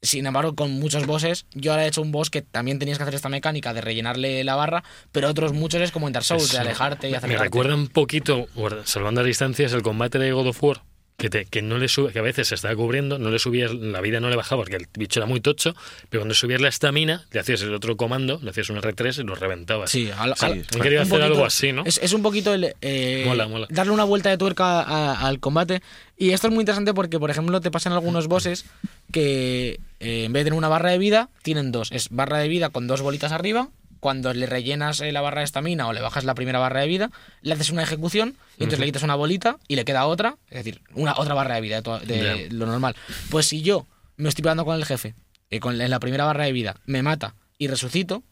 Sin 0.04 0.26
embargo, 0.26 0.56
con 0.56 0.72
muchos 0.72 1.06
bosses, 1.06 1.46
yo 1.54 1.70
ahora 1.70 1.84
he 1.84 1.88
hecho 1.88 2.02
un 2.02 2.10
boss 2.10 2.28
que 2.28 2.42
también 2.42 2.80
tenías 2.80 2.98
que 2.98 3.04
hacer 3.04 3.14
esta 3.14 3.28
mecánica 3.28 3.72
de 3.72 3.80
rellenarle 3.82 4.42
la 4.42 4.56
barra, 4.56 4.82
pero 5.12 5.28
otros 5.28 5.52
muchos 5.52 5.80
es 5.80 5.92
como 5.92 6.08
en 6.08 6.12
Dark 6.12 6.24
Souls, 6.24 6.42
de 6.42 6.48
Eso. 6.48 6.60
alejarte 6.60 7.06
y 7.06 7.12
Me 7.12 7.18
acercarte. 7.18 7.44
recuerda 7.44 7.76
un 7.76 7.86
poquito, 7.86 8.48
salvando 8.84 9.20
las 9.20 9.28
distancias, 9.28 9.72
el 9.72 9.82
combate 9.82 10.18
de 10.18 10.32
God 10.32 10.48
of 10.48 10.60
War. 10.64 10.82
Que, 11.22 11.30
te- 11.30 11.44
que 11.44 11.62
no 11.62 11.78
le 11.78 11.86
sube, 11.86 12.12
que 12.12 12.18
a 12.18 12.22
veces 12.22 12.48
se 12.48 12.56
estaba 12.56 12.74
cubriendo, 12.74 13.16
no 13.16 13.30
le 13.30 13.38
subías, 13.38 13.72
la 13.72 14.00
vida 14.00 14.18
no 14.18 14.28
le 14.28 14.34
bajaba 14.34 14.62
porque 14.62 14.74
el 14.74 14.88
bicho 14.98 15.20
era 15.20 15.26
muy 15.28 15.40
tocho, 15.40 15.72
pero 16.10 16.22
cuando 16.22 16.34
subías 16.34 16.60
la 16.60 16.66
estamina, 16.68 17.24
le 17.30 17.38
hacías 17.38 17.62
el 17.62 17.72
otro 17.72 17.96
comando, 17.96 18.40
le 18.42 18.50
hacías 18.50 18.68
un 18.70 18.76
R3 18.78 19.20
y 19.20 19.22
lo 19.22 19.36
reventabas. 19.36 19.88
Sí, 19.88 20.10
al- 20.18 20.32
O 20.32 20.34
sea, 20.36 20.48
al- 20.48 20.66
un 20.74 20.98
hacer 20.98 21.22
algo 21.22 21.44
así, 21.44 21.70
¿no? 21.70 21.84
Es, 21.86 22.00
es 22.02 22.12
un 22.12 22.22
poquito 22.22 22.52
el, 22.52 22.74
eh, 22.82 23.22
Mola, 23.24 23.46
mola. 23.46 23.68
darle 23.70 23.92
una 23.92 24.02
vuelta 24.02 24.30
de 24.30 24.36
tuerca 24.36 24.82
a- 24.82 25.28
al 25.28 25.38
combate. 25.38 25.80
Y 26.18 26.30
esto 26.30 26.48
es 26.48 26.52
muy 26.52 26.62
interesante 26.62 26.92
porque, 26.92 27.20
por 27.20 27.30
ejemplo, 27.30 27.60
te 27.60 27.70
pasan 27.70 27.92
algunos 27.92 28.26
bosses 28.26 28.64
que 29.12 29.78
eh, 30.00 30.24
en 30.24 30.32
vez 30.32 30.40
de 30.40 30.44
tener 30.50 30.58
una 30.58 30.68
barra 30.68 30.90
de 30.90 30.98
vida, 30.98 31.28
tienen 31.42 31.70
dos. 31.70 31.92
Es 31.92 32.08
barra 32.10 32.38
de 32.38 32.48
vida 32.48 32.70
con 32.70 32.88
dos 32.88 33.00
bolitas 33.00 33.30
arriba. 33.30 33.68
Cuando 34.02 34.34
le 34.34 34.46
rellenas 34.46 35.00
eh, 35.00 35.12
la 35.12 35.20
barra 35.20 35.42
de 35.42 35.44
estamina 35.44 35.86
o 35.86 35.92
le 35.92 36.00
bajas 36.00 36.24
la 36.24 36.34
primera 36.34 36.58
barra 36.58 36.80
de 36.80 36.88
vida, 36.88 37.12
le 37.40 37.52
haces 37.52 37.70
una 37.70 37.84
ejecución 37.84 38.34
y 38.58 38.64
entonces 38.64 38.80
le 38.80 38.86
quitas 38.86 39.04
una 39.04 39.14
bolita 39.14 39.58
y 39.68 39.76
le 39.76 39.84
queda 39.84 40.06
otra, 40.06 40.38
es 40.50 40.64
decir, 40.64 40.82
una 40.94 41.14
otra 41.16 41.34
barra 41.34 41.54
de 41.54 41.60
vida 41.60 41.82
de, 41.82 42.48
lo 42.50 42.66
normal. 42.66 42.96
Pues 43.30 43.46
si 43.46 43.62
yo 43.62 43.86
me 44.16 44.28
estoy 44.28 44.42
pegando 44.42 44.64
con 44.64 44.74
el 44.74 44.84
jefe, 44.84 45.14
eh, 45.50 45.60
con 45.60 45.80
en 45.80 45.88
la 45.88 46.00
primera 46.00 46.24
barra 46.24 46.42
de 46.46 46.50
vida, 46.50 46.74
me 46.84 47.04
mata 47.04 47.36
y 47.58 47.68
resucito, 47.68 48.24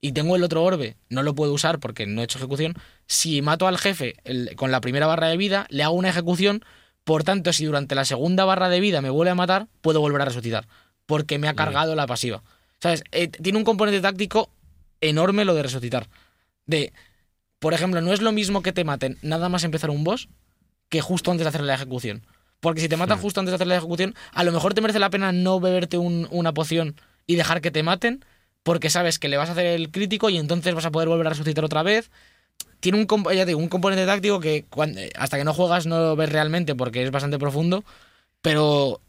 y 0.00 0.12
tengo 0.12 0.36
el 0.36 0.42
otro 0.42 0.62
orbe, 0.62 0.96
no 1.10 1.22
lo 1.22 1.34
puedo 1.34 1.52
usar 1.52 1.80
porque 1.80 2.06
no 2.06 2.22
he 2.22 2.24
hecho 2.24 2.38
ejecución. 2.38 2.72
Si 3.06 3.42
mato 3.42 3.68
al 3.68 3.76
jefe 3.76 4.14
el- 4.24 4.56
con 4.56 4.70
la 4.70 4.80
primera 4.80 5.06
barra 5.06 5.28
de 5.28 5.36
vida, 5.36 5.66
le 5.68 5.82
hago 5.82 5.96
una 5.96 6.08
ejecución. 6.08 6.64
Por 7.04 7.24
tanto, 7.24 7.52
si 7.52 7.66
durante 7.66 7.94
la 7.94 8.06
segunda 8.06 8.46
barra 8.46 8.70
de 8.70 8.80
vida 8.80 9.02
me 9.02 9.10
vuelve 9.10 9.32
a 9.32 9.34
matar, 9.34 9.66
puedo 9.82 10.00
volver 10.00 10.22
a 10.22 10.24
resucitar. 10.24 10.66
Porque 11.04 11.38
me 11.38 11.46
ha 11.48 11.54
cargado 11.54 11.94
la 11.94 12.06
pasiva. 12.06 12.42
¿Sabes? 12.80 13.04
Eh, 13.12 13.28
tiene 13.28 13.58
un 13.58 13.64
componente 13.64 14.00
táctico 14.00 14.48
enorme 15.08 15.44
lo 15.44 15.54
de 15.54 15.62
resucitar. 15.62 16.08
De, 16.66 16.92
por 17.58 17.74
ejemplo, 17.74 18.00
no 18.00 18.12
es 18.12 18.20
lo 18.22 18.32
mismo 18.32 18.62
que 18.62 18.72
te 18.72 18.84
maten 18.84 19.18
nada 19.22 19.48
más 19.48 19.64
empezar 19.64 19.90
un 19.90 20.04
boss 20.04 20.28
que 20.88 21.00
justo 21.00 21.30
antes 21.30 21.44
de 21.44 21.48
hacer 21.48 21.62
la 21.62 21.74
ejecución. 21.74 22.26
Porque 22.60 22.80
si 22.80 22.88
te 22.88 22.96
matan 22.96 23.18
justo 23.18 23.40
antes 23.40 23.50
de 23.52 23.56
hacer 23.56 23.66
la 23.66 23.76
ejecución, 23.76 24.14
a 24.32 24.44
lo 24.44 24.52
mejor 24.52 24.74
te 24.74 24.80
merece 24.80 24.98
la 24.98 25.10
pena 25.10 25.32
no 25.32 25.60
beberte 25.60 25.98
un- 25.98 26.26
una 26.30 26.52
poción 26.54 26.96
y 27.26 27.36
dejar 27.36 27.60
que 27.60 27.70
te 27.70 27.82
maten, 27.82 28.24
porque 28.62 28.88
sabes 28.90 29.18
que 29.18 29.28
le 29.28 29.36
vas 29.36 29.50
a 29.50 29.52
hacer 29.52 29.66
el 29.66 29.90
crítico 29.90 30.30
y 30.30 30.38
entonces 30.38 30.74
vas 30.74 30.86
a 30.86 30.90
poder 30.90 31.08
volver 31.08 31.26
a 31.26 31.30
resucitar 31.30 31.64
otra 31.64 31.82
vez. 31.82 32.10
Tiene 32.80 32.98
un, 32.98 33.24
ya 33.34 33.44
digo, 33.44 33.58
un 33.58 33.68
componente 33.68 34.06
táctico 34.06 34.40
que 34.40 34.64
hasta 35.16 35.36
que 35.36 35.44
no 35.44 35.52
juegas 35.54 35.86
no 35.86 35.98
lo 35.98 36.16
ves 36.16 36.30
realmente 36.30 36.74
porque 36.74 37.02
es 37.02 37.10
bastante 37.10 37.38
profundo, 37.38 37.84
pero 38.40 39.00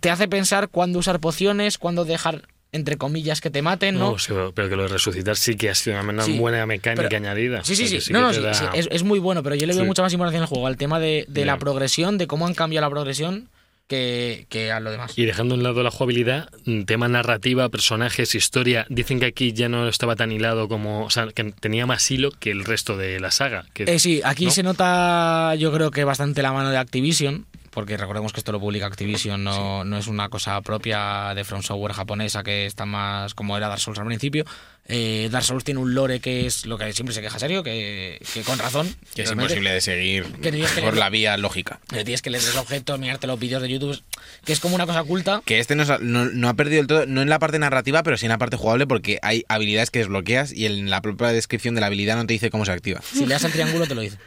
te 0.00 0.10
hace 0.10 0.28
pensar 0.28 0.68
cuándo 0.68 0.98
usar 0.98 1.20
pociones, 1.20 1.78
cuándo 1.78 2.04
dejar, 2.04 2.48
entre 2.72 2.96
comillas, 2.96 3.40
que 3.42 3.50
te 3.50 3.60
maten, 3.62 3.98
¿no? 3.98 4.12
No, 4.12 4.18
sí, 4.18 4.32
pero 4.54 4.68
que 4.68 4.76
lo 4.76 4.82
de 4.84 4.88
resucitar 4.88 5.36
sí 5.36 5.56
que 5.56 5.68
ha 5.70 5.74
sido 5.74 6.00
una 6.00 6.22
Sí, 6.24 6.38
buena 6.38 6.64
mecánica 6.66 7.02
pero- 7.08 7.16
añadida. 7.18 7.62
Sí, 7.64 7.76
sí, 7.76 8.00
sí. 8.00 8.12
No, 8.12 8.20
no, 8.22 8.32
da- 8.32 8.70
es, 8.74 8.88
es 8.90 9.02
muy 9.02 9.18
bueno, 9.18 9.42
pero 9.42 9.54
yo 9.54 9.66
le 9.66 9.74
veo 9.74 9.84
mucha 9.84 10.02
más 10.02 10.12
importancia 10.12 10.38
en 10.38 10.42
el 10.44 10.48
juego, 10.48 10.66
al 10.66 10.76
tema 10.78 10.98
de, 10.98 11.26
de 11.28 11.44
la 11.44 11.58
progresión, 11.58 12.16
de 12.18 12.26
cómo 12.26 12.46
han 12.46 12.54
cambiado 12.54 12.86
la 12.86 12.90
progresión 12.90 13.48
que, 13.88 14.46
que 14.48 14.72
a 14.72 14.80
lo 14.80 14.90
demás. 14.90 15.12
Y 15.18 15.26
dejando 15.26 15.54
a 15.54 15.58
un 15.58 15.64
lado 15.64 15.82
la 15.82 15.90
jugabilidad, 15.90 16.48
mm, 16.64 16.84
tema 16.84 17.08
narrativa, 17.08 17.68
personajes, 17.68 18.34
historia, 18.34 18.86
dicen 18.88 19.20
que 19.20 19.26
aquí 19.26 19.52
ya 19.52 19.68
no 19.68 19.86
estaba 19.86 20.16
tan 20.16 20.32
hilado 20.32 20.66
como. 20.68 21.04
O 21.04 21.10
sea, 21.10 21.26
que 21.26 21.44
tenía 21.60 21.84
más 21.84 22.10
hilo 22.10 22.30
que 22.30 22.50
el 22.52 22.64
resto 22.64 22.96
de 22.96 23.20
la 23.20 23.30
saga. 23.30 23.66
Que, 23.74 23.82
Eh, 23.84 23.98
sí, 23.98 24.22
aquí 24.24 24.46
¿no? 24.46 24.50
se 24.50 24.62
nota 24.62 25.54
yo 25.56 25.72
creo 25.72 25.90
que 25.90 26.04
bastante 26.04 26.40
la 26.40 26.52
mano 26.52 26.70
de 26.70 26.78
Activision, 26.78 27.44
porque 27.72 27.96
recordemos 27.96 28.32
que 28.32 28.40
esto 28.40 28.52
lo 28.52 28.60
publica 28.60 28.86
Activision, 28.86 29.42
no, 29.42 29.82
no 29.84 29.96
es 29.98 30.06
una 30.06 30.28
cosa 30.28 30.60
propia 30.60 31.32
de 31.34 31.42
From 31.44 31.62
Software 31.62 31.92
japonesa 31.94 32.42
que 32.42 32.66
está 32.66 32.84
más 32.86 33.34
como 33.34 33.56
era 33.56 33.68
Dark 33.68 33.80
Souls 33.80 33.98
al 33.98 34.06
principio. 34.06 34.44
Eh, 34.88 35.28
Dark 35.30 35.44
Souls 35.44 35.62
tiene 35.62 35.78
un 35.78 35.94
lore 35.94 36.18
que 36.18 36.44
es 36.44 36.66
lo 36.66 36.76
que 36.76 36.92
siempre 36.92 37.14
se 37.14 37.22
queja 37.22 37.38
serio, 37.38 37.62
que, 37.62 38.20
que 38.34 38.42
con 38.42 38.58
razón. 38.58 38.92
Que 39.14 39.22
es 39.22 39.30
imposible 39.30 39.70
de 39.70 39.80
seguir 39.80 40.24
Que 40.42 40.50
que 40.50 40.64
por 40.82 40.94
leer- 40.94 40.96
la 40.96 41.08
vía 41.08 41.36
lógica. 41.36 41.80
que 41.88 42.04
tienes 42.04 42.20
que 42.20 42.30
leer 42.30 42.42
los 42.44 42.56
objetos, 42.56 42.98
mirarte 42.98 43.26
los 43.28 43.38
vídeos 43.38 43.62
de 43.62 43.68
YouTube, 43.68 44.02
que 44.44 44.52
es 44.52 44.58
como 44.60 44.74
una 44.74 44.84
cosa 44.84 45.02
oculta. 45.02 45.40
Que 45.44 45.60
este 45.60 45.76
no, 45.76 45.84
no, 46.00 46.24
no 46.26 46.48
ha 46.48 46.54
perdido 46.54 46.78
del 46.78 46.86
todo, 46.88 47.06
no 47.06 47.22
en 47.22 47.28
la 47.30 47.38
parte 47.38 47.58
narrativa, 47.60 48.02
pero 48.02 48.16
sí 48.18 48.26
en 48.26 48.30
la 48.30 48.38
parte 48.38 48.56
jugable, 48.56 48.86
porque 48.88 49.18
hay 49.22 49.44
habilidades 49.48 49.90
que 49.92 50.00
desbloqueas 50.00 50.52
y 50.52 50.66
en 50.66 50.90
la 50.90 51.00
propia 51.00 51.28
descripción 51.28 51.74
de 51.76 51.80
la 51.80 51.86
habilidad 51.86 52.16
no 52.16 52.26
te 52.26 52.32
dice 52.34 52.50
cómo 52.50 52.64
se 52.64 52.72
activa. 52.72 53.00
Si 53.04 53.20
le 53.24 53.34
das 53.34 53.44
al 53.44 53.52
triángulo 53.52 53.86
te 53.86 53.94
lo 53.94 54.00
dice. 54.00 54.18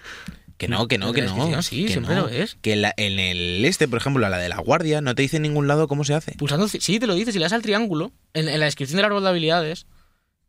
Que 0.57 0.67
no, 0.69 0.87
que 0.87 0.97
no, 0.97 1.11
que 1.11 1.21
no. 1.21 1.27
descripción, 1.27 1.63
sí, 1.63 1.85
que 1.85 1.91
siempre 1.91 2.15
no. 2.15 2.21
lo 2.23 2.29
es. 2.29 2.57
Que 2.61 2.73
en, 2.73 2.81
la- 2.83 2.93
en 2.95 3.19
el 3.19 3.65
este, 3.65 3.87
por 3.89 3.97
ejemplo, 3.99 4.27
la 4.29 4.37
de 4.37 4.47
la 4.47 4.57
guardia, 4.59 5.01
no 5.01 5.13
te 5.13 5.21
dice 5.21 5.35
en 5.37 5.41
ningún 5.43 5.67
lado 5.67 5.87
cómo 5.89 6.03
se 6.05 6.13
hace. 6.13 6.31
Pulsando, 6.33 6.67
sí, 6.69 6.97
te 6.99 7.07
lo 7.07 7.13
dice, 7.13 7.31
si 7.33 7.39
le 7.39 7.43
das 7.45 7.51
al 7.53 7.61
triángulo, 7.61 8.13
en, 8.33 8.47
en 8.47 8.59
la 8.59 8.65
descripción 8.65 8.95
del 8.97 9.05
árbol 9.05 9.23
de 9.23 9.29
habilidades, 9.29 9.85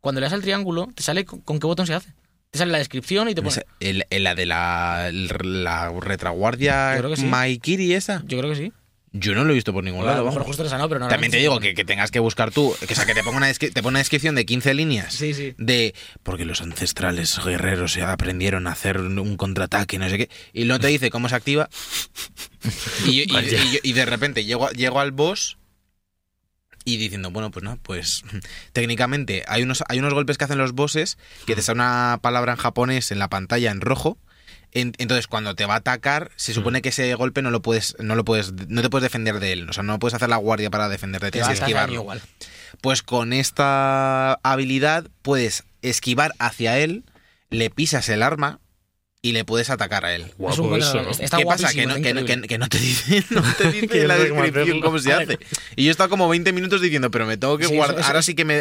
cuando 0.00 0.20
le 0.20 0.26
das 0.26 0.32
al 0.32 0.42
triángulo, 0.42 0.88
te 0.94 1.02
sale 1.02 1.24
con, 1.24 1.40
con 1.40 1.58
qué 1.58 1.66
botón 1.66 1.86
se 1.88 1.94
hace. 1.94 2.12
Te 2.52 2.58
sale 2.60 2.70
la 2.70 2.78
descripción 2.78 3.28
y 3.28 3.34
te 3.34 3.42
pone... 3.42 3.56
en- 3.80 4.04
en 4.08 4.22
la 4.22 4.36
de 4.36 4.46
la, 4.46 5.10
la 5.12 5.90
que 7.10 7.16
sí. 7.16 7.24
Maikiri 7.26 7.92
esa, 7.92 8.22
Yo 8.26 8.38
creo 8.38 8.50
que 8.50 8.56
sí. 8.56 8.72
Yo 9.18 9.34
no 9.34 9.44
lo 9.44 9.50
he 9.52 9.54
visto 9.54 9.72
por 9.72 9.82
ningún 9.84 10.02
a 10.02 10.06
lado. 10.06 10.18
lo 10.18 10.24
mejor 10.24 10.40
vamos. 10.42 10.46
justo 10.56 10.64
esa 10.64 10.78
no, 10.78 10.88
pero 10.88 11.00
no. 11.00 11.08
También 11.08 11.30
te 11.30 11.38
digo 11.38 11.58
que, 11.60 11.74
que 11.74 11.84
tengas 11.84 12.10
que 12.10 12.18
buscar 12.18 12.50
tú, 12.50 12.74
que, 12.86 12.92
o 12.92 12.96
sea, 12.96 13.06
que 13.06 13.14
te 13.14 13.22
ponga 13.22 13.36
una, 13.38 13.52
te 13.52 13.70
ponga 13.72 13.88
una 13.88 13.98
descripción 13.98 14.34
de 14.34 14.44
15 14.46 14.74
líneas 14.74 15.12
Sí, 15.14 15.34
sí. 15.34 15.54
de 15.58 15.94
porque 16.22 16.44
los 16.44 16.60
ancestrales 16.62 17.38
guerreros 17.44 17.96
aprendieron 17.98 18.66
a 18.66 18.72
hacer 18.72 19.00
un 19.00 19.36
contraataque, 19.36 19.98
no 19.98 20.08
sé 20.08 20.18
qué, 20.18 20.30
y 20.52 20.64
no 20.64 20.78
te 20.80 20.88
dice 20.88 21.10
cómo 21.10 21.28
se 21.28 21.34
activa. 21.34 21.68
Y, 23.06 23.22
y- 23.22 23.32
Vaya. 23.32 23.58
y- 23.64 23.80
y 23.82 23.92
de 23.92 24.04
repente 24.06 24.44
llego, 24.44 24.70
llego 24.70 25.00
al 25.00 25.12
boss 25.12 25.58
y 26.84 26.98
diciendo, 26.98 27.30
bueno, 27.30 27.50
pues 27.50 27.64
no, 27.64 27.78
pues 27.82 28.22
técnicamente 28.72 29.44
hay 29.48 29.62
unos, 29.62 29.82
hay 29.88 29.98
unos 29.98 30.14
golpes 30.14 30.38
que 30.38 30.44
hacen 30.44 30.58
los 30.58 30.72
bosses 30.72 31.18
que 31.46 31.54
te 31.56 31.62
sale 31.62 31.76
una 31.80 32.18
palabra 32.22 32.52
en 32.52 32.58
japonés 32.58 33.10
en 33.10 33.18
la 33.18 33.28
pantalla 33.28 33.70
en 33.70 33.80
rojo. 33.80 34.18
En- 34.78 34.92
entonces, 34.98 35.26
cuando 35.26 35.54
te 35.54 35.64
va 35.64 35.74
a 35.74 35.78
atacar, 35.78 36.30
se 36.36 36.52
supone 36.52 36.82
que 36.82 36.90
ese 36.90 37.14
golpe 37.14 37.40
no 37.40 37.50
lo 37.50 37.62
puedes, 37.62 37.96
no 37.98 38.14
lo 38.14 38.24
puedes, 38.26 38.52
no 38.68 38.82
te 38.82 38.90
puedes 38.90 39.04
defender 39.04 39.40
de 39.40 39.52
él. 39.52 39.70
O 39.70 39.72
sea, 39.72 39.82
no 39.82 39.98
puedes 39.98 40.14
hacer 40.14 40.28
la 40.28 40.36
guardia 40.36 40.68
para 40.70 40.88
defenderte, 40.90 41.28
Te 41.28 41.38
tienes 41.38 41.48
que 41.58 41.64
esquivarlo. 41.64 41.94
igual. 41.94 42.20
Pues 42.82 43.02
con 43.02 43.32
esta 43.32 44.34
habilidad 44.42 45.06
puedes 45.22 45.64
esquivar 45.82 46.32
hacia 46.38 46.78
él, 46.78 47.04
le 47.48 47.70
pisas 47.70 48.08
el 48.10 48.22
arma 48.22 48.60
y 49.22 49.32
le 49.32 49.44
puedes 49.46 49.70
atacar 49.70 50.04
a 50.04 50.14
él. 50.14 50.22
Es 50.22 50.28
un 50.32 50.36
Guapo 50.38 50.68
buen- 50.68 50.82
eso, 50.82 51.02
¿no? 51.02 51.10
Está 51.10 51.38
¿Qué 51.38 51.46
pasa? 51.46 51.68
guapísimo, 51.70 51.70
Que 51.72 51.86
no, 51.86 51.94
está 51.96 52.08
que, 52.08 52.14
no- 52.14 52.20
increíble. 52.20 52.42
que- 52.42 52.48
que 52.48 52.58
no 52.58 52.68
te 52.68 52.78
dice, 52.78 53.24
no 53.30 53.42
te 53.54 53.72
dice 53.72 54.06
la 54.06 54.16
descripción 54.18 54.80
cómo 54.82 54.98
se 54.98 55.12
hace. 55.14 55.38
Y 55.74 55.84
yo 55.84 55.88
he 55.88 55.92
estado 55.92 56.10
como 56.10 56.28
20 56.28 56.52
minutos 56.52 56.82
diciendo, 56.82 57.10
pero 57.10 57.24
me 57.26 57.38
tengo 57.38 57.56
que 57.56 57.64
Sí, 57.64 57.70
eso- 57.72 57.76
guardar. 57.76 58.00
eso- 58.00 58.06
ahora 58.08 58.22
sí 58.22 58.34
que 58.34 58.44
me. 58.44 58.60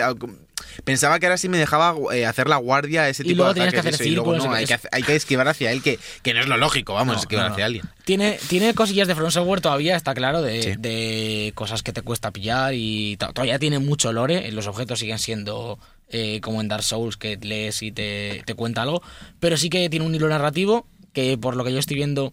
Pensaba 0.83 1.19
que 1.19 1.25
ahora 1.25 1.37
sí 1.37 1.49
me 1.49 1.57
dejaba 1.57 1.95
eh, 2.13 2.25
hacer 2.25 2.47
la 2.47 2.57
guardia 2.57 3.09
ese 3.09 3.23
Y 3.23 3.27
tipo 3.27 3.37
luego 3.37 3.53
de 3.53 3.59
tenías 3.61 3.73
que 3.73 3.79
ataques. 3.79 3.95
hacer 3.95 4.05
eso, 4.07 4.11
y 4.11 4.15
luego 4.15 4.35
no, 4.35 4.53
hay 4.53 4.65
que, 4.65 4.79
hay 4.91 5.03
que 5.03 5.15
esquivar 5.15 5.47
hacia 5.47 5.71
él, 5.71 5.81
que, 5.81 5.99
que 6.21 6.33
no 6.33 6.41
es 6.41 6.47
lo 6.47 6.57
lógico, 6.57 6.93
vamos, 6.93 7.15
No, 7.15 7.21
esquivar 7.21 7.47
no, 7.47 7.53
hacia 7.53 7.65
alguien. 7.65 7.85
Tiene, 8.05 8.37
tiene 8.47 8.73
cosillas 8.73 9.07
de 9.07 9.15
From 9.15 9.31
Software 9.31 9.61
todavía, 9.61 9.95
está 9.95 10.13
claro, 10.13 10.41
de, 10.41 10.61
Sí. 10.63 10.73
de 10.77 11.51
cosas 11.55 11.83
que 11.83 11.91
te 11.93 12.01
cuesta 12.01 12.31
pillar 12.31 12.73
y 12.75 13.17
to- 13.17 13.33
todavía 13.33 13.59
tiene 13.59 13.79
mucho 13.79 14.11
lore. 14.13 14.51
Los 14.51 14.67
objetos 14.67 14.99
siguen 14.99 15.19
siendo 15.19 15.79
eh, 16.09 16.39
como 16.41 16.61
en 16.61 16.67
Dark 16.67 16.83
Souls, 16.83 17.17
que 17.17 17.37
lees 17.37 17.81
y 17.81 17.91
te, 17.91 18.43
te 18.45 18.53
cuenta 18.53 18.83
algo. 18.83 19.01
Pero 19.39 19.57
sí 19.57 19.69
que 19.69 19.89
tiene 19.89 20.05
un 20.05 20.13
hilo 20.15 20.27
narrativo 20.29 20.87
que, 21.13 21.37
por 21.37 21.55
lo 21.55 21.63
que 21.63 21.73
yo 21.73 21.79
estoy 21.79 21.95
viendo, 21.95 22.29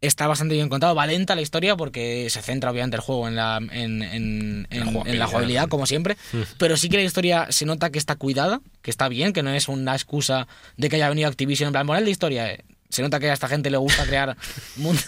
está 0.00 0.26
bastante 0.26 0.54
bien 0.54 0.68
contado. 0.68 0.94
Va 0.94 1.06
lenta 1.06 1.34
la 1.34 1.40
historia 1.42 1.76
porque 1.76 2.28
se 2.30 2.40
centra 2.42 2.70
obviamente 2.70 2.96
el 2.96 3.02
juego 3.02 3.26
en 3.28 3.36
la, 3.36 3.56
en, 3.58 4.02
en- 4.02 4.66
en- 4.70 4.88
en 5.06 5.18
la 5.18 5.26
jugabilidad. 5.26 5.68
como 5.68 5.86
siempre. 5.86 6.16
Pero 6.58 6.76
sí 6.76 6.88
que 6.88 6.96
la 6.98 7.02
historia 7.02 7.46
se 7.50 7.64
nota 7.66 7.90
que 7.90 7.98
está 7.98 8.14
cuidada, 8.16 8.60
que 8.82 8.90
está 8.90 9.08
bien, 9.08 9.32
que 9.32 9.42
no 9.42 9.50
es 9.52 9.68
una 9.68 9.94
excusa 9.94 10.46
de 10.76 10.88
que 10.88 10.96
haya 10.96 11.08
venido 11.08 11.28
Activision 11.28 11.68
en 11.68 11.72
plan, 11.72 11.86
moral 11.86 12.04
de 12.04 12.10
historia. 12.10 12.52
eh". 12.52 12.64
Se 12.90 13.02
nota 13.02 13.20
que 13.20 13.28
a 13.28 13.34
esta 13.34 13.48
gente 13.48 13.70
le 13.70 13.76
gusta 13.76 14.06
crear 14.06 14.34
mundo. 14.76 15.00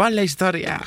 Pon 0.00 0.16
la 0.16 0.22
historia. 0.22 0.80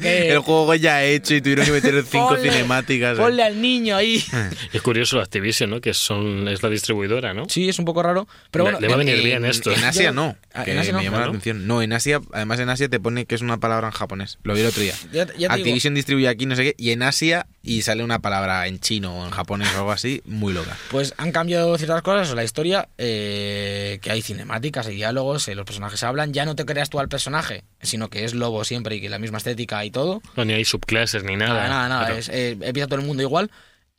Que- 0.00 0.30
El 0.30 0.38
juego 0.38 0.74
ya 0.76 1.02
hecho 1.02 1.34
y 1.34 1.40
tuvieron 1.40 1.64
que 1.66 1.72
meter 1.72 2.04
cinco 2.08 2.36
Ponle- 2.36 2.42
cinemáticas. 2.52 3.18
eh. 3.18 3.20
Ponle 3.20 3.42
al 3.42 3.60
niño 3.60 3.96
ahí. 3.96 4.24
Es 4.72 4.80
curioso 4.82 5.20
Activision, 5.20 5.70
¿no? 5.70 5.80
Que 5.80 5.92
son, 5.94 6.46
es 6.48 6.62
la 6.62 6.68
distribuidora, 6.68 7.34
¿no? 7.34 7.48
Sí, 7.48 7.68
es 7.68 7.78
un 7.80 7.84
poco 7.84 8.02
raro. 8.02 8.28
Pero 8.50 8.64
Le- 8.64 8.70
bueno, 8.70 8.80
le 8.80 8.86
va 8.88 8.92
a 8.94 9.00
en- 9.00 9.06
venir 9.06 9.14
en, 9.18 9.24
bien 9.24 9.44
esto. 9.44 9.72
En 9.72 9.82
Asia 9.82 10.12
no. 10.12 10.36
Ah, 10.52 10.64
que 10.64 10.70
en 10.72 10.78
Asia 10.78 10.92
no, 10.92 10.98
me 10.98 11.04
llama 11.04 11.16
¿no? 11.18 11.22
la 11.24 11.28
atención. 11.30 11.66
No, 11.66 11.82
en 11.82 11.92
Asia, 11.92 12.20
además 12.32 12.60
en 12.60 12.68
Asia 12.68 12.88
te 12.88 13.00
pone 13.00 13.26
que 13.26 13.34
es 13.34 13.40
una 13.40 13.58
palabra 13.58 13.88
en 13.88 13.92
japonés. 13.92 14.38
Lo 14.44 14.54
vi 14.54 14.60
el 14.60 14.66
otro 14.68 14.80
día. 14.82 14.94
Ya- 15.12 15.24
ya 15.26 15.26
te 15.26 15.36
digo, 15.38 15.52
Activision 15.52 15.94
distribuye 15.94 16.28
aquí 16.28 16.46
no 16.46 16.54
sé 16.54 16.62
qué 16.62 16.74
y 16.78 16.90
en 16.92 17.02
Asia 17.02 17.46
y 17.62 17.82
sale 17.82 18.04
una 18.04 18.20
palabra 18.20 18.66
en 18.68 18.78
chino 18.78 19.18
o 19.20 19.24
en 19.24 19.30
japonés 19.30 19.68
o 19.74 19.78
algo 19.78 19.90
así, 19.92 20.22
muy 20.26 20.52
loca. 20.52 20.76
pues 20.90 21.14
han 21.16 21.32
cambiado 21.32 21.76
ciertas 21.76 22.02
cosas. 22.02 22.34
La 22.34 22.44
historia, 22.44 22.88
eh, 22.98 23.98
que 24.02 24.10
hay 24.10 24.22
cinemáticas, 24.22 24.86
hay 24.86 24.96
diálogos, 24.96 25.48
eh, 25.48 25.54
los 25.54 25.64
personajes 25.64 26.02
hablan. 26.04 26.32
Ya 26.32 26.44
no 26.44 26.54
te 26.54 26.64
creas 26.64 26.90
tú 26.90 27.00
al 27.00 27.08
personaje 27.08 27.63
sino 27.82 28.08
que 28.10 28.24
es 28.24 28.34
lobo 28.34 28.64
siempre 28.64 28.96
y 28.96 29.00
que 29.00 29.08
la 29.08 29.18
misma 29.18 29.38
estética 29.38 29.84
y 29.84 29.90
todo. 29.90 30.22
No, 30.36 30.44
ni 30.44 30.52
hay 30.54 30.64
subclases 30.64 31.24
ni 31.24 31.36
nada. 31.36 31.68
Nada, 31.68 31.88
nada, 31.88 31.88
nada. 31.88 32.18
Es, 32.18 32.28
eh, 32.28 32.56
empieza 32.60 32.86
todo 32.86 33.00
el 33.00 33.06
mundo 33.06 33.22
igual. 33.22 33.50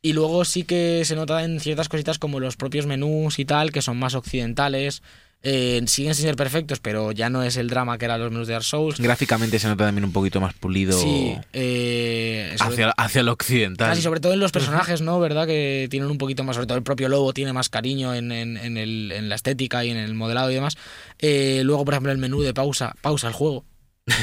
Y 0.02 0.12
luego 0.12 0.44
sí 0.44 0.64
que 0.64 1.04
se 1.04 1.16
nota 1.16 1.42
en 1.42 1.58
ciertas 1.60 1.88
cositas 1.88 2.18
como 2.18 2.38
los 2.38 2.56
propios 2.56 2.86
menús 2.86 3.38
y 3.38 3.44
tal, 3.44 3.72
que 3.72 3.82
son 3.82 3.96
más 3.98 4.14
occidentales. 4.14 5.02
Eh, 5.48 5.80
siguen 5.86 6.14
sin 6.16 6.24
ser 6.24 6.34
perfectos, 6.34 6.80
pero 6.80 7.12
ya 7.12 7.30
no 7.30 7.44
es 7.44 7.56
el 7.56 7.68
drama 7.68 7.98
que 7.98 8.04
eran 8.06 8.18
los 8.20 8.32
menús 8.32 8.48
de 8.48 8.54
Dark 8.54 8.64
Souls. 8.64 8.98
Gráficamente 8.98 9.60
se 9.60 9.68
nota 9.68 9.84
también 9.84 10.04
un 10.04 10.10
poquito 10.12 10.40
más 10.40 10.54
pulido 10.54 11.00
Sí, 11.00 11.36
eh, 11.52 12.54
sobre- 12.58 12.72
hacia, 12.72 12.90
hacia 12.90 13.22
lo 13.22 13.32
occidental. 13.32 13.90
Casi 13.90 14.02
sobre 14.02 14.18
todo 14.20 14.32
en 14.32 14.40
los 14.40 14.50
personajes, 14.90 15.02
¿no? 15.02 15.20
¿Verdad? 15.20 15.46
Que 15.46 15.86
tienen 15.90 16.10
un 16.10 16.18
poquito 16.18 16.42
más, 16.42 16.56
sobre 16.56 16.66
todo 16.66 16.78
el 16.78 16.82
propio 16.82 17.08
lobo 17.08 17.32
tiene 17.32 17.52
más 17.52 17.68
cariño 17.68 18.12
en, 18.14 18.32
en- 18.32 18.56
en 18.56 18.76
el- 18.76 19.12
en 19.12 19.28
la 19.28 19.36
estética 19.36 19.84
y 19.84 19.90
en 19.90 19.98
el 19.98 20.14
modelado 20.14 20.50
y 20.50 20.54
demás. 20.54 20.76
Eh, 21.20 21.60
luego, 21.64 21.84
por 21.84 21.94
ejemplo, 21.94 22.10
el 22.10 22.18
menú 22.18 22.42
de 22.42 22.52
pausa, 22.52 22.94
pausa 23.00 23.28
el 23.28 23.34
juego. 23.34 23.64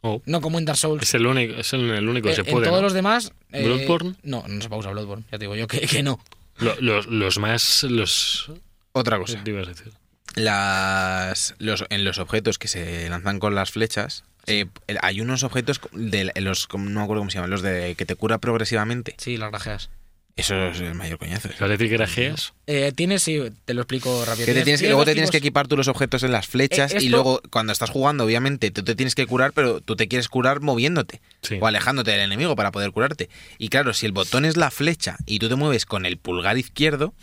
Oh, 0.00 0.22
No 0.26 0.40
como 0.40 0.60
en 0.60 0.64
Dark 0.64 0.78
Souls. 0.78 1.02
es 1.02 1.12
el 1.14 1.26
único, 1.26 1.54
es 1.54 1.72
el, 1.72 1.90
el 1.90 2.08
único 2.08 2.26
que 2.28 2.32
Eh, 2.32 2.36
se 2.36 2.42
en 2.42 2.46
puede. 2.52 2.66
todos 2.66 2.78
¿no? 2.78 2.82
los 2.84 2.92
demás. 2.92 3.32
eh, 3.50 3.64
¿Bloodborne? 3.64 4.14
No, 4.22 4.44
no 4.46 4.62
se 4.62 4.68
pausa 4.68 4.90
Bloodborne. 4.90 5.24
Ya 5.32 5.38
te 5.38 5.38
digo 5.38 5.56
yo 5.56 5.66
que, 5.66 5.80
que 5.80 6.04
no. 6.04 6.20
Lo- 6.58 6.76
los, 6.80 7.08
los 7.08 7.38
más. 7.40 7.82
Los. 7.82 8.48
Otra 8.92 9.18
cosa. 9.18 9.42
¿qué 9.42 9.50
ibas 9.50 9.66
a 9.66 9.70
decir? 9.70 9.92
Las, 10.44 11.54
los, 11.58 11.84
en 11.90 12.04
los 12.04 12.18
objetos 12.18 12.58
que 12.58 12.68
se 12.68 13.08
lanzan 13.08 13.38
con 13.38 13.54
las 13.54 13.70
flechas, 13.70 14.24
eh, 14.46 14.66
hay 15.02 15.20
unos 15.20 15.42
objetos 15.42 15.80
de 15.92 16.32
los, 16.36 16.68
no 16.72 16.78
me 16.78 17.02
acuerdo 17.02 17.20
cómo 17.20 17.30
se 17.30 17.36
llaman, 17.36 17.50
los 17.50 17.62
de 17.62 17.94
que 17.96 18.06
te 18.06 18.14
cura 18.14 18.38
progresivamente. 18.38 19.14
Sí, 19.18 19.36
las 19.36 19.50
grajeas. 19.50 19.90
Eso 20.36 20.54
es 20.68 20.78
el 20.80 20.94
mayor 20.94 21.18
coñazo. 21.18 21.48
¿Ibas 21.48 21.62
a 21.62 21.66
decir 21.66 21.88
que 21.88 21.94
era 21.96 22.06
Geas? 22.06 22.52
Eh, 22.68 22.92
tienes, 22.94 23.24
sí, 23.24 23.40
te 23.64 23.74
lo 23.74 23.82
explico 23.82 24.24
rápido. 24.24 24.46
Que 24.46 24.54
te 24.54 24.62
Tienes- 24.62 24.82
luego 24.82 25.04
te 25.04 25.12
tienes 25.14 25.32
que 25.32 25.38
equipar 25.38 25.66
tú 25.66 25.76
los 25.76 25.88
objetos 25.88 26.22
en 26.22 26.30
las 26.30 26.46
flechas 26.46 26.94
Eh, 26.94 26.98
y 27.00 27.08
luego 27.08 27.42
cuando 27.50 27.72
estás 27.72 27.90
jugando, 27.90 28.22
obviamente, 28.22 28.70
tú 28.70 28.84
te 28.84 28.94
tienes 28.94 29.16
que 29.16 29.26
curar, 29.26 29.52
pero 29.52 29.80
tú 29.80 29.96
te 29.96 30.06
quieres 30.06 30.28
curar 30.28 30.60
moviéndote 30.60 31.20
Sí. 31.42 31.58
o 31.60 31.66
alejándote 31.66 32.12
del 32.12 32.20
enemigo 32.20 32.54
para 32.54 32.70
poder 32.70 32.92
curarte. 32.92 33.28
Y 33.58 33.68
claro, 33.68 33.92
si 33.94 34.06
el 34.06 34.12
botón 34.12 34.44
es 34.44 34.56
la 34.56 34.70
flecha 34.70 35.16
y 35.26 35.40
tú 35.40 35.48
te 35.48 35.56
mueves 35.56 35.86
con 35.86 36.06
el 36.06 36.18
pulgar 36.18 36.56
izquierdo. 36.56 37.14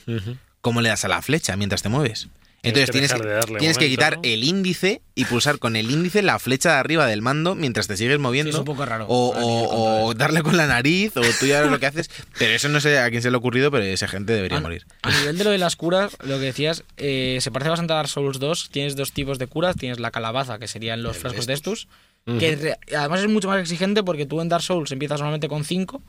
¿cómo 0.59 0.81
le 0.81 0.89
das 0.89 1.05
a 1.05 1.07
la 1.07 1.21
flecha 1.21 1.55
mientras 1.55 1.83
te 1.83 1.89
mueves? 1.89 2.27
Tienes 2.73 2.89
Entonces 2.89 3.13
que 3.13 3.59
tienes, 3.59 3.77
que 3.77 3.89
quitar 3.89 4.15
¿no? 4.15 4.21
el 4.23 4.43
índice 4.43 5.01
y 5.13 5.25
pulsar 5.25 5.59
con 5.59 5.75
el 5.75 5.91
índice 5.91 6.21
la 6.21 6.39
flecha 6.39 6.69
de 6.73 6.75
arriba 6.77 7.05
del 7.05 7.21
mando 7.21 7.55
mientras 7.55 7.87
te 7.87 7.95
sigues 7.97 8.19
moviendo. 8.19 8.51
Sí, 8.51 8.55
es 8.55 8.59
un 8.59 8.65
poco 8.65 8.85
raro. 8.85 9.05
O, 9.07 10.13
darle 10.15 10.41
con 10.41 10.57
la 10.57 10.67
nariz, 10.67 11.15
o 11.17 11.21
tú 11.39 11.45
ya 11.45 11.61
ves 11.61 11.71
lo 11.71 11.79
que 11.79 11.85
haces. 11.85 12.09
Pero 12.39 12.53
eso 12.53 12.69
no 12.69 12.79
sé 12.79 12.99
a 12.99 13.09
quién 13.09 13.21
se 13.21 13.29
le 13.29 13.35
ha 13.35 13.37
ocurrido, 13.37 13.71
pero 13.71 13.83
esa 13.83 14.07
gente 14.07 14.33
debería 14.33 14.57
A- 14.57 14.61
morir. 14.61 14.85
A 15.03 15.11
nivel 15.19 15.37
de 15.37 15.43
lo 15.43 15.49
de 15.51 15.57
las 15.57 15.75
curas, 15.75 16.17
lo 16.23 16.39
que 16.39 16.45
decías, 16.45 16.83
eh, 16.97 17.37
se 17.41 17.51
parece 17.51 17.69
bastante 17.69 17.93
a 17.93 17.97
Dark 17.97 18.09
Souls 18.09 18.39
2. 18.39 18.69
Tienes 18.71 18.95
dos 18.95 19.11
tipos 19.11 19.39
de 19.39 19.47
curas. 19.47 19.75
Tienes 19.75 19.99
la 19.99 20.11
calabaza, 20.11 20.59
que 20.59 20.67
serían 20.67 21.03
los 21.03 21.17
frascos 21.17 21.45
de 21.45 21.53
estos. 21.53 21.87
Que 22.25 22.75
además 22.97 23.19
es 23.21 23.29
mucho 23.29 23.47
más 23.47 23.61
exigente 23.61 24.01
porque 24.03 24.25
tú 24.25 24.41
en 24.41 24.49
Dark 24.49 24.63
Souls 24.63 24.91
empiezas 24.91 25.19
normalmente 25.19 25.47
con 25.47 25.63
5 25.63 26.01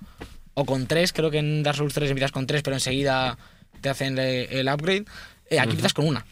o 0.55 0.65
con 0.65 0.87
3. 0.87 1.13
Creo 1.13 1.31
que 1.31 1.39
en 1.39 1.63
Dark 1.63 1.77
Souls 1.77 1.93
3 1.93 2.09
empiezas 2.11 2.33
con 2.33 2.47
3, 2.47 2.63
pero 2.63 2.75
enseguida 2.75 3.37
te 3.83 3.91
hacen 3.91 4.17
el, 4.19 4.49
el 4.51 4.69
upgrade. 4.69 5.05
Eh, 5.51 5.61
aquí 5.61 5.71
empiezas 5.71 5.93
con 5.93 6.07
una 6.09 6.25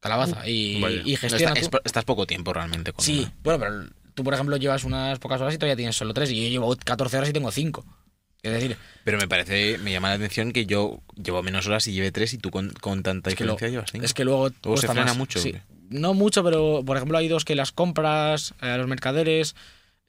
calabaza 0.00 0.46
y, 0.48 0.80
Vaya. 0.80 1.02
y 1.04 1.12
No, 1.12 1.18
gestiona. 1.18 1.36
está- 1.54 1.60
es 1.60 1.64
tú. 1.66 1.70
po- 1.70 1.80
estás 1.84 2.04
poco 2.04 2.26
tiempo 2.26 2.52
realmente 2.52 2.92
con 2.92 3.04
Sí, 3.04 3.20
una. 3.20 3.32
bueno, 3.42 3.58
pero 3.60 3.86
tú, 4.14 4.24
por 4.24 4.34
ejemplo, 4.34 4.56
llevas 4.56 4.84
unas 4.84 5.18
pocas 5.18 5.40
horas 5.40 5.54
y 5.54 5.58
todavía 5.58 5.76
tienes 5.76 5.96
solo 5.96 6.14
3. 6.14 6.30
Y 6.30 6.44
yo 6.44 6.48
llevo 6.50 6.76
14 6.84 7.16
horas 7.18 7.30
y 7.30 7.32
tengo 7.32 7.50
5. 7.50 7.84
Es 8.42 8.52
decir, 8.52 8.76
Pero 9.04 9.18
me 9.18 9.26
parece, 9.26 9.78
me 9.78 9.90
llama 9.90 10.10
la 10.10 10.14
atención 10.14 10.52
que 10.52 10.64
yo 10.64 11.00
llevo 11.16 11.42
menos 11.42 11.66
horas 11.66 11.86
y 11.88 11.92
lleve 11.92 12.12
tres 12.12 12.32
y 12.34 12.38
tú 12.38 12.50
con, 12.52 12.70
con 12.70 13.02
tanta 13.02 13.30
lo- 13.30 13.34
diferencia 13.36 13.68
llevas 13.68 13.90
cinco. 13.90 14.04
es 14.06 14.14
que 14.14 14.24
luego 14.24 14.50
Luego 14.62 14.80
se 14.80 14.86
frena 14.86 15.06
más. 15.06 15.16
mucho, 15.16 15.40
Sí. 15.40 15.54
No 15.90 16.14
mucho, 16.14 16.44
pero 16.44 16.82
por 16.86 16.96
ejemplo 16.96 17.18
hay 17.18 17.26
dos 17.26 17.44
que 17.44 17.56
las 17.56 17.72
compras 17.72 18.54
eh, 18.62 18.68
a 18.68 18.76
los 18.76 18.86
mercaderes. 18.86 19.56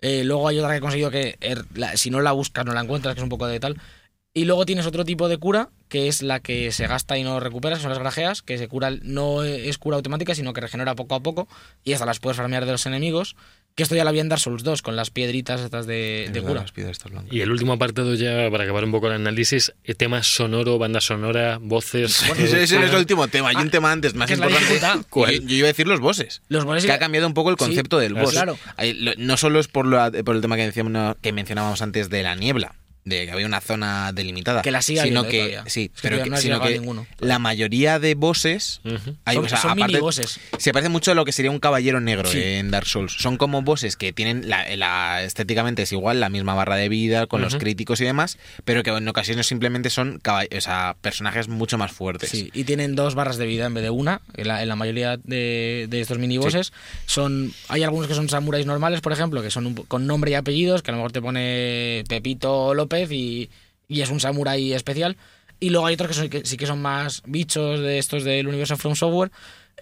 eh, 0.02 0.24
luego 0.24 0.48
hay 0.48 0.60
otra 0.60 0.72
que 0.72 0.78
he 0.78 0.82
conseguido 0.82 1.10
que 1.10 1.38
er, 1.42 1.66
la- 1.74 1.98
si 1.98 2.10
no 2.12 2.22
la 2.22 2.32
buscas 2.32 2.66
no 2.66 2.74
la 2.74 2.82
encuentras, 2.82 3.16
que 3.16 3.20
es 3.20 3.24
un 3.24 3.30
poco 3.30 3.48
de 3.48 3.60
tal. 3.60 3.82
Y 4.34 4.46
luego 4.46 4.66
tienes 4.66 4.86
otro 4.86 5.06
tipo 5.06 5.28
de 5.28 5.38
cura, 5.38 5.70
que 5.88 6.08
es 6.08 6.22
la 6.22 6.40
que 6.40 6.72
se 6.72 6.86
gasta 6.86 7.18
y 7.18 7.24
no 7.24 7.40
recuperas, 7.40 7.80
que 7.80 7.84
son 7.84 7.90
las 7.90 7.98
grajeas, 8.00 8.44
que 8.44 8.60
se 8.60 8.68
cura, 8.68 8.92
no 9.02 9.44
es 9.44 9.78
cura 9.80 9.98
automática, 9.98 10.36
sino 10.36 10.54
que 10.54 10.62
regenera 10.62 10.94
poco 10.96 11.16
a 11.16 11.20
poco. 11.22 11.48
Y 11.84 11.94
hasta 11.94 12.06
las 12.06 12.20
puedes 12.20 12.38
farmear 12.38 12.66
de 12.66 12.72
los 12.74 12.86
enemigos. 12.86 13.36
Que 13.76 13.84
esto 13.84 13.96
ya 13.96 14.04
lo 14.04 14.10
había 14.10 14.22
en 14.22 14.30
Dark 14.30 14.42
Souls 14.42 14.64
2, 14.64 14.82
con 14.82 14.96
las 14.96 15.10
piedritas 15.10 15.62
estas 15.62 15.88
de, 15.88 16.26
Es 16.26 16.34
verdad, 16.34 16.48
cura. 16.50 17.24
Y 17.32 17.42
el 17.42 17.50
último 17.52 17.74
apartado 17.74 18.14
ya, 18.14 18.50
para 18.52 18.66
acabar 18.66 18.84
un 18.84 18.92
poco 18.92 19.08
el 19.08 19.14
análisis, 19.14 19.74
eh, 19.84 19.94
tema 19.96 20.22
sonoro, 20.22 20.78
banda 20.78 21.00
sonora, 21.02 21.60
voces... 21.62 22.24
Bueno, 22.28 22.44
ese, 22.44 22.64
ese 22.64 22.84
es 22.84 22.90
el 22.92 22.96
último 22.96 23.28
tema. 23.30 23.50
Hay 23.50 23.56
Ah, 23.58 23.62
un 23.62 23.70
tema 23.72 23.92
antes 23.92 24.14
más 24.16 24.30
la 24.30 24.36
importante. 24.36 25.08
Yo, 25.16 25.28
yo 25.48 25.56
iba 25.56 25.66
a 25.66 25.70
decir 25.72 25.88
los 25.88 26.00
bosses. 26.02 26.42
Los 26.50 26.66
bosses 26.66 26.86
Que 26.86 26.92
ha 26.92 27.00
cambiado 27.00 27.26
un 27.26 27.34
poco 27.34 27.50
el 27.52 27.56
Sí, 27.58 27.66
concepto 27.66 27.98
del 28.00 28.18
ah, 28.18 28.22
boss. 28.22 28.32
claro. 28.34 28.58
No 29.18 29.38
solo 29.38 29.60
es 29.60 29.68
por, 29.70 29.88
la- 29.88 30.12
por 30.24 30.36
el 30.36 30.42
tema 30.42 30.56
que 30.58 30.64
mencionábamos, 30.64 31.18
que 31.22 31.32
mencionábamos 31.32 31.82
antes 31.82 32.10
de 32.10 32.24
la 32.24 32.36
niebla, 32.36 32.76
de 33.10 33.26
que 33.26 33.32
había 33.32 33.46
una 33.46 33.60
zona 33.62 34.12
delimitada. 34.14 34.62
Que 34.62 34.72
la 34.72 34.82
sigue 34.82 35.02
sino 35.04 35.24
que 35.28 35.38
todavía. 35.40 35.64
sí, 35.68 35.90
que 35.90 35.96
pero 36.02 36.16
todavía 36.18 36.24
que, 36.24 36.30
no 36.30 36.38
sino 36.38 36.62
que 36.62 36.80
ninguno. 36.80 37.08
la 37.20 37.40
mayoría 37.40 38.00
de 38.00 38.16
bosses 38.16 38.82
Ujú. 38.86 39.16
hay- 39.26 39.36
son 39.36 39.46
o 39.46 39.50
sea, 39.50 39.58
son 39.58 39.72
aparte- 39.72 39.94
mini-bosses. 39.94 40.40
se 40.58 40.72
parece 40.74 40.90
mucho 40.90 41.12
a 41.12 41.16
lo 41.16 41.26
que 41.26 41.32
sería 41.32 41.52
un 41.52 41.60
caballero 41.60 42.00
negro 42.00 42.30
Sí. 42.30 42.42
en 42.42 42.72
Dark 42.72 42.86
Souls. 42.88 43.14
Son 43.20 43.38
como 43.38 43.62
bosses 43.62 43.96
que 43.98 44.14
tienen 44.14 44.48
la, 44.50 44.76
la- 44.76 45.24
estéticamente 45.24 45.82
es 45.84 45.92
igual, 45.92 46.20
la 46.20 46.30
misma 46.30 46.54
barra 46.54 46.76
de 46.76 46.90
vida 46.90 47.26
con 47.28 47.42
los 47.42 47.54
Ujú. 47.56 47.62
críticos 47.62 48.00
y 48.02 48.06
demás, 48.06 48.38
pero 48.66 48.84
que 48.84 48.92
en 48.92 49.08
ocasiones 49.08 49.48
simplemente 49.48 49.90
son 49.90 50.22
o 50.26 50.62
sea, 50.62 50.96
personajes 51.02 51.48
mucho 51.48 51.78
más 51.78 51.92
fuertes. 51.92 52.30
Sí, 52.30 52.52
y 52.54 52.64
tienen 52.66 52.96
dos 52.96 53.16
barras 53.16 53.38
de 53.38 53.46
vida 53.48 53.66
en 53.66 53.74
vez 53.74 53.84
de 53.84 53.90
una. 53.90 54.22
En 54.36 54.48
la, 54.48 54.62
en 54.62 54.70
la 54.70 54.76
mayoría 54.76 55.18
de, 55.18 55.88
de 55.90 56.02
estos 56.02 56.18
minibosses 56.20 56.72
son. 57.06 57.54
Hay 57.70 57.84
algunos 57.84 58.08
que 58.08 58.14
son 58.14 58.28
samuráis 58.30 58.66
normales, 58.66 59.02
por 59.02 59.14
ejemplo, 59.14 59.42
que 59.42 59.50
son 59.52 59.66
un 59.66 59.76
con 59.76 60.06
nombre 60.06 60.32
y 60.32 60.34
apellidos, 60.34 60.82
que 60.82 60.92
a 60.92 60.94
lo 60.94 60.98
mejor 60.98 61.12
te 61.12 61.22
pone 61.22 62.04
Pepito 62.10 62.74
López 62.74 62.99
y, 63.12 63.50
es 63.88 64.10
un 64.10 64.20
samurái 64.20 64.74
especial. 64.74 65.18
Y 65.60 65.70
luego 65.70 65.88
hay 65.88 65.96
otros 65.96 66.30
que 66.30 66.46
sí 66.46 66.58
que 66.58 66.66
son 66.66 66.82
más 66.82 67.22
bichos 67.26 67.80
de 67.80 67.98
estos 67.98 68.24
del 68.24 68.48
universo 68.48 68.78
From 68.78 68.96
Software, 68.96 69.32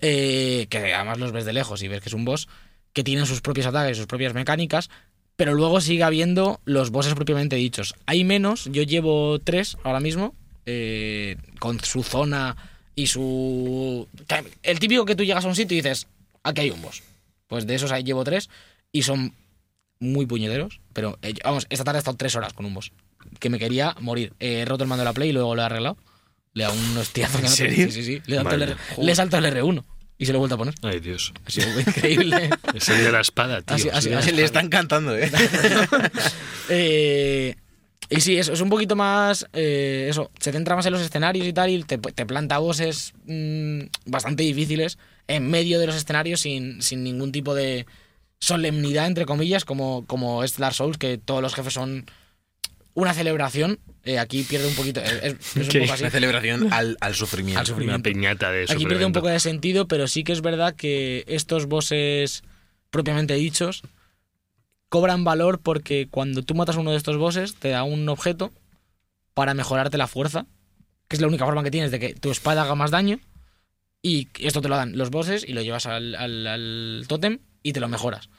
eh, 0.02 0.68
que 0.70 0.94
además 0.94 1.20
los 1.20 1.32
ves 1.32 1.46
de 1.46 1.54
lejos 1.54 1.84
y 1.84 1.88
ves 1.88 2.02
que 2.02 2.10
es 2.10 2.16
un 2.16 2.26
boss, 2.26 2.48
que 2.94 3.04
tienen 3.04 3.26
sus 3.26 3.42
propios 3.42 3.68
ataques, 3.68 3.98
sus 3.98 4.08
propias 4.08 4.34
mecánicas. 4.34 4.90
Pero 5.36 5.54
luego 5.54 5.82
sigue 5.82 6.04
habiendo 6.04 6.62
los 6.66 6.90
bosses 6.90 7.14
propiamente 7.14 7.56
dichos. 7.58 7.94
Hay 8.08 8.24
menos, 8.24 8.66
yo 8.72 8.82
llevo 8.82 9.38
tres 9.40 9.78
ahora 9.84 10.00
mismo, 10.00 10.34
eh, 10.66 11.38
con 11.60 11.80
su 11.80 12.02
zona 12.02 12.58
y 12.96 13.08
su... 13.08 14.08
El 14.64 14.80
típico 14.80 15.06
que 15.06 15.16
tú 15.16 15.24
llegas 15.24 15.46
a 15.46 15.48
un 15.48 15.56
sitio 15.56 15.78
y 15.78 15.82
dices, 15.82 16.08
aquí 16.44 16.62
hay 16.62 16.72
un 16.72 16.82
boss. 16.82 17.04
Pues 17.48 17.68
de 17.68 17.76
esos 17.76 17.92
ahí 17.92 18.04
llevo 18.04 18.24
tres 18.24 18.50
y 18.92 19.04
son 19.04 19.36
muy 20.00 20.26
puñeteros. 20.26 20.82
Pero 20.94 21.20
eh, 21.22 21.36
vamos, 21.44 21.68
esta 21.70 21.84
tarde 21.84 22.00
he 22.00 22.02
estado 22.02 22.18
tres 22.18 22.36
horas 22.36 22.54
con 22.54 22.66
un 22.66 22.74
boss. 22.74 22.92
Que 23.40 23.50
me 23.50 23.60
quería 23.60 23.96
morir. 24.00 24.34
He 24.40 24.66
roto 24.66 24.84
el 24.84 24.88
mando 24.90 25.02
de 25.04 25.06
la 25.06 25.14
Play 25.14 25.30
y 25.30 25.34
luego 25.34 25.56
lo 25.56 25.62
he 25.62 25.66
arreglado. 25.66 25.98
Le 26.54 26.64
da 26.64 26.72
un 26.72 26.98
hostiazo 26.98 27.38
que 27.38 27.44
no 27.50 27.56
te-? 27.56 27.76
Sí, 27.76 27.92
sí, 27.92 28.04
sí. 28.04 28.22
Le, 28.26 28.36
he 28.36 28.40
saltado 28.40 28.56
el, 28.56 28.70
Vale. 28.70 28.76
R- 28.98 29.04
le 29.06 29.12
he 29.12 29.16
saltado 29.16 29.46
el 29.46 29.54
R1 29.54 29.84
y 30.18 30.26
se 30.26 30.32
lo 30.32 30.38
he 30.38 30.40
vuelto 30.40 30.56
a 30.56 30.58
poner. 30.58 30.74
Ay, 30.82 31.00
Dios. 31.00 31.32
Ha 31.46 31.50
sido 31.52 31.80
increíble. 31.80 32.50
Es 32.74 32.90
el 32.90 33.04
de 33.04 33.12
la 33.12 33.22
espada, 33.22 33.62
tío. 33.62 33.76
Así- 33.76 33.90
así- 33.90 34.10
Sí. 34.10 34.14
así- 34.16 34.32
Le 34.32 34.44
están 34.44 34.70
cantando, 34.70 35.16
¿eh? 35.16 35.30
Eh, 36.70 37.56
y 38.10 38.22
sí, 38.22 38.38
es, 38.38 38.48
es 38.48 38.62
un 38.62 38.70
poquito 38.70 38.96
más. 38.96 39.46
eh, 39.54 40.08
eso, 40.10 40.32
se 40.40 40.52
centra 40.52 40.76
más 40.76 40.86
en 40.86 40.94
los 40.94 41.02
escenarios 41.02 41.46
y 41.46 41.54
tal, 41.54 41.70
y 41.70 41.84
te, 41.84 41.98
te 41.98 42.26
planta 42.26 42.58
bosses 42.58 43.14
mm, 43.26 43.82
bastante 44.06 44.44
difíciles 44.44 44.98
en 45.28 45.50
medio 45.50 45.80
de 45.80 45.88
los 45.88 45.96
escenarios 45.96 46.40
sin, 46.42 46.82
sin 46.82 47.04
ningún 47.04 47.32
tipo 47.32 47.54
de 47.54 47.86
solemnidad, 48.40 49.08
entre 49.08 49.26
comillas, 49.26 49.66
como, 49.66 50.06
como 50.06 50.44
es 50.44 50.58
Dark 50.58 50.76
Souls, 50.76 50.98
que 50.98 51.18
todos 51.18 51.42
los 51.42 51.54
jefes 51.56 51.74
son 51.74 52.06
una 52.98 53.14
celebración. 53.14 53.80
Eh, 54.04 54.18
aquí 54.20 54.44
pierde 54.44 54.68
un 54.68 54.74
poquito. 54.76 55.02
Es, 55.02 55.12
es- 55.24 55.58
es 55.58 55.68
¿Qué? 55.70 55.80
un 55.80 55.84
poco 55.86 55.94
así. 55.94 56.04
Una 56.04 56.12
celebración 56.12 56.68
al, 56.74 56.98
al 57.00 57.14
sufrimiento. 57.16 57.60
Al 57.60 57.66
sufrimiento. 57.68 57.96
Una 57.96 58.04
piñata 58.04 58.52
de 58.52 58.64
Aquí 58.64 58.86
pierde 58.86 59.06
un 59.06 59.14
poco 59.14 59.28
de 59.28 59.40
sentido, 59.40 59.88
pero 59.88 60.08
sí 60.08 60.24
que 60.24 60.32
es 60.34 60.42
verdad 60.42 60.76
que 60.76 61.24
estos 61.28 61.68
bosses 61.68 62.44
propiamente 62.90 63.36
dichos 63.36 63.84
cobran 64.90 65.24
valor 65.24 65.60
porque 65.60 66.08
cuando 66.10 66.42
tú 66.44 66.56
matas 66.56 66.78
a 66.78 66.80
uno 66.80 66.92
de 66.92 66.98
estos 66.98 67.18
bosses 67.18 67.56
te 67.56 67.70
da 67.70 67.84
un 67.84 68.08
objeto 68.10 68.52
para 69.34 69.54
mejorarte 69.54 69.98
la 69.98 70.08
fuerza, 70.08 70.46
que 71.08 71.16
es 71.18 71.22
la 71.22 71.28
única 71.28 71.46
forma 71.46 71.64
que 71.64 71.72
tienes 71.72 71.92
de 71.92 72.00
que 72.00 72.14
tu 72.16 72.32
espada 72.32 72.64
haga 72.64 72.76
más 72.76 72.90
daño. 72.92 73.20
Y 74.02 74.30
esto 74.40 74.62
te 74.62 74.70
lo 74.70 74.78
dan 74.78 74.98
los 74.98 75.10
bosses 75.12 75.44
y 75.48 75.54
lo 75.54 75.62
llevas 75.62 75.86
al, 75.86 76.16
al, 76.16 76.48
al 76.48 77.06
tótem 77.08 77.40
y 77.62 77.74
te 77.74 77.80
lo 77.80 77.90
mejoras. 77.90 78.30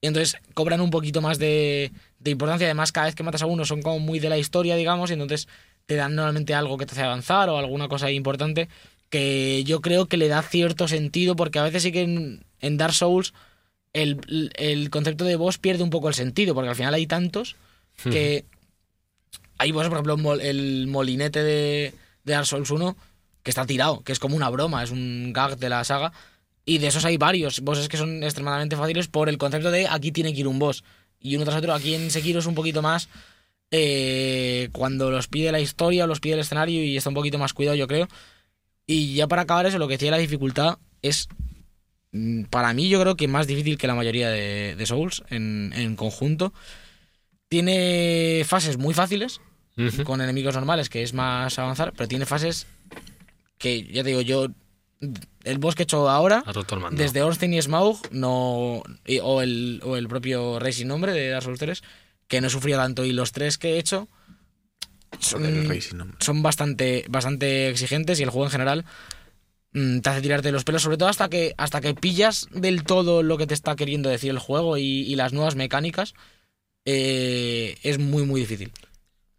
Y 0.00 0.06
entonces 0.06 0.36
cobran 0.54 0.80
un 0.80 0.90
poquito 0.90 1.20
más 1.20 1.38
de, 1.38 1.90
de 2.18 2.30
importancia. 2.30 2.66
Además, 2.66 2.92
cada 2.92 3.06
vez 3.06 3.14
que 3.14 3.22
matas 3.22 3.42
a 3.42 3.46
uno 3.46 3.64
son 3.64 3.82
como 3.82 3.98
muy 3.98 4.18
de 4.18 4.28
la 4.28 4.38
historia, 4.38 4.76
digamos, 4.76 5.10
y 5.10 5.14
entonces 5.14 5.48
te 5.86 5.94
dan 5.94 6.14
normalmente 6.14 6.54
algo 6.54 6.78
que 6.78 6.86
te 6.86 6.92
hace 6.92 7.02
avanzar 7.02 7.48
o 7.48 7.58
alguna 7.58 7.88
cosa 7.88 8.10
importante 8.10 8.68
que 9.08 9.62
yo 9.64 9.80
creo 9.80 10.06
que 10.06 10.16
le 10.16 10.28
da 10.28 10.42
cierto 10.42 10.88
sentido 10.88 11.36
porque 11.36 11.58
a 11.58 11.62
veces 11.62 11.84
sí 11.84 11.92
que 11.92 12.02
en, 12.02 12.44
en 12.60 12.76
Dark 12.76 12.94
Souls 12.94 13.34
el, 13.92 14.50
el 14.56 14.90
concepto 14.90 15.24
de 15.24 15.36
boss 15.36 15.58
pierde 15.58 15.84
un 15.84 15.90
poco 15.90 16.08
el 16.08 16.14
sentido 16.14 16.54
porque 16.54 16.70
al 16.70 16.76
final 16.76 16.92
hay 16.94 17.06
tantos 17.06 17.56
que 18.02 18.44
hay 19.58 19.72
bosses, 19.72 19.88
por 19.88 19.98
ejemplo, 19.98 20.34
el 20.34 20.86
molinete 20.86 21.42
de, 21.42 21.94
de 22.24 22.32
Dark 22.32 22.46
Souls 22.46 22.70
1 22.70 22.96
que 23.42 23.50
está 23.50 23.64
tirado, 23.64 24.02
que 24.02 24.12
es 24.12 24.18
como 24.18 24.36
una 24.36 24.50
broma, 24.50 24.82
es 24.82 24.90
un 24.90 25.32
gag 25.32 25.56
de 25.56 25.68
la 25.68 25.84
saga 25.84 26.12
Y 26.64 26.78
de 26.78 26.88
esos 26.88 27.04
hay 27.04 27.16
varios 27.16 27.60
bosses 27.60 27.88
que 27.88 27.96
son 27.96 28.22
extremadamente 28.22 28.76
fáciles 28.76 29.08
por 29.08 29.28
el 29.28 29.38
concepto 29.38 29.70
de 29.70 29.86
aquí 29.88 30.12
tiene 30.12 30.34
que 30.34 30.40
ir 30.40 30.48
un 30.48 30.58
boss. 30.58 30.84
Y 31.20 31.36
uno 31.36 31.44
tras 31.44 31.56
otro, 31.56 31.74
aquí 31.74 31.94
en 31.94 32.10
Sekiro 32.10 32.40
es 32.40 32.46
un 32.46 32.54
poquito 32.54 32.82
más 32.82 33.08
eh, 33.70 34.68
cuando 34.72 35.10
los 35.10 35.28
pide 35.28 35.50
la 35.52 35.60
historia 35.60 36.04
o 36.04 36.06
los 36.06 36.20
pide 36.20 36.34
el 36.34 36.40
escenario 36.40 36.82
y 36.82 36.96
está 36.96 37.10
un 37.10 37.14
poquito 37.14 37.38
más 37.38 37.52
cuidado, 37.52 37.76
yo 37.76 37.88
creo. 37.88 38.08
Y 38.86 39.14
ya 39.14 39.26
para 39.26 39.42
acabar 39.42 39.66
eso, 39.66 39.78
lo 39.78 39.88
que 39.88 39.94
decía 39.94 40.10
la 40.10 40.18
dificultad 40.18 40.78
es, 41.02 41.28
mm, 42.12 42.44
para 42.44 42.72
mí 42.74 42.88
yo 42.88 43.00
creo 43.00 43.16
que 43.16 43.28
más 43.28 43.46
difícil 43.46 43.78
que 43.78 43.86
la 43.86 43.94
mayoría 43.94 44.30
de, 44.30 44.76
de 44.76 44.86
Souls 44.86 45.24
en, 45.30 45.72
en 45.74 45.96
conjunto. 45.96 46.52
Tiene 47.48 48.42
fases 48.44 48.76
muy 48.76 48.92
fáciles, 48.92 49.40
con 50.04 50.20
enemigos 50.20 50.54
normales, 50.54 50.88
que 50.88 51.02
es 51.02 51.12
más 51.12 51.58
avanzar, 51.58 51.92
pero 51.92 52.08
tiene 52.08 52.26
fases 52.26 52.66
que, 53.58 53.84
ya 53.84 54.02
te 54.02 54.08
digo, 54.08 54.22
yo, 54.22 54.48
el 55.44 55.58
boss 55.58 55.74
que 55.74 55.82
he 55.82 55.84
hecho 55.84 56.08
ahora, 56.08 56.42
Ha 56.46 56.52
roto 56.52 56.74
el 56.74 56.80
mando. 56.80 57.02
desde 57.02 57.22
Ornstein 57.22 57.54
y 57.54 57.60
Smaug, 57.62 57.98
no, 58.12 58.82
y- 59.06 59.18
o, 59.22 59.42
el, 59.42 59.80
o 59.84 59.96
el 59.96 60.08
propio 60.08 60.58
Rey 60.58 60.72
sin 60.72 60.88
nombre 60.88 61.12
de 61.12 61.28
Dark 61.28 61.44
Souls 61.44 61.58
3, 61.58 61.82
que 62.28 62.40
no 62.40 62.46
he 62.46 62.50
sufrido 62.50 62.78
tanto, 62.78 63.04
y 63.04 63.12
los 63.12 63.32
tres 63.32 63.58
que 63.58 63.74
he 63.74 63.78
hecho 63.78 64.08
son, 65.20 65.44
El 65.44 65.68
Rey 65.68 65.80
sin 65.80 65.98
nombre. 65.98 66.16
son 66.20 66.42
bastante, 66.42 67.04
bastante 67.08 67.68
exigentes 67.68 68.18
y 68.20 68.22
el 68.22 68.30
juego 68.30 68.46
en 68.46 68.50
general 68.50 68.84
mm, 69.72 70.00
te 70.00 70.10
hace 70.10 70.22
tirarte 70.22 70.50
los 70.52 70.64
pelos, 70.64 70.82
sobre 70.82 70.96
todo 70.96 71.08
hasta 71.08 71.28
que, 71.28 71.54
hasta 71.58 71.80
que 71.80 71.94
pillas 71.94 72.46
del 72.50 72.84
todo 72.84 73.22
lo 73.22 73.36
que 73.38 73.46
te 73.46 73.54
está 73.54 73.76
queriendo 73.76 74.08
decir 74.08 74.30
el 74.30 74.38
juego 74.38 74.76
y, 74.78 74.82
y 74.82 75.14
las 75.16 75.32
nuevas 75.32 75.54
mecánicas, 75.56 76.14
eh, 76.84 77.76
es 77.82 77.98
muy, 77.98 78.24
muy 78.24 78.40
difícil. 78.40 78.72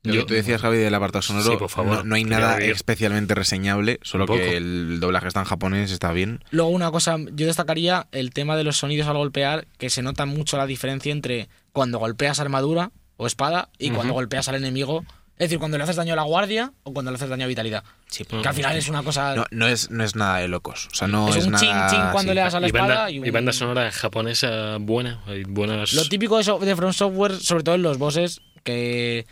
Lo 0.07 0.13
que 0.13 0.19
Yo- 0.19 0.25
tú 0.25 0.33
decías, 0.33 0.61
Javi, 0.61 0.77
del 0.77 0.93
apartado 0.95 1.21
sonoro, 1.21 1.51
Sí, 1.51 1.57
por 1.57 1.69
favor. 1.69 1.97
no, 1.97 2.03
no 2.03 2.15
hay 2.15 2.23
nada 2.23 2.59
especialmente 2.59 3.35
reseñable, 3.35 3.99
solo 4.03 4.25
que 4.25 4.57
el 4.57 4.99
doblaje 4.99 5.27
está 5.27 5.41
en 5.41 5.45
japonés, 5.45 5.91
está 5.91 6.11
bien. 6.11 6.43
Luego 6.51 6.69
una 6.69 6.91
cosa, 6.91 7.17
yo 7.33 7.45
destacaría 7.47 8.07
el 8.11 8.31
tema 8.31 8.55
de 8.55 8.63
los 8.63 8.77
sonidos 8.77 9.07
al 9.07 9.17
golpear, 9.17 9.67
que 9.77 9.89
se 9.89 10.01
nota 10.01 10.25
mucho 10.25 10.57
la 10.57 10.65
diferencia 10.65 11.11
entre 11.11 11.49
cuando 11.71 11.99
golpeas 11.99 12.39
armadura 12.39 12.91
o 13.17 13.27
espada 13.27 13.69
y 13.77 13.89
cuando 13.91 14.13
golpeas 14.13 14.47
al 14.49 14.55
enemigo. 14.55 15.03
Es 15.39 15.49
decir, 15.49 15.59
cuando 15.59 15.77
le 15.77 15.83
haces 15.83 15.95
daño 15.95 16.13
a 16.13 16.15
la 16.15 16.23
guardia 16.23 16.73
o 16.81 16.93
cuando 16.93 17.11
le 17.11 17.15
haces 17.17 17.29
daño 17.29 17.43
a 17.45 17.47
vitalidad. 17.47 17.83
Sí, 18.07 18.23
Que 18.25 18.47
al 18.47 18.55
final 18.55 18.75
es 18.75 18.89
una 18.89 19.03
cosa... 19.03 19.35
No, 19.35 19.45
no 19.51 19.67
es, 19.67 19.91
no 19.91 20.03
es 20.03 20.15
nada 20.15 20.39
de 20.39 20.47
locos. 20.47 20.87
O 20.91 20.95
sea, 20.95 21.07
no 21.07 21.29
es 21.29 21.35
es, 21.35 21.45
un 21.45 21.51
nada. 21.51 21.63
chin 21.63 21.95
chin 21.99 22.09
cuando 22.11 22.31
sí. 22.31 22.35
le 22.35 22.41
das 22.41 22.55
a 22.55 22.59
la 22.59 22.67
y, 22.67 22.71
banda, 22.71 22.93
espada 22.93 23.11
y, 23.11 23.19
un- 23.19 23.25
y 23.27 23.29
banda 23.29 23.53
sonora 23.53 23.91
japonesa 23.91 24.77
buena. 24.79 25.21
Hay 25.27 25.43
buenas. 25.43 25.93
Lo 25.93 26.05
típico 26.09 26.37
de, 26.39 26.43
so- 26.43 26.57
de 26.57 26.75
From 26.75 26.91
Software, 26.91 27.35
sobre 27.39 27.63
todo 27.63 27.75
en 27.75 27.83
los 27.83 27.99
bosses, 27.99 28.41
que, 28.63 29.27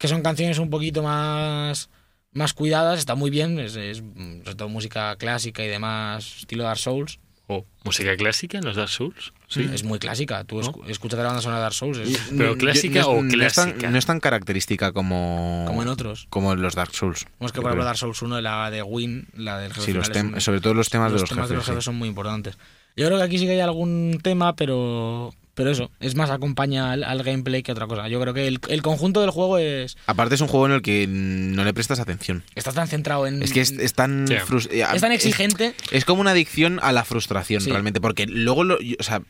que 0.00 0.08
son 0.08 0.22
canciones 0.22 0.58
un 0.58 0.70
poquito 0.70 1.02
más, 1.02 1.90
más 2.32 2.54
cuidadas, 2.54 2.98
está 2.98 3.14
muy 3.14 3.30
bien, 3.30 3.58
es, 3.60 3.76
es, 3.76 3.98
sobre 3.98 4.54
todo 4.56 4.68
música 4.70 5.14
clásica 5.16 5.62
y 5.62 5.68
demás, 5.68 6.38
estilo 6.38 6.64
Dark 6.64 6.78
Souls. 6.78 7.20
Oh, 7.52 7.66
música 7.84 8.16
clásica 8.16 8.58
en 8.58 8.64
los 8.64 8.76
Dark 8.76 8.88
Souls. 8.88 9.32
Sí. 9.48 9.68
Es 9.74 9.82
muy 9.84 9.98
clásica, 9.98 10.44
tú 10.44 10.60
escu- 10.60 10.88
escuchas 10.88 11.18
la 11.18 11.26
banda 11.26 11.42
sonora 11.42 11.58
de 11.58 11.62
Dark 11.64 11.74
Souls, 11.74 11.98
es 11.98 12.18
Pero 12.30 12.52
Yo- 12.52 12.56
clásica 12.58 13.00
no, 13.02 13.08
o 13.08 13.22
no 13.22 13.44
es 13.44 13.54
tan- 13.54 13.70
clásica? 13.72 13.90
no 13.90 13.98
es 13.98 14.06
tan 14.06 14.20
característica 14.20 14.92
como. 14.92 15.64
como 15.66 15.82
en 15.82 15.88
otros. 15.88 16.28
Como 16.30 16.52
en 16.52 16.62
los 16.62 16.74
Dark 16.76 16.94
Souls. 16.94 17.26
Como 17.38 17.46
es 17.46 17.52
que, 17.52 17.60
por 17.60 17.70
ejemplo. 17.72 17.84
Dark 17.84 17.98
Souls 17.98 18.22
1, 18.22 18.40
la 18.40 18.70
de 18.70 18.82
Win, 18.84 19.26
la 19.36 19.58
del 19.58 19.72
jefe 19.74 19.84
Sí, 19.86 19.92
los 19.92 20.08
un- 20.08 20.40
sobre 20.40 20.60
todo 20.60 20.74
los 20.74 20.88
temas 20.88 21.12
de 21.12 21.18
los 21.18 21.28
temas 21.28 21.42
jefes. 21.42 21.50
de 21.50 21.56
los 21.56 21.64
sí. 21.64 21.70
jefes 21.72 21.84
son 21.84 21.96
muy 21.96 22.08
importantes. 22.08 22.56
Yo 22.96 23.06
creo 23.06 23.18
que 23.18 23.24
aquí 23.24 23.38
sí 23.38 23.44
que 23.46 23.52
hay 23.52 23.60
algún 23.60 24.18
tema, 24.22 24.54
pero 24.54 25.34
pero 25.60 25.72
eso, 25.72 25.90
es 26.00 26.14
más 26.14 26.30
acompaña 26.30 26.90
al, 26.92 27.04
al 27.04 27.22
gameplay 27.22 27.62
que 27.62 27.72
otra 27.72 27.86
cosa. 27.86 28.08
Yo 28.08 28.18
creo 28.20 28.32
que 28.32 28.48
el, 28.48 28.58
el 28.68 28.80
conjunto 28.80 29.20
del 29.20 29.28
juego 29.30 29.58
es 29.58 29.96
Aparte, 30.06 30.34
es 30.34 30.40
un 30.40 30.48
juego 30.48 30.64
en 30.66 30.72
el 30.72 30.80
que 30.82 31.06
no 31.06 31.62
le 31.64 31.74
prestas 31.74 32.00
atención. 32.00 32.42
está 32.54 32.72
tan 32.72 32.88
centrado 32.88 33.26
en 33.26 33.42
Es 33.42 33.52
que 33.52 33.60
es, 33.60 33.72
es 33.72 33.92
tan. 33.92 34.26
Sí. 34.26 34.34
frus- 34.46 34.68
eh, 34.72 34.86
es 34.94 35.00
tan 35.02 35.12
exigente. 35.12 35.74
Es 35.90 36.04
como 36.06 36.22
una 36.22 36.30
adicción 36.30 36.80
a 36.82 36.92
la 36.92 37.04
frustración, 37.04 37.60
Sí. 37.60 37.70
realmente. 37.70 38.00
Porque 38.00 38.26
luego, 38.26 38.64
lo, 38.64 38.76
o 38.98 39.02
sea, 39.02 39.20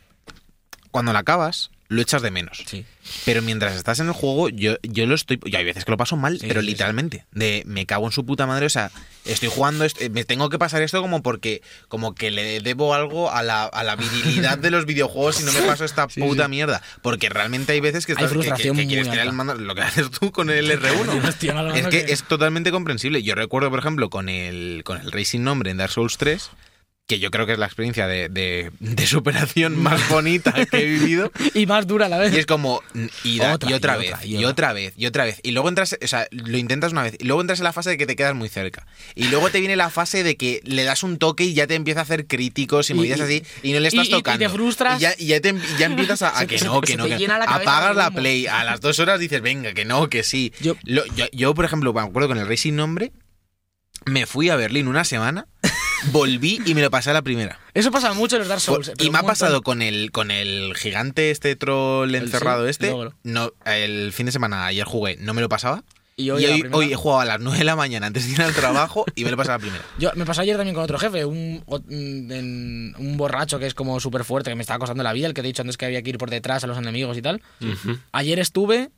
cuando 0.91 1.11
la 1.13 1.19
acabas, 1.19 1.71
lo 1.91 2.01
echas 2.01 2.21
de 2.21 2.31
menos. 2.31 2.63
Sí. 2.65 2.85
Pero 3.25 3.41
mientras 3.41 3.75
estás 3.75 3.99
en 3.99 4.07
el 4.07 4.13
juego, 4.13 4.47
yo, 4.47 4.75
yo 4.83 5.05
lo 5.05 5.13
estoy. 5.15 5.39
Y 5.43 5.55
hay 5.57 5.65
veces 5.65 5.83
que 5.83 5.91
lo 5.91 5.97
paso 5.97 6.15
mal, 6.15 6.39
Sí, 6.39 6.45
pero 6.47 6.61
sí, 6.61 6.67
literalmente. 6.67 7.25
De 7.31 7.63
me 7.65 7.85
cago 7.85 8.05
en 8.05 8.13
su 8.13 8.25
puta 8.25 8.47
madre. 8.47 8.65
O 8.65 8.69
sea, 8.69 8.91
estoy 9.25 9.49
jugando. 9.53 9.83
est- 9.83 10.09
me 10.09 10.23
tengo 10.23 10.49
que 10.49 10.57
pasar 10.57 10.81
esto 10.83 11.01
como 11.01 11.21
porque. 11.21 11.61
Como 11.89 12.15
que 12.15 12.31
le 12.31 12.61
debo 12.61 12.93
algo 12.93 13.29
a 13.29 13.43
la, 13.43 13.65
a 13.65 13.83
la 13.83 13.95
virilidad 13.97 14.57
de 14.57 14.71
los 14.71 14.85
videojuegos 14.85 15.35
si 15.35 15.43
no 15.43 15.51
me 15.51 15.61
paso 15.67 15.83
esta 15.83 16.07
puta 16.07 16.47
mierda. 16.47 16.81
Porque 17.01 17.27
realmente 17.27 17.73
hay 17.73 17.81
veces 17.81 18.05
que 18.05 18.13
Hay 18.13 18.15
estás. 18.23 18.29
que- 18.31 18.35
que, 18.37 18.43
frustración 18.43 18.77
que 18.77 18.83
muy 18.83 18.87
quieres 18.87 19.09
tirar 19.09 19.23
el 19.25 19.29
alta. 19.31 19.43
mando. 19.43 19.55
Lo 19.55 19.75
que 19.75 19.81
haces 19.81 20.09
tú 20.11 20.31
con 20.31 20.49
el 20.49 20.71
R1. 20.71 21.27
Hostia, 21.27 21.53
no, 21.53 21.63
no, 21.63 21.75
Es 21.75 21.87
que 21.87 22.05
es 22.13 22.23
totalmente 22.23 22.71
comprensible. 22.71 23.21
Yo 23.21 23.35
recuerdo, 23.35 23.69
por 23.69 23.79
ejemplo, 23.79 24.09
con 24.09 24.29
el, 24.29 24.83
con 24.85 25.01
el 25.01 25.11
Racing 25.11 25.41
Nombre 25.41 25.71
en 25.71 25.77
Dark 25.77 25.91
Souls 25.91 26.17
3, 26.17 26.49
que 27.11 27.19
yo 27.19 27.29
creo 27.29 27.45
que 27.45 27.51
es 27.53 27.59
la 27.59 27.65
experiencia 27.65 28.07
de, 28.07 28.29
de- 28.29 28.71
de 28.79 29.05
superación 29.07 29.77
más 29.77 30.07
bonita 30.09 30.53
que 30.65 30.77
he 30.79 30.85
vivido. 30.85 31.31
y 31.53 31.65
más 31.65 31.87
dura 31.87 32.05
a 32.05 32.09
la 32.09 32.17
vez. 32.17 32.33
Y 32.33 32.37
es 32.39 32.45
como, 32.45 32.81
y, 33.23 33.37
da- 33.39 33.55
Otra, 33.55 33.69
y 33.69 33.73
otra 33.73 33.95
y 33.97 33.99
vez, 33.99 34.13
otra, 34.13 34.25
y, 34.25 34.35
y 34.37 34.45
otra 34.45 34.73
vez, 34.73 34.93
y 34.95 35.05
otra 35.05 35.25
vez. 35.25 35.39
Y 35.43 35.51
luego 35.51 35.67
entras, 35.69 35.97
o 36.01 36.07
sea, 36.07 36.27
lo 36.31 36.57
intentas 36.57 36.93
una 36.93 37.03
vez, 37.03 37.15
y 37.19 37.25
luego 37.25 37.41
entras 37.41 37.59
en 37.59 37.65
la 37.65 37.73
fase 37.73 37.89
de 37.89 37.97
que 37.97 38.05
te 38.05 38.15
quedas 38.15 38.33
muy 38.33 38.47
cerca. 38.49 38.87
Y 39.13 39.25
luego 39.25 39.49
te 39.49 39.59
viene 39.59 39.75
la 39.75 39.89
fase 39.89 40.23
de 40.23 40.37
que 40.37 40.61
le 40.63 40.83
das 40.85 41.03
un 41.03 41.17
toque 41.17 41.43
y 41.43 41.53
ya 41.53 41.67
te 41.67 41.75
empieza 41.75 41.99
a 41.99 42.03
hacer 42.03 42.27
críticos 42.27 42.89
y 42.89 42.93
movidas 42.93 43.19
así, 43.19 43.43
y 43.61 43.73
no 43.73 43.79
le 43.81 43.89
estás 43.89 44.05
y- 44.05 44.07
y 44.07 44.11
te 44.11 44.17
tocando. 44.17 44.49
frustras. 44.49 45.01
Y 45.19 45.25
ya, 45.27 45.41
te- 45.41 45.55
ya 45.77 45.85
empiezas 45.87 46.21
a, 46.21 46.39
a 46.39 46.47
que 46.47 46.57
se- 46.57 46.65
no, 46.65 46.79
que 46.79 46.95
no, 46.95 47.03
que 47.05 47.17
la 47.27 47.45
cabeza 47.45 47.55
Apagas 47.55 47.95
la 47.97 48.11
play, 48.11 48.47
a 48.47 48.63
las 48.63 48.79
dos 48.79 48.99
horas 48.99 49.19
dices, 49.19 49.41
venga, 49.41 49.73
que 49.73 49.83
no, 49.83 50.07
que 50.09 50.23
sí. 50.23 50.53
Yo- 50.61 50.75
Lo- 50.85 51.05
yo, 51.15 51.25
yo, 51.33 51.53
por 51.53 51.65
ejemplo, 51.65 51.93
me 51.93 51.99
acuerdo 52.01 52.29
con 52.29 52.37
el 52.37 52.47
Racing 52.47 52.73
Nombre, 52.75 53.11
me 54.05 54.25
fui 54.25 54.49
a 54.49 54.55
Berlín 54.55 54.87
una 54.87 55.03
semana, 55.03 55.47
volví 56.11 56.59
y 56.65 56.73
me 56.75 56.81
lo 56.81 56.89
pasé 56.91 57.09
a 57.11 57.13
la 57.13 57.21
primera. 57.21 57.59
Eso 57.73 57.91
pasa 57.91 58.13
mucho 58.13 58.35
en 58.35 58.39
los 58.39 58.47
Dark 58.49 58.61
Souls. 58.61 58.91
y 58.97 59.03
me 59.03 59.17
ha 59.17 59.21
montón. 59.21 59.27
pasado 59.27 59.61
con 59.61 59.81
el, 59.81 60.11
con 60.11 60.31
el 60.31 60.73
gigante 60.75 61.31
este 61.31 61.55
troll 61.55 62.09
El 62.09 62.23
encerrado 62.23 62.63
sí, 62.65 62.69
este. 62.71 62.87
el 62.87 62.93
ogro. 62.93 63.13
No, 63.23 63.51
el 63.65 64.11
fin 64.13 64.25
de 64.25 64.31
semana 64.31 64.65
ayer 64.65 64.85
jugué, 64.85 65.17
no 65.17 65.33
me 65.33 65.41
lo 65.41 65.49
pasaba. 65.49 65.83
Y 66.17 66.23
Y 66.25 66.29
hoy, 66.31 66.61
primera- 66.61 66.85
he 66.85 66.95
jugado 66.95 67.21
a 67.21 67.25
las 67.25 67.39
9 67.39 67.57
de 67.59 67.63
la 67.63 67.75
mañana 67.75 68.05
antes 68.07 68.25
de 68.27 68.33
ir 68.33 68.41
al 68.41 68.53
trabajo 68.53 69.05
y 69.15 69.23
me 69.23 69.31
lo 69.31 69.37
pasado 69.37 69.55
a 69.55 69.57
la 69.57 69.61
primera. 69.61 69.83
Yo, 69.97 70.11
me 70.15 70.25
pasó 70.25 70.41
ayer 70.41 70.55
también 70.57 70.75
con 70.75 70.83
otro 70.83 70.99
jefe, 70.99 71.23
un, 71.25 71.63
o- 71.65 71.77
un- 71.77 73.15
borracho 73.17 73.59
que 73.59 73.65
es 73.65 73.73
como 73.73 73.99
súper 73.99 74.23
fuerte, 74.23 74.49
que 74.51 74.55
me 74.55 74.61
estaba 74.61 74.79
costando 74.79 75.03
la 75.03 75.13
vida, 75.13 75.27
el 75.27 75.33
que 75.33 75.41
te 75.41 75.47
he 75.47 75.49
dicho 75.51 75.61
antes 75.61 75.77
que 75.77 75.85
había 75.85 76.01
que 76.01 76.09
ir 76.11 76.17
por 76.17 76.29
detrás 76.29 76.63
a 76.63 76.67
los 76.67 76.77
enemigos 76.77 77.17
y 77.17 77.21
tal. 77.21 77.41
Ayer 78.11 78.39
estuve, 78.39 78.89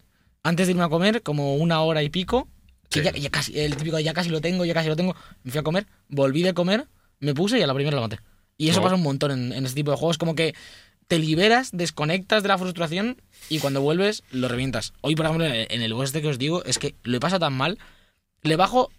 antes 0.44 0.68
de 0.68 0.72
irme 0.72 0.84
a 0.84 0.90
comer, 0.90 1.22
como 1.22 1.56
una 1.56 1.82
hora 1.82 2.04
y 2.04 2.10
pico, 2.10 2.48
que 2.94 3.00
Sí. 3.00 3.06
ya, 3.06 3.12
ya 3.12 3.30
casi, 3.30 3.60
el 3.60 3.76
típico 3.76 4.00
ya 4.00 4.14
casi 4.14 4.30
lo 4.30 4.42
tengo, 4.42 4.66
ya 4.66 4.74
casi 4.74 4.88
lo 4.90 4.96
tengo, 4.96 5.16
me 5.44 5.52
fui 5.52 5.60
a 5.60 5.64
comer, 5.64 5.88
volví 6.10 6.44
de 6.44 6.54
comer, 6.54 6.88
me 7.20 7.34
puse 7.34 7.58
y 7.60 7.62
a 7.62 7.68
la 7.68 7.74
primera 7.74 7.96
lo 7.96 8.02
maté. 8.02 8.20
Y 8.58 8.70
eso 8.70 8.80
Oh. 8.80 8.84
pasa 8.84 8.96
un 8.96 9.04
montón 9.04 9.32
en, 9.32 9.54
en 9.54 9.66
este 9.66 9.76
tipo 9.78 9.92
de 9.92 9.98
juegos, 9.98 10.18
como 10.18 10.36
que 10.36 10.54
te 11.08 11.20
liberas, 11.20 11.70
desconectas 11.74 12.44
de 12.44 12.50
la 12.50 12.58
frustración 12.58 13.22
y 13.50 13.60
cuando 13.60 13.82
vuelves 13.82 14.24
lo 14.32 14.48
revientas. 14.48 14.94
Hoy, 15.02 15.16
por 15.16 15.26
ejemplo, 15.26 15.46
en 15.46 15.82
el 15.82 15.94
boss 15.94 16.06
este 16.10 16.22
que 16.22 16.30
os 16.30 16.38
digo, 16.40 16.64
es 16.66 16.80
que 16.80 16.96
lo 17.04 17.18
he 17.18 17.20
pasado 17.20 17.40
tan 17.42 17.54
mal, 17.54 17.78
le 18.42 18.56
bajo, 18.56 18.90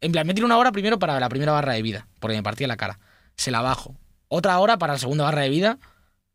en 0.00 0.12
plan, 0.12 0.26
me 0.26 0.34
tiro 0.34 0.46
una 0.46 0.58
hora 0.58 0.70
primero 0.72 0.98
para 0.98 1.18
la 1.18 1.28
primera 1.28 1.52
barra 1.52 1.72
de 1.74 1.82
vida, 1.82 2.06
porque 2.20 2.36
me 2.36 2.42
partía 2.42 2.66
la 2.68 2.76
cara. 2.76 2.98
Se 3.36 3.50
la 3.50 3.60
bajo. 3.62 3.96
Otra 4.28 4.58
hora 4.60 4.78
para 4.78 4.92
la 4.94 4.98
segunda 4.98 5.24
barra 5.24 5.42
de 5.42 5.48
vida, 5.48 5.78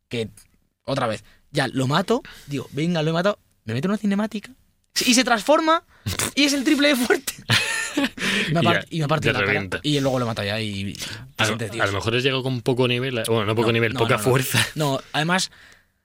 que 0.09 0.29
otra 0.85 1.07
vez. 1.07 1.23
Ya, 1.51 1.67
lo 1.69 1.87
mato, 1.87 2.21
digo, 2.47 2.67
venga, 2.73 3.01
lo 3.01 3.11
he 3.11 3.13
matado, 3.13 3.39
me 3.63 3.73
meto 3.73 3.87
una 3.87 3.97
cinemática 3.97 4.51
y 5.05 5.13
se 5.13 5.23
transforma 5.23 5.83
y 6.35 6.43
es 6.43 6.53
el 6.53 6.63
triple 6.63 6.89
de 6.89 6.95
fuerte. 6.95 7.33
Me 8.51 8.59
Y 8.61 8.63
apart- 8.63 8.87
y 8.89 8.99
me 9.01 9.07
parte 9.07 9.33
la 9.33 9.43
cara. 9.43 9.67
Y 9.81 9.99
luego 9.99 10.19
lo 10.19 10.25
mato 10.25 10.43
ya 10.43 10.59
y... 10.61 10.89
y 10.91 10.97
A, 11.37 11.43
lo- 11.43 11.47
sientes, 11.47 11.71
tío, 11.71 11.81
a 11.83 11.85
lo 11.87 11.93
mejor 11.93 12.15
has 12.15 12.23
llegado 12.23 12.43
con 12.43 12.61
poco 12.61 12.87
nivel. 12.87 13.23
Bueno, 13.27 13.45
no 13.45 13.55
poco 13.55 13.67
No, 13.69 13.73
nivel, 13.73 13.93
no, 13.93 13.99
poca 13.99 14.17
no, 14.17 14.23
no. 14.23 14.29
fuerza. 14.29 14.67
No, 14.75 14.99
además, 15.13 15.51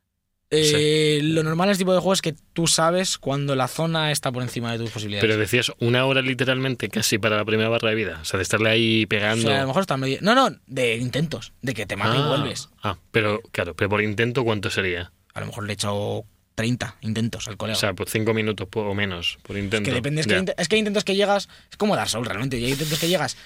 eh, 0.51 1.21
lo 1.23 1.43
normal 1.43 1.69
en 1.69 1.73
este 1.73 1.83
tipo 1.83 1.93
de 1.93 2.01
juegos 2.01 2.19
es 2.19 2.23
que 2.23 2.35
tú 2.53 2.67
sabes 2.67 3.19
cuando 3.19 3.55
la 3.55 3.69
zona 3.69 4.11
está 4.11 4.33
por 4.33 4.43
encima 4.43 4.73
de 4.73 4.79
tus 4.79 4.91
posibilidades. 4.91 5.29
Pero 5.29 5.39
decías 5.41 5.71
una 5.81 6.05
hora 6.07 6.23
literalmente 6.23 6.89
casi 6.89 7.19
para 7.19 7.37
la 7.37 7.45
primera 7.45 7.69
barra 7.69 7.91
de 7.91 7.95
vida. 7.95 8.19
O 8.23 8.25
sea, 8.25 8.39
de 8.39 8.43
estarle 8.43 8.71
ahí 8.71 9.05
o 9.05 9.09
pegando. 9.09 9.49
sea, 9.49 9.59
a 9.59 9.63
lo 9.63 9.69
mejor 9.69 9.83
está 9.83 9.97
medio... 9.97 10.19
No, 10.23 10.35
no, 10.35 10.51
de 10.67 10.97
intentos, 10.97 11.53
de 11.63 11.75
que 11.75 11.87
te 11.87 11.97
mata 11.97 12.17
y 12.17 12.21
Ah, 12.21 12.27
vuelves. 12.29 12.69
Ah, 12.83 12.97
pero 13.13 13.41
claro, 13.53 13.75
pero 13.75 13.91
por 13.91 14.03
intento, 14.03 14.43
¿cuánto 14.45 14.71
sería? 14.71 15.13
A 15.35 15.41
lo 15.41 15.47
mejor 15.47 15.65
le 15.67 15.73
he 15.73 15.75
echado 15.75 16.25
30 16.61 16.97
intentos 17.01 17.49
al 17.49 17.57
colega. 17.57 17.77
O 17.77 17.81
sea, 17.81 17.95
por 17.95 18.09
cinco 18.11 18.35
minutos 18.35 18.69
po- 18.69 18.83
o 18.83 18.95
menos 18.95 19.39
por 19.43 19.57
es 19.57 19.65
intento. 19.65 19.89
que 19.89 19.95
depende, 19.95 20.21
es 20.21 20.27
que, 20.27 20.55
es 20.59 20.69
que 20.69 20.75
hay 20.77 20.81
intentos 20.81 21.05
que 21.05 21.17
llegas... 21.17 21.49
Es 21.71 21.77
como 21.79 21.97
Dark 21.97 22.11
Souls 22.11 22.27
realmente. 22.29 22.59
Y 22.59 22.65
hay 22.67 22.73
intentos 22.73 22.99
que 22.99 23.09
llegas 23.09 23.37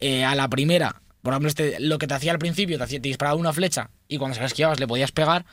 eh, 0.00 0.24
a 0.24 0.34
la 0.34 0.48
primera... 0.48 1.00
Por 1.22 1.32
ejemplo, 1.32 1.48
este, 1.48 1.78
lo 1.80 1.98
que 1.98 2.06
te 2.06 2.14
hacía 2.14 2.32
al 2.32 2.38
principio, 2.38 2.78
te, 2.78 2.84
hacía, 2.84 3.00
te 3.00 3.08
disparaba 3.08 3.36
una 3.36 3.52
flecha 3.52 3.90
y 4.08 4.18
cuando 4.18 4.34
se 4.34 4.40
la 4.40 4.46
esquivabas 4.46 4.78
le 4.80 4.86
podías 4.86 5.12
pegar. 5.12 5.44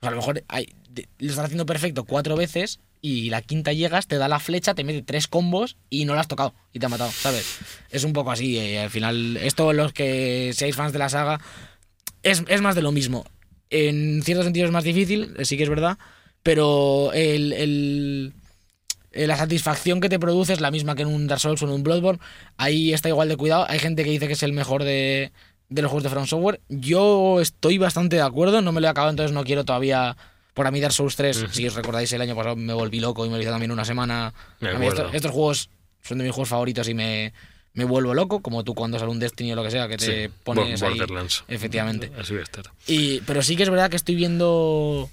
Pues 0.00 0.08
a 0.08 0.10
lo 0.10 0.16
mejor 0.16 0.42
hay- 0.48 0.66
te- 0.94 1.08
lo 1.18 1.30
estás 1.30 1.44
haciendo 1.44 1.66
perfecto 1.66 2.04
cuatro 2.04 2.36
veces 2.36 2.80
y 3.00 3.30
la 3.30 3.42
quinta 3.42 3.72
llegas, 3.72 4.06
te 4.08 4.16
da 4.16 4.26
la 4.28 4.38
flecha, 4.40 4.74
te 4.74 4.82
mete 4.84 5.02
tres 5.02 5.26
combos 5.28 5.76
y 5.90 6.04
no 6.04 6.14
la 6.14 6.20
has 6.22 6.28
tocado 6.28 6.54
y 6.72 6.78
te 6.80 6.86
ha 6.86 6.88
matado, 6.88 7.10
¿sabes? 7.12 7.58
Es 7.90 8.02
un 8.04 8.12
poco 8.12 8.30
así. 8.32 8.58
eh, 8.58 8.80
al 8.80 8.90
final, 8.90 9.36
esto 9.36 9.72
los 9.72 9.92
que 9.92 10.52
seáis 10.54 10.74
fans 10.76 10.92
de 10.92 10.98
la 10.98 11.08
saga 11.08 11.40
es, 12.22 12.42
es 12.48 12.60
más 12.60 12.74
de 12.74 12.82
lo 12.82 12.90
mismo. 12.92 13.24
En 13.70 14.22
cierto 14.22 14.42
sentido 14.44 14.66
es 14.66 14.72
más 14.72 14.84
difícil, 14.84 15.34
eh, 15.36 15.44
sí 15.44 15.56
que 15.56 15.64
es 15.64 15.68
verdad, 15.68 15.98
pero 16.42 17.12
el, 17.12 17.52
el- 17.52 18.32
eh, 19.12 19.26
la 19.26 19.36
satisfacción 19.36 20.00
que 20.00 20.08
te 20.08 20.18
produce 20.18 20.52
es 20.52 20.60
la 20.60 20.70
misma 20.70 20.94
que 20.94 21.02
en 21.02 21.08
un 21.08 21.26
Dark 21.26 21.40
Souls 21.40 21.62
o 21.62 21.66
en 21.66 21.72
un 21.72 21.82
Bloodborne. 21.82 22.20
Ahí 22.56 22.92
está 22.92 23.08
igual 23.08 23.28
de 23.28 23.36
cuidado. 23.36 23.66
Hay 23.68 23.78
gente 23.78 24.04
que 24.04 24.10
dice 24.10 24.26
que 24.26 24.34
es 24.34 24.42
el 24.42 24.52
mejor 24.52 24.84
de, 24.84 25.32
de 25.70 25.82
los 25.82 25.90
juegos 25.90 26.04
de 26.04 26.10
From 26.10 26.26
Software. 26.26 26.60
Yo 26.68 27.40
estoy 27.40 27.78
bastante 27.78 28.16
de 28.16 28.22
acuerdo, 28.22 28.60
no 28.62 28.70
me 28.72 28.80
lo 28.80 28.86
he 28.86 28.90
acabado, 28.90 29.10
entonces 29.10 29.32
no 29.32 29.44
quiero 29.44 29.64
todavía. 29.64 30.16
Por 30.54 30.66
a 30.66 30.70
mí 30.70 30.80
Dark 30.80 30.92
Souls 30.92 31.14
3, 31.16 31.42
Ujú. 31.44 31.52
si 31.52 31.66
os 31.68 31.74
recordáis 31.74 32.12
el 32.12 32.20
año 32.20 32.34
pasado 32.36 32.56
me 32.56 32.72
volví 32.74 32.98
loco 33.00 33.24
y 33.24 33.28
me 33.28 33.36
lo 33.36 33.42
hice 33.42 33.50
también 33.50 33.70
una 33.70 33.84
semana. 33.84 34.34
Me 34.60 34.70
A 34.70 34.74
mí 34.78 34.86
estos, 34.88 35.14
estos 35.14 35.30
juegos 35.32 35.70
son 36.02 36.18
de 36.18 36.24
mis 36.24 36.32
juegos 36.32 36.48
favoritos 36.48 36.88
y 36.88 36.94
me, 36.94 37.32
me 37.74 37.84
vuelvo 37.84 38.12
loco, 38.12 38.40
como 38.40 38.62
tú 38.64 38.74
cuando 38.74 38.98
sale 38.98 39.10
un 39.10 39.20
Destiny 39.20 39.52
o 39.52 39.56
lo 39.56 39.62
que 39.62 39.70
sea, 39.70 39.86
que 39.88 39.96
te 39.96 40.26
Sí, 40.26 40.32
pones 40.44 40.80
Bo- 40.80 40.86
ahí. 40.88 40.94
Borderlands. 40.98 41.44
Efectivamente. 41.48 42.10
Así 42.18 42.34
va 42.34 42.40
a 42.40 42.42
estar. 42.42 42.64
Y, 42.88 43.20
pero 43.20 43.40
sí 43.42 43.56
que 43.56 43.62
es 43.62 43.70
verdad 43.70 43.88
que 43.88 43.96
estoy 43.96 44.16
viendo 44.16 45.08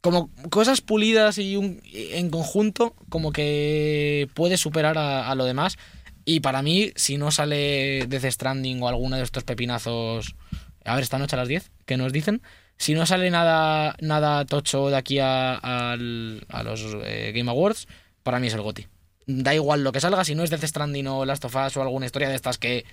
como 0.00 0.30
cosas 0.50 0.80
pulidas 0.80 1.38
y 1.38 1.56
un- 1.56 1.80
en 1.92 2.30
conjunto 2.30 2.94
como 3.08 3.32
que 3.32 4.28
puede 4.34 4.56
superar 4.56 4.96
a, 4.98 5.30
a 5.30 5.34
lo 5.34 5.44
demás. 5.44 5.76
Y 6.24 6.40
para 6.40 6.62
mí, 6.62 6.92
si 6.96 7.16
no 7.18 7.30
sale 7.30 8.06
Death 8.06 8.24
Stranding 8.30 8.82
o 8.82 8.88
alguno 8.88 9.16
de 9.16 9.22
estos 9.22 9.42
pepinazos, 9.44 10.36
a 10.84 10.94
ver, 10.94 11.02
esta 11.02 11.18
noche 11.18 11.34
a 11.36 11.38
las 11.38 11.48
10, 11.48 11.70
que 11.86 11.96
nos 11.96 12.12
dicen, 12.12 12.40
si 12.76 12.94
no 12.94 13.04
sale 13.04 13.30
nada, 13.30 13.96
nada 14.00 14.44
tocho 14.46 14.88
de 14.90 14.96
aquí 14.96 15.18
a, 15.18 15.54
a 15.56 15.96
los 15.96 16.96
eh, 17.04 17.32
Game 17.34 17.50
Awards, 17.50 17.88
para 18.22 18.38
mí 18.38 18.46
es 18.46 18.54
el 18.54 18.60
GOTI. 18.62 18.86
Da 19.26 19.54
igual 19.54 19.82
lo 19.84 19.92
que 19.92 20.00
salga, 20.00 20.24
si 20.24 20.34
no 20.34 20.44
es 20.44 20.50
Death 20.50 20.64
Stranding 20.64 21.06
o 21.08 21.24
Last 21.24 21.44
of 21.44 21.54
Us 21.56 21.76
o 21.76 21.82
alguna 21.82 22.06
historia 22.06 22.28
de 22.28 22.36
estas 22.36 22.58
que, 22.58 22.84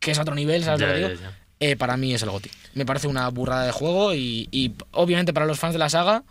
que 0.00 0.10
es 0.12 0.18
otro 0.18 0.34
nivel, 0.34 0.62
¿sabes 0.64 0.80
lo 0.80 0.86
que 0.86 1.00
ya, 1.00 1.08
digo? 1.08 1.20
ya. 1.20 1.38
Eh, 1.60 1.76
para 1.76 1.96
mí 1.96 2.14
es 2.14 2.22
el 2.22 2.30
GOTI. 2.30 2.50
Me 2.74 2.84
parece 2.86 3.08
una 3.08 3.28
burrada 3.28 3.64
de 3.66 3.72
juego 3.72 4.14
y, 4.14 4.48
y, 4.50 4.72
obviamente 4.92 5.32
para 5.32 5.46
los 5.46 5.58
fans 5.58 5.72
de 5.74 5.78
la 5.78 5.88
saga, 5.88 6.22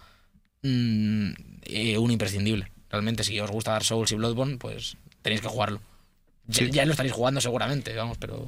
mm, 0.63 1.29
eh, 1.65 1.97
un 1.97 2.11
imprescindible. 2.11 2.71
Realmente, 2.89 3.23
si 3.23 3.39
os 3.39 3.51
gusta 3.51 3.71
Dark 3.71 3.85
Souls 3.85 4.11
y 4.11 4.15
Bloodborne, 4.15 4.57
pues 4.57 4.97
tenéis 5.21 5.41
que 5.41 5.47
jugarlo. 5.47 5.81
Ya, 6.47 6.65
Sí. 6.65 6.71
ya 6.71 6.85
lo 6.85 6.91
estaréis 6.91 7.13
jugando 7.13 7.41
seguramente, 7.41 7.93
vamos, 7.95 8.17
pero... 8.19 8.47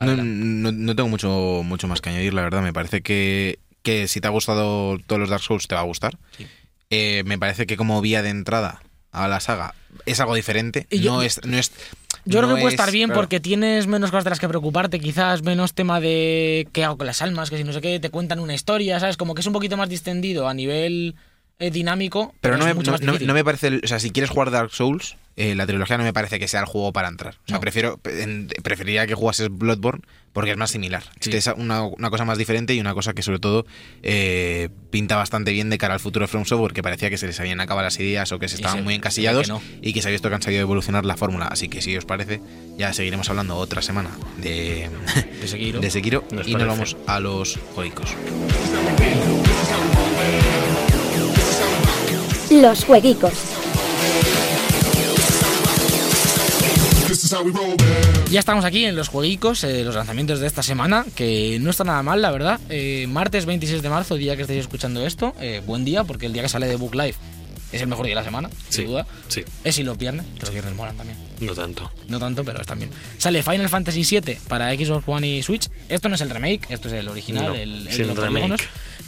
No, 0.00 0.16
no- 0.16 0.72
no 0.72 0.96
tengo 0.96 1.08
mucho, 1.08 1.60
mucho 1.64 1.86
más 1.86 2.00
que 2.00 2.08
añadir, 2.10 2.32
la 2.34 2.42
verdad. 2.42 2.62
Me 2.62 2.72
parece 2.72 3.02
que, 3.02 3.58
que 3.82 4.08
si 4.08 4.20
te 4.20 4.26
ha 4.26 4.30
gustado 4.30 4.98
todos 5.06 5.20
los 5.20 5.28
Dark 5.28 5.42
Souls, 5.42 5.68
te 5.68 5.74
va 5.74 5.82
a 5.82 5.84
gustar. 5.84 6.16
Sí. 6.36 6.46
Eh, 6.88 7.22
me 7.26 7.38
parece 7.38 7.66
que 7.66 7.76
como 7.76 8.00
vía 8.00 8.22
de 8.22 8.30
entrada 8.30 8.82
a 9.12 9.28
la 9.28 9.40
saga 9.40 9.74
es 10.06 10.18
algo 10.20 10.34
diferente. 10.34 10.86
Yo- 10.90 11.12
no 11.16 11.22
es, 11.22 11.44
no 11.44 11.56
es, 11.58 11.70
Yo 12.24 12.38
creo 12.38 12.48
no 12.50 12.54
que 12.56 12.60
puede 12.62 12.74
es- 12.74 12.80
estar 12.80 12.92
bien 12.92 13.08
claro. 13.08 13.20
porque 13.22 13.40
tienes 13.40 13.86
menos 13.86 14.10
cosas 14.10 14.24
de 14.24 14.30
las 14.30 14.40
que 14.40 14.48
preocuparte, 14.48 15.00
quizás 15.00 15.42
menos 15.42 15.72
tema 15.74 16.00
de 16.00 16.68
qué 16.72 16.84
hago 16.84 16.96
con 16.98 17.06
las 17.06 17.22
almas, 17.22 17.50
que 17.50 17.56
si 17.56 17.64
no 17.64 17.72
sé 17.72 17.80
qué, 17.80 17.98
te 18.00 18.10
cuentan 18.10 18.38
una 18.40 18.54
historia, 18.54 19.00
¿sabes? 19.00 19.16
Como 19.16 19.34
que 19.34 19.40
es 19.40 19.46
un 19.46 19.52
poquito 19.52 19.76
más 19.76 19.88
distendido 19.88 20.48
a 20.48 20.54
nivel 20.54 21.14
eh, 21.58 21.70
dinámico, 21.70 22.34
Pero 22.40 22.56
no 22.56 22.64
me, 22.64 22.72
mucho 22.72 22.90
no, 22.90 22.92
más 22.92 23.00
me 23.34 23.44
parece, 23.44 23.66
el- 23.68 23.80
o 23.84 23.86
sea, 23.86 23.98
si 24.00 24.10
quieres 24.10 24.30
jugar 24.30 24.50
Dark 24.50 24.70
Souls, 24.72 25.16
eh, 25.40 25.54
la 25.54 25.66
trilogía 25.66 25.96
no 25.98 26.04
me 26.04 26.12
parece 26.12 26.38
que 26.38 26.48
sea 26.48 26.60
el 26.60 26.66
juego 26.66 26.92
para 26.92 27.08
entrar. 27.08 27.34
O 27.44 27.48
sea, 27.48 27.56
No. 27.56 27.60
prefiero, 27.60 28.00
en- 28.04 28.48
preferiría 28.62 29.06
que 29.06 29.14
jugases 29.14 29.48
Bloodborne 29.50 30.02
porque 30.32 30.52
es 30.52 30.56
más 30.56 30.70
similar. 30.70 31.02
Sí. 31.20 31.30
Es 31.34 31.48
una, 31.56 31.82
una 31.82 32.08
cosa 32.10 32.24
más 32.24 32.38
diferente 32.38 32.72
y 32.74 32.80
una 32.80 32.94
cosa 32.94 33.14
que 33.14 33.22
sobre 33.22 33.40
todo 33.40 33.66
eh, 34.04 34.68
pinta 34.90 35.16
bastante 35.16 35.50
bien 35.50 35.70
de 35.70 35.78
cara 35.78 35.94
al 35.94 36.00
futuro 36.00 36.24
de 36.24 36.28
From 36.28 36.44
Software, 36.44 36.72
que 36.72 36.82
parecía 36.84 37.10
que 37.10 37.18
se 37.18 37.26
les 37.26 37.40
habían 37.40 37.60
acabado 37.60 37.84
las 37.84 37.98
ideas 37.98 38.30
o 38.30 38.38
que 38.38 38.46
se 38.48 38.54
estaban 38.56 38.78
se- 38.78 38.82
muy 38.84 38.94
encasillados 38.94 39.46
que 39.48 39.52
no. 39.52 39.62
y 39.82 39.92
que 39.92 40.02
se 40.02 40.08
ha 40.08 40.10
visto 40.12 40.28
que 40.28 40.34
han 40.36 40.42
sabido 40.42 40.60
evolucionar 40.62 41.04
la 41.04 41.16
fórmula. 41.16 41.46
Así 41.46 41.68
que 41.68 41.82
si 41.82 41.96
os 41.96 42.04
parece, 42.04 42.40
ya 42.78 42.92
seguiremos 42.92 43.28
hablando 43.28 43.56
otra 43.56 43.82
semana 43.82 44.10
de, 44.38 44.88
De 45.40 45.48
Sekiro. 45.48 45.80
de 45.80 45.90
Sekiro 45.90 46.24
Nos 46.30 46.46
y 46.46 46.54
nos 46.54 46.66
vamos 46.66 46.96
a 47.08 47.18
los 47.18 47.58
juegos. 47.74 48.14
Los 52.50 52.84
jueguicos. 52.84 53.32
Ya 58.30 58.40
estamos 58.40 58.64
aquí 58.64 58.84
en 58.84 58.96
los 58.96 59.08
jueguicos, 59.08 59.64
eh, 59.64 59.84
los 59.84 59.94
lanzamientos 59.94 60.40
de 60.40 60.46
esta 60.46 60.62
semana, 60.62 61.04
que 61.14 61.58
no 61.60 61.70
está 61.70 61.84
nada 61.84 62.02
mal, 62.02 62.20
la 62.22 62.30
verdad. 62.30 62.60
Eh, 62.68 63.06
martes 63.08 63.46
26 63.46 63.82
de 63.82 63.88
marzo, 63.88 64.16
día 64.16 64.36
que 64.36 64.42
estéis 64.42 64.60
escuchando 64.60 65.04
esto. 65.06 65.34
eh, 65.40 65.62
buen 65.66 65.84
día, 65.84 66.04
porque 66.04 66.26
el 66.26 66.32
día 66.32 66.42
que 66.42 66.48
sale 66.48 66.66
de 66.66 66.76
Book 66.76 66.94
Live 66.94 67.14
es 67.72 67.80
el 67.80 67.86
mejor 67.86 68.04
día 68.06 68.12
de 68.16 68.20
la 68.20 68.24
semana, 68.24 68.48
Sí, 68.68 68.78
sin 68.82 68.86
duda. 68.86 69.06
sí, 69.28 69.44
Es 69.62 69.76
si 69.76 69.82
los 69.84 69.96
viernes, 69.96 70.26
que 70.36 70.40
los 70.42 70.50
viernes 70.50 70.74
molan 70.74 70.96
también. 70.96 71.16
no 71.40 71.54
tanto. 71.54 71.90
No 72.08 72.18
tanto, 72.18 72.42
pero 72.44 72.60
están 72.60 72.78
bien. 72.78 72.90
Sale 73.18 73.42
Final 73.44 73.68
Fantasy 73.68 74.02
VII 74.20 74.38
para 74.48 74.74
Xbox 74.74 75.04
One 75.06 75.28
y 75.28 75.42
Switch. 75.42 75.68
Esto 75.88 76.08
no 76.08 76.16
es 76.16 76.20
el 76.20 76.30
remake, 76.30 76.66
esto 76.70 76.88
es 76.88 76.94
el 76.94 77.08
original, 77.08 77.46
No, 77.46 77.54
el, 77.54 77.86
el 77.86 77.98
los 78.08 78.16
remake. 78.16 78.28
polígonos, 78.28 78.60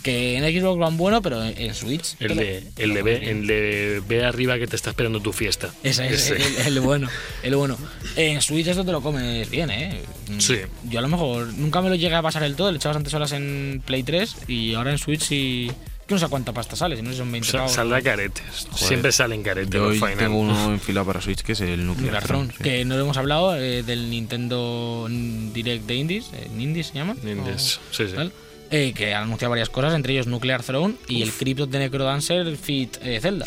Que 0.03 0.37
en 0.37 0.43
Xbox 0.61 0.81
One 0.85 0.97
bueno, 0.97 1.23
pero 1.23 1.45
en, 1.45 1.55
en 1.57 1.75
Switch. 1.75 2.17
El 2.19 2.37
de, 2.37 2.65
el, 2.77 2.93
de 2.95 3.03
ve, 3.03 3.31
el 3.31 3.47
de 3.47 4.03
ve 4.09 4.25
arriba 4.25 4.59
que 4.59 4.67
te 4.67 4.75
está 4.77 4.91
esperando 4.91 5.21
tu 5.21 5.33
fiesta. 5.33 5.71
Ese 5.83 6.07
es 6.09 6.31
Ese. 6.31 6.37
el, 6.37 6.67
el 6.77 6.81
bueno, 6.81 7.09
el 7.43 7.55
bueno. 7.57 7.79
En 8.17 8.41
Switch 8.43 8.67
esto 8.67 8.85
te 8.85 8.91
lo 8.93 9.01
comes 9.01 9.49
bien, 9.49 9.71
¿eh? 9.71 10.03
Mm, 10.29 10.39
Sí. 10.41 10.57
Yo 10.91 10.99
a 10.99 11.03
lo 11.03 11.09
mejor 11.09 11.53
nunca 11.55 11.81
me 11.83 11.89
lo 11.89 11.95
llegué 11.95 12.15
a 12.17 12.23
pasar 12.23 12.43
el 12.43 12.57
todo, 12.57 12.71
le 12.73 12.79
echaba 12.79 12.95
bastantes 12.95 13.15
horas 13.15 13.33
en 13.33 13.83
Play 13.87 14.03
3 14.03 14.37
y 14.49 14.75
ahora 14.75 14.91
en 14.91 14.99
Switch 14.99 15.23
sí... 15.23 15.71
Que 16.05 16.15
no 16.15 16.19
sé 16.19 16.27
cuánta 16.27 16.53
pasta 16.53 16.75
sale, 16.75 16.97
si 16.97 17.03
no 17.03 17.11
sé 17.11 17.15
si 17.15 17.19
son 17.21 17.31
20 17.31 17.49
Sa- 17.49 17.59
pavos. 17.59 17.73
saldrá 17.73 18.03
caretes. 18.03 18.67
Siempre 18.75 19.13
salen 19.13 19.45
caretes 19.45 19.73
Yo 19.73 19.85
hoy 19.87 19.99
Final. 20.01 20.17
tengo 20.19 20.37
uno 20.41 20.73
enfilado 20.73 21.07
para 21.07 21.21
Switch 21.21 21.43
que 21.43 21.53
es 21.53 21.61
el 21.61 21.87
Nuclear, 21.87 22.15
Nuclear 22.15 22.25
Throne, 22.25 22.47
Throne, 22.49 22.59
sí. 22.59 22.65
que 22.65 22.85
no 22.85 22.97
lo 22.97 23.03
hemos 23.03 23.17
hablado 23.17 23.57
eh, 23.57 23.85
del 23.85 24.11
Nintendo 24.11 25.07
Direct 25.09 25.87
de 25.87 25.95
Indies, 25.95 26.31
eh, 26.35 26.49
Indies 26.59 26.89
se 26.89 26.95
llama. 26.95 27.15
Indies, 27.23 27.77
o- 27.79 27.95
sí, 27.95 28.09
sí. 28.09 28.15
tal, 28.17 28.33
eh, 28.73 28.93
que 28.95 29.15
han 29.15 29.25
anunciado 29.25 29.51
varias 29.51 29.69
cosas, 29.69 29.95
entre 29.95 30.13
ellos 30.15 30.27
Nuclear 30.27 30.63
Throne 30.65 30.95
y 31.07 31.23
el 31.23 31.31
Crypt 31.33 31.61
of 31.61 31.71
the 31.71 31.79
Necrodancer 31.79 32.57
Fit 32.57 32.97
eh, 33.03 33.21
Zelda. 33.21 33.47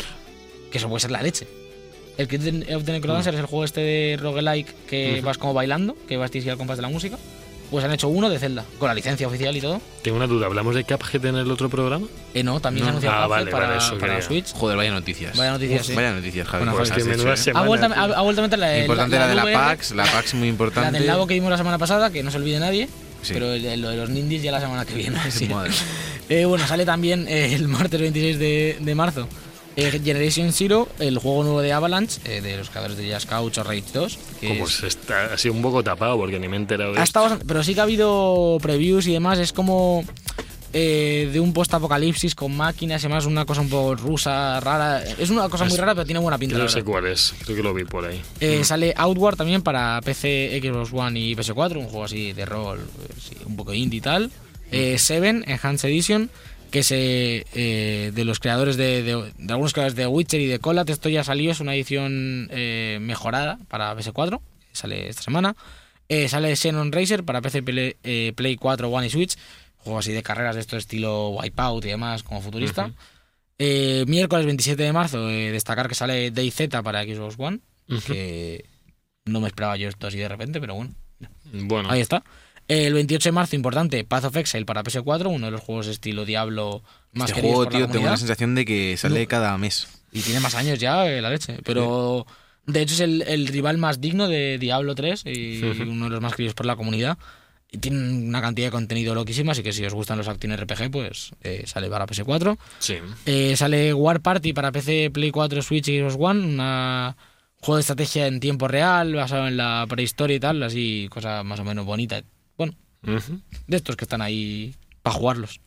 Que 0.72 0.78
eso 0.78 0.88
puede 0.88 1.00
ser 1.00 1.10
la 1.10 1.22
leche. 1.22 1.46
El 2.16 2.28
Crypt 2.28 2.70
of 2.74 2.84
the 2.84 2.92
Necrodancer 2.92 3.32
Mm. 3.34 3.36
es 3.36 3.40
el 3.40 3.46
juego 3.46 3.64
este 3.64 3.80
de 3.82 4.16
roguelike 4.20 4.74
que 4.88 5.20
vas 5.22 5.36
como 5.36 5.52
bailando, 5.52 5.94
que 6.08 6.16
vas 6.16 6.30
a 6.32 6.38
ir 6.38 6.50
al 6.50 6.56
compás 6.56 6.76
de 6.78 6.82
la 6.82 6.88
música. 6.88 7.18
Pues 7.70 7.84
han 7.84 7.92
hecho 7.92 8.06
uno 8.06 8.30
de 8.30 8.38
Zelda, 8.38 8.64
con 8.78 8.86
la 8.86 8.94
licencia 8.94 9.26
oficial 9.26 9.56
y 9.56 9.60
todo. 9.60 9.80
Tengo 10.02 10.16
una 10.18 10.28
duda, 10.28 10.46
¿hablamos 10.46 10.76
de 10.76 10.84
Cuphead 10.84 11.24
en 11.26 11.34
el 11.34 11.50
otro 11.50 11.68
programa? 11.68 12.06
Eh, 12.32 12.44
no, 12.44 12.60
también 12.60 12.86
No. 12.86 13.00
se 13.00 13.08
ha 13.08 13.10
anunciado 13.10 13.16
Ah, 13.16 13.26
Cuphead 13.26 13.38
vale, 13.40 13.50
para, 13.50 13.66
vale, 13.66 13.78
eso 13.78 13.98
para 13.98 14.12
quería. 14.14 14.22
Switch. 14.28 14.52
Joder, 14.52 14.76
vaya 14.76 14.92
noticias. 14.92 15.36
Vaya 15.36 15.50
noticias, 15.50 15.84
sí. 15.86 15.94
Vaya 15.96 16.12
noticias, 16.12 16.46
Javi. 16.46 16.62
Bueno, 16.64 16.76
Pues 16.78 16.92
que 16.92 17.00
hecho, 17.00 17.32
¿eh? 17.32 17.36
semana. 17.36 17.64
Ha 17.64 17.68
vuelto, 17.68 17.86
tío. 17.88 17.96
ha, 17.96 18.04
ha 18.04 18.20
vuelto 18.22 18.40
a 18.40 18.44
meter 18.44 18.58
la, 18.60 18.78
Importante 18.78 19.18
la 19.18 19.26
de 19.26 19.34
la 19.34 19.42
VR, 19.42 19.54
PAX, 19.56 19.90
la 19.96 20.04
PAX 20.04 20.34
muy 20.34 20.42
La 20.42 20.48
importante. 20.52 20.96
del 20.98 21.08
lago 21.08 21.26
que 21.26 21.34
vimos 21.34 21.50
la 21.50 21.58
semana 21.58 21.76
pasada, 21.78 22.10
que 22.10 22.22
no 22.22 22.30
se 22.30 22.36
olvide 22.36 22.60
nadie. 22.60 22.88
Sí. 23.26 23.34
Pero 23.34 23.46
lo 23.76 23.88
de 23.90 23.96
los 23.96 24.10
ninjas 24.10 24.42
ya 24.42 24.52
la 24.52 24.60
semana 24.60 24.84
que 24.84 24.94
viene. 24.94 25.18
sí. 25.30 25.46
Madre. 25.48 25.72
Eh, 26.28 26.44
bueno, 26.44 26.66
sale 26.66 26.84
también 26.84 27.26
eh, 27.28 27.54
el 27.54 27.68
martes 27.68 28.00
26 28.00 28.38
de, 28.38 28.76
de 28.80 28.94
marzo 28.94 29.28
eh, 29.76 30.00
Generation 30.02 30.52
Zero, 30.52 30.88
el 30.98 31.18
juego 31.18 31.42
nuevo 31.44 31.60
de 31.60 31.72
Avalanche, 31.72 32.20
eh, 32.24 32.40
de 32.40 32.56
los 32.56 32.70
creadores 32.70 32.96
de 32.96 33.12
Just 33.12 33.28
Couch 33.28 33.58
o 33.58 33.62
Rage 33.64 33.84
2. 33.92 34.18
que 34.40 34.48
Como 34.48 34.64
es- 34.66 34.82
está, 34.84 35.34
ha 35.34 35.38
sido 35.38 35.54
un 35.54 35.62
poco 35.62 35.82
tapado 35.84 36.16
porque 36.16 36.38
ni 36.38 36.48
me 36.48 36.56
he 36.56 36.60
enterado 36.60 36.92
de 36.94 37.00
ha 37.00 37.04
esto. 37.04 37.20
estado 37.26 37.40
pero 37.46 37.62
sí 37.62 37.74
que 37.74 37.80
ha 37.80 37.82
habido 37.82 38.58
previews 38.62 39.06
y 39.06 39.12
demás. 39.12 39.38
Es 39.38 39.52
como 39.52 40.02
eh, 40.78 41.30
de 41.32 41.40
un 41.40 41.54
post-apocalipsis 41.54 42.34
con 42.34 42.54
máquinas 42.54 43.02
y 43.02 43.08
demás, 43.08 43.24
una 43.24 43.46
cosa 43.46 43.62
un 43.62 43.70
poco 43.70 43.94
rusa, 43.94 44.60
rara. 44.60 45.02
Es 45.02 45.30
una 45.30 45.48
cosa 45.48 45.64
muy 45.64 45.76
rara, 45.78 45.94
pero 45.94 46.04
tiene 46.04 46.20
buena 46.20 46.36
pinta. 46.36 46.58
No 46.58 46.68
sé 46.68 46.84
cuál 46.84 47.06
es, 47.06 47.34
creo 47.44 47.56
que 47.56 47.62
lo 47.62 47.72
vi 47.72 47.84
por 47.84 48.04
ahí. 48.04 48.20
Eh, 48.40 48.62
Sale 48.62 48.92
Outward 48.94 49.36
también 49.36 49.62
para 49.62 49.98
PC, 50.04 50.60
Xbox 50.62 50.92
One 50.92 51.18
y 51.18 51.34
PS4, 51.34 51.76
un 51.78 51.84
juego 51.86 52.04
así 52.04 52.34
de 52.34 52.44
rol, 52.44 52.80
sí, 53.18 53.34
un 53.46 53.56
poco 53.56 53.72
indie 53.72 53.98
y 53.98 54.00
tal. 54.02 54.30
Eh, 54.70 54.98
Seven, 54.98 55.44
Enhanced 55.46 55.88
Edition, 55.88 56.28
que 56.70 56.80
es 56.80 56.88
eh, 56.92 58.12
de 58.14 58.24
los 58.26 58.38
creadores 58.38 58.76
de, 58.76 59.02
de- 59.02 59.32
de 59.38 59.52
algunos 59.52 59.72
creadores 59.72 59.96
de 59.96 60.06
Witcher 60.06 60.40
y 60.42 60.46
de 60.46 60.58
Colat. 60.58 60.90
Esto 60.90 61.08
ya 61.08 61.24
salió, 61.24 61.52
es 61.52 61.60
una 61.60 61.74
edición 61.74 62.48
eh, 62.52 62.98
mejorada 63.00 63.58
para 63.68 63.96
PS4, 63.96 64.40
sale 64.72 65.08
esta 65.08 65.22
semana. 65.22 65.56
Sale 66.28 66.54
Xenon 66.54 66.92
Racer 66.92 67.24
para 67.24 67.40
PC, 67.40 67.62
Play, 67.64 67.96
Play 68.36 68.56
4, 68.56 68.88
One 68.88 69.06
y 69.08 69.10
Switch. 69.10 69.36
Juego 69.86 70.00
así 70.00 70.12
de 70.12 70.22
carreras 70.22 70.56
de 70.56 70.60
esto 70.62 70.76
estilo 70.76 71.28
Wipeout 71.30 71.84
y 71.84 71.88
demás, 71.88 72.22
como 72.24 72.42
futurista. 72.42 72.86
Ujú. 72.86 72.94
Eh, 73.58 74.04
miércoles 74.08 74.44
27 74.44 74.82
de 74.82 74.92
marzo, 74.92 75.30
eh, 75.30 75.50
destacar 75.52 75.88
que 75.88 75.94
sale 75.94 76.30
DayZ 76.32 76.68
para 76.82 77.04
Xbox 77.04 77.36
One 77.38 77.60
Ujú. 77.88 78.00
que 78.12 78.64
no 79.24 79.40
me 79.40 79.46
esperaba 79.46 79.76
yo 79.76 79.88
esto 79.88 80.08
así 80.08 80.18
de 80.18 80.28
repente, 80.28 80.60
pero 80.60 80.74
bueno, 80.74 80.90
Bueno, 81.52 81.88
ahí 81.90 82.00
está. 82.00 82.22
El 82.68 82.94
28 82.94 83.28
de 83.28 83.32
marzo, 83.32 83.54
importante, 83.54 84.02
Path 84.02 84.24
of 84.24 84.36
Exile 84.36 84.64
para 84.66 84.82
PS4, 84.82 85.28
uno 85.30 85.46
de 85.46 85.52
los 85.52 85.60
juegos 85.60 85.86
estilo 85.86 86.24
Diablo 86.24 86.82
más 87.12 87.30
Este 87.30 87.40
queridos 87.40 87.54
juego, 87.56 87.64
por 87.64 87.64
la 87.64 87.70
tío, 87.70 87.78
tengo 87.86 87.92
comunidad. 87.92 88.10
la 88.10 88.16
sensación 88.16 88.54
de 88.56 88.64
que 88.64 88.96
sale 88.96 89.22
No. 89.22 89.28
cada 89.28 89.56
mes. 89.56 89.86
Y 90.12 90.20
tiene 90.20 90.40
más 90.40 90.54
años 90.56 90.78
ya, 90.80 91.06
eh, 91.08 91.22
la 91.22 91.30
leche. 91.30 91.58
Pero 91.64 92.26
de 92.66 92.82
hecho 92.82 92.94
es 92.94 93.00
el, 93.00 93.22
el 93.22 93.46
rival 93.46 93.78
más 93.78 94.00
digno 94.00 94.26
de 94.28 94.58
Diablo 94.58 94.96
3 94.96 95.22
y 95.26 95.62
uno 95.62 96.06
de 96.06 96.10
los 96.10 96.20
más 96.20 96.34
queridos 96.34 96.54
por 96.54 96.66
la 96.66 96.74
comunidad. 96.74 97.16
Y 97.76 97.78
tiene 97.78 97.98
una 98.28 98.40
cantidad 98.40 98.68
de 98.68 98.70
contenido 98.72 99.14
loquísima, 99.14 99.52
así 99.52 99.62
que 99.62 99.72
si 99.72 99.84
os 99.84 99.92
gustan 99.92 100.16
los 100.16 100.28
Acting 100.28 100.56
RPG, 100.56 100.90
pues 100.90 101.32
eh, 101.42 101.64
sale 101.66 101.88
para 101.90 102.06
PS4. 102.06 102.56
sí. 102.78 102.94
Eh, 103.26 103.54
sale 103.56 103.92
War 103.92 104.20
Party 104.20 104.52
para 104.54 104.72
PC, 104.72 105.10
Play 105.12 105.30
4, 105.30 105.60
Switch 105.62 105.88
y 105.88 105.98
Xbox 106.00 106.16
One. 106.18 106.46
Una 106.54 107.16
juego 107.60 107.76
de 107.76 107.80
estrategia 107.80 108.26
en 108.28 108.40
tiempo 108.40 108.66
real, 108.68 109.14
basado 109.14 109.46
en 109.48 109.56
la 109.56 109.84
prehistoria 109.88 110.36
y 110.36 110.40
tal, 110.40 110.62
así, 110.62 111.08
cosa 111.10 111.42
más 111.42 111.60
o 111.60 111.64
menos 111.64 111.84
bonita. 111.84 112.22
Bueno, 112.56 112.74
de 113.02 113.76
estos 113.76 113.96
que 113.96 114.04
están 114.04 114.22
ahí 114.22 114.74
para 115.02 115.14
jugarlos. 115.16 115.60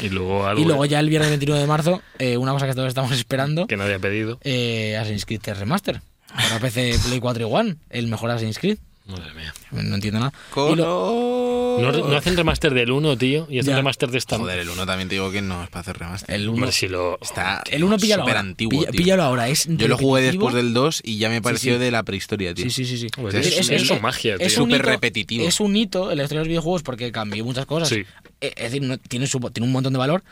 Y 0.00 0.08
luego 0.10 0.46
algo 0.46 0.60
Y 0.60 0.64
luego 0.64 0.84
ya 0.84 1.00
el 1.00 1.08
viernes 1.08 1.30
29 1.30 1.60
de 1.62 1.66
marzo, 1.66 2.02
eh, 2.18 2.36
una 2.36 2.52
cosa 2.52 2.66
que 2.66 2.74
todos 2.74 2.88
estamos 2.88 3.12
esperando, 3.12 3.66
que 3.66 3.76
nadie 3.76 3.94
ha 3.94 3.98
pedido. 3.98 4.38
eh, 4.42 4.96
Assassin's 4.96 5.24
Creed 5.26 5.40
3 5.42 5.58
Remaster. 5.58 6.02
Para 6.28 6.60
PC, 6.60 6.94
Play 7.06 7.20
4 7.20 7.48
y 7.48 7.50
One, 7.52 7.76
el 7.88 8.06
mejor 8.08 8.30
Assassin's 8.30 8.58
Creed. 8.58 8.78
Madre 9.08 9.32
mía. 9.34 9.54
No 9.72 9.94
entiendo 9.94 10.20
nada. 10.20 10.32
Lo- 10.54 10.76
No, 11.80 11.92
no 11.92 12.16
hacen 12.16 12.36
remaster 12.36 12.74
del 12.74 12.90
1, 12.90 13.16
tío, 13.16 13.46
y 13.48 13.58
hacen 13.58 13.70
Ya. 13.70 13.76
remaster 13.76 14.10
de 14.10 14.18
esta. 14.18 14.36
Joder, 14.36 14.58
el 14.58 14.68
1 14.68 14.84
también 14.84 15.08
te 15.08 15.14
digo 15.14 15.30
que 15.30 15.40
no 15.40 15.62
es 15.62 15.70
para 15.70 15.80
hacer 15.80 15.98
remaster. 15.98 16.34
El 16.34 16.42
1. 16.48 16.52
Hombre, 16.54 16.72
si 16.72 16.88
lo. 16.88 17.18
Está 17.20 17.62
El 17.70 17.84
1 17.84 17.96
píllalo 17.96 18.22
súper 18.22 18.36
ahora. 18.36 18.48
antiguo, 18.48 18.80
Pilla- 18.80 18.90
píllalo 18.90 19.22
ahora. 19.22 19.48
Es 19.48 19.66
Yo 19.68 19.88
lo 19.88 19.96
jugué 19.96 20.22
después 20.22 20.54
del 20.54 20.74
2 20.74 21.00
y 21.04 21.18
ya 21.18 21.28
me 21.30 21.40
pareció 21.40 21.74
sí. 21.74 21.78
de 21.80 21.90
la 21.90 22.02
prehistoria, 22.02 22.52
tío. 22.54 22.64
Sí, 22.64 22.70
sí, 22.70 22.84
sí. 22.84 22.98
sí. 22.98 23.06
Pues 23.16 23.34
Es- 23.34 23.46
es, 23.46 23.58
es- 23.60 23.70
es 23.82 23.88
su 23.88 23.98
magia, 24.00 24.36
tío. 24.36 24.46
Es 24.46 24.52
Súper 24.54 24.84
repetitivo. 24.84 25.46
Es 25.46 25.60
un 25.60 25.74
hito 25.76 26.10
en 26.10 26.18
la 26.18 26.24
historia 26.24 26.40
de 26.40 26.44
los 26.44 26.48
videojuegos 26.48 26.82
porque 26.82 27.10
cambió 27.12 27.44
muchas 27.44 27.64
cosas. 27.66 27.88
Sí. 27.88 28.04
Eh, 28.40 28.52
Es 28.56 28.64
decir, 28.72 28.82
no- 28.82 28.98
tiene, 28.98 29.26
su, 29.26 29.38
tiene 29.40 29.66
un 29.66 29.72
montón 29.72 29.92
de 29.94 29.98
valor, 29.98 30.22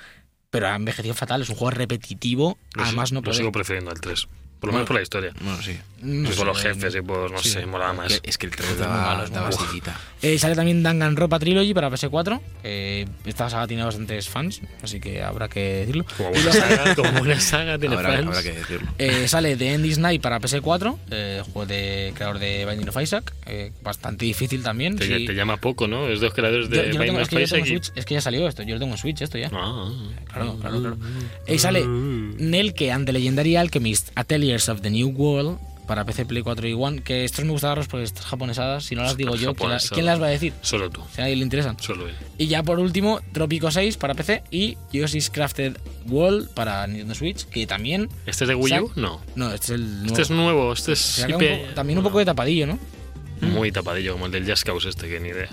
pero 0.51 0.69
ha 0.69 0.74
envejecido 0.77 1.15
fatal. 1.15 1.40
Es 1.43 1.48
un 1.48 1.57
juego 1.57 1.70
repetitivo. 1.70 2.59
Además, 2.77 3.12
no 3.12 3.20
Lo 3.20 3.24
puede. 3.24 3.36
sigo 3.39 3.53
prefiriendo 3.53 3.90
al 3.90 4.01
3. 4.01 4.27
Por 4.67 4.73
lo 4.75 4.79
menos 4.79 4.87
por 4.89 4.97
la 4.97 5.03
historia. 5.03 5.33
Bueno, 5.41 5.63
sí. 5.63 5.77
No 6.03 6.31
por 6.31 6.47
los 6.47 6.59
jefes 6.61 6.95
y 6.95 7.01
por, 7.01 7.31
no 7.31 7.39
sí. 7.39 7.49
sé, 7.51 7.65
molaba 7.67 7.93
más. 7.95 8.21
Que- 8.21 8.29
Es 8.29 8.37
que 8.39 8.47
el 8.47 8.53
3 8.55 8.69
muy 8.71 8.79
daba, 8.79 8.97
malo, 9.07 9.25
es 9.25 9.31
muy 9.31 9.41
malo. 9.41 9.53
sillita. 9.57 9.99
Eh, 10.23 10.39
sale 10.39 10.55
también 10.55 10.83
Danganronpa 10.83 11.39
Trilogy 11.39 11.73
para 11.75 11.91
PS4. 11.91 12.41
que 12.63 13.09
esta 13.25 13.49
saga 13.51 13.67
tiene 13.67 13.83
bastantes 13.85 14.29
fans, 14.29 14.61
así 14.83 15.01
que 15.01 15.23
habrá 15.23 15.49
que 15.49 15.61
decirlo. 15.61 16.05
Como 16.17 16.31
buena 16.31 16.53
saga, 16.53 16.95
como 16.95 17.13
buena 17.13 17.41
saga 17.41 17.79
tiene 17.79 17.95
Habrá, 17.97 18.11
fans. 18.17 18.27
habrá 18.29 18.43
que 18.43 18.53
decirlo. 18.53 18.91
eh, 18.99 19.27
sale 19.29 19.57
The 19.57 19.73
End 19.75 19.87
is 19.87 19.99
Night 19.99 20.21
para 20.21 20.39
PS4, 20.41 20.99
eh, 21.11 21.43
juego 21.45 21.67
de 21.67 22.13
creador 22.15 22.39
de 22.39 22.67
Binding 22.67 22.89
of 22.91 23.01
Isaac, 23.03 23.33
eh, 23.47 23.73
bastante 23.83 24.25
difícil 24.27 24.63
también. 24.63 24.97
Te, 24.97 25.07
sí. 25.07 25.25
te 25.27 25.35
llama 25.35 25.57
poco, 25.57 25.87
¿no? 25.89 26.09
Es 26.09 26.21
de 26.21 26.27
los 26.27 26.35
creadores 26.35 26.69
Yo- 26.69 26.71
de 26.71 26.77
yo 26.77 26.83
tengo- 26.93 26.99
Binding 27.05 27.17
es, 27.17 27.23
of 27.23 27.29
que 27.31 27.41
yo 27.41 27.47
tengo 27.49 27.67
Isaac 27.67 27.93
y- 27.97 27.99
es 28.01 28.05
que 28.05 28.15
ya 28.15 28.21
salió 28.21 28.47
esto, 28.49 28.63
yo 28.63 28.75
lo 28.75 28.81
tengo 28.81 28.93
en 28.93 28.99
Switch 28.99 29.21
esto 29.23 29.39
ya. 29.39 29.51
Ah. 29.53 29.91
Claro, 30.33 30.59
claro, 30.61 30.81
claro. 30.81 30.97
Y 31.47 31.59
sale 31.59 31.85
Nelke 31.87 32.91
and 32.93 33.07
the 33.07 33.13
Legendary 33.13 33.57
Alchemist 33.57 34.11
Ateliers 34.57 34.69
of 34.70 34.81
the 34.83 34.91
New 34.91 35.09
World 35.09 35.59
para 35.87 36.05
PC, 36.05 36.24
Play 36.27 36.43
4 36.43 36.66
y 36.69 36.73
One. 36.73 37.03
Que 37.03 37.24
estos 37.24 37.45
me 37.45 37.53
gusta 37.53 37.69
darlos 37.69 37.87
porque 37.87 38.05
estas 38.05 38.24
japonesadas, 38.27 38.85
si 38.85 38.97
no 38.97 39.03
las 39.03 39.16
digo 39.16 39.37
yo, 39.37 39.55
¿quién, 39.55 39.69
la- 39.70 39.77
Japonesadas. 39.77 39.91
quién 39.93 40.07
las 40.07 40.20
va 40.20 40.27
a 40.27 40.31
decir? 40.31 40.53
Solo 40.62 40.91
tú. 40.91 41.03
Si 41.15 41.20
a 41.20 41.24
nadie 41.24 41.37
le 41.37 41.43
interesan. 41.43 41.77
Solo 41.81 42.09
él. 42.09 42.15
Y 42.39 42.47
ya 42.49 42.62
por 42.65 42.78
último, 42.81 43.20
Tropico 43.33 43.70
6 43.70 43.97
para 43.97 44.15
PC 44.15 44.43
y 44.51 44.77
Yoshi's 44.93 45.31
Crafted 45.31 45.77
World 46.09 46.49
para 46.55 46.87
Nintendo 46.87 47.15
Switch, 47.15 47.45
que 47.47 47.66
también. 47.66 48.09
¿Este 48.27 48.45
es 48.45 48.49
de 48.49 48.55
Wii 48.57 48.81
U? 48.81 48.91
No. 48.97 49.20
No, 49.37 49.53
este 49.53 49.66
es 49.66 49.70
el 49.81 49.99
nuevo. 49.99 50.07
Este 50.09 50.23
es 50.23 50.31
nuevo, 50.31 50.73
este 50.73 50.93
es 50.93 51.19
un 51.28 51.33
poco- 51.33 51.74
también 51.74 51.99
un 51.99 52.05
poco 52.05 52.19
de 52.19 52.24
tapadillo, 52.24 52.66
¿no? 52.66 52.78
Muy 53.43 53.70
tapadillo, 53.70 54.15
como 54.15 54.27
el 54.27 54.33
del 54.33 54.49
Just 54.49 54.62
Cause 54.65 54.89
este, 54.89 55.09
que 55.09 55.20
ni 55.20 55.28
idea. 55.28 55.49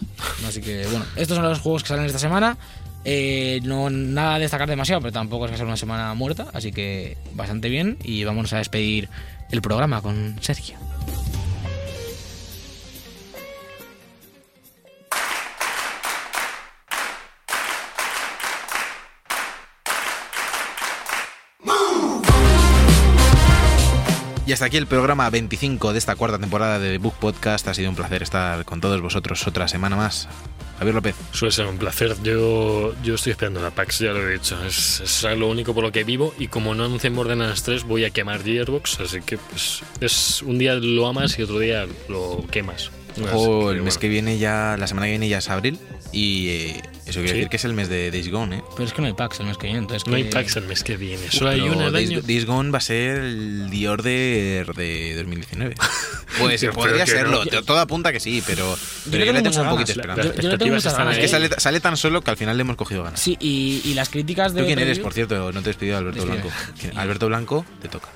Así 0.48 0.62
que 0.62 0.86
bueno, 0.88 1.06
estos 1.18 1.36
son 1.36 1.44
los 1.48 1.60
juegos 1.60 1.84
que 1.84 1.90
salen 1.90 2.06
esta 2.06 2.18
semana. 2.18 2.58
Eh, 3.06 3.60
no 3.64 3.90
nada 3.90 4.36
de 4.36 4.42
destacar 4.42 4.70
demasiado, 4.70 5.02
pero 5.02 5.12
tampoco 5.12 5.46
es 5.46 5.52
que 5.52 5.58
sea 5.58 5.66
una 5.66 5.78
semana 5.78 6.14
muerta, 6.14 6.48
así 6.54 6.72
que 6.72 7.18
bastante 7.34 7.70
bien. 7.70 7.98
Y 8.04 8.24
vamos 8.24 8.54
a 8.54 8.58
despedir 8.58 9.10
el 9.52 9.62
programa 9.62 10.02
con 10.02 10.36
Sergio. 10.42 10.78
Y 24.46 24.52
hasta 24.52 24.66
aquí 24.66 24.76
el 24.76 24.88
programa 24.88 25.30
25 25.30 25.94
de 25.94 26.00
esta 26.00 26.16
cuarta 26.18 26.38
temporada 26.38 26.78
de 26.78 26.98
Book 26.98 27.16
Podcast. 27.18 27.66
Ha 27.70 27.74
sido 27.74 27.90
un 27.90 27.96
placer 27.96 28.24
estar 28.24 28.66
con 28.66 28.82
todos 28.82 29.02
vosotros 29.02 29.48
otra 29.48 29.70
semana 29.70 29.96
más. 29.96 30.28
Javier 30.80 30.96
López. 30.96 31.16
Suele 31.32 31.54
ser 31.54 31.66
un 31.66 31.78
placer. 31.78 32.18
Yo, 32.24 32.94
yo 33.04 33.16
estoy 33.16 33.32
esperando 33.32 33.62
la 33.62 33.72
PAX, 33.72 34.00
ya 34.00 34.12
lo 34.12 34.28
he 34.28 34.34
dicho. 34.34 34.62
Es, 34.66 35.00
es 35.00 35.24
lo 35.38 35.50
único 35.50 35.74
por 35.74 35.86
lo 35.86 35.94
que 35.94 36.04
vivo. 36.04 36.34
Y 36.38 36.50
como 36.50 36.76
no 36.76 36.84
anuncien 36.84 37.16
Borderlands 37.16 37.64
3, 37.64 37.86
voy 37.86 38.04
a 38.04 38.10
quemar 38.10 38.44
Gearbox. 38.44 39.00
Así 39.00 39.22
que, 39.22 39.38
pues, 39.38 39.82
es 40.02 40.42
un 40.42 40.58
día 40.58 40.74
lo 40.76 41.08
amas 41.08 41.40
y 41.40 41.44
otro 41.44 41.60
día 41.60 41.88
lo 42.10 42.44
quemas. 42.52 42.92
Así 43.12 43.24
Ojo, 43.32 43.72
el 43.72 43.78
mes 43.78 43.94
bueno. 43.94 44.00
que 44.02 44.10
viene 44.10 44.38
ya, 44.40 44.76
la 44.78 44.88
semana 44.88 45.06
que 45.06 45.12
viene 45.12 45.30
ya 45.30 45.38
es 45.38 45.50
abril. 45.50 45.80
Y 46.14 46.48
eh, 46.50 46.82
eso 47.08 47.20
quiere 47.22 47.30
Sí. 47.30 47.34
decir 47.36 47.50
que 47.50 47.58
es 47.58 47.66
el 47.66 47.74
mes 47.74 47.90
de 47.90 48.12
Days 48.12 48.30
Gone, 48.30 48.58
¿eh? 48.58 48.64
Pero 48.78 48.88
es 48.88 48.94
que 48.94 49.02
no 49.02 49.08
hay 49.08 49.14
packs 49.14 49.40
el 49.40 49.48
mes 49.48 49.58
que 49.58 49.66
viene, 49.66 49.80
entonces. 49.80 50.08
No 50.08 50.16
hay 50.16 50.26
que- 50.26 50.30
PAX 50.30 50.56
el 50.58 50.66
mes 50.68 50.84
que 50.84 50.96
viene. 50.96 51.32
Solo 51.32 51.50
hay 51.50 51.62
una 51.62 51.88
al 51.88 51.92
Days, 51.92 52.10
año. 52.12 52.22
Days 52.22 52.46
Gone 52.46 52.70
va 52.70 52.78
a 52.78 52.82
ser 52.82 53.18
el 53.18 53.70
Dior 53.72 54.04
de, 54.04 54.64
de 54.78 55.16
2019. 55.18 55.76
Pues 56.40 56.62
Pero 56.62 56.74
podría 56.74 57.06
serlo. 57.06 57.44
no. 57.46 57.62
Todo 57.62 57.78
apunta 57.80 58.12
que 58.12 58.20
sí, 58.20 58.42
pero, 58.48 58.76
pero 59.06 59.20
le 59.20 59.26
yo 59.28 59.34
le 59.34 59.42
tengo 59.44 59.62
un 59.62 59.70
poquito 59.70 59.86
de 59.86 59.92
esperanza. 59.94 60.24
Yo- 60.24 60.42
yo 60.42 60.50
le 60.50 60.58
tengo 60.58 60.72
ganas. 60.80 61.14
Es 61.14 61.20
que 61.20 61.28
sale, 61.28 61.50
sale 61.60 61.80
tan 61.80 61.96
solo 61.96 62.22
que 62.24 62.32
al 62.32 62.38
final 62.38 62.58
le 62.58 62.62
hemos 62.62 62.76
cogido 62.76 63.04
ganas. 63.04 63.20
Sí, 63.20 63.38
y, 63.40 63.82
y 63.86 63.94
las 63.94 64.10
críticas 64.10 64.52
de. 64.56 64.62
¿Tú 64.62 64.66
quién 64.66 64.80
eres, 64.80 64.98
por 64.98 65.14
cierto? 65.14 65.52
No 65.52 65.62
te 65.62 65.70
he 65.70 65.70
despedido, 65.74 65.98
Alberto 66.00 66.26
Despide. 66.26 66.42
Blanco. 66.82 67.00
Alberto 67.00 67.28
Blanco, 67.28 67.66
te 67.84 67.88
toca. 67.88 68.08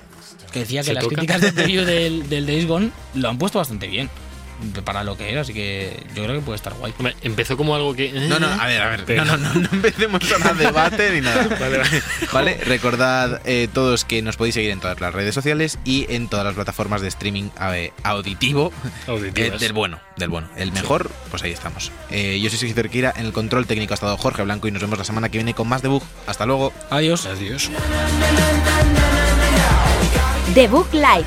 Que 0.52 0.60
decía 0.60 0.80
que 0.80 0.86
¿Se 0.88 0.94
las 0.94 1.04
toca? 1.04 1.14
críticas 1.14 1.40
de 1.42 1.52
preview 1.52 1.84
del, 1.84 2.28
del 2.28 2.44
Days 2.46 2.66
Gone 2.66 2.90
lo 3.14 3.28
han 3.28 3.38
puesto 3.38 3.58
bastante 3.60 3.86
bien. 3.86 4.10
Para 4.84 5.04
lo 5.04 5.16
que 5.16 5.30
era, 5.30 5.42
así 5.42 5.54
que 5.54 6.02
yo 6.14 6.24
creo 6.24 6.36
que 6.36 6.40
puede 6.44 6.56
estar 6.56 6.74
guay. 6.74 6.92
Hombre, 6.98 7.14
Empezó 7.22 7.56
como 7.56 7.74
algo 7.74 7.94
que. 7.94 8.06
eh, 8.06 8.26
No, 8.28 8.38
no, 8.40 8.48
a 8.48 8.66
ver, 8.66 8.82
a 8.82 8.90
ver. 8.90 9.04
Pero- 9.04 9.24
No, 9.24 9.36
no, 9.36 9.54
no, 9.54 9.60
no 9.60 9.68
empecemos 9.72 10.20
a 10.44 10.52
debate 10.54 11.10
ni 11.12 11.20
nada. 11.20 11.46
Vale, 11.60 11.78
vale. 11.78 12.02
Vale, 12.32 12.54
recordad 12.64 13.40
eh, 13.44 13.68
todos 13.72 14.04
que 14.04 14.20
nos 14.22 14.36
podéis 14.36 14.54
seguir 14.54 14.70
en 14.70 14.80
todas 14.80 15.00
las 15.00 15.14
redes 15.14 15.34
sociales 15.34 15.78
y 15.84 16.06
en 16.12 16.28
todas 16.28 16.44
las 16.44 16.54
plataformas 16.54 17.00
de 17.00 17.08
streaming 17.08 17.50
eh, 17.72 17.92
auditivo 18.02 18.72
eh, 19.06 19.52
del 19.58 19.72
bueno, 19.72 20.00
del 20.16 20.28
bueno. 20.28 20.48
El 20.56 20.72
mejor, 20.72 21.10
pues 21.30 21.42
ahí 21.42 21.52
estamos. 21.52 21.92
Eh, 22.10 22.40
yo 22.42 22.48
soy 22.50 22.58
Sergio 22.58 22.74
Cerqueira, 22.74 23.12
en 23.16 23.26
el 23.26 23.32
control 23.32 23.66
técnico 23.66 23.94
ha 23.94 23.96
estado 23.96 24.16
Jorge 24.16 24.42
Blanco 24.42 24.66
y 24.68 24.70
nos 24.72 24.82
vemos 24.82 24.98
la 24.98 25.04
semana 25.04 25.28
que 25.28 25.38
viene 25.38 25.54
con 25.54 25.68
más 25.68 25.82
debug. 25.82 26.02
Hasta 26.26 26.46
luego. 26.46 26.72
Adiós. 26.90 27.26
Adiós. 27.26 27.70
The 30.54 30.66
Book 30.68 30.88
Live, 30.92 31.26